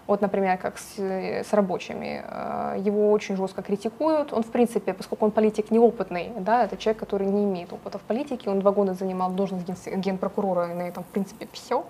вот, 0.09 0.21
например, 0.21 0.57
как 0.57 0.79
с, 0.79 0.97
с 0.97 1.53
рабочими, 1.53 2.23
э, 2.25 2.77
его 2.79 3.11
очень 3.11 3.35
жестко 3.35 3.61
критикуют. 3.61 4.33
Он, 4.33 4.41
в 4.41 4.47
принципе, 4.47 4.93
поскольку 4.93 5.25
он 5.25 5.31
политик 5.31 5.69
неопытный, 5.69 6.31
да, 6.39 6.63
это 6.63 6.77
человек, 6.77 6.99
который 6.99 7.27
не 7.27 7.43
имеет 7.43 7.71
опыта 7.71 7.99
в 7.99 8.01
политике, 8.01 8.49
он 8.49 8.59
два 8.59 8.71
года 8.71 8.95
занимал 8.95 9.29
должность 9.29 9.67
ген, 9.67 10.01
генпрокурора, 10.01 10.71
и 10.71 10.73
на 10.73 10.81
этом, 10.81 11.03
в 11.03 11.07
принципе, 11.07 11.47
все. 11.51 11.85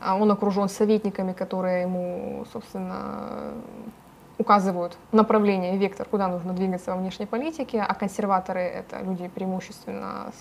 А 0.00 0.16
он 0.16 0.30
окружен 0.30 0.70
советниками, 0.70 1.34
которые 1.34 1.82
ему, 1.82 2.46
собственно, 2.50 3.52
указывают 4.38 4.96
направление 5.12 5.76
вектор, 5.76 6.08
куда 6.08 6.28
нужно 6.28 6.54
двигаться 6.54 6.92
во 6.92 6.96
внешней 6.96 7.26
политике, 7.26 7.84
а 7.86 7.94
консерваторы— 7.94 8.60
это 8.62 9.02
люди 9.02 9.28
преимущественно 9.28 10.32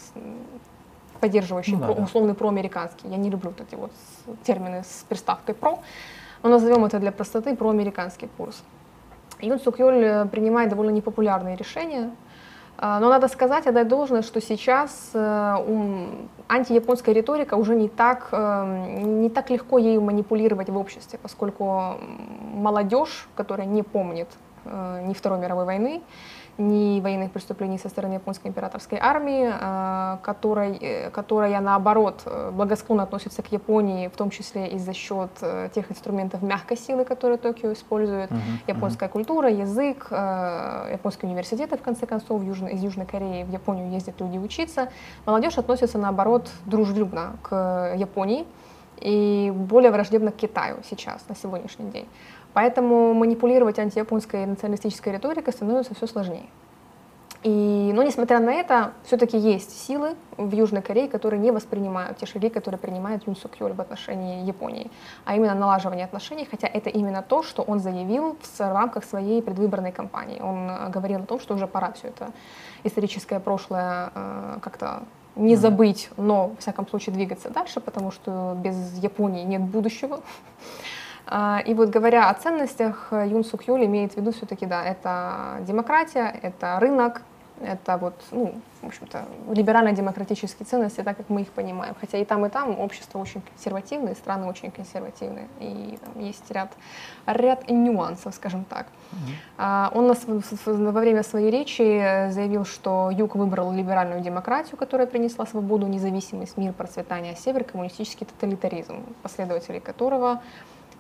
поддерживающие 1.19 1.75
ну, 1.75 1.81
да, 1.81 1.93
про, 1.93 2.01
условный 2.01 2.33
проамериканский. 2.33 3.09
Я 3.09 3.17
не 3.17 3.29
люблю 3.29 3.49
вот 3.49 3.59
эти 3.59 3.75
вот 3.75 3.91
термины 4.43 4.83
с 4.85 5.03
приставкой 5.09 5.53
«про», 5.53 5.79
но 6.47 6.53
назовем 6.53 6.85
это 6.85 6.99
для 6.99 7.11
простоты 7.11 7.55
проамериканский 7.57 8.29
курс. 8.37 8.63
Юн 9.41 9.59
Сук 9.59 9.79
Йоль 9.79 10.03
э, 10.03 10.25
принимает 10.27 10.69
довольно 10.69 10.91
непопулярные 10.91 11.57
решения, 11.57 12.11
а, 12.77 12.99
но 13.01 13.09
надо 13.09 13.27
сказать, 13.27 13.67
отдать 13.67 13.89
должное, 13.89 14.21
что 14.21 14.39
сейчас 14.39 15.11
э, 15.13 15.55
антияпонская 16.47 17.13
риторика 17.13 17.55
уже 17.55 17.75
не 17.75 17.89
так, 17.89 18.29
э, 18.31 19.01
не 19.01 19.29
так 19.29 19.49
легко 19.49 19.77
ею 19.77 20.01
манипулировать 20.01 20.69
в 20.69 20.77
обществе, 20.77 21.19
поскольку 21.21 21.95
молодежь, 22.53 23.27
которая 23.35 23.67
не 23.67 23.83
помнит 23.83 24.29
ни 24.65 25.13
Второй 25.13 25.39
мировой 25.39 25.65
войны, 25.65 26.01
ни 26.57 26.99
военных 27.01 27.31
преступлений 27.31 27.77
со 27.77 27.89
стороны 27.89 28.13
японской 28.13 28.47
императорской 28.47 28.97
армии, 28.99 29.51
э, 29.51 30.17
которой, 30.21 30.77
э, 30.77 31.09
которая, 31.11 31.59
наоборот, 31.61 32.23
э, 32.25 32.51
благосклонно 32.51 33.03
относится 33.03 33.41
к 33.43 33.51
Японии, 33.51 34.07
в 34.07 34.15
том 34.15 34.29
числе 34.29 34.67
и 34.67 34.77
за 34.77 34.93
счет 34.93 35.29
тех 35.73 35.91
инструментов 35.91 36.41
мягкой 36.41 36.77
силы, 36.77 37.05
которые 37.05 37.37
Токио 37.37 37.73
использует, 37.73 38.31
uh-huh, 38.31 38.37
японская 38.67 39.09
uh-huh. 39.09 39.11
культура, 39.11 39.49
язык, 39.49 40.07
японские 40.11 41.29
университеты, 41.29 41.77
в 41.77 41.81
конце 41.81 42.05
концов, 42.05 42.41
из 42.41 42.83
Южной 42.83 43.05
Кореи 43.05 43.43
в 43.43 43.51
Японию 43.51 43.91
ездят 43.91 44.19
люди 44.19 44.37
учиться. 44.37 44.89
Молодежь 45.25 45.57
относится, 45.57 45.97
наоборот, 45.97 46.49
дружелюбно 46.65 47.37
к 47.43 47.93
Японии 47.95 48.45
и 48.99 49.51
более 49.55 49.91
враждебно 49.91 50.31
к 50.31 50.35
Китаю 50.35 50.77
сейчас, 50.89 51.23
на 51.29 51.35
сегодняшний 51.35 51.89
день. 51.91 52.07
Поэтому 52.57 53.13
манипулировать 53.13 53.77
антияпонской 53.77 54.47
националистической 54.47 55.13
риторикой 55.13 55.53
становится 55.53 55.93
все 55.93 56.07
сложнее. 56.07 56.47
И, 57.43 57.91
но 57.93 58.01
несмотря 58.01 58.39
на 58.39 58.51
это, 58.51 58.93
все-таки 59.03 59.37
есть 59.37 59.85
силы 59.85 60.15
в 60.37 60.51
Южной 60.51 60.81
Корее, 60.81 61.07
которые 61.07 61.39
не 61.39 61.51
воспринимают 61.51 62.17
те 62.17 62.25
шаги, 62.25 62.49
которые 62.49 62.79
принимает 62.79 63.27
Юн 63.27 63.35
Сук 63.35 63.59
Йоль 63.59 63.73
в 63.73 63.79
отношении 63.79 64.43
Японии, 64.43 64.89
а 65.23 65.35
именно 65.35 65.53
налаживание 65.53 66.05
отношений, 66.05 66.47
хотя 66.49 66.67
это 66.67 66.89
именно 66.89 67.21
то, 67.21 67.43
что 67.43 67.61
он 67.61 67.79
заявил 67.79 68.35
в 68.41 68.59
рамках 68.59 69.05
своей 69.05 69.43
предвыборной 69.43 69.91
кампании. 69.91 70.41
Он 70.41 70.67
э, 70.67 70.89
говорил 70.89 71.19
о 71.19 71.25
том, 71.27 71.39
что 71.39 71.53
уже 71.53 71.67
пора 71.67 71.91
все 71.91 72.07
это 72.07 72.31
историческое 72.83 73.39
прошлое 73.39 74.09
э, 74.15 74.57
как-то 74.63 75.03
не 75.35 75.55
забыть, 75.55 76.09
но, 76.17 76.47
в 76.47 76.57
всяком 76.57 76.87
случае, 76.87 77.13
двигаться 77.13 77.51
дальше, 77.51 77.79
потому 77.79 78.09
что 78.09 78.57
без 78.63 78.97
Японии 78.97 79.43
нет 79.43 79.61
будущего. 79.61 80.21
А, 81.29 81.61
и 81.65 81.73
вот 81.73 81.89
говоря 81.89 82.29
о 82.29 82.33
ценностях, 82.33 83.09
Юн 83.11 83.43
Сук 83.43 83.63
Юль 83.63 83.85
имеет 83.85 84.13
в 84.13 84.17
виду 84.17 84.31
все-таки, 84.31 84.65
да, 84.65 84.83
это 84.83 85.57
демократия, 85.65 86.33
это 86.41 86.79
рынок, 86.79 87.21
это 87.61 87.97
вот, 87.97 88.13
ну, 88.31 88.53
в 88.81 88.87
общем-то, 88.87 89.25
либерально-демократические 89.51 90.65
ценности, 90.65 91.01
так 91.01 91.17
как 91.17 91.29
мы 91.29 91.41
их 91.41 91.49
понимаем. 91.49 91.95
Хотя 91.99 92.19
и 92.19 92.23
там, 92.23 92.45
и 92.45 92.49
там 92.49 92.79
общество 92.79 93.19
очень 93.19 93.41
консервативное, 93.41 94.15
страны 94.15 94.45
очень 94.47 94.71
консервативные, 94.71 95.47
и 95.59 95.97
там 96.01 96.23
есть 96.23 96.49
ряд, 96.51 96.71
ряд 97.25 97.67
нюансов, 97.69 98.35
скажем 98.35 98.63
так. 98.63 98.85
Mm-hmm. 99.57 99.91
Он 99.95 100.07
нас, 100.07 100.25
во 100.65 100.91
время 100.91 101.23
своей 101.23 101.49
речи 101.49 102.29
заявил, 102.29 102.63
что 102.63 103.09
Юг 103.11 103.35
выбрал 103.35 103.73
либеральную 103.73 104.21
демократию, 104.21 104.77
которая 104.77 105.07
принесла 105.07 105.45
свободу, 105.45 105.87
независимость, 105.87 106.57
мир, 106.57 106.73
процветание, 106.73 107.33
а 107.33 107.35
Север— 107.35 107.63
коммунистический 107.65 108.25
тоталитаризм, 108.25 109.03
последователи 109.23 109.79
которого 109.79 110.41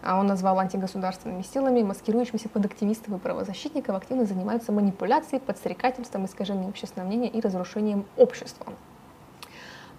а 0.03 0.19
он 0.19 0.27
назвал 0.27 0.59
антигосударственными 0.59 1.41
силами, 1.41 1.83
маскирующимися 1.83 2.49
под 2.49 2.65
активистов 2.65 3.13
и 3.13 3.17
правозащитников, 3.17 3.95
активно 3.95 4.25
занимаются 4.25 4.71
манипуляцией, 4.71 5.41
подстрекательством, 5.41 6.25
искажением 6.25 6.69
общественного 6.69 7.07
мнения 7.07 7.29
и 7.29 7.41
разрушением 7.41 8.05
общества. 8.15 8.73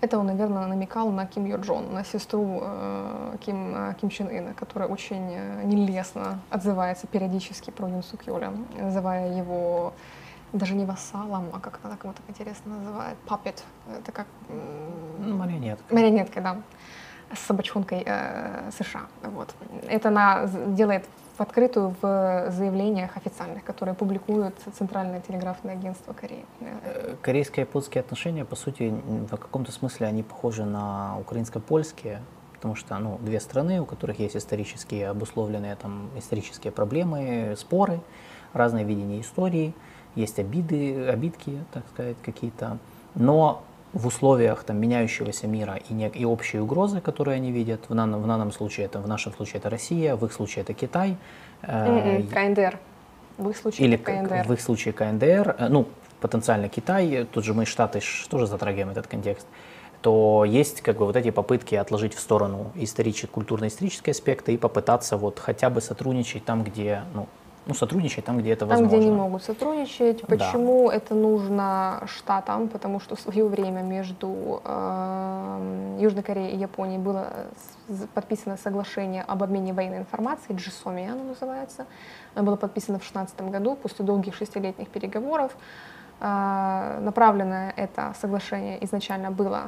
Это 0.00 0.18
он, 0.18 0.26
наверное, 0.26 0.66
намекал 0.66 1.10
на 1.10 1.26
Ким 1.26 1.44
Йо 1.46 1.56
Джон, 1.56 1.92
на 1.92 2.04
сестру 2.04 2.60
э, 2.62 3.36
Ким, 3.40 3.74
э, 3.74 3.94
Ким 4.00 4.10
Чен 4.10 4.28
Ына, 4.28 4.54
которая 4.54 4.88
очень 4.88 5.34
э, 5.34 5.64
нелестно 5.64 6.38
отзывается 6.50 7.08
периодически 7.08 7.72
про 7.72 7.88
Юн 7.88 8.04
Сук 8.04 8.24
Йоля, 8.26 8.52
называя 8.78 9.36
его 9.36 9.92
даже 10.52 10.74
не 10.74 10.84
вассалом, 10.84 11.46
а 11.52 11.58
как 11.58 11.80
она 11.82 11.96
кому-то 11.96 12.22
интересно 12.28 12.76
называет, 12.76 13.16
puppet. 13.26 13.56
Это 13.98 14.12
как... 14.12 14.26
Ну, 15.18 15.34
марионетка. 15.36 15.92
Марионетка, 15.92 16.40
да 16.40 16.56
с 17.32 17.38
собачонкой 17.40 18.02
э, 18.06 18.70
США. 18.78 19.02
Вот. 19.22 19.54
Это 19.88 20.08
она 20.08 20.46
делает 20.68 21.04
в 21.36 21.40
открытую 21.40 21.94
в 22.02 22.50
заявлениях 22.50 23.16
официальных, 23.16 23.62
которые 23.62 23.94
публикуют 23.94 24.54
Центральное 24.76 25.20
телеграфное 25.20 25.74
агентство 25.74 26.12
Кореи. 26.12 26.44
Э, 26.60 27.14
корейско-японские 27.22 28.00
отношения, 28.00 28.44
по 28.44 28.56
сути, 28.56 28.92
в 29.30 29.36
каком-то 29.36 29.70
смысле 29.70 30.08
они 30.08 30.22
похожи 30.22 30.64
на 30.64 31.16
украинско-польские, 31.20 32.20
потому 32.54 32.74
что 32.74 32.98
ну, 32.98 33.18
две 33.20 33.38
страны, 33.40 33.80
у 33.80 33.86
которых 33.86 34.18
есть 34.18 34.36
исторические 34.36 35.10
обусловленные 35.10 35.76
там, 35.76 36.10
исторические 36.16 36.72
проблемы, 36.72 37.54
споры, 37.56 38.00
разное 38.52 38.82
видение 38.82 39.20
истории, 39.20 39.74
есть 40.16 40.40
обиды, 40.40 41.06
обидки, 41.06 41.64
так 41.72 41.84
сказать, 41.92 42.16
какие-то. 42.24 42.78
Но 43.14 43.62
в 43.92 44.06
условиях 44.06 44.64
там, 44.64 44.78
меняющегося 44.78 45.46
мира 45.46 45.78
и, 45.88 45.94
не, 45.94 46.08
и 46.08 46.24
общей 46.24 46.58
угрозы, 46.58 47.00
которые 47.00 47.36
они 47.36 47.52
видят, 47.52 47.80
в, 47.88 47.94
данном, 47.94 48.22
в 48.22 48.26
данном 48.26 48.52
случае 48.52 48.86
это, 48.86 49.00
в 49.00 49.08
нашем 49.08 49.32
случае 49.32 49.58
это 49.58 49.70
Россия, 49.70 50.16
в 50.16 50.24
их 50.24 50.32
случае 50.32 50.62
это 50.62 50.74
Китай. 50.74 51.16
Э, 51.62 52.22
КНДР. 52.22 52.78
В 53.38 53.48
их 53.50 53.56
случае 53.56 53.88
или 53.88 53.96
КНДР. 53.96 54.44
В 54.46 54.52
их 54.52 54.60
случае 54.60 54.92
КНДР, 54.92 55.56
э, 55.58 55.68
ну, 55.68 55.88
потенциально 56.20 56.68
Китай, 56.68 57.26
тут 57.32 57.44
же 57.44 57.54
мы 57.54 57.64
Штаты 57.64 58.00
тоже 58.28 58.46
затрагиваем 58.46 58.90
этот 58.90 59.06
контекст, 59.06 59.46
то 60.02 60.44
есть 60.44 60.80
как 60.82 60.98
бы 60.98 61.06
вот 61.06 61.16
эти 61.16 61.30
попытки 61.30 61.74
отложить 61.74 62.14
в 62.14 62.20
сторону 62.20 62.70
исторические, 62.76 63.28
культурно-исторические 63.28 64.12
аспекты 64.12 64.54
и 64.54 64.56
попытаться 64.56 65.16
вот 65.16 65.38
хотя 65.38 65.70
бы 65.70 65.80
сотрудничать 65.80 66.44
там, 66.44 66.62
где 66.62 67.02
ну, 67.14 67.26
ну, 67.68 67.74
сотрудничать 67.74 68.24
там, 68.24 68.38
где 68.38 68.52
это 68.52 68.60
там, 68.60 68.70
возможно. 68.70 68.90
Там, 68.90 68.98
где 68.98 69.08
они 69.08 69.16
могут 69.16 69.42
сотрудничать. 69.42 70.22
Почему 70.22 70.88
да. 70.88 70.96
это 70.96 71.14
нужно 71.14 72.02
штатам? 72.06 72.68
Потому 72.68 72.98
что 72.98 73.14
в 73.14 73.20
свое 73.20 73.46
время 73.46 73.82
между 73.82 74.62
э, 74.64 75.98
Южной 76.00 76.22
Кореей 76.22 76.56
и 76.56 76.58
Японией 76.58 76.98
было 76.98 77.30
подписано 78.14 78.56
соглашение 78.56 79.22
об 79.22 79.42
обмене 79.42 79.74
военной 79.74 79.98
информацией, 79.98 80.56
GSOMI 80.56 81.12
оно 81.12 81.24
называется. 81.24 81.84
Оно 82.34 82.46
было 82.46 82.56
подписано 82.56 82.98
в 82.98 83.02
2016 83.02 83.40
году 83.50 83.76
после 83.76 84.02
долгих 84.02 84.34
шестилетних 84.34 84.88
переговоров. 84.88 85.52
Э, 86.20 86.98
направленное 87.02 87.74
это 87.76 88.14
соглашение 88.18 88.82
изначально 88.82 89.30
было 89.30 89.64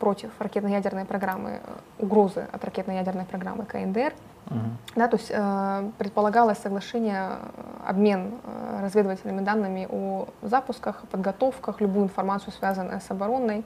против 0.00 0.30
ракетно-ядерной 0.40 1.04
программы, 1.04 1.60
угрозы 2.00 2.48
от 2.50 2.64
ракетно-ядерной 2.64 3.26
программы 3.26 3.64
КНДР. 3.64 4.12
Угу. 4.50 4.58
Да, 4.96 5.08
то 5.08 5.16
есть 5.16 5.30
э, 5.30 5.90
предполагалось 5.98 6.58
соглашение, 6.58 7.30
э, 7.30 7.88
обмен 7.88 8.34
э, 8.44 8.80
разведывательными 8.82 9.40
данными 9.40 9.88
о 9.90 10.28
запусках, 10.42 11.04
подготовках, 11.10 11.80
любую 11.80 12.04
информацию, 12.04 12.52
связанную 12.52 13.00
с 13.00 13.10
оборонной. 13.10 13.64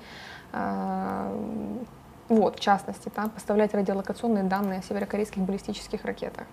Э, 0.52 1.32
вот, 2.28 2.56
в 2.56 2.60
частности, 2.60 3.10
да, 3.16 3.28
поставлять 3.28 3.74
радиолокационные 3.74 4.44
данные 4.44 4.80
о 4.80 4.82
северокорейских 4.82 5.42
баллистических 5.42 6.05
ракетах. 6.05 6.46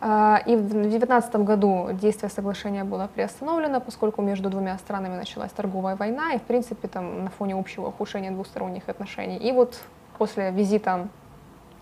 Э, 0.00 0.38
и 0.44 0.56
в 0.56 0.68
2019 0.68 1.36
году 1.36 1.90
действие 1.92 2.30
соглашения 2.30 2.82
было 2.82 3.08
приостановлено, 3.14 3.80
поскольку 3.80 4.20
между 4.20 4.50
двумя 4.50 4.76
странами 4.78 5.16
началась 5.16 5.52
торговая 5.52 5.94
война, 5.94 6.32
и, 6.32 6.38
в 6.38 6.42
принципе, 6.42 6.88
там, 6.88 7.24
на 7.24 7.30
фоне 7.30 7.54
общего 7.54 7.86
ухудшения 7.86 8.32
двусторонних 8.32 8.88
отношений. 8.88 9.36
И 9.36 9.52
вот 9.52 9.80
после 10.18 10.50
визита 10.50 11.06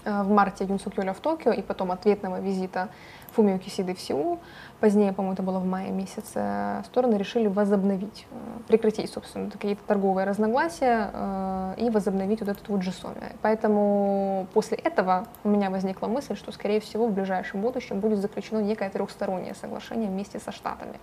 в 0.07 0.31
марте 0.31 0.65
Юн 0.65 0.79
Сук 0.79 0.97
Юля 0.97 1.13
в 1.13 1.21
Токио 1.21 1.53
и 1.53 1.63
потом 1.63 1.93
ответного 1.93 2.41
визита 2.41 2.89
Фумио 3.37 3.59
Кисиды 3.59 3.95
в 3.95 4.01
Сеул. 4.01 4.39
Позднее, 4.81 5.13
по-моему, 5.13 5.35
это 5.35 5.43
было 5.43 5.59
в 5.59 5.67
мае 5.67 5.91
месяце, 5.91 6.83
стороны 6.87 7.17
решили 7.17 7.49
возобновить, 7.49 8.27
э, 8.31 8.37
прекратить, 8.67 9.11
собственно, 9.11 9.51
какие-то 9.51 9.83
торговые 9.87 10.27
разногласия 10.27 11.11
э, 11.13 11.75
и 11.79 11.91
возобновить 11.91 12.41
вот 12.41 12.49
этот 12.51 12.69
вот 12.69 12.81
джисоми. 12.81 13.33
Поэтому 13.43 14.47
после 14.55 14.79
этого 14.79 15.27
у 15.45 15.49
меня 15.49 15.71
возникла 15.71 16.07
мысль, 16.09 16.37
что, 16.37 16.53
скорее 16.53 16.81
всего, 16.81 17.07
в 17.07 17.13
ближайшем 17.13 17.61
будущем 17.61 18.01
будет 18.01 18.19
заключено 18.19 18.61
некое 18.61 18.91
трехстороннее 18.91 19.55
соглашение 19.55 20.09
вместе 20.09 20.39
со 20.39 20.53
Штатами. 20.53 20.99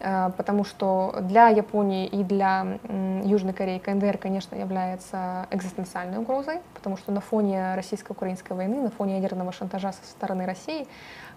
Э, 0.00 0.30
потому 0.36 0.64
что 0.64 1.16
для 1.20 1.48
Японии 1.48 2.06
и 2.06 2.22
для 2.24 2.78
Южной 3.24 3.52
Кореи 3.52 3.78
КНДР, 3.78 4.18
конечно, 4.18 4.56
является 4.56 5.46
экзистенциальной 5.50 6.18
угрозой, 6.18 6.60
потому 6.74 6.96
что 6.96 7.12
на 7.12 7.20
фоне 7.20 7.74
российско-украинской 7.74 8.52
войны, 8.52 8.82
на 8.82 8.90
фоне 8.90 9.20
ядерного 9.20 9.52
шантажа 9.52 9.92
со 9.92 10.04
стороны 10.04 10.46
России, 10.46 10.86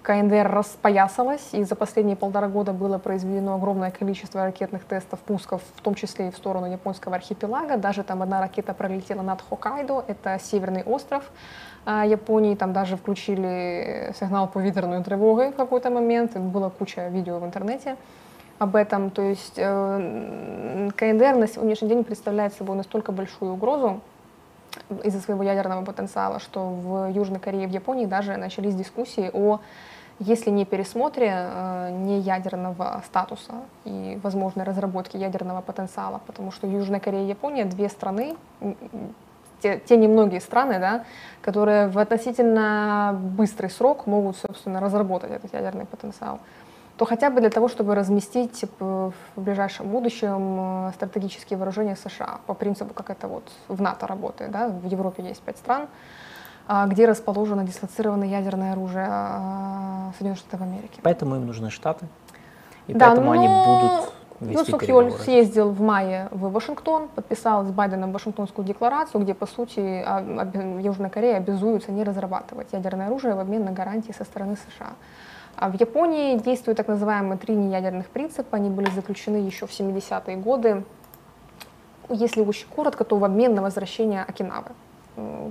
КНДР 0.08 0.48
распоясалась, 0.50 1.50
и 1.52 1.64
за 1.64 1.76
последние 1.76 2.16
полтора 2.16 2.48
года 2.48 2.72
было 2.72 2.98
произведено 2.98 3.56
огромное 3.56 3.92
количество 3.92 4.46
ракетных 4.46 4.86
тестов, 4.86 5.20
пусков, 5.20 5.62
в 5.76 5.82
том 5.82 5.96
числе 5.96 6.30
и 6.30 6.32
в 6.32 6.38
сторону 6.38 6.72
японского 6.72 7.16
архипелага. 7.16 7.78
Даже 7.78 8.04
там 8.04 8.22
одна 8.22 8.40
ракета 8.40 8.74
пролетела 8.74 9.22
над 9.22 9.42
Хоккайдо, 9.42 10.06
это 10.08 10.40
северный 10.40 10.84
остров 10.84 11.24
а, 11.86 12.06
Японии, 12.06 12.56
там 12.56 12.74
даже 12.74 12.96
включили 12.96 14.14
сигнал 14.20 14.48
повітряної 14.48 15.04
тревоги 15.04 15.50
в 15.50 15.56
какой-то 15.56 15.90
момент, 15.90 16.38
была 16.38 16.70
куча 16.70 17.10
видео 17.10 17.40
в 17.40 17.46
интернете 17.46 17.96
об 18.60 18.76
этом. 18.76 19.10
То 19.10 19.22
есть 19.22 19.54
э, 19.58 20.90
КНДР 20.96 21.36
на 21.36 21.48
сегодняшний 21.48 21.90
день 21.90 22.04
представляет 22.04 22.54
собой 22.54 22.76
настолько 22.76 23.12
большую 23.12 23.54
угрозу, 23.54 24.02
из-за 25.04 25.20
своего 25.20 25.44
ядерного 25.44 25.84
потенциала, 25.84 26.40
что 26.40 26.70
в 26.70 27.12
Южной 27.12 27.40
Корее 27.40 27.64
и 27.64 27.68
в 27.68 27.72
Японии 27.72 28.06
даже 28.06 28.38
начались 28.38 28.76
дискуссии 28.76 29.30
о, 29.34 29.60
если 30.20 30.50
не 30.50 30.66
пересмотре 30.66 31.32
э, 31.34 31.90
не 31.92 32.20
ядерного 32.20 33.02
статуса 33.06 33.54
и 33.86 34.20
возможной 34.24 34.66
разработке 34.66 35.18
ядерного 35.18 35.62
потенциала, 35.62 36.22
потому 36.26 36.52
что 36.52 36.68
Южная 36.68 37.00
Корея 37.00 37.26
и 37.26 37.30
Япония 37.30 37.66
две 37.66 37.90
страны, 37.90 38.36
те, 39.62 39.80
те 39.80 39.98
немногие 39.98 40.42
страны, 40.42 40.80
да, 40.80 41.06
которые 41.42 41.88
в 41.88 41.98
относительно 41.98 43.20
быстрый 43.38 43.70
срок 43.70 44.08
могут, 44.08 44.38
собственно, 44.38 44.80
разработать 44.80 45.32
этот 45.32 45.54
ядерный 45.54 45.86
потенциал 45.86 46.40
то 46.98 47.06
хотя 47.06 47.30
бы 47.30 47.40
для 47.41 47.49
того, 47.49 47.68
чтобы 47.68 47.95
разместить 47.95 48.64
э, 48.64 48.68
в 48.80 49.41
ближайшем 49.41 49.88
будущем 49.88 50.88
э, 50.88 50.91
стратегические 50.95 51.57
вооружения 51.57 51.95
США 51.95 52.40
по 52.48 52.53
принципу, 52.56 52.94
как 52.94 53.11
это 53.11 53.28
вот 53.28 53.44
в 53.68 53.82
НАТО 53.82 54.07
работает. 54.07 54.52
Да? 54.52 54.68
В 54.68 54.86
Европе 54.86 55.24
есть 55.24 55.41
пять 55.41 55.57
стран, 55.57 55.88
а, 56.68 56.88
где 56.88 57.06
расположено 57.06 57.64
дислоцированное 57.64 58.28
ядерное 58.28 58.74
оружие 58.74 59.07
а, 59.07 60.11
Соединенных 60.18 60.40
Штатов 60.40 60.61
Америки. 60.61 60.99
Поэтому 61.03 61.36
им 61.36 61.45
нужны 61.45 61.69
Штаты, 61.69 62.07
и 62.88 62.94
Да, 62.94 63.07
поэтому 63.07 63.32
они 63.32 63.48
но 63.48 63.65
будут 63.65 64.14
Юн 64.41 64.49
вести 64.49 64.72
Сук 64.72 64.84
Йоль 64.84 65.06
переговоры. 65.06 65.24
съездил 65.24 65.69
в 65.69 65.82
мае 65.82 66.28
в 66.32 66.52
Вашингтон, 66.52 67.10
подписал 67.10 67.64
с 67.64 67.72
Байденом 67.72 68.11
Вашингтонскую 68.11 68.65
декларацию, 68.65 69.22
где, 69.22 69.34
по 69.34 69.45
сути, 69.45 70.03
а, 70.06 70.82
Южная 70.82 71.10
Корея 71.10 71.38
обязуется 71.38 71.91
не 71.91 72.03
разрабатывать 72.03 72.74
ядерное 72.74 73.07
оружие 73.07 73.36
в 73.36 73.40
обмен 73.40 73.65
на 73.65 73.72
гарантии 73.72 74.14
со 74.18 74.24
стороны 74.24 74.57
США. 74.57 74.94
А 75.58 75.70
в 75.70 75.74
Японии 75.74 76.38
действуют 76.38 76.78
так 76.78 76.88
называемые 76.88 77.40
три 77.40 77.56
неядерных 77.56 78.08
принципа. 78.10 78.58
Они 78.58 78.70
были 78.70 78.92
заключены 78.92 79.38
еще 79.38 79.66
в 79.66 79.72
70-е 79.72 80.38
годы. 80.38 80.84
Если 82.10 82.42
очень 82.42 82.68
коротко, 82.68 83.04
то 83.04 83.18
в 83.18 83.26
обмен 83.26 83.56
на 83.56 83.64
возвращение 83.64 84.24
Окинавы 84.24 84.70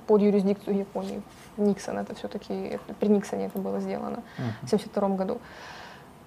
под 0.06 0.22
юрисдикцию 0.22 0.78
Японии. 0.78 1.22
Никсон 1.56 1.98
это 1.98 2.14
все-таки, 2.14 2.78
при 3.00 3.08
Никсоне 3.08 3.46
это 3.46 3.58
было 3.58 3.80
сделано 3.80 4.22
в 4.36 4.66
1972 4.66 5.08
году. 5.16 5.40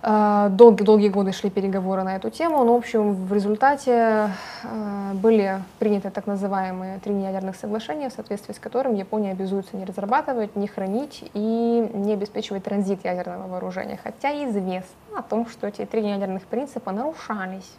Э, 0.01 0.47
Долгие, 0.49 0.83
долгие 0.83 1.09
годы 1.09 1.31
шли 1.33 1.49
переговоры 1.49 2.03
на 2.03 2.15
эту 2.15 2.29
тему, 2.29 2.63
но, 2.63 2.73
в 2.73 2.77
общем, 2.77 3.13
в 3.13 3.33
результате 3.33 4.31
э, 4.63 5.11
были 5.13 5.61
приняты 5.77 6.09
так 6.09 6.25
называемые 6.25 6.99
три 6.99 7.13
неядерных 7.13 7.55
соглашения, 7.55 8.09
в 8.09 8.13
соответствии 8.13 8.53
с 8.53 8.59
которым 8.59 8.95
Япония 8.95 9.31
обязуется 9.31 9.75
не 9.75 9.85
разрабатывать, 9.85 10.55
не 10.55 10.67
хранить 10.67 11.29
и 11.33 11.89
не 11.93 12.13
обеспечивать 12.13 12.63
транзит 12.63 13.03
ядерного 13.03 13.47
вооружения. 13.47 13.99
Хотя 14.01 14.31
известно 14.49 15.19
о 15.19 15.21
том, 15.21 15.47
что 15.47 15.67
эти 15.67 15.85
три 15.85 16.01
неядерных 16.01 16.43
принципа 16.43 16.91
нарушались 16.91 17.69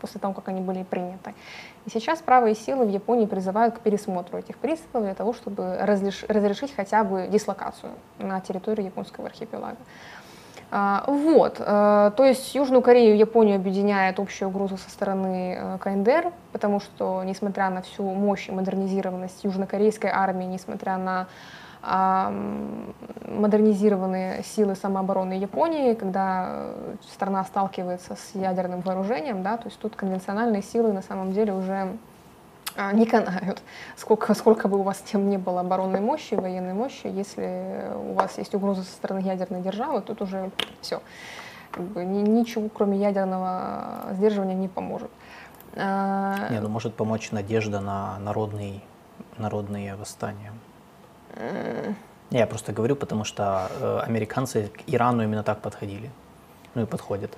после 0.00 0.20
того, 0.20 0.32
как 0.32 0.48
они 0.48 0.60
были 0.60 0.84
приняты. 0.84 1.34
И 1.84 1.90
сейчас 1.90 2.20
правые 2.20 2.54
силы 2.54 2.86
в 2.86 2.88
Японии 2.88 3.26
призывают 3.26 3.76
к 3.76 3.80
пересмотру 3.80 4.38
этих 4.38 4.56
принципов 4.56 5.02
для 5.02 5.14
того, 5.14 5.32
чтобы 5.32 5.76
разрешить 5.80 6.74
хотя 6.74 7.04
бы 7.04 7.28
дислокацию 7.28 7.92
на 8.18 8.40
территории 8.40 8.84
японского 8.84 9.26
архипелага. 9.26 9.76
А, 10.70 11.04
Вот, 11.06 11.60
э, 11.60 12.10
то 12.14 12.24
есть 12.24 12.54
Южную 12.54 12.82
Корею 12.82 13.14
и 13.14 13.18
Японию 13.18 13.56
объединяет 13.56 14.20
общая 14.20 14.46
угроза 14.46 14.76
со 14.76 14.90
стороны 14.90 15.56
э, 15.58 15.78
КНДР, 15.78 16.30
потому 16.52 16.80
что, 16.80 17.22
несмотря 17.24 17.70
на 17.70 17.80
всю 17.80 18.02
мощь 18.02 18.48
и 18.48 18.52
модернизированность 18.52 19.44
южнокорейской 19.44 20.10
армии, 20.10 20.44
несмотря 20.44 20.98
на 20.98 21.26
модернизированные 21.80 24.42
силы 24.42 24.74
самообороны 24.74 25.34
Японии, 25.34 25.94
когда 25.94 26.46
э, 26.48 26.96
страна 27.12 27.44
сталкивается 27.44 28.16
с 28.16 28.34
ядерным 28.34 28.80
вооружением, 28.80 29.44
да, 29.44 29.58
то 29.58 29.68
есть 29.68 29.78
тут 29.78 29.94
конвенциональные 29.94 30.62
силы 30.62 30.92
на 30.92 31.02
самом 31.02 31.32
деле 31.32 31.52
уже 31.52 31.96
не 32.92 33.06
канают. 33.06 33.62
Сколько, 33.96 34.34
сколько 34.34 34.68
бы 34.68 34.78
у 34.78 34.82
вас 34.82 34.98
тем 34.98 35.28
не 35.30 35.36
было 35.38 35.60
оборонной 35.60 36.00
мощи, 36.00 36.34
военной 36.34 36.74
мощи, 36.74 37.06
если 37.06 37.90
у 37.94 38.14
вас 38.14 38.38
есть 38.38 38.54
угроза 38.54 38.82
со 38.82 38.92
стороны 38.92 39.20
ядерной 39.20 39.60
державы, 39.62 40.00
тут 40.00 40.22
уже 40.22 40.50
все. 40.80 41.00
Как 41.70 41.84
бы 41.84 42.04
ни- 42.04 42.28
ничего, 42.28 42.68
кроме 42.68 42.96
ядерного 42.98 44.06
сдерживания, 44.12 44.54
не 44.54 44.68
поможет. 44.68 45.10
А, 45.76 46.48
Не, 46.50 46.60
ну 46.60 46.68
может 46.68 46.94
помочь 46.94 47.30
надежда 47.32 47.80
на 47.80 48.18
народный, 48.20 48.82
народные 49.36 49.94
восстания. 49.96 50.52
Я 52.30 52.46
просто 52.46 52.72
говорю, 52.72 52.96
потому 52.96 53.24
что 53.24 53.70
э, 53.80 54.00
американцы 54.06 54.68
к 54.68 54.80
Ирану 54.86 55.22
именно 55.22 55.42
так 55.42 55.60
подходили. 55.60 56.10
Ну 56.74 56.82
и 56.82 56.86
подходят. 56.86 57.36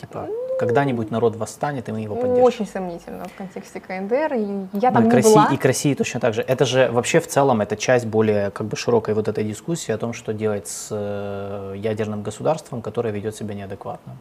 Типа, 0.00 0.28
когда-нибудь 0.58 1.10
народ 1.10 1.36
восстанет, 1.36 1.88
и 1.88 1.92
мы 1.92 2.00
его 2.00 2.14
поддержим. 2.16 2.42
Очень 2.44 2.66
сомнительно 2.66 3.24
в 3.24 3.34
контексте 3.34 3.80
КНДР. 3.80 4.34
И 4.34 4.38
я 4.78 4.90
Ну, 4.90 4.94
там 4.94 5.02
и, 5.02 5.04
не 5.04 5.10
к 5.10 5.14
России, 5.14 5.34
была. 5.34 5.48
и 5.52 5.56
к 5.56 5.64
России 5.64 5.94
точно 5.94 6.20
так 6.20 6.34
же. 6.34 6.42
Это 6.42 6.64
же 6.64 6.90
вообще 6.92 7.20
в 7.20 7.26
целом 7.26 7.60
это 7.60 7.76
часть 7.76 8.06
более 8.06 8.50
как 8.50 8.66
бы 8.66 8.76
широкой 8.76 9.14
вот 9.14 9.28
этой 9.28 9.44
дискуссии 9.44 9.92
о 9.92 9.98
том, 9.98 10.12
что 10.12 10.32
делать 10.32 10.68
с 10.68 10.88
э, 10.90 11.74
ядерным 11.76 12.22
государством, 12.22 12.82
которое 12.82 13.12
ведет 13.12 13.34
себя 13.36 13.54
неадекватно. 13.54 14.16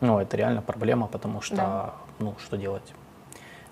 Ну, 0.00 0.18
это 0.18 0.36
реально 0.36 0.62
проблема, 0.62 1.06
потому 1.06 1.40
что, 1.40 1.56
Да. 1.56 1.90
ну, 2.18 2.34
что 2.38 2.56
делать? 2.56 2.92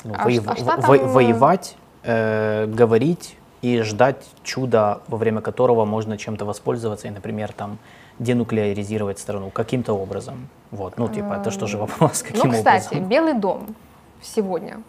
Ну, 0.05 0.15
А 0.17 0.25
воев- 0.29 0.45
а 0.47 0.57
штатам, 0.57 0.85
во- 0.87 0.97
э, 0.97 1.05
воевать, 1.07 1.77
э, 2.03 2.67
говорить 2.67 3.37
и 3.63 3.81
ждать 3.83 4.25
чуда, 4.43 5.01
во 5.09 5.17
время 5.19 5.41
которого 5.41 5.85
можно 5.85 6.17
чем-то 6.19 6.45
воспользоваться 6.45 7.09
и, 7.09 7.11
например, 7.11 7.53
там 7.53 7.79
денуклеаризировать 8.19 9.19
страну 9.19 9.51
каким-то 9.51 9.93
образом. 9.95 10.49
Вот, 10.75 10.99
ну, 10.99 11.09
типа, 11.09 11.35
это 11.35 11.51
что 11.51 11.67
же 11.67 11.79
вопрос, 11.79 12.23
каким 12.27 12.51
Ну, 12.51 12.53
кстати, 12.53 12.87
образом? 12.89 13.09
Белый 13.09 13.35
дом 13.35 13.75
сегодня 14.23 14.81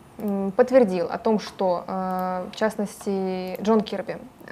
подтвердил 0.55 1.07
о 1.09 1.17
том, 1.17 1.39
что, 1.39 1.83
э, 1.87 2.47
в 2.51 2.55
частности, 2.55 3.61
Джон 3.61 3.81
Кирби, 3.81 4.17
э, 4.47 4.51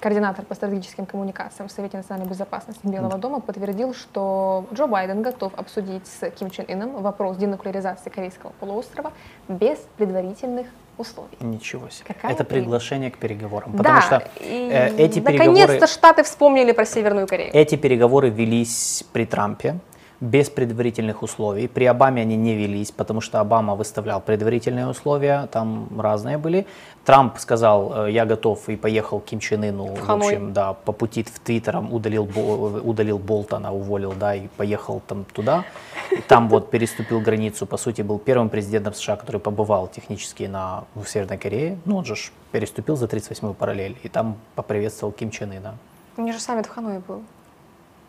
координатор 0.00 0.44
по 0.44 0.54
стратегическим 0.54 1.06
коммуникациям 1.06 1.68
в 1.68 1.72
Совете 1.72 1.96
национальной 1.96 2.30
безопасности 2.30 2.86
Белого 2.86 3.18
дома, 3.18 3.40
подтвердил, 3.40 3.94
что 3.94 4.64
Джо 4.72 4.86
Байден 4.86 5.22
готов 5.22 5.52
обсудить 5.56 6.06
с 6.06 6.30
Ким 6.30 6.50
Чен 6.50 6.66
Ыном 6.68 7.02
вопрос 7.02 7.36
денуклеаризации 7.36 8.10
Корейского 8.10 8.52
полуострова 8.60 9.12
без 9.48 9.78
предварительных 9.96 10.66
условий. 10.98 11.36
Ничего 11.40 11.88
себе. 11.88 12.04
Какая 12.08 12.32
это 12.32 12.44
прелесть. 12.44 12.64
приглашение 12.64 13.10
к 13.10 13.18
переговорам. 13.18 13.72
Потому 13.72 14.00
да, 14.00 14.02
что 14.02 14.28
и 14.40 14.68
э, 14.72 14.96
эти 14.96 15.20
наконец-то 15.20 15.66
переговоры, 15.66 15.86
Штаты 15.86 16.22
вспомнили 16.22 16.72
про 16.72 16.84
Северную 16.84 17.26
Корею. 17.26 17.50
эти 17.54 17.76
переговоры 17.76 18.30
велись 18.30 19.04
при 19.12 19.24
Трампе 19.24 19.78
без 20.20 20.50
предварительных 20.50 21.22
условий. 21.22 21.68
При 21.68 21.84
Обаме 21.84 22.22
они 22.22 22.36
не 22.36 22.54
велись, 22.54 22.90
потому 22.90 23.20
что 23.20 23.40
Обама 23.40 23.76
выставлял 23.76 24.20
предварительные 24.20 24.88
условия, 24.88 25.46
там 25.52 25.88
разные 26.00 26.38
были. 26.38 26.66
Трамп 27.04 27.38
сказал, 27.38 28.06
э, 28.06 28.10
я 28.12 28.26
готов 28.26 28.68
и 28.68 28.76
поехал 28.76 29.20
к 29.20 29.26
Ким 29.26 29.38
Чен 29.38 29.62
Ыну, 29.64 29.94
в, 29.94 30.00
Ханой. 30.00 30.26
общем, 30.26 30.52
да, 30.52 30.72
по 30.72 30.92
пути 30.92 31.22
в 31.22 31.38
Твиттером 31.38 31.92
удалил, 31.92 32.24
Бо- 32.24 32.80
удалил 32.80 33.18
Болтона, 33.18 33.72
уволил, 33.72 34.12
да, 34.12 34.34
и 34.34 34.48
поехал 34.56 35.00
там 35.06 35.24
туда. 35.32 35.64
И 36.10 36.20
там 36.20 36.48
вот 36.48 36.70
переступил 36.70 37.20
границу, 37.20 37.66
по 37.66 37.76
сути, 37.76 38.02
был 38.02 38.18
первым 38.18 38.48
президентом 38.48 38.94
США, 38.94 39.16
который 39.16 39.40
побывал 39.40 39.86
технически 39.86 40.44
на, 40.44 40.84
в 40.94 41.06
Северной 41.06 41.38
Корее. 41.38 41.78
Ну, 41.84 41.96
он 41.96 42.04
же 42.04 42.14
переступил 42.50 42.96
за 42.96 43.06
38-ю 43.06 43.54
параллель, 43.54 43.96
и 44.02 44.08
там 44.08 44.36
поприветствовал 44.54 45.12
Ким 45.12 45.30
Чен 45.30 45.52
Ына. 45.52 45.74
У 46.16 46.22
них 46.22 46.34
же 46.34 46.40
саммит 46.40 46.66
в 46.66 46.70
Ханое 46.70 47.00
был. 47.06 47.22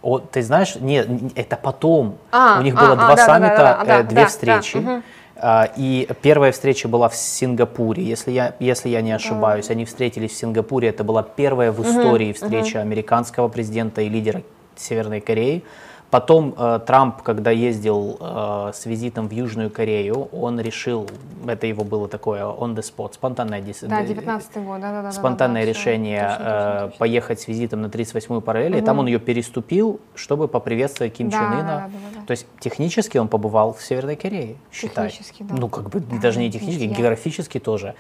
О, 0.02 0.20
ты 0.20 0.42
знаешь, 0.42 0.76
нет, 0.76 1.08
это 1.36 1.58
потом. 1.58 2.18
А, 2.32 2.60
У 2.60 2.64
них 2.64 2.76
а, 2.78 2.82
было 2.82 2.94
а, 2.94 2.96
два 2.96 3.10
да, 3.10 3.16
да, 3.16 3.26
саммита, 3.26 3.58
да, 3.58 3.84
да, 3.84 3.84
э, 3.84 3.86
да, 3.86 4.04
две 4.04 4.22
да, 4.22 4.28
встречи. 4.28 4.80
да. 4.80 5.02
А, 5.36 5.70
И 5.76 6.08
первая 6.22 6.52
встреча 6.52 6.88
была 6.88 7.10
в 7.10 7.16
Сингапуре, 7.16 8.04
если 8.04 8.32
я, 8.32 8.56
если 8.60 8.90
я 8.90 9.02
не 9.02 9.12
ошибаюсь. 9.12 9.70
Они 9.70 9.86
встретились 9.86 10.32
в 10.32 10.36
Сингапуре. 10.36 10.90
Это 10.90 11.04
была 11.04 11.24
первая 11.24 11.72
в 11.72 11.82
истории 11.82 12.34
встреча 12.34 12.82
американского 12.82 13.48
президента 13.50 14.02
и 14.02 14.10
лидера 14.10 14.42
Северной 14.78 15.20
Кореи. 15.20 15.64
Потом 16.12 16.56
э, 16.58 16.80
Трамп, 16.88 17.22
когда 17.22 17.52
ездил 17.52 18.18
э, 18.20 18.72
с 18.74 18.88
визитом 18.88 19.28
в 19.28 19.32
Южную 19.32 19.70
Корею, 19.70 20.28
он 20.32 20.60
решил, 20.60 21.08
это 21.46 21.68
его 21.68 21.84
было 21.84 22.08
такое 22.08 22.44
on 22.46 22.74
the 22.76 22.82
spot, 22.82 23.14
спонтанное, 23.14 23.62
Да, 23.84 24.02
э, 24.02 24.08
19 24.08 24.58
год, 24.64 24.82
да, 24.82 24.92
да, 24.92 25.02
да. 25.04 25.12
спонтанное 25.12 25.66
решение 25.66 26.36
э, 26.40 26.90
поехать 26.98 27.42
с 27.42 27.48
визитом 27.48 27.82
на 27.84 27.88
38-ю 27.88 28.42
параллель, 28.42 28.78
и 28.78 28.82
там 28.82 28.98
он 28.98 29.06
ее 29.06 29.20
переступил, 29.20 30.00
чтобы 30.16 30.48
поприветствовать 30.48 31.14
Ким 31.14 31.30
Да, 31.30 31.38
Чен 31.38 31.46
Ына. 31.52 31.62
да, 31.62 31.66
да, 31.66 31.88
да, 31.88 32.20
да. 32.22 32.26
То 32.26 32.32
есть 32.32 32.48
технически 32.60 33.20
он 33.20 33.28
побывал 33.28 33.74
в 33.74 33.82
Северной 33.84 34.16
Корее, 34.16 34.56
считай. 34.72 35.10
Технически, 35.10 35.44
да. 35.44 35.56
Ну, 35.56 35.70
как 35.70 35.90
бы 35.90 36.00
Да, 36.00 36.18
даже 36.18 36.40
не 36.40 36.52
технически, 36.52 36.84
я- 36.86 36.96
географически 36.96 37.60
тоже. 37.60 37.94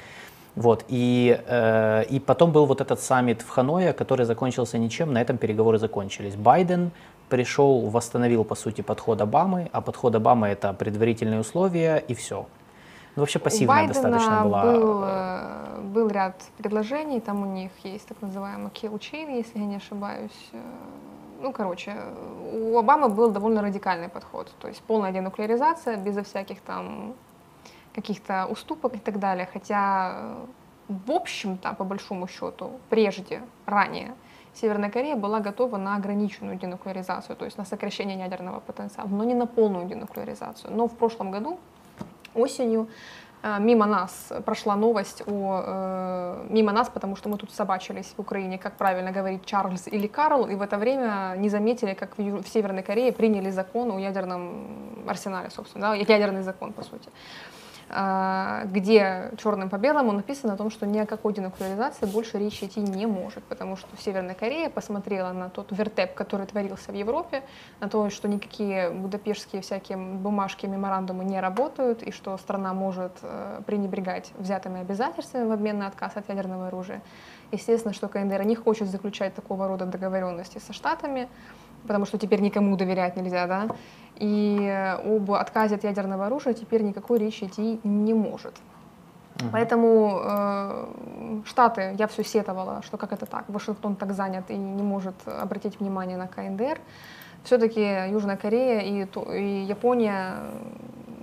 Вот, 0.56 0.84
и, 0.88 1.40
э, 1.48 2.06
и 2.10 2.20
потом 2.20 2.52
был 2.52 2.66
вот 2.66 2.82
этот 2.82 3.00
саммит 3.00 3.44
в 3.44 3.50
Ханое, 3.50 3.94
который 3.94 4.26
закончился 4.26 4.80
ничем, 4.80 5.14
на 5.14 5.22
этом 5.22 5.38
переговоры 5.38 5.78
закончились. 5.78 6.36
Байден 6.36 6.90
пришел, 7.30 7.90
восстановил, 7.90 8.44
по 8.44 8.56
сути, 8.56 8.82
подход 8.82 9.22
Обамы, 9.22 9.70
а 9.72 9.82
подход 9.82 10.16
Обамы 10.16 10.48
это 10.48 10.74
предварительные 10.74 11.40
условия 11.40 11.98
и 11.98 12.14
все. 12.14 12.46
Ну, 13.16 13.24
вообще 13.24 13.40
пассивная 13.40 13.88
достаточно 13.88 14.44
была. 14.44 14.64
Был, 14.64 15.04
э, 15.04 15.82
был 15.94 16.10
ряд 16.10 16.36
предложений, 16.58 17.22
там 17.22 17.42
у 17.42 17.46
них 17.46 17.72
есть 17.84 18.08
так 18.08 18.22
называемый 18.22 18.72
kill 18.72 19.00
chain, 19.00 19.38
если 19.38 19.60
я 19.60 19.66
не 19.66 19.76
ошибаюсь. 19.78 20.50
Э, 20.54 20.60
Ну, 21.42 21.54
короче, 21.54 21.96
у 22.54 22.78
Обамы 22.78 23.08
был 23.08 23.32
довольно 23.32 23.62
радикальный 23.62 24.10
подход, 24.10 24.52
то 24.60 24.68
есть 24.68 24.82
полная 24.82 25.12
денуклеаризация, 25.14 25.96
безо 25.98 26.22
всяких 26.22 26.60
там 26.62 27.14
каких-то 27.96 28.46
уступок 28.52 28.96
и 28.96 29.00
так 29.00 29.20
далее. 29.20 29.48
Хотя, 29.54 30.12
э, 30.14 30.36
в 30.90 31.12
общем-то, 31.12 31.74
по 31.74 31.84
большому 31.84 32.28
счету, 32.28 32.72
прежде, 32.90 33.42
ранее, 33.66 34.12
Северная 34.54 34.90
Корея 34.90 35.16
была 35.16 35.40
готова 35.40 35.78
на 35.78 35.96
ограниченную 35.96 36.58
денуклеаризацию, 36.58 37.36
то 37.36 37.46
есть 37.46 37.58
на 37.58 37.66
сокращение 37.66 38.18
ядерного 38.18 38.60
потенциала, 38.60 39.08
но 39.08 39.24
не 39.24 39.34
на 39.34 39.46
полную 39.46 39.88
денуклеаризацию. 39.88 40.74
Но 40.76 40.88
в 40.88 40.96
прошлом 40.96 41.32
году, 41.32 41.60
осенью, 42.36 42.88
э, 43.44 43.60
мимо 43.60 43.86
нас 43.86 44.34
прошла 44.46 44.76
новость 44.76 45.24
о... 45.28 45.64
э, 45.66 46.48
мимо 46.50 46.72
нас, 46.72 46.90
потому 46.90 47.16
что 47.16 47.30
мы 47.30 47.38
тут 47.38 47.52
собачились 47.52 48.14
в 48.18 48.22
Украине, 48.22 48.58
как 48.58 48.74
правильно 48.74 49.12
говорить, 49.12 49.46
Чарльз 49.46 49.88
или 49.88 50.08
Карл, 50.08 50.48
и 50.48 50.56
в 50.56 50.62
это 50.62 50.78
время 50.78 51.36
не 51.38 51.50
заметили, 51.50 51.94
как 51.94 52.18
в, 52.18 52.42
в 52.44 52.48
Северной 52.48 52.84
Корее 52.84 53.12
приняли 53.12 53.52
закон 53.52 53.92
о 53.92 54.00
ядерном 54.00 55.08
арсенале, 55.08 55.50
собственно, 55.50 55.90
да, 55.90 55.96
ядерный 55.96 56.44
закон, 56.44 56.74
по 56.74 56.84
сути 56.84 57.10
где 57.90 59.32
черным 59.38 59.70
по 59.70 59.78
белому 59.78 60.12
написано 60.12 60.54
о 60.54 60.58
том, 60.58 60.70
что 60.70 60.86
ни 60.86 61.00
о 61.00 61.08
какой 61.08 61.34
денуклеаризации 61.34 62.06
больше 62.06 62.38
речи 62.38 62.66
идти 62.66 62.82
не 62.82 63.08
может, 63.08 63.44
потому 63.46 63.76
что 63.78 63.88
Северная 63.98 64.36
Корея 64.36 64.70
посмотрела 64.70 65.34
на 65.34 65.50
тот 65.50 65.72
вертеп, 65.72 66.14
который 66.14 66.46
творился 66.46 66.92
в 66.92 66.96
Европе, 66.96 67.42
на 67.80 67.90
то, 67.90 68.10
что 68.12 68.28
никакие 68.28 68.92
будапештские 68.92 69.64
всякие 69.64 69.98
бумажки, 69.98 70.68
меморандумы 70.68 71.26
не 71.26 71.40
работают, 71.40 72.04
и 72.04 72.12
что 72.12 72.38
страна 72.38 72.74
может 72.74 73.14
э, 73.24 73.62
пренебрегать 73.66 74.32
взятыми 74.38 74.82
обязательствами 74.82 75.48
в 75.48 75.52
обмен 75.52 75.80
на 75.80 75.88
отказ 75.88 76.16
от 76.16 76.30
ядерного 76.30 76.68
оружия. 76.68 77.02
Естественно, 77.52 77.94
что 77.94 78.08
КНДР 78.08 78.44
не 78.44 78.56
хочет 78.56 78.88
заключать 78.88 79.34
такого 79.34 79.68
рода 79.68 79.86
договоренности 79.86 80.60
со 80.60 80.74
Штатами, 80.74 81.28
потому 81.88 82.06
что 82.06 82.18
теперь 82.18 82.42
никому 82.42 82.76
доверять 82.78 83.16
нельзя, 83.16 83.48
да, 83.48 83.68
и 84.16 84.58
э, 84.62 85.16
об 85.16 85.32
отказе 85.32 85.76
от 85.76 85.84
ядерного 85.84 86.26
оружия 86.26 86.54
теперь 86.54 86.84
никакой 86.84 87.20
речи 87.20 87.46
идти 87.46 87.80
не 87.84 88.14
может. 88.14 88.54
Поэтому 89.52 90.20
э, 90.22 90.86
Штаты, 91.46 91.96
я 91.98 92.08
все 92.08 92.24
сетовала, 92.24 92.82
что 92.82 92.98
как 92.98 93.14
это 93.14 93.26
так, 93.26 93.46
Вашингтон 93.48 93.96
так 93.96 94.12
занят 94.12 94.50
и 94.50 94.58
не 94.58 94.84
может 94.84 95.16
обратить 95.26 95.80
внимание 95.80 96.18
на 96.18 96.28
КНДР. 96.28 96.80
Все-таки 97.44 98.12
Южная 98.12 98.36
Корея 98.36 98.82
и, 98.82 99.08
и 99.38 99.64
Япония 99.64 100.36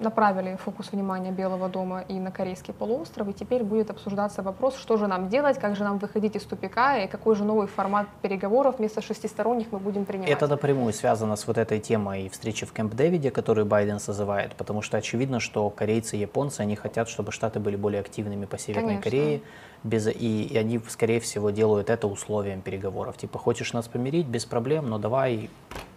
направили 0.01 0.57
фокус 0.57 0.93
внимания 0.93 1.31
Белого 1.31 1.69
дома 1.69 2.05
и 2.09 2.15
на 2.15 2.31
Корейский 2.31 2.75
полуостров, 2.75 3.29
и 3.29 3.33
теперь 3.33 3.63
будет 3.63 3.91
обсуждаться 3.91 4.43
вопрос, 4.43 4.77
что 4.77 4.97
же 4.97 5.07
нам 5.07 5.29
делать, 5.29 5.59
как 5.59 5.77
же 5.77 5.85
нам 5.85 5.99
выходить 5.99 6.37
из 6.37 6.43
тупика, 6.43 6.99
и 6.99 7.09
какой 7.09 7.37
же 7.37 7.45
новый 7.45 7.67
формат 7.67 8.07
переговоров 8.23 8.79
вместо 8.79 9.03
шестисторонних 9.03 9.67
мы 9.73 9.79
будем 9.79 10.05
принимать. 10.05 10.31
Это 10.31 10.47
напрямую 10.49 10.93
связано 10.93 11.37
с 11.37 11.47
вот 11.47 11.59
этой 11.59 11.81
темой 11.81 12.29
встречи 12.29 12.67
в 12.67 12.73
Кэмп 12.73 12.95
Дэвиде, 12.95 13.31
которую 13.31 13.67
Байден 13.67 13.99
созывает, 14.01 14.55
потому 14.55 14.83
что 14.83 14.97
очевидно, 14.97 15.41
что 15.41 15.71
корейцы 15.71 16.17
и 16.17 16.21
японцы, 16.21 16.61
они 16.61 16.77
хотят, 16.77 17.09
чтобы 17.09 17.33
Штаты 17.33 17.61
были 17.61 17.77
более 17.77 18.01
активными 18.01 18.47
по 18.47 18.59
Северной 18.59 19.01
Конечно. 19.01 19.11
Корее, 19.11 19.41
без, 19.87 20.07
и, 20.09 20.45
и 20.45 20.57
они, 20.59 20.81
скорее 20.89 21.21
всего, 21.21 21.51
делают 21.51 21.91
это 21.91 22.07
условием 22.07 22.61
переговоров. 22.61 23.17
Типа, 23.17 23.39
хочешь 23.39 23.73
нас 23.73 23.89
помирить, 23.89 24.27
без 24.27 24.45
проблем, 24.45 24.91
но 24.91 24.99
давай, 24.99 25.49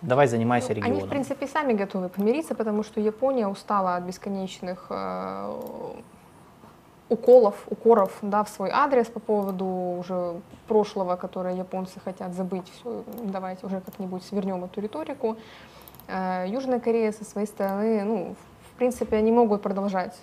давай 0.01 0.27
занимайся 0.27 0.69
Ну, 0.69 0.75
регионом. 0.75 0.97
Они, 0.97 1.07
в 1.07 1.09
принципе, 1.09 1.47
сами 1.47 1.73
готовы 1.73 2.09
помириться, 2.09 2.55
потому 2.55 2.83
что 2.83 3.01
Япония 3.01 3.47
устала 3.47 3.95
от 3.95 4.03
бесконечных 4.03 4.85
э, 4.89 5.55
уколов, 7.09 7.55
укоров 7.69 8.17
да, 8.21 8.43
в 8.43 8.49
свой 8.49 8.69
адрес 8.71 9.07
по 9.07 9.19
поводу 9.19 9.65
уже 9.65 10.39
прошлого, 10.67 11.15
которое 11.15 11.55
японцы 11.55 11.99
хотят 11.99 12.33
забыть. 12.33 12.71
Все, 12.71 13.03
давайте 13.23 13.65
уже 13.65 13.81
как-нибудь 13.81 14.23
свернем 14.23 14.63
эту 14.63 14.81
риторику. 14.81 15.35
Э, 16.07 16.45
Южная 16.47 16.79
Корея 16.79 17.11
со 17.11 17.25
своей 17.25 17.47
стороны, 17.47 18.03
ну, 18.03 18.35
в 18.73 18.77
принципе, 18.77 19.17
они 19.17 19.31
могут 19.31 19.61
продолжать 19.61 20.15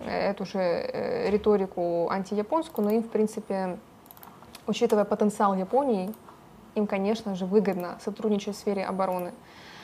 эту 0.00 0.44
же 0.44 0.58
э, 0.58 1.30
риторику 1.30 2.08
антияпонскую, 2.10 2.84
но 2.84 2.92
им, 2.92 3.02
в 3.02 3.08
принципе, 3.08 3.78
учитывая 4.66 5.04
потенциал 5.04 5.54
Японии, 5.54 6.14
им, 6.74 6.86
конечно 6.86 7.34
же, 7.34 7.46
выгодно 7.46 7.98
сотрудничать 8.04 8.56
в 8.56 8.58
сфере 8.58 8.84
обороны. 8.84 9.32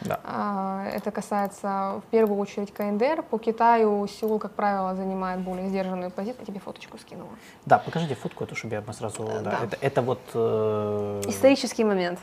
Да. 0.01 0.21
А, 0.25 0.87
Это 0.93 1.11
касается 1.11 2.03
в 2.07 2.11
первую 2.11 2.39
очередь 2.39 2.73
КНДР. 2.73 3.23
По 3.23 3.39
Китаю 3.39 4.07
Сеул, 4.07 4.39
как 4.39 4.53
правило, 4.53 4.95
занимает 4.95 5.41
более 5.41 5.69
сдержанную 5.69 6.11
позицию. 6.11 6.41
Я 6.41 6.47
тебе 6.47 6.61
фоточку 6.61 6.99
скинула. 6.99 7.31
Да, 7.65 7.79
покажите 7.79 8.15
фотку 8.15 8.45
эту, 8.45 8.55
чтобы 8.55 8.75
я 8.75 8.93
сразу... 8.93 9.25
да, 9.25 9.41
да. 9.41 9.61
Это, 9.65 9.79
это 9.81 10.03
вот... 10.03 10.21
э, 10.35 11.23
Исторический 11.27 11.85
момент. 11.85 12.19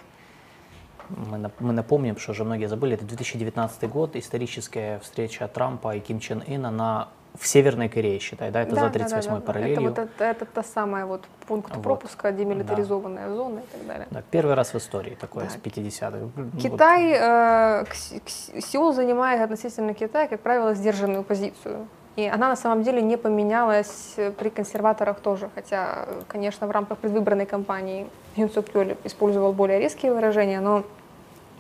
Мы, 1.10 1.52
мы 1.60 1.74
напомним, 1.74 2.18
что 2.18 2.32
уже 2.32 2.44
многие 2.46 2.68
забыли, 2.68 2.94
это 2.94 3.06
2019 3.06 3.90
год, 3.90 4.16
историческая 4.16 5.00
встреча 5.00 5.48
Трампа 5.48 5.96
и 5.96 6.00
Ким 6.00 6.20
Чен 6.20 6.44
Ына 6.48 6.72
на, 6.72 7.10
в 7.40 7.48
Северной 7.48 7.88
Корее, 7.90 8.20
считай, 8.20 8.52
да, 8.52 8.62
это 8.62 8.76
за 8.76 8.86
38-й 8.88 9.42
параллелью. 9.42 9.90
Это, 9.92 10.02
вот, 10.02 10.10
это, 10.16 10.24
это 10.26 10.46
та 10.46 10.64
самая 10.64 11.06
вот 11.06 11.24
пункт 11.48 11.74
Вот. 11.76 11.84
пропуска, 11.84 12.32
демилитаризованная 12.32 13.30
зона 13.34 13.60
и 13.60 13.78
так 13.78 13.88
далее. 13.88 14.08
Да, 14.12 14.22
первый 14.30 14.56
раз 14.56 14.74
в 14.74 14.78
истории 14.78 15.16
такое 15.20 15.46
Да. 15.46 15.50
с 15.50 15.56
50-х. 15.56 16.18
Ну, 16.36 16.50
вот. 16.52 16.62
Китай, 16.62 17.12
э, 17.14 17.86
к 17.86 17.90
к 17.90 18.30
С- 18.30 18.52
Сеул 18.68 18.94
занимает 18.94 19.42
относительно 19.42 19.94
Китая, 19.94 20.28
как 20.28 20.42
правило, 20.42 20.74
сдержанную 20.76 21.24
позицию. 21.24 21.88
И 22.18 22.28
она 22.28 22.50
на 22.50 22.56
самом 22.58 22.84
деле 22.84 23.02
не 23.02 23.16
поменялась 23.18 24.14
э, 24.18 24.32
при 24.32 24.50
консерваторах 24.50 25.20
тоже, 25.22 25.50
хотя, 25.56 26.06
э, 26.08 26.22
конечно, 26.28 26.68
в 26.68 26.72
рамках 26.72 26.98
предвыборной 26.98 27.46
кампании 27.46 28.08
Юн 28.36 28.50
Сок 28.50 28.66
Йоль 28.76 28.98
использовал 29.06 29.54
более 29.54 29.80
резкие 29.80 30.14
выражения, 30.14 30.60
но, 30.60 30.84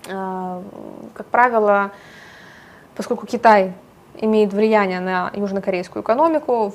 э, 0.09 0.61
как 1.13 1.27
правило, 1.27 1.91
поскольку 2.95 3.25
Китай 3.25 3.73
имеет 4.21 4.53
влияние 4.53 4.99
на 4.99 5.31
южнокорейскую 5.33 6.03
экономику, 6.03 6.73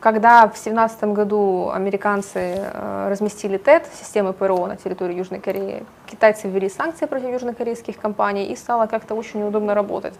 когда 0.00 0.46
в 0.46 0.52
2017 0.52 1.04
году 1.04 1.70
американцы 1.70 2.38
э, 2.38 3.08
разместили 3.10 3.58
ТЭТ, 3.58 3.86
системы 3.94 4.32
ПРО 4.32 4.66
на 4.66 4.76
территории 4.76 5.16
Южной 5.16 5.40
Кореи, 5.40 5.84
китайцы 6.06 6.48
ввели 6.48 6.68
санкции 6.68 7.06
против 7.06 7.28
южнокорейских 7.28 7.98
компаний 7.98 8.46
и 8.46 8.56
стало 8.56 8.86
как-то 8.86 9.14
очень 9.14 9.40
неудобно 9.40 9.74
работать. 9.74 10.14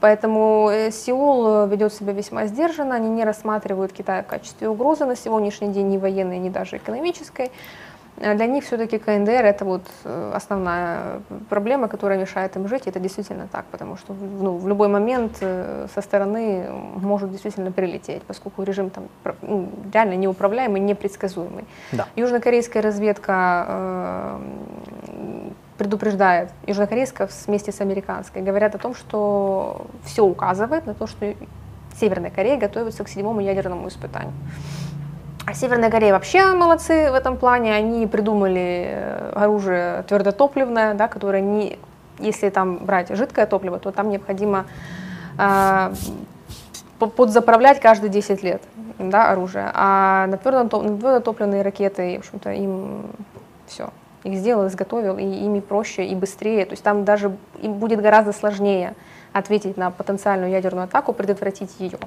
Поэтому 0.00 0.68
э, 0.72 0.90
Сеул 0.90 1.46
э, 1.46 1.68
ведет 1.68 1.94
себя 1.94 2.12
весьма 2.12 2.46
сдержанно, 2.46 2.96
они 2.96 3.08
не 3.08 3.24
рассматривают 3.24 3.92
Китай 3.92 4.22
в 4.24 4.26
качестве 4.26 4.68
угрозы 4.68 5.04
на 5.04 5.14
сегодняшний 5.14 5.68
день, 5.68 5.88
ни 5.88 5.96
военной, 5.98 6.38
ни 6.38 6.48
даже 6.48 6.78
экономической. 6.78 7.52
Э, 8.16 8.34
Для 8.34 8.46
них 8.46 8.64
все-таки 8.64 8.98
КНДР 8.98 9.44
это 9.44 9.64
вот 9.64 9.82
э, 10.04 10.32
основная 10.34 11.20
проблема, 11.48 11.88
которая 11.88 12.18
мешает 12.18 12.56
им 12.56 12.68
жить. 12.68 12.86
И 12.86 12.90
это 12.90 13.00
действительно 13.00 13.48
так, 13.50 13.64
потому 13.66 13.96
что 13.96 14.14
ну, 14.14 14.56
в 14.56 14.68
любой 14.68 14.88
момент 14.88 15.38
э, 15.40 15.86
со 15.94 16.02
стороны 16.02 16.66
может 16.96 17.30
действительно 17.30 17.72
прилететь, 17.72 18.22
поскольку 18.22 18.62
режим 18.62 18.90
там 18.90 19.04
ну, 19.42 19.68
реально 19.92 20.14
неуправляемый, 20.14 20.80
непредсказуемый. 20.80 21.64
Да. 21.92 22.06
Южнокорейская 22.16 22.82
разведка 22.82 24.38
предупреждает, 25.78 26.50
южнокорейская 26.66 27.28
вместе 27.46 27.72
с 27.72 27.80
американской, 27.80 28.42
говорят 28.42 28.74
о 28.74 28.78
том, 28.78 28.94
что 28.94 29.86
все 30.04 30.24
указывает 30.24 30.86
на 30.86 30.94
то, 30.94 31.06
что 31.06 31.34
Северная 31.98 32.30
Корея 32.30 32.58
готовится 32.58 33.04
к 33.04 33.08
седьмому 33.08 33.40
ядерному 33.40 33.88
испытанию. 33.88 34.32
А 35.44 35.54
Северная 35.54 35.90
Корея 35.90 36.12
вообще 36.12 36.52
молодцы 36.52 37.10
в 37.10 37.14
этом 37.14 37.36
плане. 37.36 37.74
Они 37.74 38.06
придумали 38.06 38.86
э, 38.90 39.32
оружие 39.34 40.04
твердотопливное, 40.04 40.94
да, 40.94 41.08
которое 41.08 41.42
не, 41.42 41.78
если 42.20 42.48
там 42.50 42.78
брать 42.78 43.14
жидкое 43.14 43.46
топливо, 43.46 43.80
то 43.80 43.90
там 43.90 44.10
необходимо 44.10 44.66
э, 45.38 45.94
по- 47.00 47.08
подзаправлять 47.08 47.80
каждые 47.80 48.10
10 48.10 48.42
лет 48.44 48.62
да, 48.98 49.32
оружие. 49.32 49.70
А 49.74 50.28
на 50.28 50.36
твердотопливные 50.36 51.62
ракеты, 51.62 52.16
в 52.16 52.18
общем-то, 52.20 52.52
им 52.52 53.06
все. 53.66 53.90
Их 54.22 54.38
сделал, 54.38 54.68
изготовил, 54.68 55.18
и 55.18 55.24
ими 55.24 55.58
проще 55.58 56.06
и 56.06 56.14
быстрее. 56.14 56.64
То 56.66 56.72
есть 56.72 56.84
там 56.84 57.04
даже 57.04 57.36
им 57.60 57.74
будет 57.74 58.00
гораздо 58.00 58.32
сложнее 58.32 58.94
ответить 59.32 59.76
на 59.76 59.90
потенциальную 59.90 60.52
ядерную 60.52 60.84
атаку, 60.84 61.12
предотвратить 61.12 61.80
ее. 61.80 61.98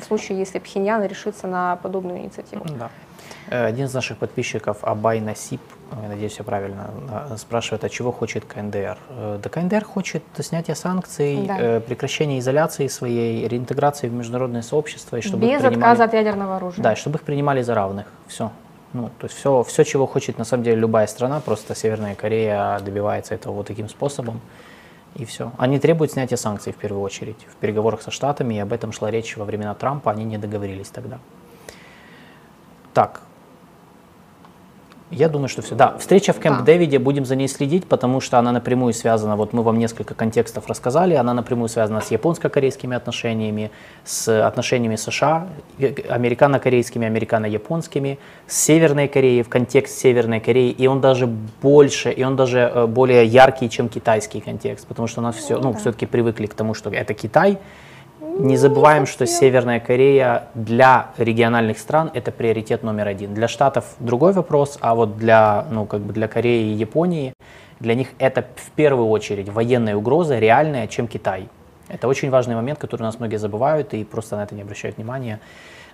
В 0.00 0.04
случае, 0.04 0.38
если 0.38 0.58
Пхеньян 0.58 1.04
решится 1.04 1.46
на 1.46 1.76
подобную 1.76 2.18
инициативу. 2.20 2.64
Да. 2.78 2.90
Э, 3.50 3.66
Один 3.66 3.86
из 3.86 3.94
наших 3.94 4.18
подписчиков, 4.18 4.78
Абай 4.82 5.20
Насип, 5.20 5.60
э, 5.92 5.96
я 6.02 6.08
надеюсь, 6.08 6.36
я 6.38 6.44
правильно 6.44 6.90
спрашивает, 7.36 7.84
а 7.84 7.88
чего 7.88 8.10
хочет 8.12 8.44
КНДР? 8.44 8.98
Э, 9.10 9.38
Да 9.42 9.48
КНДР 9.48 9.84
хочет 9.84 10.22
снятия 10.38 10.74
санкций, 10.74 11.44
Да. 11.46 11.56
э, 11.58 11.80
прекращения 11.80 12.38
изоляции 12.38 12.88
своей, 12.88 13.46
реинтеграции 13.48 14.08
в 14.08 14.12
международное 14.12 14.62
сообщество, 14.62 15.16
и 15.16 15.20
чтобы 15.20 15.46
их 15.46 15.52
Без 15.52 15.60
принимали- 15.60 15.76
отказа 15.76 16.04
от 16.04 16.14
ядерного 16.14 16.56
оружия. 16.56 16.82
Да, 16.82 16.96
чтобы 16.96 17.16
их 17.18 17.22
принимали 17.22 17.62
за 17.62 17.74
равных. 17.74 18.06
Все. 18.26 18.50
Ну, 18.92 19.10
то 19.18 19.26
есть 19.26 19.36
все, 19.36 19.62
все, 19.62 19.84
чего 19.84 20.06
хочет 20.06 20.38
на 20.38 20.44
самом 20.44 20.64
деле 20.64 20.76
любая 20.76 21.06
страна, 21.06 21.40
просто 21.40 21.74
Северная 21.74 22.14
Корея 22.14 22.80
добивается 22.80 23.34
этого 23.34 23.52
вот 23.52 23.66
таким 23.66 23.88
способом. 23.88 24.40
И 25.16 25.24
все. 25.24 25.52
Они 25.56 25.78
требуют 25.78 26.12
снятия 26.12 26.36
санкций 26.36 26.72
в 26.72 26.76
первую 26.76 27.02
очередь. 27.02 27.46
В 27.50 27.56
переговорах 27.56 28.02
со 28.02 28.10
Штатами, 28.10 28.54
и 28.54 28.58
об 28.58 28.72
этом 28.72 28.92
шла 28.92 29.10
речь 29.10 29.36
во 29.36 29.44
времена 29.44 29.74
Трампа, 29.74 30.10
они 30.10 30.24
не 30.24 30.36
договорились 30.36 30.88
тогда. 30.88 31.18
Так. 32.92 33.22
Я 35.10 35.28
думаю, 35.28 35.48
что 35.48 35.62
все. 35.62 35.76
Да, 35.76 35.96
встреча 35.98 36.32
в 36.32 36.40
Кэмп 36.40 36.58
Да. 36.58 36.64
Дэвиде, 36.64 36.98
будем 36.98 37.24
за 37.24 37.36
ней 37.36 37.46
следить, 37.46 37.86
потому 37.86 38.20
что 38.20 38.38
она 38.40 38.50
напрямую 38.50 38.92
связана, 38.92 39.36
вот 39.36 39.52
мы 39.52 39.62
вам 39.62 39.78
несколько 39.78 40.14
контекстов 40.14 40.66
рассказали, 40.66 41.14
она 41.14 41.32
напрямую 41.32 41.68
связана 41.68 42.00
с 42.00 42.10
японско-корейскими 42.10 42.96
отношениями, 42.96 43.70
с 44.04 44.44
отношениями 44.44 44.96
США, 44.96 45.46
э, 45.78 45.94
американо-корейскими, 46.08 47.06
американо-японскими, 47.06 48.18
с 48.48 48.60
Северной 48.60 49.06
Кореей, 49.06 49.42
в 49.42 49.48
контекст 49.48 49.96
Северной 49.96 50.40
Кореи, 50.40 50.70
и 50.70 50.88
он 50.88 51.00
даже 51.00 51.28
больше, 51.62 52.10
и 52.10 52.24
он 52.24 52.34
даже 52.34 52.58
э, 52.74 52.86
более 52.86 53.24
яркий, 53.26 53.70
чем 53.70 53.88
китайский 53.88 54.40
контекст, 54.40 54.88
потому 54.88 55.06
что 55.06 55.20
у 55.20 55.22
нас 55.22 55.36
все, 55.36 55.60
ну, 55.60 55.72
все-таки 55.74 56.06
привыкли 56.06 56.46
к 56.46 56.54
тому, 56.54 56.74
что 56.74 56.90
это 56.90 57.14
Китай, 57.14 57.58
не 58.38 58.56
забываем, 58.56 59.06
что 59.06 59.26
Северная 59.26 59.80
Корея 59.80 60.48
для 60.54 61.10
региональных 61.16 61.78
стран 61.78 62.10
это 62.12 62.30
приоритет 62.30 62.82
номер 62.82 63.08
один. 63.08 63.34
Для 63.34 63.48
Штатов 63.48 63.94
другой 63.98 64.32
вопрос, 64.32 64.78
а 64.80 64.94
вот 64.94 65.16
для, 65.16 65.66
ну, 65.70 65.86
как 65.86 66.00
бы 66.00 66.12
для 66.12 66.28
Кореи 66.28 66.72
и 66.72 66.74
Японии, 66.74 67.32
для 67.80 67.94
них 67.94 68.08
это 68.18 68.46
в 68.56 68.70
первую 68.72 69.08
очередь 69.08 69.48
военная 69.48 69.96
угроза 69.96 70.38
реальная, 70.38 70.86
чем 70.86 71.08
Китай. 71.08 71.48
Это 71.88 72.08
очень 72.08 72.30
важный 72.30 72.54
момент, 72.54 72.78
который 72.78 73.02
у 73.02 73.04
нас 73.04 73.18
многие 73.18 73.36
забывают 73.36 73.94
и 73.94 74.04
просто 74.04 74.36
на 74.36 74.42
это 74.42 74.54
не 74.54 74.62
обращают 74.62 74.96
внимания. 74.96 75.40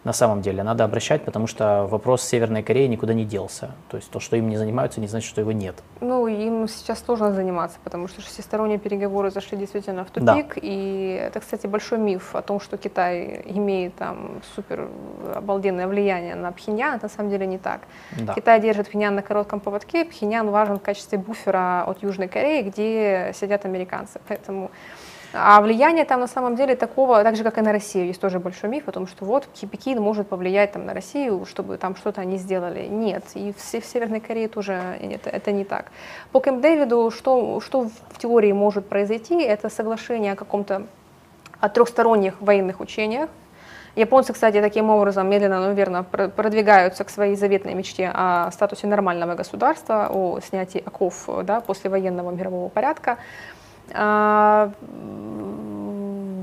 На 0.04 0.12
самом 0.12 0.42
деле 0.42 0.64
надо 0.64 0.82
обращать, 0.82 1.24
потому 1.24 1.46
что 1.46 1.86
вопрос 1.88 2.22
Северной 2.22 2.64
Кореи 2.64 2.88
никуда 2.88 3.14
не 3.14 3.24
делся. 3.24 3.70
То 3.88 3.96
есть 3.96 4.10
то, 4.10 4.18
что 4.18 4.36
им 4.36 4.48
не 4.48 4.56
занимаются, 4.56 5.00
не 5.00 5.06
значит, 5.06 5.28
что 5.28 5.40
его 5.40 5.52
нет. 5.52 5.76
Ну, 6.00 6.26
им 6.26 6.66
сейчас 6.66 7.04
сложно 7.04 7.32
заниматься, 7.32 7.78
потому 7.84 8.08
что 8.08 8.20
шестисторонние 8.20 8.78
переговоры 8.78 9.30
зашли 9.30 9.56
действительно 9.56 10.04
в 10.04 10.12
Да. 10.14 10.34
тупик. 10.34 10.58
И 10.60 11.20
это, 11.24 11.38
кстати, 11.38 11.68
большой 11.68 11.98
миф 11.98 12.34
о 12.34 12.42
том, 12.42 12.58
что 12.58 12.76
Китай 12.76 13.42
имеет 13.46 13.94
там 13.94 14.40
супер 14.56 14.88
обалденное 15.36 15.86
влияние 15.86 16.34
на 16.34 16.50
Пхеньян. 16.50 16.94
Это 16.96 17.04
на 17.04 17.08
самом 17.08 17.30
деле 17.30 17.46
не 17.46 17.58
так. 17.58 17.82
Да. 18.18 18.34
Китай 18.34 18.60
держит 18.60 18.88
Пхеньян 18.88 19.14
на 19.14 19.22
коротком 19.22 19.60
поводке. 19.60 20.04
Пхеньян 20.04 20.50
важен 20.50 20.78
в 20.78 20.82
качестве 20.82 21.16
буфера 21.18 21.84
от 21.86 22.02
Южной 22.02 22.26
Кореи, 22.26 22.62
где 22.62 23.30
сидят 23.34 23.64
американцы. 23.64 24.20
Поэтому 24.26 24.72
а 25.32 25.60
влияние 25.60 26.04
там 26.04 26.20
на 26.20 26.26
самом 26.26 26.56
деле 26.56 26.76
такого, 26.76 27.22
так 27.22 27.36
же 27.36 27.44
как 27.44 27.58
и 27.58 27.60
на 27.62 27.72
Россию, 27.72 28.06
есть 28.06 28.20
тоже 28.20 28.38
большой 28.38 28.70
миф 28.70 28.88
о 28.88 28.92
том, 28.92 29.06
что 29.06 29.24
вот 29.24 29.46
Пекин 29.70 30.00
может 30.00 30.28
повлиять 30.28 30.72
там 30.72 30.84
на 30.86 30.94
Россию, 30.94 31.46
чтобы 31.46 31.78
там 31.78 31.96
что-то 31.96 32.20
они 32.20 32.36
сделали. 32.36 32.86
Нет, 32.86 33.24
и 33.34 33.52
в, 33.52 33.56
в 33.56 33.84
Северной 33.84 34.20
Корее 34.20 34.48
тоже 34.48 34.72
это, 35.00 35.30
это 35.30 35.52
не 35.52 35.64
так. 35.64 35.86
По 36.32 36.40
Кэмп 36.40 36.60
Дэвиду, 36.60 37.10
что, 37.10 37.60
что 37.60 37.88
в 38.10 38.18
теории 38.18 38.52
может 38.52 38.88
произойти, 38.88 39.40
это 39.42 39.70
соглашение 39.70 40.32
о 40.32 40.36
каком-то 40.36 40.86
о 41.60 41.68
трехсторонних 41.68 42.40
военных 42.40 42.80
учениях. 42.80 43.30
Японцы, 43.94 44.32
кстати, 44.32 44.60
таким 44.60 44.90
образом 44.90 45.28
медленно, 45.28 45.60
но 45.60 45.72
верно 45.72 46.02
пр- 46.02 46.30
продвигаются 46.30 47.04
к 47.04 47.10
своей 47.10 47.36
заветной 47.36 47.74
мечте 47.74 48.10
о 48.12 48.50
статусе 48.50 48.86
нормального 48.86 49.34
государства, 49.34 50.08
о 50.10 50.40
снятии 50.40 50.82
оков 50.84 51.28
да, 51.44 51.60
после 51.60 51.90
военного 51.90 52.30
мирового 52.30 52.68
порядка. 52.68 53.18
А, 53.94 54.70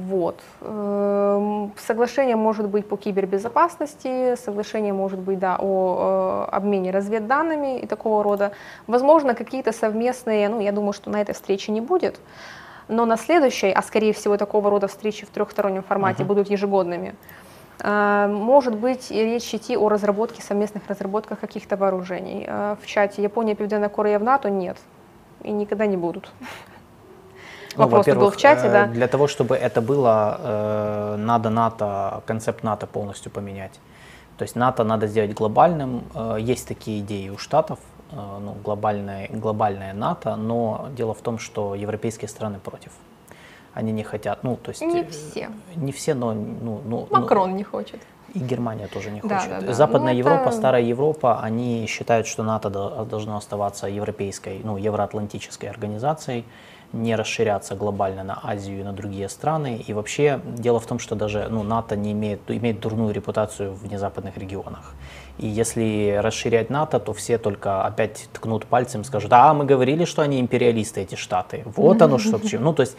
Вот. 0.10 0.40
Эм, 0.62 1.72
Соглашение 1.78 2.36
может 2.36 2.68
быть 2.68 2.88
по 2.88 2.98
кибербезопасности, 2.98 4.36
соглашение 4.36 4.92
может 4.94 5.20
быть 5.20 5.38
да, 5.40 5.56
о 5.60 6.48
э, 6.50 6.56
обмене 6.56 6.92
разведданными 6.92 7.80
и 7.80 7.88
такого 7.88 8.24
рода. 8.24 8.52
Возможно, 8.88 9.34
какие-то 9.36 9.72
совместные, 9.72 10.50
ну, 10.50 10.60
я 10.62 10.72
думаю, 10.72 10.94
что 10.94 11.10
на 11.12 11.22
этой 11.22 11.34
встрече 11.34 11.72
не 11.72 11.82
будет, 11.82 12.20
но 12.88 13.06
на 13.06 13.18
следующей, 13.18 13.72
а 13.72 13.82
скорее 13.82 14.12
всего 14.14 14.38
такого 14.38 14.70
рода 14.70 14.88
встречи 14.88 15.26
в 15.26 15.30
трехстороннем 15.30 15.84
формате 15.84 16.24
будут 16.24 16.50
ежегодными, 16.50 17.14
э, 17.84 18.28
может 18.28 18.76
быть 18.76 19.12
речь 19.12 19.54
идти 19.54 19.78
о 19.78 19.90
разработке, 19.90 20.42
совместных 20.42 20.88
разработках 20.88 21.40
каких-то 21.40 21.78
вооружений. 21.78 22.46
Э, 22.48 22.76
В 22.82 22.86
чате 22.88 23.22
Япония, 23.22 23.56
Південна 23.56 23.90
Корея 23.90 24.18
в 24.20 24.24
НАТО 24.24 24.50
нет 24.50 24.78
и 25.44 25.52
никогда 25.52 25.86
не 25.86 25.98
будут. 25.98 26.32
Ну, 27.80 27.86
Вопрос 27.86 28.06
был 28.06 28.14
во-первых, 28.14 28.36
в 28.36 28.38
чате, 28.38 28.68
э, 28.68 28.72
да. 28.72 28.86
Для 28.88 29.08
того, 29.08 29.28
чтобы 29.28 29.56
это 29.56 29.82
было, 29.82 30.38
э, 30.40 31.16
надо 31.18 31.50
НАТО, 31.50 32.22
концепт 32.26 32.64
НАТО 32.64 32.88
полностью 32.88 33.32
поменять. 33.32 33.80
То 34.38 34.44
есть 34.44 34.56
НАТО 34.56 34.84
надо 34.84 35.08
сделать 35.08 35.34
глобальным. 35.34 36.04
Э, 36.14 36.38
Есть 36.40 36.68
такие 36.68 37.00
идеи 37.00 37.30
у 37.30 37.38
Штатов, 37.38 37.80
э, 38.12 38.16
ну, 38.16 38.56
глобальное, 38.64 39.30
глобальное 39.30 39.94
НАТО, 39.94 40.36
но 40.36 40.88
дело 40.98 41.14
в 41.14 41.22
том, 41.22 41.40
что 41.40 41.74
европейские 41.76 42.28
страны 42.28 42.60
против. 42.60 42.92
Они 43.74 43.92
не 43.94 44.04
хотят, 44.04 44.44
ну, 44.44 44.58
то 44.58 44.72
есть... 44.72 44.82
Не 44.82 45.02
э, 45.02 45.08
все. 45.10 45.50
Не 45.76 45.92
все, 45.92 46.14
но... 46.16 46.34
Ну, 46.34 46.82
ну, 46.86 47.08
ну, 47.10 47.18
Макрон 47.22 47.56
не 47.56 47.64
хочет. 47.64 48.00
и 48.36 48.40
Германия 48.40 48.88
тоже 48.88 49.10
не 49.12 49.22
Да, 49.22 49.38
хочет. 49.40 49.50
да, 49.52 49.62
да. 49.68 49.74
Западная 49.74 50.14
Ну, 50.14 50.20
Европа, 50.20 50.50
это- 50.50 50.52
старая 50.58 50.82
Европа, 50.82 51.40
они 51.42 51.86
считают, 51.88 52.28
что 52.28 52.44
НАТО 52.44 52.70
до- 52.70 53.06
должно 53.06 53.38
оставаться 53.38 53.88
европейской, 53.88 54.60
ну, 54.64 54.78
евроатлантической 54.78 55.70
организацией, 55.70 56.44
не 56.92 57.16
расширяться 57.16 57.76
глобально 57.76 58.24
на 58.24 58.40
Азию 58.44 58.80
и 58.80 58.84
на 58.84 58.94
другие 58.94 59.30
страны. 59.30 59.84
И 59.88 59.94
вообще 59.94 60.42
дело 60.44 60.80
в 60.80 60.86
том, 60.88 61.00
что 61.00 61.16
даже 61.16 61.48
ну, 61.50 61.64
НАТО 61.64 61.96
не 61.96 62.12
имеет, 62.14 62.42
имеет 62.48 62.80
дурную 62.80 63.14
репутацию 63.14 63.74
в 63.74 63.92
незападных 63.92 64.38
регионах. 64.38 64.94
И 65.38 65.48
если 65.48 66.20
расширять 66.22 66.70
НАТО, 66.70 67.00
то 67.00 67.14
все 67.14 67.38
только 67.38 67.84
опять 67.84 68.28
ткнут 68.34 68.66
пальцем, 68.66 69.04
скажут, 69.04 69.32
а 69.34 69.54
мы 69.54 69.66
говорили, 69.66 70.06
что 70.06 70.22
они 70.22 70.40
империалисты, 70.40 71.02
эти 71.02 71.16
штаты. 71.16 71.64
Вот 71.66 72.02
оно 72.02 72.18
что 72.18 72.40
к 72.40 72.46
чему. 72.46 72.64
Ну, 72.66 72.74
то 72.74 72.82
есть 72.82 72.98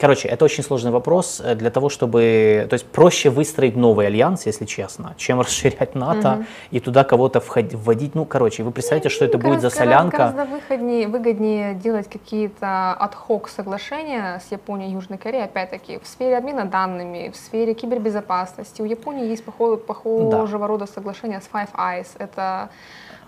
Короче, 0.00 0.28
это 0.28 0.46
очень 0.46 0.64
сложный 0.64 0.90
вопрос 0.90 1.42
э, 1.44 1.54
для 1.54 1.70
того, 1.70 1.90
чтобы... 1.90 2.66
То 2.70 2.74
есть 2.74 2.86
проще 2.86 3.28
выстроить 3.28 3.76
новый 3.76 4.06
альянс, 4.06 4.46
если 4.46 4.64
честно, 4.64 5.14
чем 5.18 5.40
расширять 5.46 5.94
НАТО 5.94 6.46
и 6.70 6.80
туда 6.80 7.04
кого-то 7.04 7.42
вводить. 7.72 8.14
Ну, 8.14 8.24
короче, 8.24 8.62
вы 8.62 8.70
представляете, 8.70 9.10
что 9.10 9.26
это 9.26 9.36
будет 9.36 9.60
за 9.60 9.68
солянка? 9.68 10.16
Гораздо 10.16 10.44
выгоднее, 10.46 11.06
выгоднее 11.06 11.74
делать 11.74 12.08
какие-то 12.08 12.96
ad-hoc 12.98 13.48
соглашения 13.48 14.40
с 14.48 14.50
Японией 14.50 14.90
и 14.90 14.94
Южной 14.94 15.18
Кореей, 15.18 15.44
опять-таки, 15.44 15.98
в 16.02 16.06
сфере 16.06 16.38
обмена 16.38 16.64
данными, 16.64 17.30
в 17.30 17.36
сфере 17.36 17.74
кибербезопасности. 17.74 18.80
У 18.80 18.86
Японии 18.86 19.26
есть 19.26 19.44
похо- 19.44 19.76
похожего 19.76 20.66
рода 20.66 20.86
соглашения 20.86 21.42
с 21.42 21.48
Five 21.52 21.74
Eyes. 21.74 22.08
Это 22.18 22.70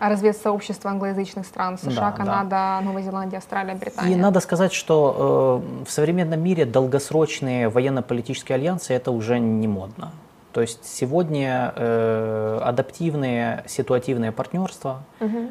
разведсообщество 0.08 0.90
англоязычных 0.90 1.46
стран 1.46 1.78
США, 1.78 1.90
Да, 1.90 2.00
да. 2.00 2.12
Канада, 2.12 2.80
Новая 2.84 3.02
Зеландия, 3.02 3.38
Австралия, 3.38 3.74
Британия. 3.74 4.16
И 4.16 4.18
надо 4.18 4.40
сказать, 4.40 4.72
что 4.72 5.62
э, 5.82 5.84
в 5.84 5.90
современном 5.90 6.42
мире 6.42 6.64
долгосрочные 6.64 7.68
военно-политические 7.68 8.56
альянсы 8.56 8.94
это 8.94 9.10
уже 9.10 9.38
не 9.38 9.68
модно. 9.68 10.12
То 10.52 10.60
есть 10.60 10.84
сегодня 10.84 11.72
э, 11.76 12.60
адаптивные 12.62 13.64
ситуативные 13.66 14.32
партнерства 14.32 15.02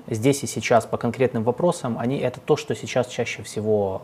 здесь 0.08 0.44
и 0.44 0.48
сейчас 0.48 0.86
по 0.86 0.98
конкретным 0.98 1.44
вопросам, 1.44 1.98
они 2.00 2.18
это 2.20 2.40
то, 2.40 2.56
что 2.56 2.76
сейчас 2.76 3.08
чаще 3.08 3.42
всего, 3.42 4.02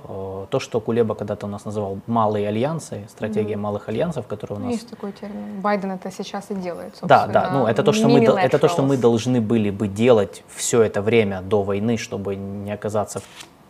э, 0.48 0.52
то, 0.52 0.60
что 0.60 0.80
Кулеба 0.82 1.14
когда-то 1.14 1.46
у 1.46 1.50
нас 1.50 1.66
называл 1.66 2.00
малые 2.08 2.48
альянсы, 2.48 3.06
стратегия 3.10 3.58
малых 3.58 3.90
альянсов, 3.90 4.26
которая 4.28 4.60
у 4.60 4.64
нас 4.64 4.72
Есть 4.74 4.90
такой 4.90 5.12
термин. 5.12 5.62
Байден 5.62 5.92
это 5.92 6.10
сейчас 6.12 6.50
и 6.50 6.56
делает, 6.56 6.94
Да, 7.04 7.20
собственно. 7.26 7.34
да, 7.34 7.50
ну 7.52 7.68
это 7.68 7.84
то, 7.84 7.94
что 7.94 8.08
мы, 8.08 8.24
это 8.24 8.58
то, 8.58 8.68
что 8.68 8.82
мы 8.82 8.98
должны 8.98 9.40
были 9.42 9.70
бы 9.70 9.88
делать 9.88 10.44
все 10.48 10.82
это 10.82 11.02
время 11.02 11.42
до 11.42 11.62
войны, 11.62 11.98
чтобы 11.98 12.36
не 12.36 12.72
оказаться 12.72 13.20
в- 13.20 13.24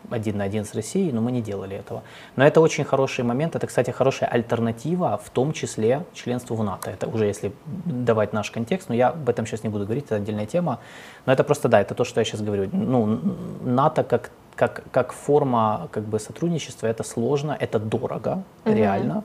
один 0.10 0.38
на 0.38 0.44
один 0.44 0.66
с 0.66 0.74
Россией, 0.74 1.12
но 1.12 1.22
мы 1.22 1.32
не 1.32 1.42
делали 1.42 1.76
этого. 1.76 2.04
Но 2.36 2.46
это 2.46 2.62
очень 2.62 2.84
хороший 2.84 3.24
момент, 3.24 3.56
это, 3.56 3.68
кстати, 3.68 3.92
хорошая 3.92 4.30
альтернатива, 4.30 5.20
в 5.24 5.30
том 5.30 5.54
числе 5.54 6.04
членству 6.14 6.56
в 6.56 6.64
НАТО. 6.64 6.92
Это 6.92 7.08
уже 7.08 7.26
если 7.26 7.52
давать 7.86 8.34
наш 8.34 8.52
контекст, 8.52 8.90
но 8.90 8.96
я 8.96 9.10
об 9.10 9.30
этом 9.30 9.46
сейчас 9.46 9.64
не 9.64 9.70
буду 9.70 9.86
говорить, 9.86 10.06
это 10.06 10.16
отдельная 10.16 10.46
тема. 10.46 10.80
Но 11.26 11.34
это 11.34 11.44
просто, 11.44 11.70
да, 11.70 11.82
это 11.82 11.96
то, 11.96 12.04
что 12.04 12.22
я 12.22 12.26
сейчас 12.26 12.42
говорю. 12.42 12.70
Ну, 12.72 13.20
НАТО 13.64 14.04
как 14.04 14.32
как, 14.58 14.84
как 14.92 15.14
форма 15.14 15.88
как 15.92 16.04
бы, 16.04 16.20
сотрудничества 16.20 16.88
это 16.88 17.04
сложно, 17.04 17.56
это 17.58 17.80
дорого, 17.80 18.44
реально. 18.66 19.24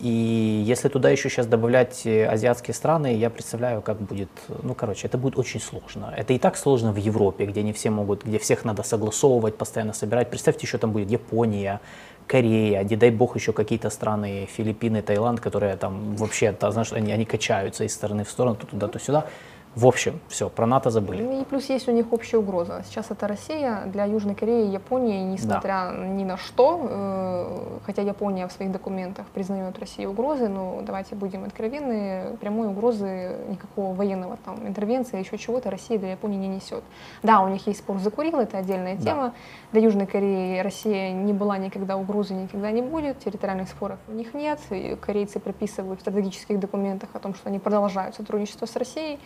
И 0.00 0.64
если 0.66 0.88
туда 0.88 1.10
еще 1.10 1.30
сейчас 1.30 1.46
добавлять 1.46 2.02
э, 2.04 2.26
азиатские 2.26 2.74
страны, 2.74 3.14
я 3.14 3.30
представляю, 3.30 3.82
как 3.82 4.00
будет, 4.00 4.28
ну, 4.62 4.74
короче, 4.74 5.06
это 5.06 5.16
будет 5.16 5.38
очень 5.38 5.60
сложно. 5.60 6.12
Это 6.16 6.32
и 6.32 6.38
так 6.38 6.56
сложно 6.56 6.92
в 6.92 6.96
Европе, 6.96 7.46
где 7.46 7.62
не 7.62 7.72
все 7.72 7.90
могут, 7.90 8.24
где 8.24 8.38
всех 8.38 8.64
надо 8.64 8.82
согласовывать, 8.82 9.56
постоянно 9.56 9.92
собирать. 9.92 10.28
Представьте, 10.28 10.66
еще 10.66 10.78
там 10.78 10.92
будет 10.92 11.10
Япония, 11.10 11.80
Корея, 12.26 12.82
не 12.82 12.96
дай 12.96 13.10
бог 13.10 13.36
еще 13.36 13.52
какие-то 13.52 13.90
страны, 13.90 14.48
Филиппины, 14.56 15.02
Таиланд, 15.02 15.40
которые 15.40 15.76
там 15.76 16.16
вообще, 16.16 16.54
знаешь, 16.58 16.92
они, 16.92 17.12
они 17.12 17.24
качаются 17.24 17.84
из 17.84 17.94
стороны 17.94 18.24
в 18.24 18.30
сторону, 18.30 18.56
то 18.56 18.66
туда, 18.66 18.88
то 18.88 18.98
сюда. 18.98 19.26
В 19.74 19.86
общем, 19.86 20.20
все, 20.28 20.48
про 20.48 20.66
НАТО 20.66 20.90
забыли. 20.90 21.22
Ну 21.22 21.40
и 21.40 21.44
плюс 21.44 21.68
есть 21.68 21.88
у 21.88 21.92
них 21.92 22.12
общая 22.12 22.38
угроза. 22.38 22.82
Сейчас 22.86 23.10
это 23.10 23.26
Россия 23.26 23.82
для 23.86 24.04
Южной 24.04 24.36
Кореи 24.36 24.68
и 24.68 24.70
Японии, 24.70 25.24
несмотря 25.24 25.90
ни 25.92 26.22
на 26.22 26.36
что, 26.36 26.80
э, 26.88 27.78
хотя 27.84 28.02
Япония 28.02 28.46
в 28.46 28.52
своих 28.52 28.70
документах 28.70 29.26
признает 29.34 29.76
Россию 29.80 30.10
угрозой, 30.10 30.48
но 30.48 30.80
давайте 30.82 31.16
будем 31.16 31.44
откровенны, 31.44 32.36
прямой 32.40 32.68
угрозы 32.68 33.36
никакого 33.48 33.94
военного 33.94 34.36
там 34.44 34.66
интервенции, 34.66 35.18
еще 35.18 35.36
чего-то 35.38 35.70
Россия 35.70 35.98
для 35.98 36.12
Японии 36.12 36.38
не 36.38 36.48
несет. 36.48 36.84
Да, 37.24 37.40
у 37.40 37.48
них 37.48 37.66
есть 37.66 37.80
спор 37.80 37.98
за 37.98 38.10
Курил, 38.10 38.38
это 38.38 38.58
отдельная 38.58 38.96
Да. 38.96 39.02
тема. 39.02 39.34
Для 39.72 39.80
Южной 39.82 40.06
Кореи 40.06 40.60
Россия 40.60 41.10
не 41.10 41.32
была 41.32 41.58
никогда 41.58 41.96
угрозой, 41.96 42.36
никогда 42.36 42.70
не 42.70 42.82
будет, 42.82 43.18
территориальных 43.18 43.68
споров 43.68 43.98
у 44.06 44.12
них 44.12 44.34
нет. 44.34 44.60
И 44.70 44.96
корейцы 45.00 45.40
прописывают 45.40 45.98
в 45.98 46.02
стратегических 46.02 46.60
документах 46.60 47.08
о 47.12 47.18
том, 47.18 47.34
что 47.34 47.48
они 47.48 47.58
продолжают 47.58 48.14
сотрудничество 48.14 48.66
с 48.66 48.76
Россией. 48.76 49.18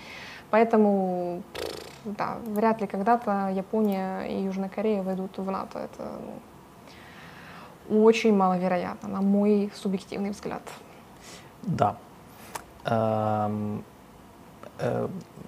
Поэтому, 0.51 1.43
да, 2.05 2.39
вряд 2.47 2.81
ли 2.81 2.87
когда-то 2.87 3.51
Япония 3.55 4.23
и 4.23 4.43
Южная 4.45 4.69
Корея 4.69 5.03
войдут 5.03 5.37
в 5.37 5.51
НАТО. 5.51 5.79
Это 5.79 6.11
ну, 7.89 8.05
очень 8.05 8.35
маловероятно, 8.35 9.09
на 9.09 9.21
мой 9.21 9.71
субъективный 9.75 10.31
взгляд. 10.31 10.63
Да. 11.63 11.97
Эм, 12.85 13.85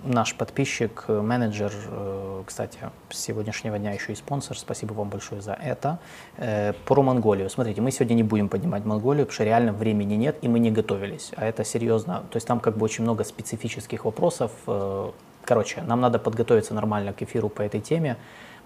Наш 0.03 0.35
подписчик, 0.35 1.05
э, 1.09 1.21
менеджер, 1.21 1.73
э, 1.89 2.43
кстати, 2.47 2.79
с 3.11 3.19
сегодняшнего 3.19 3.79
дня 3.79 3.93
еще 3.93 4.13
и 4.13 4.15
спонсор, 4.15 4.57
спасибо 4.59 4.95
вам 4.95 5.11
большое 5.11 5.43
за 5.43 5.53
это. 5.53 5.99
Э, 6.39 6.73
Про 6.87 7.03
Монголию. 7.03 7.51
Смотрите, 7.51 7.83
мы 7.83 7.91
сегодня 7.91 8.15
не 8.15 8.23
будем 8.23 8.49
поднимать 8.49 8.87
Монголию, 8.87 9.27
потому 9.27 9.35
что 9.35 9.45
реально 9.45 9.75
времени 9.75 10.15
нет, 10.15 10.37
и 10.41 10.49
мы 10.49 10.59
не 10.59 10.71
готовились. 10.71 11.33
А 11.37 11.45
это 11.45 11.65
серьезно. 11.65 12.23
То 12.31 12.37
есть 12.37 12.47
там 12.47 12.61
как 12.61 12.79
бы 12.79 12.85
очень 12.85 13.05
много 13.05 13.25
специфических 13.25 14.05
вопросов. 14.07 14.53
Э, 14.67 15.11
Короче, 15.45 15.83
нам 15.83 16.01
надо 16.01 16.19
подготовиться 16.19 16.75
нормально 16.75 17.13
к 17.13 17.21
эфиру 17.23 17.49
по 17.51 17.61
этой 17.63 17.81
теме. 17.81 18.17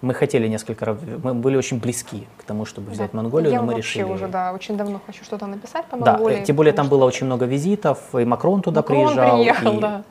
Мы 0.01 0.13
хотели 0.13 0.47
несколько 0.47 0.85
раз, 0.85 0.97
мы 1.23 1.33
были 1.33 1.57
очень 1.57 1.79
близки 1.79 2.27
к 2.37 2.43
тому, 2.43 2.63
чтобы 2.65 2.91
взять 2.91 3.11
Да. 3.11 3.17
Монголию, 3.17 3.51
Я 3.51 3.59
но 3.59 3.65
мы 3.67 3.73
вообще 3.73 3.99
решили... 3.99 4.13
уже, 4.13 4.27
да, 4.27 4.53
очень 4.53 4.77
давно 4.77 5.01
хочу 5.05 5.23
что-то 5.25 5.47
написать 5.47 5.85
по 5.87 5.97
Да, 5.97 6.13
Монголии. 6.13 6.41
э, 6.41 6.45
тем 6.45 6.55
более 6.55 6.73
там 6.73 6.85
что 6.85 6.95
было 6.95 7.05
очень 7.05 7.25
много 7.25 7.45
визитов, 7.45 7.99
и 8.15 8.23
Макрон 8.25 8.61
туда 8.61 8.81
Макрон 8.81 9.05
приезжал, 9.07 9.37
приехал, 9.37 9.77
и 9.77 9.81
да. 9.81 10.03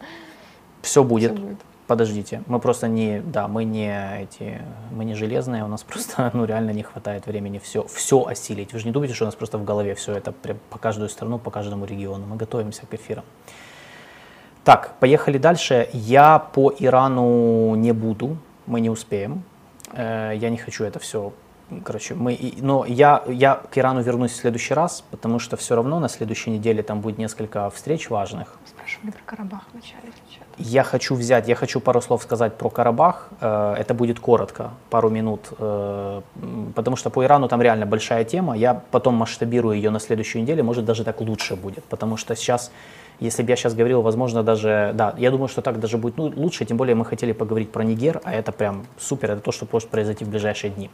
Все 0.85 1.03
будет. 1.03 1.33
Всё 1.33 1.43
будет. 1.43 1.59
Подождите, 1.87 2.43
мы 2.47 2.61
просто 2.61 2.89
не, 2.89 3.21
да, 3.21 3.47
мы 3.47 3.65
не 3.65 4.23
эти, 4.23 4.63
мы 4.91 5.05
не 5.05 5.15
железные, 5.15 5.65
у 5.65 5.69
нас 5.69 5.83
просто, 5.89 6.31
ну, 6.33 6.45
реально 6.47 6.71
не 6.71 6.83
хватает 6.83 7.27
времени 7.27 7.59
все, 7.59 7.85
все 7.85 8.25
осилить. 8.25 8.73
Вы 8.73 8.79
же 8.79 8.87
не 8.87 8.93
думаете, 8.93 9.15
что 9.15 9.25
у 9.25 9.29
нас 9.29 9.35
просто 9.35 9.59
в 9.59 9.65
голове 9.65 9.95
все 9.95 10.13
это 10.13 10.33
прям 10.33 10.59
по 10.71 10.79
каждую 10.79 11.11
страну, 11.11 11.39
по 11.39 11.51
каждому 11.51 11.85
региону. 11.85 12.27
Мы 12.27 12.37
готовимся 12.37 12.87
к 12.87 12.95
эфирам. 12.95 13.25
Так, 14.65 14.95
поехали 14.99 15.37
дальше. 15.37 15.91
Я 15.93 16.39
по 16.39 16.73
Ирану 16.79 17.75
не 17.75 17.93
буду, 17.93 18.39
мы 18.67 18.81
не 18.81 18.89
успеем. 18.89 19.43
Э, 19.93 20.33
Я 20.35 20.49
не 20.49 20.57
хочу 20.57 20.85
это 20.85 20.99
все. 20.99 21.35
Короче, 21.85 22.15
мы, 22.15 22.55
но 22.59 22.87
я, 22.87 23.23
я 23.27 23.55
к 23.57 23.77
Ирану 23.77 24.03
вернусь 24.03 24.33
в 24.33 24.37
следующий 24.37 24.75
раз, 24.75 25.05
потому 25.11 25.39
что 25.39 25.57
все 25.57 25.75
равно 25.75 25.99
на 25.99 26.09
следующей 26.09 26.51
неделе 26.51 26.83
там 26.83 27.01
будет 27.01 27.19
несколько 27.19 27.69
встреч 27.71 28.11
важных. 28.11 28.57
Спрашивали 28.67 29.11
про 29.11 29.23
Карабах 29.25 29.63
вначале. 29.73 30.13
Я 30.59 30.85
хочу 30.85 31.15
взять, 31.17 31.49
я 31.49 31.55
хочу 31.55 31.81
пару 31.81 32.01
слов 32.01 32.23
сказать 32.23 32.55
про 32.55 32.71
Карабах. 32.71 33.29
Э, 33.41 33.75
Это 33.79 33.95
будет 33.95 34.21
коротко, 34.21 34.71
пару 34.91 35.11
минут, 35.11 35.41
э, 35.59 36.21
потому 36.75 36.97
что 36.97 37.11
по 37.11 37.25
Ирану 37.25 37.49
там 37.49 37.61
реально 37.61 37.87
большая 37.87 38.25
тема. 38.25 38.57
Я 38.57 38.81
потом 38.91 39.15
масштабирую 39.15 39.77
ее 39.77 39.91
на 39.91 39.99
следующую 39.99 40.43
неделю, 40.43 40.65
может 40.65 40.85
даже 40.85 41.05
так 41.05 41.21
лучше 41.21 41.57
будет, 41.57 41.85
потому 41.85 42.17
что 42.17 42.37
сейчас, 42.37 42.71
если 43.21 43.43
бы 43.43 43.51
я 43.51 43.57
сейчас 43.57 43.75
говорил, 43.75 44.03
возможно 44.03 44.43
даже, 44.43 44.93
да, 44.95 45.15
я 45.19 45.31
думаю, 45.31 45.49
что 45.49 45.61
так 45.63 45.81
даже 45.81 45.99
будет 45.99 46.19
ну, 46.19 46.33
лучше, 46.37 46.65
тем 46.65 46.77
более 46.77 46.95
мы 46.95 47.05
хотели 47.05 47.33
поговорить 47.33 47.73
про 47.73 47.83
Нигер, 47.83 48.21
а 48.25 48.33
это 48.33 48.53
прям 48.53 48.85
супер, 48.99 49.33
это 49.33 49.41
то, 49.41 49.53
что 49.53 49.67
может 49.73 49.89
произойти 49.89 50.25
в 50.25 50.29
ближайшие 50.29 50.71
дни. 50.71 50.91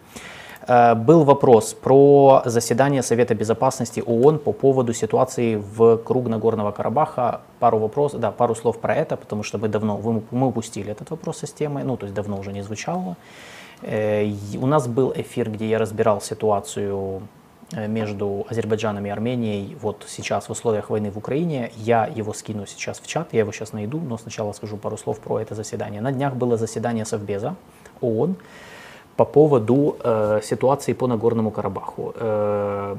Э, 0.67 0.95
Был 0.95 1.25
вопрос 1.25 1.75
про 1.75 2.43
заседание 2.45 3.03
Совета 3.03 3.35
Безопасности 3.35 4.03
ООН 4.07 4.39
по 4.39 4.53
поводу 4.53 4.93
ситуации 4.93 5.57
вокруг 5.57 6.29
Нагорного 6.29 6.73
Карабаха. 6.73 7.41
Пару 7.59 7.79
вопросов, 7.79 8.21
да, 8.21 8.31
пару 8.31 8.55
слов 8.55 8.79
про 8.79 8.95
это, 8.95 9.17
потому 9.17 9.43
что 9.43 9.59
мы 9.59 9.69
давно, 9.69 10.01
мы 10.31 10.47
упустили 10.47 10.93
этот 10.93 11.11
вопрос 11.11 11.39
со 11.39 11.47
темы, 11.47 11.83
ну, 11.85 11.97
то 11.97 12.07
есть 12.07 12.15
давно 12.15 12.39
уже 12.39 12.53
не 12.53 12.63
звучало. 12.63 13.17
Э, 13.83 14.31
У 14.61 14.67
нас 14.67 14.87
был 14.87 15.13
эфир, 15.17 15.51
где 15.51 15.69
я 15.69 15.79
разбирал 15.79 16.21
ситуацию 16.21 17.23
э, 17.73 17.89
между 17.89 18.47
Азербайджаном 18.51 19.07
и 19.07 19.09
Арменией 19.09 19.77
вот 19.81 20.05
сейчас 20.09 20.49
в 20.49 20.53
условиях 20.53 20.91
войны 20.91 21.11
в 21.11 21.17
Украине. 21.17 21.71
Я 21.77 22.07
его 22.07 22.35
скину 22.35 22.67
сейчас 22.67 23.01
в 23.01 23.07
чат, 23.07 23.29
я 23.33 23.41
его 23.41 23.53
сейчас 23.53 23.73
найду, 23.73 23.99
но 23.99 24.19
сначала 24.19 24.53
скажу 24.53 24.77
пару 24.77 24.99
слов 24.99 25.21
про 25.21 25.41
это 25.41 25.55
заседание. 25.55 26.03
На 26.03 26.13
днях 26.13 26.35
было 26.35 26.57
заседание 26.57 27.07
Совбеза 27.07 27.55
ООН 28.03 28.37
по 29.21 29.27
поводу 29.27 29.97
э, 30.03 30.41
ситуации 30.43 30.95
по 30.95 31.07
Нагорному 31.07 31.51
Карабаху. 31.51 32.15
Э, 32.17 32.97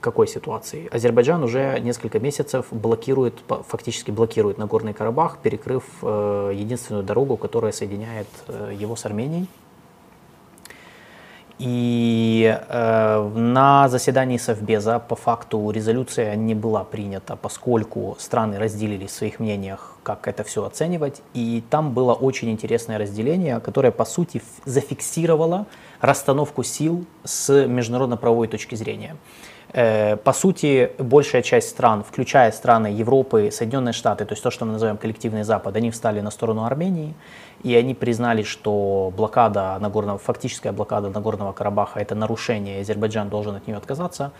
какой 0.00 0.28
ситуации? 0.28 0.94
Азербайджан 0.94 1.42
уже 1.42 1.80
несколько 1.80 2.18
месяцев 2.18 2.66
блокирует, 2.70 3.42
фактически 3.66 4.10
блокирует 4.10 4.58
Нагорный 4.58 4.92
Карабах, 4.92 5.38
перекрыв 5.38 5.84
э, 6.02 6.52
единственную 6.54 7.02
дорогу, 7.02 7.38
которая 7.38 7.72
соединяет 7.72 8.28
э, 8.48 8.74
его 8.82 8.94
с 8.94 9.06
Арменией. 9.06 9.46
И 11.60 12.58
э, 12.68 13.30
на 13.34 13.88
заседании 13.90 14.38
Совбеза 14.38 14.98
по 14.98 15.14
факту 15.14 15.70
резолюция 15.70 16.34
не 16.34 16.54
была 16.54 16.84
принята, 16.84 17.36
поскольку 17.36 18.16
страны 18.18 18.58
разделились 18.58 19.10
в 19.10 19.14
своих 19.14 19.40
мнениях, 19.40 19.98
как 20.02 20.26
это 20.26 20.42
все 20.42 20.64
оценивать. 20.64 21.20
И 21.34 21.62
там 21.68 21.92
было 21.92 22.14
очень 22.14 22.50
интересное 22.50 22.96
разделение, 22.96 23.60
которое 23.60 23.92
по 23.92 24.06
сути 24.06 24.40
зафиксировало 24.64 25.66
расстановку 26.00 26.62
сил 26.62 27.04
с 27.24 27.66
международно-правовой 27.66 28.48
точки 28.48 28.74
зрения. 28.74 29.16
Э, 29.72 30.16
По 30.16 30.32
сути, 30.32 30.90
большая 30.98 31.42
часть 31.42 31.68
стран, 31.68 32.02
включая 32.02 32.52
страны 32.52 32.86
Европы, 32.86 33.50
Соединенные 33.52 33.92
Штаты, 33.92 34.24
то 34.24 34.32
есть 34.32 34.42
то, 34.42 34.50
что 34.50 34.64
мы 34.64 34.72
называем 34.72 34.96
коллективный 34.96 35.44
Запад, 35.44 35.76
они 35.76 35.90
встали 35.90 36.20
на 36.20 36.30
сторону 36.30 36.64
Армении, 36.64 37.14
и 37.62 37.74
они 37.74 37.94
признали, 37.94 38.42
что 38.42 39.12
блокада 39.16 39.78
Нагорного, 39.80 40.18
фактическая 40.18 40.72
блокада 40.72 41.10
Нагорного 41.10 41.52
Карабаха– 41.52 42.00
это 42.00 42.14
нарушение, 42.14 42.80
Азербайджан 42.80 43.28
должен 43.28 43.56
от 43.56 43.66
нее 43.66 43.76
отказаться. 43.76 44.32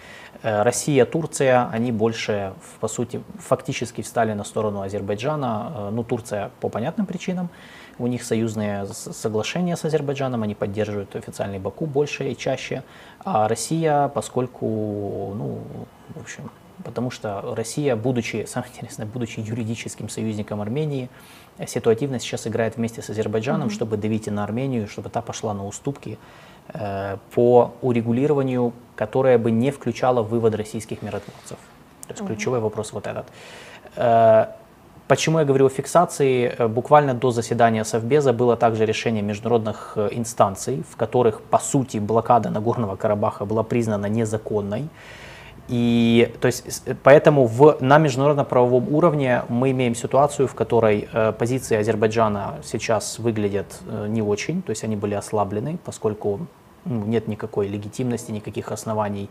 Э, 0.43 0.63
Россия, 0.63 1.05
Турция, 1.05 1.69
они 1.71 1.93
больше, 1.93 2.55
по 2.81 2.89
сути, 2.89 3.23
фактически 3.39 4.03
встали 4.03 4.33
на 4.33 4.45
сторону 4.45 4.81
Азербайджана. 4.83 5.73
Э, 5.75 5.91
Ну, 5.91 6.03
Турция 6.05 6.51
по 6.61 6.69
понятным 6.69 7.07
причинам, 7.07 7.51
у 7.99 8.07
них 8.07 8.25
союзные 8.25 8.87
соглашения 8.87 9.77
с 9.77 9.85
Азербайджаном, 9.85 10.43
они 10.43 10.55
поддерживают 10.55 11.15
официальный 11.17 11.59
Баку 11.59 11.87
больше 11.87 12.31
и 12.31 12.37
чаще. 12.37 12.83
А 13.25 13.49
Россия, 13.49 14.09
поскольку, 14.09 14.67
ну, 15.37 15.59
в 16.15 16.21
общем, 16.21 16.51
потому 16.85 17.11
что 17.11 17.55
Россия, 17.55 17.97
будучи, 17.97 18.47
самое 18.47 18.73
интересное, 18.73 19.07
будучи 19.07 19.41
юридическим 19.41 20.09
союзником 20.09 20.61
Армении, 20.61 21.11
ситуативно 21.67 22.19
сейчас 22.19 22.47
играет 22.47 22.77
вместе 22.77 23.03
с 23.03 23.11
Азербайджаном, 23.11 23.71
чтобы 23.71 23.97
давить 23.97 24.27
и 24.27 24.31
на 24.31 24.45
Армению, 24.45 24.89
чтобы 24.89 25.11
та 25.11 25.21
пошла 25.23 25.55
на 25.55 25.67
уступки 25.67 26.19
э, 26.69 27.17
по 27.35 27.73
урегулированию, 27.83 28.73
которое 28.97 29.39
бы 29.39 29.51
не 29.51 29.71
включало 29.71 30.23
вывод 30.23 30.55
российских 30.55 31.03
миротворцев. 31.03 31.59
То 32.07 32.15
есть 32.15 32.27
ключевой 32.27 32.61
вопрос 32.61 32.93
вот 32.93 33.07
этот. 33.07 33.27
Э, 33.97 34.47
Почему 35.11 35.41
я 35.41 35.45
говорю 35.45 35.67
о 35.67 35.69
фиксации? 35.69 36.55
Э, 36.57 36.69
Буквально 36.69 37.15
до 37.15 37.33
заседания 37.33 37.85
Совбеза 37.85 38.33
было 38.33 38.57
также 38.57 38.87
решение 38.87 39.23
международных 39.23 39.95
э, 39.97 40.09
инстанций, 40.13 40.85
в 40.89 40.97
которых, 40.97 41.43
по 41.43 41.59
сути, 41.59 41.99
блокада 41.99 42.49
Нагорного 42.49 42.95
Карабаха 42.95 43.45
была 43.45 43.65
признана 43.65 44.07
незаконной. 44.07 44.89
И 45.71 46.35
то 46.41 46.47
есть, 46.47 46.83
поэтому 47.05 47.47
в, 47.47 47.77
на 47.81 47.99
международно-правовом 47.99 48.93
уровне 48.93 49.45
мы 49.49 49.71
имеем 49.71 49.95
ситуацию, 49.95 50.49
в 50.49 50.55
которой 50.55 51.09
э, 51.13 51.33
позиции 51.33 51.77
Азербайджана 51.77 52.57
сейчас 52.65 53.21
выглядят 53.21 53.79
э, 53.87 54.09
не 54.09 54.21
очень, 54.21 54.63
то 54.63 54.71
есть 54.71 54.83
они 54.83 54.97
были 54.97 55.15
ослаблены, 55.15 55.79
поскольку 55.85 56.49
ну, 56.85 57.05
нет 57.05 57.29
никакой 57.29 57.69
легитимности, 57.69 58.33
никаких 58.33 58.73
оснований, 58.73 59.31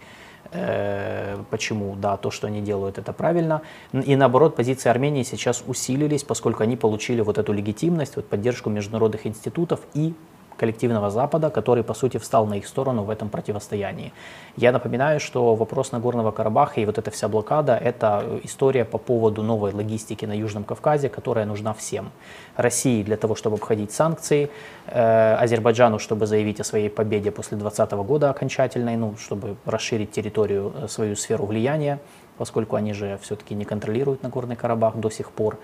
э, 0.53 1.35
почему, 1.49 1.97
да, 1.97 2.15
то, 2.15 2.31
что 2.31 2.47
они 2.47 2.61
делают, 2.61 2.97
это 2.97 3.11
правильно. 3.11 3.61
И 3.91 4.15
наоборот, 4.15 4.55
позиции 4.55 4.87
Армении 4.87 5.23
сейчас 5.23 5.61
усилились, 5.67 6.23
поскольку 6.23 6.63
они 6.63 6.77
получили 6.77 7.19
вот 7.19 7.37
эту 7.37 7.51
легитимность, 7.51 8.15
вот 8.15 8.29
поддержку 8.29 8.69
международных 8.69 9.27
институтов 9.27 9.81
и 9.93 10.13
коллективного 10.59 11.09
Запада, 11.09 11.49
который, 11.49 11.83
по 11.83 11.93
сути, 11.93 12.17
встал 12.17 12.45
на 12.45 12.57
их 12.57 12.67
сторону 12.67 13.03
в 13.03 13.09
этом 13.09 13.29
противостоянии. 13.29 14.11
Я 14.57 14.71
напоминаю, 14.71 15.19
что 15.19 15.55
вопрос 15.55 15.91
Нагорного 15.91 16.31
Карабаха 16.31 16.81
и 16.81 16.85
вот 16.85 16.97
эта 16.97 17.09
вся 17.11 17.27
блокада– 17.27 17.77
это 17.83 18.23
история 18.43 18.85
по 18.85 18.97
поводу 18.97 19.43
новой 19.43 19.73
логистики 19.73 20.25
на 20.25 20.33
Южном 20.33 20.63
Кавказе, 20.63 21.09
которая 21.09 21.45
нужна 21.45 21.73
всем. 21.73 22.11
России 22.57 23.03
для 23.03 23.15
того, 23.15 23.35
чтобы 23.35 23.55
обходить 23.55 23.91
санкции, 23.91 24.49
э, 24.87 25.35
Азербайджану, 25.43 25.99
чтобы 25.99 26.25
заявить 26.25 26.59
о 26.59 26.63
своей 26.63 26.89
победе 26.89 27.31
после 27.31 27.57
2020 27.57 28.03
года 28.03 28.29
окончательной, 28.29 28.97
ну, 28.97 29.15
чтобы 29.17 29.55
расширить 29.65 30.11
территорию, 30.11 30.73
э, 30.75 30.87
свою 30.87 31.15
сферу 31.15 31.45
влияния, 31.45 31.99
поскольку 32.39 32.77
они 32.77 32.93
же 32.93 33.19
все-таки 33.21 33.53
не 33.53 33.65
контролируют 33.65 34.23
Нагорный 34.23 34.55
Карабах 34.55 34.95
до 34.95 35.09
сих 35.09 35.29
пор. 35.29 35.57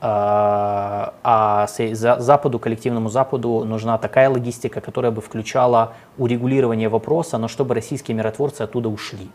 А, 0.00 1.12
а 1.24 1.66
Западу, 1.66 2.58
коллективному 2.60 3.10
Западу 3.10 3.64
нужна 3.64 3.98
такая 3.98 4.30
логистика, 4.30 4.80
которая 4.80 5.10
бы 5.10 5.20
включала 5.20 5.94
урегулирование 6.18 6.88
вопроса, 6.88 7.36
но 7.36 7.48
чтобы 7.48 7.74
российские 7.74 8.16
миротворцы 8.16 8.62
оттуда 8.62 8.88
ушли. 8.88 9.28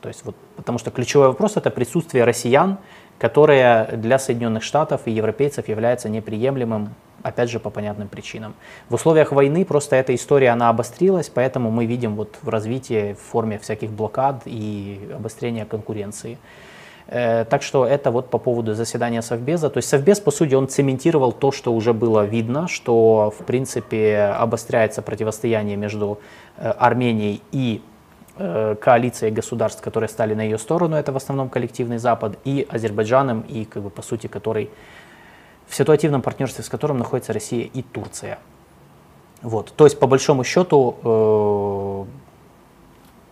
То 0.00 0.08
есть 0.08 0.24
вот, 0.24 0.34
потому 0.56 0.78
что 0.78 0.90
ключевой 0.90 1.28
вопрос 1.28 1.58
это 1.58 1.70
присутствие 1.70 2.24
россиян, 2.24 2.78
которое 3.20 3.86
для 3.96 4.18
Соединенных 4.18 4.62
Штатов 4.62 5.02
и 5.04 5.10
европейцев 5.10 5.68
является 5.68 6.08
неприемлемым, 6.08 6.94
опять 7.22 7.50
же, 7.50 7.60
по 7.60 7.68
понятным 7.68 8.08
причинам. 8.08 8.54
В 8.88 8.94
условиях 8.94 9.30
войны 9.30 9.64
просто 9.64 9.96
эта 9.96 10.14
история, 10.14 10.48
она 10.48 10.70
обострилась, 10.70 11.28
поэтому 11.28 11.70
мы 11.70 11.84
видим 11.84 12.16
вот 12.16 12.38
в 12.42 12.48
развитии 12.48 13.12
в 13.12 13.30
форме 13.30 13.58
всяких 13.58 13.90
блокад 13.90 14.42
и 14.46 14.98
обострения 15.14 15.66
конкуренции. 15.66 16.38
Э, 17.08 17.44
так 17.44 17.62
что 17.62 17.84
это 17.84 18.10
вот 18.10 18.30
по 18.30 18.38
поводу 18.38 18.74
заседания 18.74 19.20
Совбеза. 19.20 19.68
То 19.68 19.78
есть 19.78 19.88
Совбез, 19.88 20.18
по 20.20 20.30
сути, 20.30 20.54
он 20.54 20.68
цементировал 20.68 21.32
то, 21.32 21.52
что 21.52 21.74
уже 21.74 21.92
было 21.92 22.24
видно, 22.24 22.68
что, 22.68 23.34
в 23.38 23.44
принципе, 23.44 24.32
обостряется 24.38 25.02
противостояние 25.02 25.76
между 25.76 26.20
э, 26.56 26.70
Арменией 26.70 27.42
и 27.52 27.82
коалицией 28.80 29.32
государств, 29.32 29.82
которые 29.82 30.08
стали 30.08 30.34
на 30.34 30.42
ее 30.42 30.58
сторону, 30.58 30.96
это 30.96 31.12
в 31.12 31.16
основном 31.16 31.48
коллективный 31.48 31.98
Запад, 31.98 32.38
и 32.44 32.66
Азербайджаном, 32.70 33.40
и, 33.42 33.64
как 33.64 33.82
бы, 33.82 33.90
по 33.90 34.02
сути, 34.02 34.28
который 34.28 34.70
в 35.66 35.74
ситуативном 35.74 36.22
партнерстве, 36.22 36.64
с 36.64 36.68
которым 36.68 36.98
находится 36.98 37.32
Россия 37.32 37.64
и 37.64 37.82
Турция. 37.82 38.38
Вот. 39.42 39.72
То 39.76 39.84
есть, 39.84 39.98
по 39.98 40.06
большому 40.06 40.44
счету, 40.44 42.06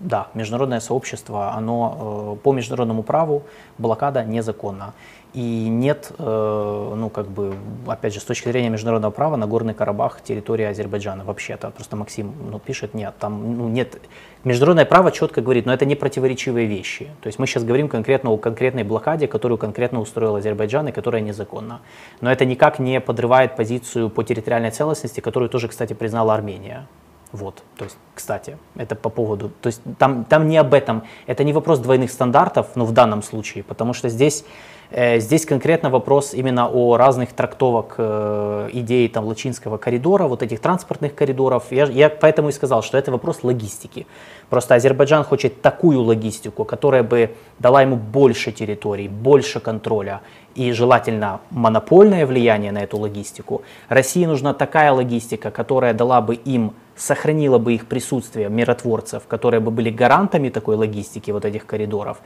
да, 0.00 0.28
международное 0.34 0.80
сообщество, 0.80 1.52
оно 1.52 2.36
э, 2.36 2.42
по 2.42 2.52
международному 2.52 3.02
праву 3.02 3.42
блокада 3.78 4.24
незаконна. 4.24 4.92
И 5.34 5.68
нет, 5.68 6.12
э, 6.18 6.94
ну 6.96 7.10
как 7.10 7.28
бы, 7.28 7.54
опять 7.86 8.14
же, 8.14 8.20
с 8.20 8.24
точки 8.24 8.48
зрения 8.48 8.70
международного 8.70 9.12
права, 9.12 9.36
Нагорный 9.36 9.74
Карабах 9.74 10.22
территория 10.22 10.68
Азербайджана 10.68 11.24
вообще-то. 11.24 11.70
Просто 11.70 11.96
Максим 11.96 12.32
ну, 12.50 12.58
пишет, 12.58 12.94
нет, 12.94 13.14
там 13.18 13.58
ну, 13.58 13.68
нет. 13.68 14.00
Международное 14.44 14.86
право 14.86 15.12
четко 15.12 15.42
говорит, 15.42 15.66
но 15.66 15.74
это 15.74 15.84
не 15.84 15.96
противоречивые 15.96 16.66
вещи. 16.66 17.08
То 17.20 17.26
есть 17.26 17.38
мы 17.38 17.46
сейчас 17.46 17.64
говорим 17.64 17.88
конкретно 17.88 18.30
о 18.30 18.38
конкретной 18.38 18.84
блокаде, 18.84 19.28
которую 19.28 19.58
конкретно 19.58 20.00
устроил 20.00 20.36
Азербайджан 20.36 20.88
и 20.88 20.92
которая 20.92 21.20
незаконна. 21.20 21.80
Но 22.20 22.32
это 22.32 22.44
никак 22.44 22.78
не 22.78 23.00
подрывает 23.00 23.54
позицию 23.54 24.08
по 24.08 24.24
территориальной 24.24 24.70
целостности, 24.70 25.20
которую 25.20 25.50
тоже, 25.50 25.68
кстати, 25.68 25.92
признала 25.92 26.34
Армения. 26.34 26.86
Вот, 27.32 27.62
то 27.76 27.84
есть, 27.84 27.98
кстати, 28.14 28.56
это 28.74 28.94
по 28.94 29.10
поводу, 29.10 29.50
то 29.60 29.66
есть 29.66 29.82
там, 29.98 30.24
там 30.24 30.48
не 30.48 30.56
об 30.56 30.72
этом, 30.72 31.02
это 31.26 31.44
не 31.44 31.52
вопрос 31.52 31.78
двойных 31.78 32.10
стандартов, 32.10 32.68
ну 32.74 32.86
в 32.86 32.92
данном 32.92 33.22
случае, 33.22 33.64
потому 33.64 33.92
что 33.92 34.08
здесь, 34.08 34.46
здесь 34.90 35.44
конкретно 35.44 35.90
вопрос 35.90 36.32
именно 36.32 36.68
о 36.68 36.96
разных 36.96 37.32
трактовок 37.32 37.94
э, 37.98 38.70
идеи 38.72 39.06
там 39.08 39.26
Лачинского 39.26 39.76
коридора, 39.76 40.26
вот 40.26 40.42
этих 40.42 40.60
транспортных 40.60 41.14
коридоров. 41.14 41.64
Я, 41.70 41.84
я 41.84 42.08
поэтому 42.08 42.48
и 42.48 42.52
сказал, 42.52 42.82
что 42.82 42.96
это 42.96 43.12
вопрос 43.12 43.42
логистики. 43.42 44.06
Просто 44.48 44.74
Азербайджан 44.74 45.24
хочет 45.24 45.60
такую 45.60 46.00
логистику, 46.00 46.64
которая 46.64 47.02
бы 47.02 47.30
дала 47.58 47.82
ему 47.82 47.96
больше 47.96 48.50
территорий, 48.50 49.08
больше 49.08 49.60
контроля 49.60 50.22
и 50.54 50.72
желательно 50.72 51.40
монопольное 51.50 52.24
влияние 52.26 52.72
на 52.72 52.78
эту 52.78 52.96
логистику. 52.96 53.62
России 53.88 54.24
нужна 54.24 54.54
такая 54.54 54.90
логистика, 54.92 55.50
которая 55.50 55.92
дала 55.92 56.20
бы 56.22 56.34
им 56.34 56.72
сохранила 56.96 57.58
бы 57.58 57.74
их 57.74 57.86
присутствие 57.86 58.48
миротворцев, 58.48 59.26
которые 59.28 59.60
бы 59.60 59.70
были 59.70 59.90
гарантами 59.90 60.48
такой 60.48 60.76
логистики, 60.76 61.30
вот 61.30 61.44
этих 61.44 61.66
коридоров. 61.66 62.18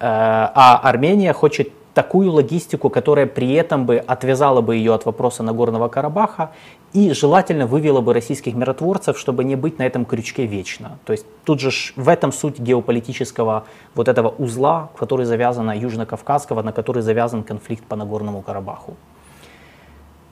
Э, 0.00 0.06
а 0.54 0.80
Армения 0.82 1.32
хочет 1.32 1.70
такую 1.98 2.30
логистику, 2.30 2.90
которая 2.90 3.26
при 3.26 3.54
этом 3.54 3.84
бы 3.84 3.96
отвязала 3.96 4.60
бы 4.60 4.76
ее 4.76 4.94
от 4.94 5.04
вопроса 5.04 5.42
Нагорного 5.42 5.88
Карабаха 5.88 6.52
и 6.92 7.12
желательно 7.12 7.66
вывела 7.66 8.00
бы 8.00 8.14
российских 8.14 8.54
миротворцев, 8.54 9.18
чтобы 9.18 9.42
не 9.42 9.56
быть 9.56 9.80
на 9.80 9.82
этом 9.82 10.04
крючке 10.04 10.46
вечно. 10.46 10.98
То 11.04 11.12
есть 11.12 11.26
тут 11.44 11.58
же 11.58 11.70
в 11.96 12.08
этом 12.08 12.30
суть 12.30 12.60
геополитического 12.60 13.64
вот 13.96 14.06
этого 14.06 14.28
узла, 14.28 14.90
который 14.96 15.26
завязан 15.26 15.68
Южно-Кавказского, 15.72 16.62
на 16.62 16.70
который 16.70 17.02
завязан 17.02 17.42
конфликт 17.42 17.82
по 17.82 17.96
Нагорному 17.96 18.42
Карабаху. 18.42 18.94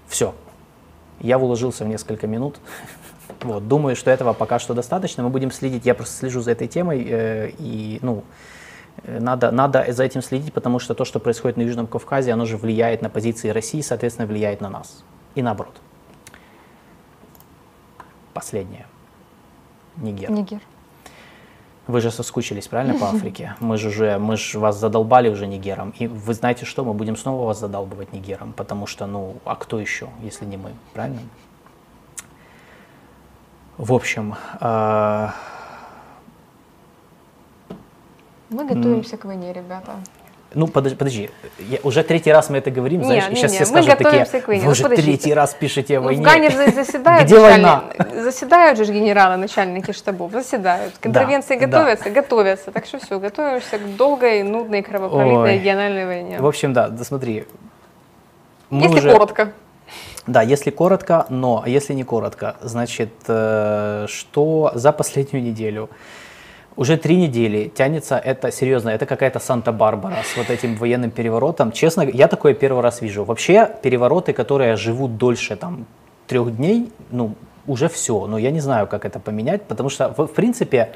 Все. 0.06 0.34
Я 1.18 1.36
уложился 1.36 1.84
в 1.84 1.88
несколько 1.88 2.28
минут. 2.28 2.60
Вот, 3.42 3.66
думаю, 3.66 3.96
что 3.96 4.12
этого 4.12 4.34
пока 4.34 4.60
что 4.60 4.72
достаточно. 4.72 5.24
Мы 5.24 5.30
будем 5.30 5.50
следить, 5.50 5.84
я 5.84 5.96
просто 5.96 6.14
слежу 6.14 6.42
за 6.42 6.52
этой 6.52 6.68
темой, 6.68 7.04
э, 7.10 7.50
и, 7.58 7.98
ну, 8.02 8.22
надо, 9.04 9.50
надо 9.50 9.84
за 9.92 10.04
этим 10.04 10.22
следить, 10.22 10.52
потому 10.52 10.78
что 10.78 10.94
то, 10.94 11.04
что 11.04 11.20
происходит 11.20 11.56
на 11.56 11.62
Южном 11.62 11.86
Кавказе, 11.86 12.32
оно 12.32 12.44
же 12.46 12.56
влияет 12.56 13.02
на 13.02 13.10
позиции 13.10 13.48
России, 13.50 13.80
соответственно, 13.80 14.26
влияет 14.26 14.60
на 14.60 14.68
нас. 14.68 15.04
И 15.34 15.42
наоборот. 15.42 15.76
Последнее. 18.32 18.86
Нигер. 19.96 20.30
Нигер. 20.30 20.60
Вы 21.86 22.00
же 22.00 22.10
соскучились, 22.10 22.66
правильно, 22.66 22.98
по 22.98 23.08
Африке? 23.14 23.54
Мы 23.60 23.78
же 23.78 23.88
уже, 23.88 24.18
мы 24.18 24.36
же 24.36 24.58
вас 24.58 24.78
задолбали 24.78 25.28
уже 25.28 25.46
Нигером. 25.46 25.94
И 25.98 26.06
вы 26.06 26.34
знаете 26.34 26.64
что, 26.64 26.84
мы 26.84 26.94
будем 26.94 27.16
снова 27.16 27.46
вас 27.46 27.60
задалбывать 27.60 28.12
Нигером, 28.12 28.52
потому 28.52 28.86
что, 28.86 29.06
ну, 29.06 29.36
а 29.44 29.54
кто 29.54 29.78
еще, 29.78 30.08
если 30.22 30.44
не 30.44 30.56
мы, 30.56 30.72
правильно? 30.92 31.20
В 33.78 33.92
общем, 33.92 34.34
э, 34.60 35.28
мы 38.50 38.64
готовимся 38.64 39.16
к 39.16 39.24
войне, 39.24 39.52
ребята. 39.52 39.92
Ну, 40.54 40.68
подожди, 40.68 40.96
подожди. 40.96 41.30
Я, 41.58 41.78
уже 41.82 42.02
третий 42.02 42.32
раз 42.32 42.48
мы 42.48 42.58
это 42.58 42.70
говорим, 42.70 43.00
не, 43.00 43.06
знаешь, 43.06 43.28
не, 43.28 43.36
сейчас 43.36 43.52
не, 43.52 43.56
все 43.56 43.66
скажут 43.66 43.98
такие, 43.98 44.24
к 44.24 44.48
войне. 44.48 44.64
вы 44.64 44.70
уже 44.70 44.88
ну, 44.88 44.96
третий 44.96 45.34
раз 45.34 45.54
пишете 45.54 45.98
о 45.98 46.00
войне. 46.00 46.22
Ну, 46.22 46.28
в 46.28 46.32
Гане 46.32 46.50
же 46.50 46.72
заседают, 46.72 47.26
Где 47.26 47.38
война? 47.38 47.84
заседают 48.14 48.78
же 48.78 48.84
генералы, 48.86 49.36
начальники 49.36 49.92
штабов, 49.92 50.32
заседают. 50.32 50.94
К 50.98 51.06
интервенции 51.06 51.58
да, 51.58 51.66
готовятся, 51.66 52.04
да. 52.04 52.10
готовятся. 52.10 52.70
Так 52.70 52.86
что 52.86 52.98
все, 52.98 53.18
готовишься 53.18 53.78
к 53.78 53.96
долгой, 53.96 54.44
нудной, 54.44 54.82
кровопролитной 54.82 55.50
Ой. 55.50 55.54
региональной 55.58 56.06
войне. 56.06 56.38
В 56.40 56.46
общем, 56.46 56.72
да, 56.72 56.88
да 56.88 57.04
смотри. 57.04 57.44
Мы 58.70 58.84
Если 58.84 58.98
уже- 58.98 59.12
коротко. 59.12 59.52
Да, 60.26 60.42
если 60.42 60.70
коротко, 60.70 61.26
но 61.28 61.62
если 61.66 61.92
не 61.92 62.02
коротко, 62.02 62.56
значит, 62.60 63.12
э, 63.28 64.06
что 64.08 64.72
за 64.74 64.90
последнюю 64.92 65.44
неделю? 65.44 65.88
Уже 66.76 66.98
три 66.98 67.16
недели 67.16 67.72
тянется 67.74 68.18
это, 68.18 68.52
серьезно, 68.52 68.90
это 68.90 69.06
какая-то 69.06 69.38
Санта-Барбара 69.38 70.18
с 70.22 70.36
вот 70.36 70.50
этим 70.50 70.76
военным 70.76 71.10
переворотом. 71.10 71.72
Честно, 71.72 72.02
я 72.02 72.28
такое 72.28 72.52
первый 72.52 72.82
раз 72.82 73.00
вижу. 73.00 73.24
Вообще, 73.24 73.70
перевороты, 73.82 74.34
которые 74.34 74.76
живут 74.76 75.16
дольше 75.16 75.56
там 75.56 75.86
трех 76.26 76.54
дней, 76.54 76.92
ну, 77.10 77.34
уже 77.66 77.88
все. 77.88 78.26
Но 78.26 78.36
я 78.36 78.50
не 78.50 78.60
знаю, 78.60 78.86
как 78.86 79.06
это 79.06 79.18
поменять, 79.18 79.62
потому 79.62 79.88
что, 79.88 80.12
в, 80.14 80.26
в 80.26 80.34
принципе, 80.34 80.90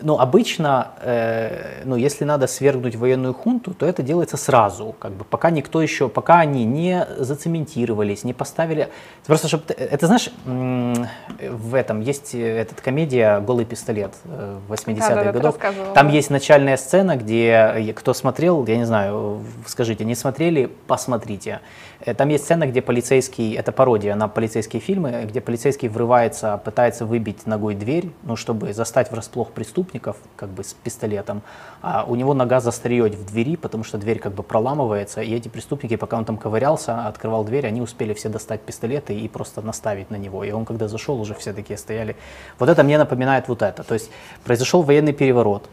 ну, 0.00 0.18
обычно, 0.18 0.88
э, 1.00 1.82
ну, 1.84 1.96
если 1.96 2.24
надо 2.24 2.46
свергнуть 2.46 2.96
военную 2.96 3.34
хунту, 3.34 3.74
то 3.74 3.86
это 3.86 4.02
делается 4.02 4.36
сразу, 4.36 4.94
как 4.98 5.12
бы, 5.12 5.24
пока 5.24 5.50
никто 5.50 5.82
еще, 5.82 6.08
пока 6.08 6.40
они 6.40 6.64
не 6.64 7.06
зацементировались, 7.18 8.24
не 8.24 8.34
поставили. 8.34 8.88
Просто, 9.26 9.48
чтобы, 9.48 9.64
это 9.72 10.06
знаешь, 10.06 10.30
в 10.44 11.74
этом 11.74 12.00
есть 12.00 12.34
э, 12.34 12.58
этот 12.58 12.80
комедия 12.80 13.40
«Голый 13.40 13.64
пистолет» 13.64 14.14
э, 14.24 14.58
80-х 14.68 15.08
Да-да-да, 15.08 15.32
ты 15.32 15.38
годов. 15.38 15.56
Там 15.94 16.08
да. 16.08 16.12
есть 16.12 16.30
начальная 16.30 16.76
сцена, 16.76 17.16
где, 17.16 17.72
э, 17.74 17.92
кто 17.92 18.14
смотрел, 18.14 18.64
я 18.66 18.76
не 18.76 18.84
знаю, 18.84 19.42
скажите, 19.66 20.04
не 20.04 20.14
смотрели, 20.14 20.70
посмотрите. 20.86 21.60
Э, 22.00 22.14
Там 22.14 22.28
есть 22.28 22.44
сцена, 22.44 22.66
где 22.66 22.82
полицейский, 22.82 23.54
это 23.54 23.72
пародия 23.72 24.14
на 24.14 24.28
полицейские 24.28 24.80
фильмы, 24.80 25.24
где 25.28 25.40
полицейский 25.40 25.88
врывается, 25.88 26.60
пытается 26.64 27.06
выбить 27.06 27.46
ногой 27.46 27.74
дверь, 27.74 28.10
ну, 28.22 28.36
чтобы 28.36 28.72
застать 28.72 29.10
врасплох 29.10 29.52
преступников, 29.52 30.16
как 30.36 30.48
бы 30.50 30.64
с 30.64 30.74
пистолетом, 30.74 31.42
а 31.82 32.04
у 32.06 32.14
него 32.14 32.34
нога 32.34 32.60
застреет 32.60 33.14
в 33.14 33.26
двери, 33.26 33.56
потому 33.56 33.84
что 33.84 33.98
дверь 33.98 34.18
как 34.18 34.32
бы 34.32 34.42
проламывается, 34.42 35.22
и 35.22 35.34
эти 35.34 35.48
преступники, 35.48 35.96
пока 35.96 36.16
он 36.18 36.24
там 36.24 36.36
ковырялся, 36.36 37.06
открывал 37.06 37.44
дверь, 37.44 37.66
они 37.66 37.80
успели 37.80 38.14
все 38.14 38.28
достать 38.28 38.60
пистолеты 38.60 39.14
и 39.14 39.28
просто 39.28 39.62
наставить 39.62 40.10
на 40.10 40.16
него. 40.16 40.44
И 40.44 40.50
он, 40.52 40.64
когда 40.64 40.88
зашел, 40.88 41.20
уже 41.20 41.34
все 41.34 41.52
такие 41.52 41.78
стояли. 41.78 42.16
Вот 42.58 42.68
это 42.68 42.82
мне 42.82 42.98
напоминает 42.98 43.48
вот 43.48 43.62
это. 43.62 43.82
То 43.82 43.94
есть 43.94 44.10
произошел 44.44 44.82
военный 44.82 45.12
переворот, 45.12 45.68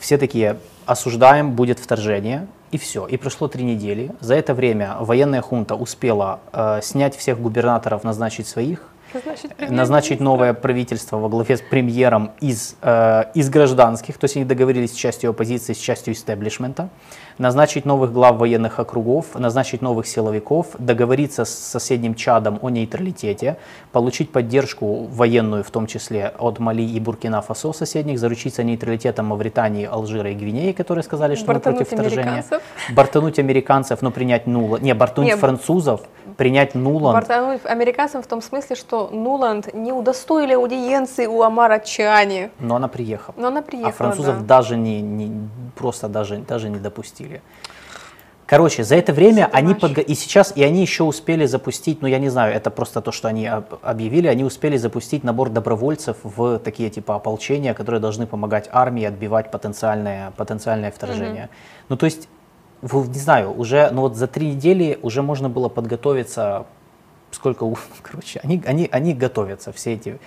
все 0.00 0.18
такие 0.18 0.56
осуждаем, 0.86 1.52
будет 1.52 1.78
вторжение, 1.78 2.48
и 2.72 2.78
все. 2.78 3.06
И 3.06 3.16
прошло 3.16 3.48
три 3.48 3.64
недели. 3.64 4.10
За 4.20 4.34
это 4.34 4.54
время 4.54 4.96
военная 5.00 5.42
хунта 5.42 5.74
успела 5.74 6.40
э, 6.52 6.80
снять 6.82 7.16
всех 7.16 7.40
губернаторов, 7.40 8.02
назначить 8.04 8.48
своих, 8.48 8.86
Назначить 9.12 9.40
премьер-министра. 9.42 9.76
назначить 9.76 10.20
новое 10.20 10.54
правительство 10.54 11.16
во 11.18 11.28
главе 11.28 11.56
с 11.56 11.60
премьером 11.60 12.30
из, 12.40 12.76
э, 12.80 13.24
из 13.34 13.50
гражданских, 13.50 14.18
то 14.18 14.24
есть 14.24 14.36
они 14.36 14.44
договорились 14.44 14.92
с 14.92 14.94
частью 14.94 15.30
оппозиции, 15.30 15.72
с 15.72 15.78
частью 15.78 16.14
истеблишмента, 16.14 16.90
назначить 17.40 17.86
новых 17.86 18.12
глав 18.12 18.36
военных 18.36 18.78
округов, 18.78 19.34
назначить 19.34 19.80
новых 19.82 20.06
силовиков, 20.06 20.66
договориться 20.78 21.44
с 21.44 21.50
соседним 21.50 22.14
Чадом 22.14 22.58
о 22.62 22.68
нейтралитете, 22.68 23.56
получить 23.92 24.30
поддержку 24.30 25.06
военную, 25.06 25.64
в 25.64 25.70
том 25.70 25.86
числе 25.86 26.32
от 26.38 26.58
Мали 26.58 26.82
и 26.82 27.00
Буркина-Фасо 27.00 27.72
соседних, 27.72 28.18
заручиться 28.18 28.62
нейтралитетом 28.62 29.26
Мавритании, 29.26 29.86
Алжира 29.86 30.30
и 30.30 30.34
Гвинеи, 30.34 30.72
которые 30.72 31.02
сказали, 31.02 31.34
что 31.34 31.46
мы 31.46 31.54
Бортануть 31.54 31.78
против 31.78 31.92
вторжения. 31.92 32.22
американцев. 32.22 32.62
Бортануть 32.94 33.38
американцев, 33.38 34.02
но 34.02 34.10
принять 34.10 34.46
нула. 34.46 34.76
Не, 34.76 34.94
бортануть 34.94 35.30
Не, 35.30 35.36
французов, 35.36 36.02
принять 36.36 36.74
нула. 36.74 37.12
Бортануть 37.12 37.64
американцам 37.64 38.22
в 38.22 38.26
том 38.26 38.42
смысле, 38.42 38.76
что 38.76 39.08
Нуланд 39.12 39.72
не 39.72 39.92
удостоили 39.92 40.52
аудиенции 40.52 41.26
у 41.26 41.42
Амара 41.42 41.78
Чани. 41.78 42.50
Но 42.58 42.76
она 42.76 42.88
приехала. 42.88 43.34
Но 43.38 43.48
она 43.48 43.62
приехала, 43.62 43.90
а 43.90 43.92
французов 43.92 44.40
да. 44.40 44.56
даже 44.56 44.76
не, 44.76 45.00
не- 45.00 45.48
просто 45.76 46.08
даже, 46.08 46.36
даже 46.36 46.68
не 46.68 46.78
допустили. 46.78 47.29
Короче, 48.46 48.82
за 48.82 48.96
это 48.96 49.12
время 49.12 49.44
Это 49.44 49.56
они 49.58 49.74
подго- 49.74 50.00
и 50.02 50.14
сейчас 50.14 50.52
и 50.56 50.64
они 50.64 50.80
еще 50.82 51.04
успели 51.04 51.46
запустить, 51.46 52.02
ну 52.02 52.08
я 52.08 52.18
не 52.18 52.30
знаю, 52.30 52.52
это 52.52 52.70
просто 52.72 53.00
то, 53.00 53.12
что 53.12 53.28
они 53.28 53.46
об- 53.46 53.74
объявили, 53.80 54.26
они 54.26 54.42
успели 54.42 54.76
запустить 54.76 55.22
набор 55.22 55.50
добровольцев 55.50 56.16
в 56.24 56.58
такие 56.58 56.90
типа 56.90 57.14
ополчения, 57.14 57.74
которые 57.74 58.00
должны 58.00 58.26
помогать 58.26 58.68
армии 58.72 59.04
отбивать 59.04 59.52
потенциальное 59.52 60.32
потенциальное 60.32 60.90
вторжение. 60.90 61.48
Ну 61.88 61.96
то 61.96 62.06
есть, 62.06 62.28
не 62.82 63.20
знаю, 63.20 63.56
уже, 63.56 63.88
ну 63.92 64.00
вот 64.00 64.16
за 64.16 64.26
три 64.26 64.48
недели 64.48 64.98
уже 65.00 65.22
можно 65.22 65.48
было 65.48 65.68
подготовиться, 65.68 66.66
сколько, 67.30 67.72
короче, 68.02 68.40
они 68.42 68.60
они 68.66 68.88
они 68.90 69.14
готовятся 69.14 69.70
все 69.72 69.92
эти 69.94 70.18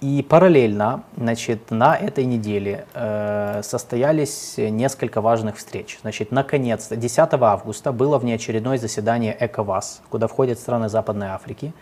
и 0.00 0.22
параллельно, 0.22 1.04
значит, 1.16 1.70
на 1.70 1.94
этой 1.94 2.24
неделе 2.24 2.86
э, 2.94 3.60
состоялись 3.62 4.54
несколько 4.56 5.20
важных 5.20 5.58
встреч. 5.58 5.98
Значит, 6.00 6.32
наконец-то, 6.32 6.96
10 6.96 7.18
августа 7.34 7.92
было 7.92 8.18
внеочередное 8.18 8.78
заседание 8.78 9.36
ЭКОВАС, 9.38 10.00
куда 10.08 10.26
входят 10.26 10.58
страны 10.58 10.88
Западной 10.88 11.28
Африки, 11.28 11.74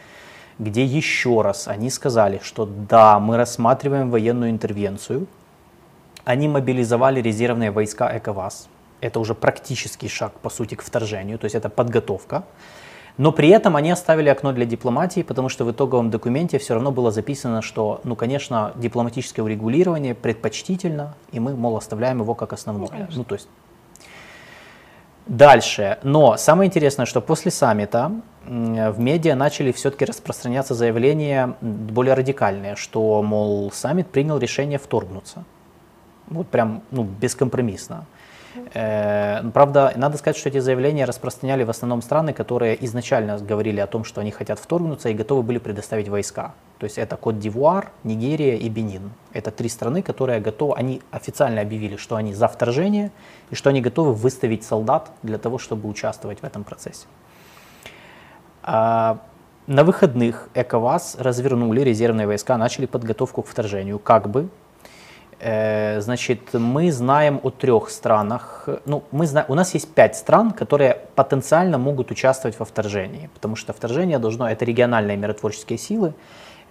где 0.58 0.84
еще 0.84 1.42
раз 1.42 1.68
они 1.68 1.90
сказали, 1.90 2.40
что 2.42 2.66
да, 2.66 3.20
мы 3.20 3.36
рассматриваем 3.36 4.10
военную 4.10 4.50
интервенцию. 4.50 5.28
Они 6.24 6.48
мобилизовали 6.48 7.22
резервные 7.22 7.70
войска 7.70 8.10
ЭКОВАС. 8.18 8.68
Это 9.00 9.20
уже 9.20 9.36
практический 9.36 10.08
шаг, 10.08 10.32
по 10.40 10.50
сути, 10.50 10.74
к 10.74 10.82
вторжению, 10.82 11.38
то 11.38 11.44
есть 11.44 11.54
это 11.54 11.68
подготовка. 11.68 12.42
Но 13.18 13.32
при 13.32 13.48
этом 13.48 13.76
они 13.76 13.90
оставили 13.90 14.28
окно 14.28 14.52
для 14.52 14.64
дипломатии, 14.64 15.22
потому 15.22 15.48
что 15.48 15.64
в 15.64 15.72
итоговом 15.72 16.08
документе 16.08 16.58
все 16.58 16.74
равно 16.74 16.92
было 16.92 17.10
записано, 17.10 17.62
что, 17.62 18.00
ну, 18.04 18.14
конечно, 18.14 18.72
дипломатическое 18.76 19.44
урегулирование 19.44 20.14
предпочтительно, 20.14 21.14
и 21.32 21.40
мы, 21.40 21.56
мол, 21.56 21.76
оставляем 21.76 22.20
его 22.20 22.34
как 22.34 22.52
основное. 22.52 23.08
Ну, 23.14 23.24
то 23.24 23.34
есть 23.34 23.48
Дальше. 25.28 25.98
Но 26.02 26.38
самое 26.38 26.68
интересное, 26.68 27.04
что 27.04 27.20
после 27.20 27.50
саммита 27.50 28.12
в 28.46 28.98
медиа 28.98 29.34
начали 29.34 29.72
все-таки 29.72 30.06
распространяться 30.06 30.74
заявления 30.74 31.54
более 31.60 32.14
радикальные, 32.14 32.76
что, 32.76 33.22
мол, 33.22 33.70
саммит 33.70 34.08
принял 34.08 34.38
решение 34.38 34.78
вторгнуться. 34.78 35.44
Вот 36.28 36.48
прям, 36.48 36.82
ну, 36.90 37.02
бескомпромиссно. 37.02 38.06
Э, 38.74 39.40
ну, 39.42 39.50
правда, 39.50 39.92
надо 39.96 40.18
сказать, 40.18 40.36
что 40.36 40.48
эти 40.48 40.58
заявления 40.58 41.04
распространяли 41.04 41.64
в 41.64 41.70
основном 41.70 42.02
страны, 42.02 42.32
которые 42.32 42.84
изначально 42.84 43.38
говорили 43.38 43.80
о 43.80 43.86
том, 43.86 44.04
что 44.04 44.20
они 44.20 44.30
хотят 44.30 44.58
вторгнуться 44.58 45.08
и 45.08 45.14
готовы 45.14 45.42
были 45.42 45.58
предоставить 45.58 46.08
войска. 46.08 46.54
То 46.78 46.84
есть 46.84 46.98
это 46.98 47.16
Кот-д'Ивуар, 47.16 47.88
Нигерия 48.04 48.56
и 48.56 48.68
Бенин. 48.68 49.10
Это 49.32 49.50
три 49.50 49.68
страны, 49.68 50.02
которые 50.02 50.40
готовы, 50.40 50.74
они 50.74 51.02
официально 51.10 51.60
объявили, 51.60 51.96
что 51.96 52.16
они 52.16 52.34
за 52.34 52.48
вторжение 52.48 53.10
и 53.50 53.54
что 53.54 53.70
они 53.70 53.80
готовы 53.80 54.12
выставить 54.14 54.64
солдат 54.64 55.10
для 55.22 55.38
того, 55.38 55.58
чтобы 55.58 55.88
участвовать 55.88 56.40
в 56.40 56.44
этом 56.44 56.64
процессе. 56.64 57.06
А, 58.62 59.18
на 59.66 59.84
выходных 59.84 60.48
ЭКОВАС 60.54 61.16
развернули 61.18 61.80
резервные 61.80 62.26
войска, 62.26 62.56
начали 62.56 62.86
подготовку 62.86 63.42
к 63.42 63.46
вторжению, 63.46 63.98
как 63.98 64.30
бы. 64.30 64.48
Э, 65.40 66.00
Значит, 66.00 66.54
мы 66.54 66.92
знаем 66.92 67.40
о 67.42 67.50
трех 67.50 67.90
странах. 67.90 68.68
Ну, 68.86 69.02
мы 69.12 69.26
зна... 69.26 69.44
У 69.48 69.54
нас 69.54 69.74
есть 69.74 69.94
пять 69.94 70.16
стран, 70.16 70.50
которые 70.50 70.98
потенциально 71.14 71.78
могут 71.78 72.10
участвовать 72.10 72.58
во 72.58 72.64
вторжении, 72.64 73.30
потому 73.34 73.56
что 73.56 73.72
вторжение 73.72 74.18
должно, 74.18 74.48
это 74.50 74.64
региональные 74.64 75.16
миротворческие 75.16 75.78
силы. 75.78 76.14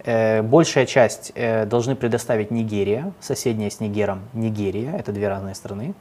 Э, 0.04 0.42
Большая 0.42 0.86
часть 0.86 1.32
э, 1.34 1.66
должны 1.66 1.96
предоставить 1.96 2.50
Нигерия, 2.50 3.12
соседняя 3.20 3.70
с 3.70 3.80
Нигером 3.80 4.20
Нигерия, 4.32 4.96
это 4.98 5.12
две 5.12 5.28
разные 5.28 5.54
страны. 5.54 5.94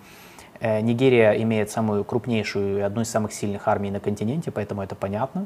Нигерия 0.59 1.33
имеет 1.43 1.69
самую 1.69 2.03
крупнейшую 2.03 2.79
и 2.79 2.81
одну 2.81 3.01
из 3.01 3.09
самых 3.11 3.31
сильных 3.31 3.67
армий 3.67 3.91
на 3.91 3.99
континенте, 3.99 4.49
поэтому 4.49 4.81
это 4.81 4.95
понятно. 4.95 5.45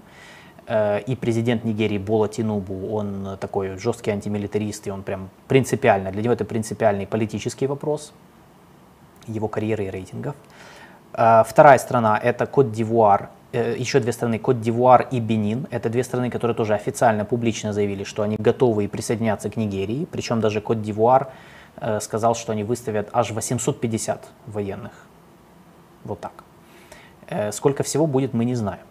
Э, 0.67 0.99
И 1.07 1.15
президент 1.15 1.63
Нигерии 1.65 1.97
Бола 1.97 2.27
Тинубу, 2.27 2.93
он 2.95 3.37
такой 3.39 3.77
жесткий 3.77 4.11
антимилитарист, 4.11 4.87
и 4.87 4.91
он 4.91 5.03
прям 5.03 5.29
принципиально, 5.47 6.11
для 6.11 6.21
него 6.21 6.33
это 6.33 6.45
принципиальный 6.45 7.05
политический 7.07 7.67
вопрос 7.67 8.13
его 9.27 9.47
карьеры 9.47 9.85
и 9.85 9.89
рейтингов. 9.89 10.35
А, 11.13 11.43
Вторая 11.43 11.77
страна– 11.77 12.17
это 12.23 12.45
Кот-д'Ивуар. 12.45 13.29
Э, 13.51 13.75
Еще 13.77 13.99
две 13.99 14.11
страны– 14.11 14.39
Кот-д'Ивуар 14.39 15.07
и 15.11 15.19
Бенин. 15.19 15.67
Это 15.71 15.89
две 15.89 16.03
страны, 16.03 16.29
которые 16.29 16.55
тоже 16.55 16.73
официально, 16.73 17.25
публично 17.25 17.73
заявили, 17.73 18.03
что 18.03 18.23
они 18.23 18.35
готовы 18.37 18.87
присоединяться 18.87 19.49
к 19.49 19.57
Нигерии. 19.57 20.05
Причем 20.11 20.41
даже 20.41 20.61
Кот-д'Ивуар 20.61 21.27
э, 21.77 21.99
сказал, 21.99 22.35
что 22.35 22.51
они 22.51 22.63
выставят 22.63 23.09
аж 23.13 23.31
850 23.31 24.29
военных. 24.47 24.91
Вот 26.05 26.19
так. 26.19 26.43
Э, 27.27 27.51
Сколько 27.51 27.83
всего 27.83 28.07
будет, 28.07 28.33
мы 28.33 28.45
не 28.45 28.55
знаем. 28.55 28.85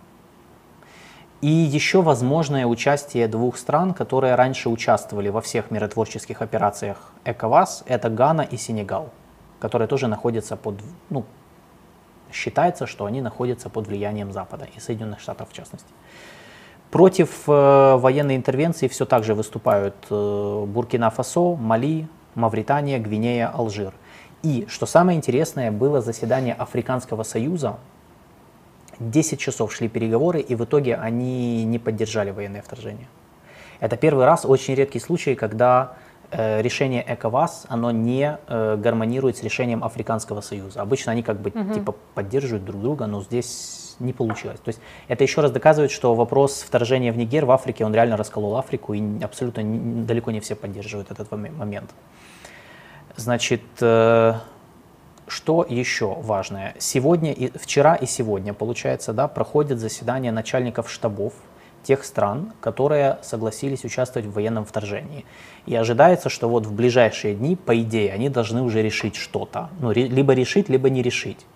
И 1.41 1.49
еще 1.49 2.03
возможное 2.03 2.67
участие 2.67 3.27
двух 3.27 3.57
стран, 3.57 3.95
которые 3.95 4.35
раньше 4.35 4.69
участвовали 4.69 5.31
во 5.31 5.41
всех 5.41 5.71
миротворческих 5.71 6.43
операциях 6.43 7.12
ЭКОВАС, 7.25 7.85
это 7.87 8.11
Гана 8.11 8.43
и 8.43 8.59
Сенегал, 8.59 9.09
которые 9.59 9.89
тоже 9.89 10.07
находятся 10.07 10.57
под, 10.57 10.75
ну, 11.09 11.25
считается, 12.31 12.87
что 12.87 13.07
они 13.07 13.23
находятся 13.23 13.71
под 13.71 13.87
влиянием 13.87 14.33
Запада 14.33 14.69
и 14.77 14.81
Соединенных 14.81 15.21
Штатов 15.21 15.49
в 15.51 15.55
частности. 15.55 15.89
Против 16.91 17.31
э, 17.47 17.97
военной 17.97 18.37
интервенции 18.37 18.89
все 18.89 19.07
так 19.07 19.25
же 19.25 19.35
выступают 19.35 19.95
э, 20.11 20.65
Буркина-Фасо, 20.67 21.57
Мали, 21.57 22.07
Мавритания, 22.35 22.99
Гвинея, 22.99 23.49
Алжир. 23.49 23.95
И, 24.43 24.67
что 24.69 24.87
самое 24.87 25.17
интересное, 25.17 25.71
было 25.71 26.01
заседание 26.01 26.53
Африканского 26.55 27.23
Союза, 27.23 27.79
10 29.01 29.41
часов 29.41 29.73
шли 29.73 29.89
переговоры, 29.89 30.41
и 30.41 30.55
в 30.55 30.65
итоге 30.65 30.95
они 30.97 31.65
не 31.65 31.79
поддержали 31.79 32.31
военное 32.31 32.63
вторжение. 32.63 33.09
Это 33.81 33.97
первый 33.97 34.27
раз, 34.27 34.45
очень 34.45 34.75
редкий 34.75 35.01
случай, 35.01 35.35
когда 35.35 35.95
э, 36.31 36.61
решение 36.61 37.03
ЭКОВАС, 37.09 37.65
оно 37.69 37.91
не 37.91 38.39
э, 38.47 38.77
гармонирует 38.77 39.39
с 39.39 39.43
решением 39.43 39.83
Африканского 39.83 40.43
Союза. 40.43 40.83
Обычно 40.83 41.13
они 41.13 41.23
как 41.23 41.41
бы 41.41 41.51
типа 41.75 41.95
поддерживают 42.15 42.65
друг 42.65 42.83
друга, 42.83 43.07
но 43.07 43.23
здесь 43.23 43.97
не 44.01 44.13
получилось. 44.13 44.61
То 44.61 44.69
есть 44.69 44.81
это 45.09 45.25
еще 45.25 45.41
раз 45.41 45.51
доказывает, 45.51 45.91
что 45.91 46.15
вопрос 46.15 46.63
вторжения 46.63 47.11
в 47.13 47.17
Нигер, 47.17 47.47
в 47.47 47.51
Африке, 47.51 47.85
он 47.87 47.95
реально 47.95 48.17
расколол 48.19 48.57
Африку, 48.57 48.93
и 48.95 49.23
абсолютно 49.23 49.63
не- 49.63 50.05
далеко 50.05 50.31
не 50.31 50.41
все 50.41 50.55
поддерживают 50.55 51.11
этот 51.11 51.31
моме- 51.31 51.51
момент. 51.53 51.91
Значит, 53.17 53.63
э, 53.81 54.35
что 55.31 55.66
еще 55.69 56.15
важное? 56.20 56.74
Сегодня, 56.78 57.32
и, 57.32 57.57
вчера 57.57 57.94
и 57.94 58.07
сегодня, 58.07 58.52
получается, 58.52 59.12
да, 59.12 59.28
проходит 59.28 59.78
заседание 59.78 60.32
начальников 60.32 60.90
штабов 60.90 61.32
тех 61.82 62.05
стран, 62.05 62.52
которые 62.61 63.19
согласились 63.23 63.85
участвовать 63.85 64.28
в 64.28 64.32
военном 64.32 64.65
вторжении. 64.65 65.24
И 65.66 65.74
ожидается, 65.74 66.28
что 66.28 66.48
вот 66.48 66.66
в 66.66 66.73
ближайшие 66.73 67.35
дни, 67.35 67.57
по 67.57 67.81
идее, 67.81 68.12
они 68.12 68.28
должны 68.28 68.62
уже 68.62 68.82
решить 68.82 69.16
что-то. 69.16 69.70
Ну, 69.81 69.93
ре- 69.93 70.09
либо 70.09 70.35
решить, 70.35 70.69
либо 70.69 70.90
не 70.90 71.02
решить. 71.02 71.47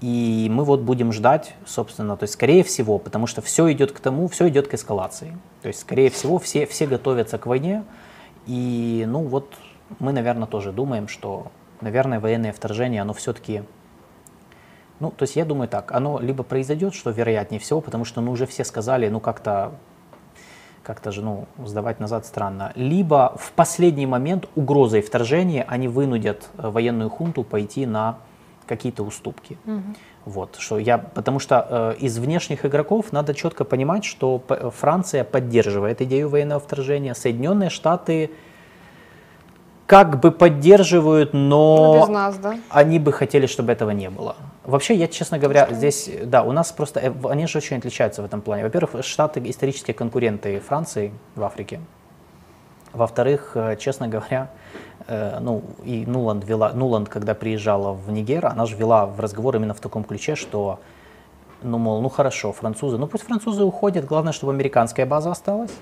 И 0.00 0.48
мы 0.50 0.64
вот 0.64 0.80
будем 0.80 1.12
ждать, 1.12 1.54
собственно, 1.66 2.16
то 2.16 2.24
есть 2.24 2.34
скорее 2.34 2.62
всего, 2.62 2.98
потому 2.98 3.26
что 3.26 3.42
все 3.42 3.72
идет 3.72 3.90
к 3.90 3.98
тому, 3.98 4.28
все 4.28 4.48
идет 4.48 4.68
к 4.68 4.74
эскалации. 4.74 5.36
То 5.62 5.68
есть 5.68 5.80
скорее 5.80 6.08
всего 6.10 6.38
все, 6.38 6.66
все 6.66 6.86
готовятся 6.86 7.36
к 7.38 7.46
войне. 7.46 7.82
И 8.46 9.04
ну 9.08 9.22
вот 9.24 9.52
мы, 9.98 10.12
наверное, 10.12 10.46
тоже 10.46 10.70
думаем, 10.70 11.08
что, 11.08 11.50
наверное, 11.80 12.20
военное 12.20 12.52
вторжение, 12.52 13.02
оно 13.02 13.12
все-таки 13.12 13.62
ну, 15.00 15.12
то 15.12 15.22
есть 15.22 15.36
я 15.36 15.44
думаю 15.44 15.68
так, 15.68 15.92
оно 15.92 16.18
либо 16.18 16.42
произойдет, 16.42 16.92
что 16.92 17.10
вероятнее 17.10 17.60
всего, 17.60 17.80
потому 17.80 18.04
что 18.04 18.20
ну, 18.20 18.32
уже 18.32 18.46
все 18.46 18.64
сказали, 18.64 19.08
ну 19.08 19.20
как-то 19.20 19.72
как-то 20.82 21.12
же, 21.12 21.20
ну, 21.20 21.46
сдавать 21.66 22.00
назад 22.00 22.24
странно. 22.24 22.72
Либо 22.74 23.34
в 23.38 23.52
последний 23.52 24.06
момент 24.06 24.48
угрозой 24.54 25.02
вторжения 25.02 25.66
они 25.68 25.86
вынудят 25.86 26.48
э, 26.56 26.70
военную 26.70 27.10
хунту 27.10 27.44
пойти 27.44 27.84
на 27.84 28.16
какие-то 28.66 29.02
уступки. 29.02 29.58
Вот, 30.24 30.56
что 30.58 30.78
я, 30.78 30.96
потому 30.96 31.40
что 31.40 31.66
э, 31.68 31.96
из 32.00 32.18
внешних 32.18 32.64
игроков 32.64 33.12
надо 33.12 33.34
четко 33.34 33.64
понимать, 33.64 34.06
что 34.06 34.38
П- 34.38 34.70
Франция 34.70 35.24
поддерживает 35.24 36.00
идею 36.00 36.30
военного 36.30 36.60
вторжения, 36.60 37.14
Соединенные 37.14 37.68
Штаты 37.68 38.30
как 39.88 40.20
бы 40.20 40.30
поддерживают, 40.30 41.32
но 41.32 41.94
Ну, 41.94 42.00
без 42.02 42.08
нас, 42.08 42.36
да? 42.36 42.58
они 42.68 42.98
бы 42.98 43.10
хотели, 43.10 43.46
чтобы 43.46 43.72
этого 43.72 43.88
не 43.90 44.10
было. 44.10 44.36
Вообще, 44.64 44.94
я, 44.94 45.08
честно 45.08 45.38
говоря, 45.38 45.66
здесь, 45.70 46.10
да, 46.24 46.42
у 46.42 46.52
нас 46.52 46.72
просто, 46.72 47.00
э, 47.00 47.12
они 47.30 47.46
же 47.46 47.56
очень 47.56 47.78
отличаются 47.78 48.20
в 48.20 48.26
этом 48.26 48.42
плане. 48.42 48.64
Во-первых, 48.64 49.02
Штаты 49.02 49.40
исторические 49.46 49.94
конкуренты 49.94 50.60
Франции 50.60 51.10
в 51.36 51.42
Африке. 51.42 51.80
Во-вторых, 52.92 53.52
э, 53.54 53.76
честно 53.76 54.08
говоря, 54.08 54.50
э, 55.06 55.38
ну, 55.40 55.62
и 55.84 56.04
Нуланд 56.04 56.44
вела, 56.44 56.70
Нуланд, 56.74 57.08
когда 57.08 57.34
приезжала 57.34 57.94
в 57.94 58.10
Нигер, 58.10 58.44
она 58.44 58.66
же 58.66 58.76
вела 58.76 59.06
в 59.06 59.18
разговор 59.20 59.56
именно 59.56 59.72
в 59.72 59.80
таком 59.80 60.04
ключе, 60.04 60.34
что, 60.34 60.80
ну, 61.62 61.78
мол, 61.78 62.02
ну 62.02 62.10
хорошо, 62.10 62.52
французы, 62.52 62.98
ну 62.98 63.06
пусть 63.06 63.24
французы 63.24 63.64
уходят, 63.64 64.04
главное, 64.04 64.34
чтобы 64.34 64.52
американская 64.52 65.06
база 65.06 65.30
осталась, 65.30 65.72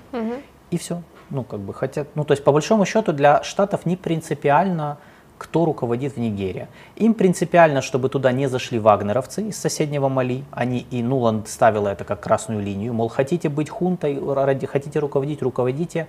и 0.71 0.77
все. 0.77 1.01
Ну, 1.29 1.43
как 1.43 1.59
бы 1.59 1.73
хотят, 1.73 2.07
ну, 2.15 2.23
то 2.23 2.31
есть, 2.31 2.43
по 2.43 2.51
большому 2.51 2.85
счету, 2.85 3.13
для 3.13 3.43
Штатов 3.43 3.85
не 3.85 3.97
принципиально, 3.97 4.97
кто 5.37 5.65
руководит 5.65 6.15
в 6.15 6.17
Нигерии. 6.17 6.67
Им 6.95 7.13
принципиально, 7.13 7.81
чтобы 7.81 8.09
туда 8.09 8.31
не 8.31 8.47
зашли 8.47 8.79
вагнеровцы 8.79 9.43
из 9.49 9.57
соседнего 9.57 10.09
Мали. 10.09 10.43
Они 10.51 10.85
и 10.89 11.03
Нуланд 11.03 11.47
ставила 11.47 11.89
это 11.89 12.03
как 12.05 12.21
красную 12.21 12.61
линию. 12.61 12.93
Мол, 12.93 13.09
хотите 13.09 13.49
быть 13.49 13.69
хунтой, 13.69 14.19
хотите 14.67 14.99
руководить, 14.99 15.41
руководите. 15.41 16.07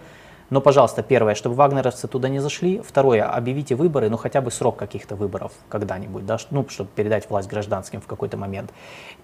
Но, 0.50 0.62
пожалуйста, 0.62 1.02
первое, 1.02 1.34
чтобы 1.34 1.56
вагнеровцы 1.56 2.08
туда 2.08 2.30
не 2.30 2.38
зашли. 2.38 2.80
Второе, 2.80 3.24
объявите 3.24 3.74
выборы, 3.74 4.08
ну 4.08 4.16
хотя 4.16 4.40
бы 4.40 4.50
срок 4.50 4.76
каких-то 4.78 5.14
выборов 5.14 5.52
когда-нибудь, 5.68 6.24
да, 6.24 6.38
ну, 6.50 6.66
чтобы 6.70 6.88
передать 6.94 7.28
власть 7.28 7.48
гражданским 7.48 8.00
в 8.00 8.06
какой-то 8.06 8.38
момент. 8.38 8.72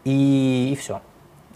И, 0.05 0.69
и 0.71 0.77
все. 0.77 1.01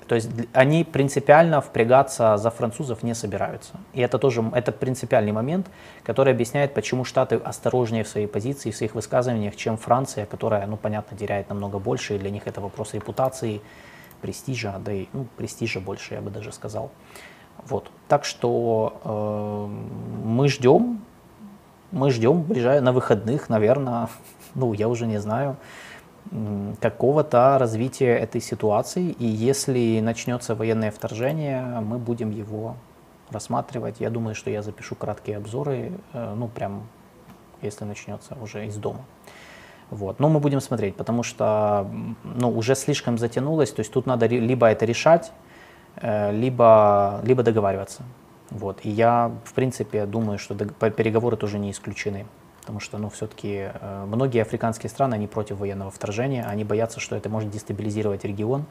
То 0.09 0.15
есть 0.15 0.31
они 0.55 0.85
принципиально 0.85 1.61
впрягаться 1.61 2.39
за 2.39 2.51
французов 2.51 3.03
не 3.03 3.15
собираются. 3.15 3.75
И 3.93 4.01
это 4.01 4.19
тоже 4.19 4.43
это 4.55 4.73
принципиальный 4.73 5.33
момент, 5.33 5.67
который 6.03 6.33
объясняет, 6.33 6.73
почему 6.73 7.05
Штаты 7.05 7.37
осторожнее 7.37 8.05
в 8.05 8.09
своей 8.09 8.27
позиции, 8.27 8.71
в 8.71 8.77
своих 8.77 8.95
высказываниях, 8.95 9.55
чем 9.57 9.77
Франция, 9.77 10.25
которая, 10.25 10.67
ну, 10.67 10.77
понятно, 10.77 11.17
теряет 11.17 11.51
намного 11.51 11.79
больше, 11.79 12.17
и 12.17 12.19
для 12.19 12.31
них 12.31 12.47
это 12.47 12.61
вопрос 12.63 12.95
репутации, 12.95 13.61
престижа, 14.23 14.81
да 14.85 14.93
и 14.93 15.07
ну, 15.13 15.27
престижа 15.37 15.81
больше, 15.81 16.15
я 16.15 16.21
бы 16.23 16.31
даже 16.31 16.53
сказал. 16.53 16.91
Вот. 17.67 17.91
Так 18.09 18.25
что 18.25 19.01
э, 19.05 20.27
мы 20.27 20.49
ждем, 20.49 21.03
мы 21.93 22.11
ждем 22.11 22.43
ближай- 22.43 22.81
на 22.81 22.93
выходных, 22.93 23.51
наверное, 23.51 24.09
ну, 24.55 24.73
я 24.73 24.89
уже 24.89 25.07
не 25.07 25.21
знаю, 25.21 25.57
какого-то 26.81 27.59
развития 27.59 28.17
этой 28.17 28.41
ситуации. 28.41 29.11
И 29.19 29.27
если 29.27 30.01
начнется 30.01 30.55
военное 30.55 30.91
вторжение, 30.91 31.63
мы 31.81 31.99
будем 31.99 32.31
его 32.31 32.77
рассматривать. 33.31 34.01
Я 34.01 34.11
думаю, 34.11 34.35
что 34.35 34.51
я 34.51 34.63
запишу 34.63 34.95
краткие 34.95 35.37
обзоры, 35.37 35.93
э, 36.13 36.35
ну, 36.35 36.49
прям, 36.49 36.89
если 37.63 37.85
начнется 37.85 38.37
уже 38.41 38.67
из 38.67 38.77
дома. 38.77 39.01
Вот. 39.91 40.21
Но 40.21 40.29
мы 40.29 40.41
будем 40.41 40.61
смотреть, 40.61 40.97
потому 40.97 41.23
что 41.23 41.87
ну, 42.25 42.51
уже 42.51 42.75
слишком 42.75 43.19
затянулось, 43.19 43.73
то 43.73 43.81
есть 43.81 43.93
тут 43.93 44.07
надо 44.07 44.27
либо 44.27 44.67
это 44.67 44.85
решать, 44.85 45.33
э, 45.97 46.33
либо, 46.33 47.21
либо 47.25 47.43
договариваться. 47.43 48.03
Вот. 48.51 48.81
И 48.85 48.91
я, 48.91 49.31
в 49.45 49.53
принципе, 49.53 50.07
думаю, 50.07 50.39
что 50.39 50.55
переговоры 50.55 51.37
тоже 51.37 51.59
не 51.59 51.71
исключены. 51.71 52.27
Потому 52.69 52.81
что, 52.81 52.99
ну, 52.99 53.09
все-таки 53.09 53.71
многие 54.05 54.43
африканские 54.43 54.91
страны, 54.91 55.15
они 55.15 55.27
против 55.27 55.57
военного 55.57 55.91
вторжения, 55.91 56.45
они 56.45 56.65
боятся, 56.65 57.01
что 57.01 57.17
это 57.17 57.31
может 57.31 57.51
дестабилизировать 57.51 58.27
регион. 58.27 58.67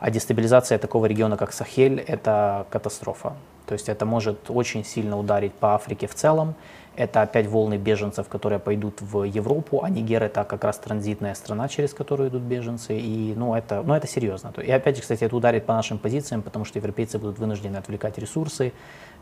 А 0.00 0.10
дестабилизация 0.10 0.76
такого 0.76 1.06
региона, 1.06 1.36
как 1.36 1.52
Сахель, 1.52 2.00
это 2.00 2.66
катастрофа. 2.68 3.36
То 3.66 3.74
есть 3.74 3.88
это 3.88 4.04
может 4.06 4.50
очень 4.50 4.84
сильно 4.84 5.16
ударить 5.16 5.52
по 5.52 5.76
Африке 5.76 6.08
в 6.08 6.16
целом. 6.16 6.56
Это 6.96 7.22
опять 7.22 7.46
волны 7.46 7.76
беженцев, 7.76 8.26
которые 8.26 8.58
пойдут 8.58 9.00
в 9.00 9.22
Европу, 9.22 9.84
а 9.84 9.88
Нигер 9.88 10.24
это 10.24 10.42
как 10.42 10.64
раз 10.64 10.78
транзитная 10.78 11.34
страна, 11.34 11.68
через 11.68 11.94
которую 11.94 12.30
идут 12.30 12.42
беженцы. 12.42 12.98
И 12.98 13.34
ну, 13.36 13.54
это, 13.54 13.84
ну, 13.86 13.94
это 13.94 14.08
серьезно. 14.08 14.52
И 14.60 14.72
опять 14.72 14.96
же, 14.96 15.02
кстати, 15.02 15.22
это 15.22 15.36
ударит 15.36 15.64
по 15.64 15.74
нашим 15.74 15.98
позициям, 15.98 16.42
потому 16.42 16.64
что 16.64 16.80
европейцы 16.80 17.20
будут 17.20 17.38
вынуждены 17.38 17.76
отвлекать 17.76 18.18
ресурсы. 18.18 18.72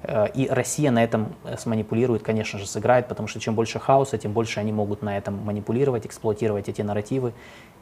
Э, 0.02 0.26
И 0.34 0.48
Россия 0.48 0.90
на 0.90 1.02
этом 1.02 1.32
э, 1.44 1.56
сманипулирует, 1.56 2.22
конечно 2.22 2.58
же, 2.58 2.66
сыграет, 2.66 3.08
потому 3.08 3.28
что 3.28 3.40
чем 3.40 3.54
больше 3.54 3.78
хаоса, 3.78 4.18
тем 4.18 4.32
больше 4.32 4.60
они 4.60 4.72
могут 4.72 5.02
на 5.02 5.16
этом 5.16 5.34
манипулировать, 5.44 6.06
эксплуатировать 6.06 6.68
эти 6.68 6.82
нарративы 6.82 7.32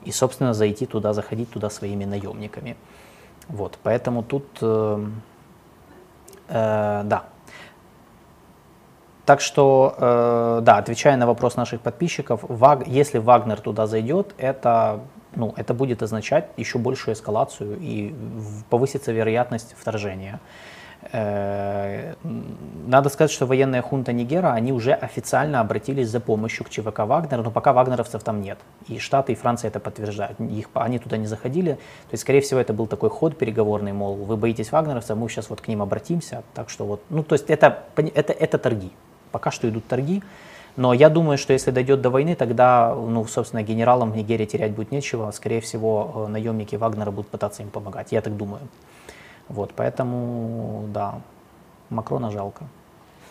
и, 0.04 0.12
собственно, 0.12 0.54
зайти 0.54 0.86
туда, 0.86 1.12
заходить 1.12 1.50
туда 1.50 1.70
своими 1.70 2.04
наемниками. 2.04 2.76
Вот, 3.48 3.78
поэтому 3.82 4.22
тут, 4.22 4.46
э, 4.62 5.06
э, 6.48 7.02
да. 7.04 7.24
Так 9.26 9.40
что, 9.40 9.94
э, 9.96 10.60
да, 10.62 10.76
отвечая 10.76 11.16
на 11.16 11.26
вопрос 11.26 11.56
наших 11.56 11.80
подписчиков, 11.80 12.40
Ваг, 12.42 12.86
если 12.86 13.18
Вагнер 13.18 13.58
туда 13.60 13.86
зайдет, 13.86 14.34
это, 14.36 15.00
ну, 15.34 15.54
это 15.56 15.72
будет 15.72 16.02
означать 16.02 16.50
еще 16.58 16.78
большую 16.78 17.14
эскалацию 17.14 17.78
и 17.80 18.14
повысится 18.68 19.12
вероятность 19.12 19.74
вторжения. 19.78 20.40
Э, 21.12 22.14
Надо 22.86 23.08
сказать, 23.08 23.30
что 23.30 23.46
военная 23.46 23.82
хунта 23.82 24.12
Нигера, 24.12 24.52
они 24.52 24.72
уже 24.72 24.92
официально 24.92 25.60
обратились 25.60 26.08
за 26.08 26.20
помощью 26.20 26.64
к 26.64 26.70
ЧВК 26.70 27.00
Вагнера, 27.00 27.42
но 27.42 27.50
пока 27.50 27.72
вагнеровцев 27.72 28.22
там 28.22 28.40
нет. 28.42 28.58
И 28.88 28.98
Штаты 28.98 29.32
и 29.32 29.34
Франция 29.34 29.68
это 29.68 29.80
подтверждают. 29.80 30.40
Их, 30.40 30.68
они 30.74 30.98
туда 30.98 31.16
не 31.16 31.26
заходили. 31.26 31.72
То 31.72 32.12
есть, 32.12 32.22
скорее 32.22 32.40
всего, 32.40 32.60
это 32.60 32.72
был 32.72 32.86
такой 32.86 33.10
ход 33.10 33.38
переговорный, 33.38 33.92
мол, 33.92 34.16
вы 34.16 34.36
боитесь 34.36 34.72
вагнеровцев, 34.72 35.16
мы 35.16 35.28
сейчас 35.28 35.50
вот 35.50 35.60
к 35.60 35.68
ним 35.68 35.82
обратимся. 35.82 36.42
Так 36.54 36.70
что 36.70 36.84
вот, 36.84 37.02
ну, 37.10 37.22
то 37.22 37.34
есть 37.34 37.50
это, 37.50 37.84
это, 37.96 38.32
это 38.32 38.58
торги. 38.58 38.92
Пока 39.32 39.50
что 39.50 39.68
идут 39.68 39.86
торги. 39.86 40.22
Но 40.76 40.92
я 40.92 41.08
думаю, 41.08 41.38
что 41.38 41.52
если 41.52 41.70
дойдет 41.70 42.00
до 42.00 42.10
войны, 42.10 42.34
тогда, 42.34 42.94
ну, 42.94 43.24
собственно, 43.26 43.62
генералам 43.62 44.12
в 44.12 44.16
Нигерии 44.16 44.46
терять 44.46 44.72
будет 44.72 44.90
нечего. 44.90 45.30
Скорее 45.30 45.60
всего, 45.60 46.26
э, 46.26 46.30
наемники 46.30 46.74
Вагнера 46.76 47.12
будут 47.12 47.30
пытаться 47.30 47.62
им 47.62 47.70
помогать. 47.70 48.12
Я 48.12 48.20
так 48.20 48.36
думаю. 48.36 48.62
Вот, 49.48 49.74
поэтому, 49.74 50.86
да, 50.88 51.20
Макрона 51.90 52.30
жалко. 52.30 52.64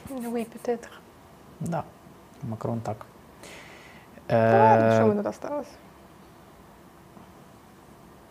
Oui, 0.09 0.45
peut-être. 0.45 0.87
Да, 1.59 1.85
Макрон 2.41 2.81
так. 2.81 3.05
Да 4.27 4.63
ладно, 4.71 4.85
Э, 4.85 4.95
что 4.95 5.05
мы 5.07 5.15
тут 5.15 5.25
осталось? 5.25 5.67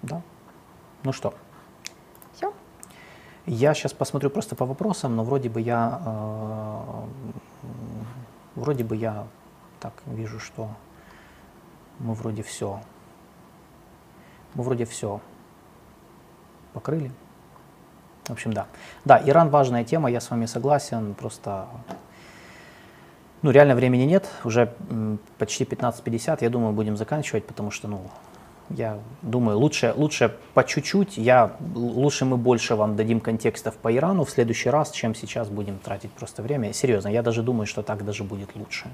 Да. 0.02 0.22
Ну 1.04 1.12
что, 1.12 1.34
Все? 2.34 2.52
я 3.46 3.74
сейчас 3.74 3.92
посмотрю 3.92 4.30
просто 4.30 4.54
по 4.56 4.64
вопросам, 4.66 5.16
но 5.16 5.24
вроде 5.24 5.48
бы 5.48 5.60
я, 5.60 6.00
э, 6.04 7.04
вроде 8.54 8.84
бы 8.84 8.96
я 8.96 9.26
так 9.80 9.92
вижу, 10.06 10.38
что 10.40 10.68
мы 11.98 12.14
вроде 12.14 12.42
все, 12.42 12.80
мы 14.54 14.62
вроде 14.64 14.84
все 14.84 15.20
покрыли. 16.72 17.10
В 18.24 18.30
общем, 18.30 18.52
да. 18.52 18.66
Да, 19.04 19.20
Иран 19.24 19.50
важная 19.50 19.84
тема, 19.84 20.10
я 20.10 20.20
с 20.20 20.30
вами 20.30 20.46
согласен, 20.46 21.14
просто 21.14 21.66
ну, 23.42 23.50
реально 23.50 23.74
времени 23.74 24.04
нет, 24.04 24.28
уже 24.44 24.72
почти 25.38 25.64
15.50, 25.64 26.38
я 26.40 26.50
думаю, 26.50 26.72
будем 26.72 26.96
заканчивать, 26.96 27.44
потому 27.44 27.72
что, 27.72 27.88
ну, 27.88 28.00
я 28.70 28.98
думаю, 29.22 29.58
лучше, 29.58 29.92
лучше 29.96 30.34
по 30.54 30.64
чуть-чуть, 30.64 31.18
я, 31.18 31.56
лучше 31.74 32.24
мы 32.24 32.36
больше 32.36 32.76
вам 32.76 32.96
дадим 32.96 33.20
контекстов 33.20 33.74
по 33.76 33.94
Ирану 33.94 34.24
в 34.24 34.30
следующий 34.30 34.70
раз, 34.70 34.92
чем 34.92 35.14
сейчас 35.14 35.48
будем 35.48 35.78
тратить 35.78 36.12
просто 36.12 36.42
время. 36.42 36.72
Серьезно, 36.72 37.08
я 37.08 37.22
даже 37.22 37.42
думаю, 37.42 37.66
что 37.66 37.82
так 37.82 38.04
даже 38.04 38.22
будет 38.22 38.54
лучше. 38.54 38.86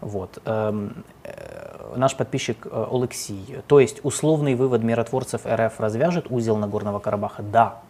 Вот. 0.00 0.38
эм, 0.44 1.04
э, 1.24 1.94
наш 1.96 2.16
подписчик 2.16 2.66
э, 2.66 2.86
Алексей. 2.90 3.56
То 3.66 3.80
есть 3.80 4.04
условный 4.04 4.54
вывод 4.54 4.82
миротворцев 4.82 5.42
РФ 5.46 5.80
развяжет 5.80 6.26
узел 6.30 6.56
Нагорного 6.56 6.98
Карабаха? 6.98 7.42
Да. 7.42 7.80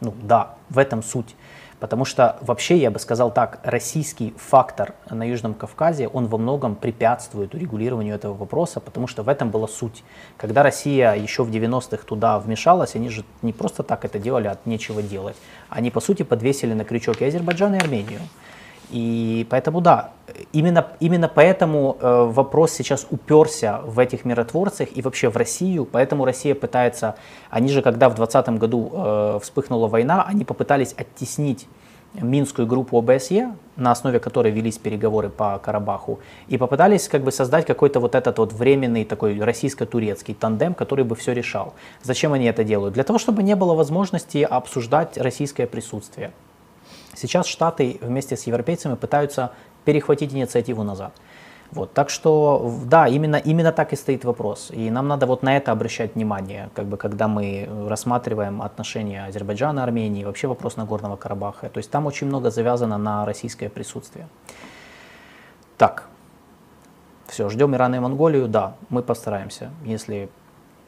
Ну 0.00 0.14
да, 0.22 0.54
в 0.68 0.78
этом 0.78 1.02
суть. 1.02 1.34
Потому 1.78 2.06
что 2.06 2.38
вообще, 2.40 2.78
я 2.78 2.90
бы 2.90 2.98
сказал 2.98 3.30
так, 3.30 3.60
российский 3.62 4.34
фактор 4.38 4.94
на 5.10 5.28
Южном 5.28 5.52
Кавказе, 5.52 6.08
он 6.08 6.26
во 6.26 6.38
многом 6.38 6.74
препятствует 6.74 7.54
урегулированию 7.54 8.14
этого 8.14 8.32
вопроса, 8.32 8.80
потому 8.80 9.06
что 9.06 9.22
в 9.22 9.28
этом 9.28 9.50
была 9.50 9.68
суть. 9.68 10.02
Когда 10.38 10.62
Россия 10.62 11.12
еще 11.14 11.42
в 11.44 11.50
90-х 11.50 12.04
туда 12.04 12.38
вмешалась, 12.38 12.94
они 12.94 13.10
же 13.10 13.24
не 13.42 13.52
просто 13.52 13.82
так 13.82 14.06
это 14.06 14.18
делали 14.18 14.48
от 14.48 14.64
нечего 14.64 15.02
делать. 15.02 15.36
Они, 15.68 15.90
по 15.90 16.00
сути, 16.00 16.22
подвесили 16.22 16.72
на 16.72 16.84
крючок 16.84 17.20
и 17.20 17.26
Азербайджан, 17.26 17.74
и 17.74 17.78
Армению. 17.78 18.20
И 18.90 19.46
поэтому, 19.50 19.80
да, 19.80 20.12
именно, 20.52 20.86
именно 21.00 21.28
поэтому 21.28 21.96
э, 22.00 22.24
вопрос 22.30 22.72
сейчас 22.72 23.06
уперся 23.10 23.80
в 23.84 23.98
этих 23.98 24.24
миротворцах 24.24 24.88
и 24.96 25.02
вообще 25.02 25.28
в 25.28 25.36
Россию, 25.36 25.86
поэтому 25.90 26.24
Россия 26.24 26.54
пытается, 26.54 27.16
они 27.50 27.68
же, 27.68 27.82
когда 27.82 28.08
в 28.08 28.14
2020 28.14 28.60
году 28.60 28.90
э, 28.92 29.38
вспыхнула 29.42 29.88
война, 29.88 30.24
они 30.24 30.44
попытались 30.44 30.94
оттеснить 30.96 31.66
Минскую 32.14 32.66
группу 32.66 32.98
ОБСЕ, 32.98 33.54
на 33.76 33.92
основе 33.92 34.20
которой 34.20 34.50
велись 34.50 34.78
переговоры 34.78 35.28
по 35.28 35.58
Карабаху, 35.58 36.20
и 36.48 36.56
попытались 36.56 37.08
как 37.08 37.22
бы 37.22 37.30
создать 37.30 37.66
какой-то 37.66 38.00
вот 38.00 38.14
этот 38.14 38.38
вот 38.38 38.52
временный 38.52 39.04
такой 39.04 39.38
российско-турецкий 39.38 40.34
тандем, 40.34 40.74
который 40.74 41.04
бы 41.04 41.14
все 41.14 41.32
решал. 41.32 41.74
Зачем 42.02 42.32
они 42.32 42.46
это 42.46 42.64
делают? 42.64 42.94
Для 42.94 43.04
того, 43.04 43.18
чтобы 43.18 43.42
не 43.42 43.54
было 43.54 43.74
возможности 43.74 44.38
обсуждать 44.38 45.18
российское 45.18 45.66
присутствие. 45.66 46.32
Сейчас 47.16 47.46
Штаты 47.46 47.98
вместе 48.00 48.36
с 48.36 48.46
европейцами 48.46 48.94
пытаются 48.94 49.52
перехватить 49.84 50.32
инициативу 50.32 50.82
назад. 50.82 51.12
Вот, 51.72 51.92
так 51.92 52.10
что, 52.10 52.72
да, 52.84 53.08
именно, 53.08 53.36
именно 53.36 53.72
так 53.72 53.92
и 53.92 53.96
стоит 53.96 54.24
вопрос. 54.24 54.70
И 54.70 54.88
нам 54.90 55.08
надо 55.08 55.26
вот 55.26 55.42
на 55.42 55.56
это 55.56 55.72
обращать 55.72 56.14
внимание, 56.14 56.70
как 56.74 56.86
бы, 56.86 56.96
когда 56.96 57.26
мы 57.26 57.68
рассматриваем 57.88 58.62
отношения 58.62 59.24
Азербайджана, 59.26 59.82
Армении, 59.82 60.24
вообще 60.24 60.46
вопрос 60.46 60.76
Нагорного 60.76 61.16
Карабаха. 61.16 61.68
То 61.68 61.78
есть 61.78 61.90
там 61.90 62.06
очень 62.06 62.28
много 62.28 62.50
завязано 62.50 62.98
на 62.98 63.26
российское 63.26 63.68
присутствие. 63.68 64.28
Так, 65.76 66.06
все, 67.26 67.48
ждем 67.48 67.74
Иран 67.74 67.94
и 67.96 67.98
Монголию, 67.98 68.46
да, 68.46 68.76
мы 68.88 69.02
постараемся. 69.02 69.70
Если 69.84 70.28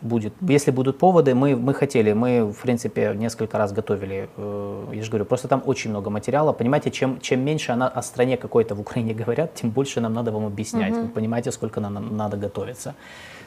будет, 0.01 0.33
если 0.41 0.71
будут 0.71 0.99
поводы, 0.99 1.35
мы, 1.35 1.57
мы 1.57 1.75
хотели, 1.75 2.13
мы, 2.13 2.45
в 2.45 2.63
принципе, 2.63 3.15
несколько 3.17 3.59
раз 3.59 3.73
готовили, 3.73 4.29
э, 4.37 4.93
я 4.95 5.03
же 5.03 5.11
говорю, 5.11 5.25
просто 5.25 5.49
там 5.49 5.63
очень 5.67 5.91
много 5.91 6.11
материала. 6.11 6.53
Понимаете, 6.53 6.91
чем, 6.91 7.21
чем 7.21 7.41
меньше 7.41 7.73
она, 7.73 7.89
о 7.89 8.03
стране 8.03 8.37
какой-то 8.37 8.75
в 8.75 8.81
Украине 8.81 9.15
говорят, 9.25 9.55
тем 9.55 9.71
больше 9.71 10.01
нам 10.01 10.13
надо 10.15 10.31
вам 10.33 10.47
объяснять. 10.47 10.95
Вы 10.95 11.09
понимаете, 11.09 11.53
сколько 11.53 11.81
нам 11.81 12.17
надо 12.17 12.37
готовиться. 12.37 12.95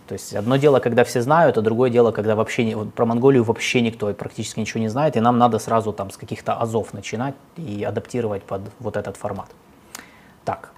То 0.08 0.14
есть 0.14 0.36
одно 0.36 0.58
дело, 0.58 0.80
когда 0.80 1.04
все 1.04 1.22
знают, 1.22 1.58
а 1.58 1.62
другое 1.62 1.90
дело, 1.90 2.12
когда 2.12 2.36
вообще 2.36 2.66
не, 2.66 2.76
вот 2.76 2.94
про 2.94 3.06
Монголию 3.06 3.44
вообще 3.44 3.82
никто 3.82 4.14
практически 4.14 4.60
ничего 4.60 4.82
не 4.82 4.90
знает, 4.90 5.16
и 5.16 5.22
нам 5.22 5.38
надо 5.38 5.60
сразу 5.60 5.94
там 5.94 6.10
с 6.10 6.18
каких-то 6.18 6.54
азов 6.54 6.94
начинать 6.94 7.36
и 7.56 7.84
адаптировать 7.84 8.44
под 8.44 8.62
вот 8.80 8.98
этот 8.98 9.16
формат. 9.16 9.50
Так, 10.44 10.74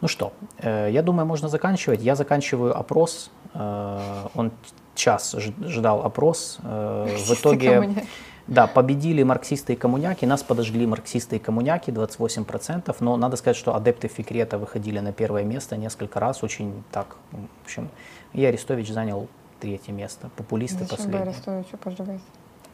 ну 0.00 0.06
что, 0.06 0.32
э, 0.58 0.90
я 0.92 1.02
думаю, 1.02 1.26
можно 1.26 1.48
заканчивать. 1.48 2.02
Я 2.02 2.14
заканчиваю 2.14 2.78
опрос. 2.78 3.30
Э, 3.54 4.28
он 4.34 4.52
час 4.98 5.34
ждал 5.38 6.02
опрос. 6.04 6.58
Э, 6.62 7.06
в 7.16 7.32
итоге 7.32 8.04
да, 8.46 8.66
победили 8.66 9.22
марксисты 9.22 9.74
и 9.74 9.76
коммуняки, 9.76 10.26
нас 10.26 10.42
подожгли 10.42 10.86
марксисты 10.86 11.36
и 11.36 11.38
коммуняки, 11.38 11.90
28%, 11.90 12.96
но 13.00 13.16
надо 13.16 13.36
сказать, 13.36 13.56
что 13.56 13.74
адепты 13.74 14.08
Фикрета 14.08 14.58
выходили 14.58 14.98
на 15.00 15.12
первое 15.12 15.44
место 15.44 15.76
несколько 15.76 16.18
раз, 16.18 16.42
очень 16.42 16.82
так, 16.90 17.16
в 17.30 17.64
общем, 17.64 17.88
и 18.32 18.44
Арестович 18.44 18.90
занял 18.90 19.28
третье 19.60 19.92
место, 19.92 20.30
популисты 20.36 20.84
Зачем 20.84 21.10
последние. 21.10 21.64
поджигаете? 21.82 22.24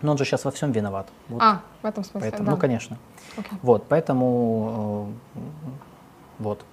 Но 0.03 0.13
он 0.13 0.19
же 0.19 0.25
сейчас 0.25 0.45
во 0.45 0.51
всем 0.51 0.71
виноват. 0.71 1.07
Вот. 1.29 1.43
А, 1.43 1.63
в 1.83 1.87
этом 1.87 2.05
смысле, 2.05 2.31
Поэтому, 2.31 2.47
да. 2.47 2.53
Ну, 2.53 2.59
конечно. 2.59 2.99
Окей. 3.37 3.59
Вот, 3.63 3.87
поэтому 3.89 5.15
э, 5.35 5.41
вот. 6.39 6.65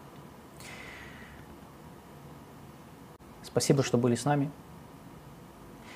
Спасибо, 3.43 3.83
что 3.83 3.97
были 3.97 4.15
с 4.15 4.25
нами. 4.25 4.51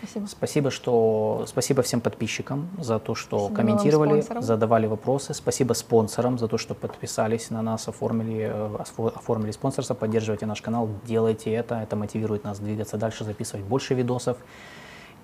Спасибо. 0.05 0.25
Спасибо, 0.27 0.71
что 0.71 1.45
спасибо 1.47 1.81
всем 1.81 2.01
подписчикам 2.01 2.69
за 2.79 2.99
то, 2.99 3.15
что 3.15 3.39
Спасибо 3.39 3.55
комментировали, 3.55 4.23
задавали 4.41 4.87
вопросы. 4.87 5.33
Спасибо 5.33 5.73
спонсорам 5.73 6.37
за 6.37 6.47
то, 6.47 6.57
что 6.57 6.73
подписались 6.75 7.49
на 7.49 7.61
нас, 7.61 7.87
оформили, 7.87 8.51
э, 8.51 8.77
оформили 9.15 9.51
спонсорство, 9.51 9.93
поддерживайте 9.93 10.45
наш 10.45 10.61
канал, 10.61 10.89
делайте 11.05 11.51
это, 11.51 11.75
это 11.75 11.95
мотивирует 11.95 12.43
нас 12.43 12.59
двигаться 12.59 12.97
дальше, 12.97 13.23
записывать 13.23 13.65
больше 13.65 13.93
видосов. 13.93 14.37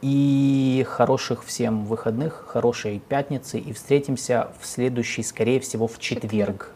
И 0.01 0.83
хороших 0.89 1.43
всем 1.45 1.85
выходных, 1.85 2.45
хорошей 2.47 2.99
пятницы 2.99 3.59
и 3.59 3.71
встретимся 3.71 4.51
в 4.59 4.65
следующий, 4.65 5.21
скорее 5.21 5.59
всего, 5.59 5.87
в 5.87 5.99
четверг. 5.99 6.31
Четверг 6.31 6.75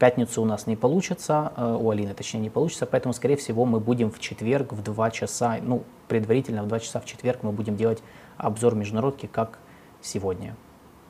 пятницу 0.00 0.42
у 0.42 0.44
нас 0.44 0.66
не 0.66 0.74
получится, 0.74 1.52
э, 1.56 1.76
у 1.78 1.90
Алины 1.90 2.14
точнее 2.14 2.40
не 2.40 2.50
получится, 2.50 2.86
поэтому, 2.86 3.14
скорее 3.14 3.36
всего, 3.36 3.64
мы 3.66 3.78
будем 3.78 4.10
в 4.10 4.18
четверг 4.18 4.72
в 4.72 4.82
2 4.82 5.10
часа, 5.12 5.58
ну, 5.62 5.84
предварительно 6.08 6.64
в 6.64 6.66
2 6.66 6.80
часа 6.80 6.98
в 6.98 7.04
четверг 7.04 7.44
мы 7.44 7.52
будем 7.52 7.76
делать 7.76 8.02
обзор 8.36 8.74
международки, 8.74 9.26
как 9.26 9.58
сегодня. 10.00 10.56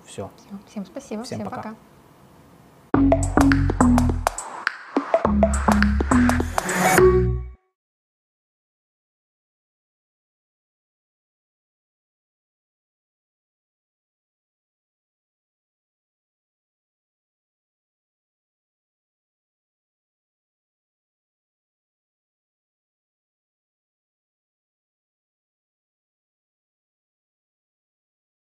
Все. 0.04 0.28
Всем 0.68 0.84
спасибо, 0.84 1.22
всем, 1.22 1.38
всем 1.38 1.48
пока. 1.48 1.74
пока. 2.92 4.09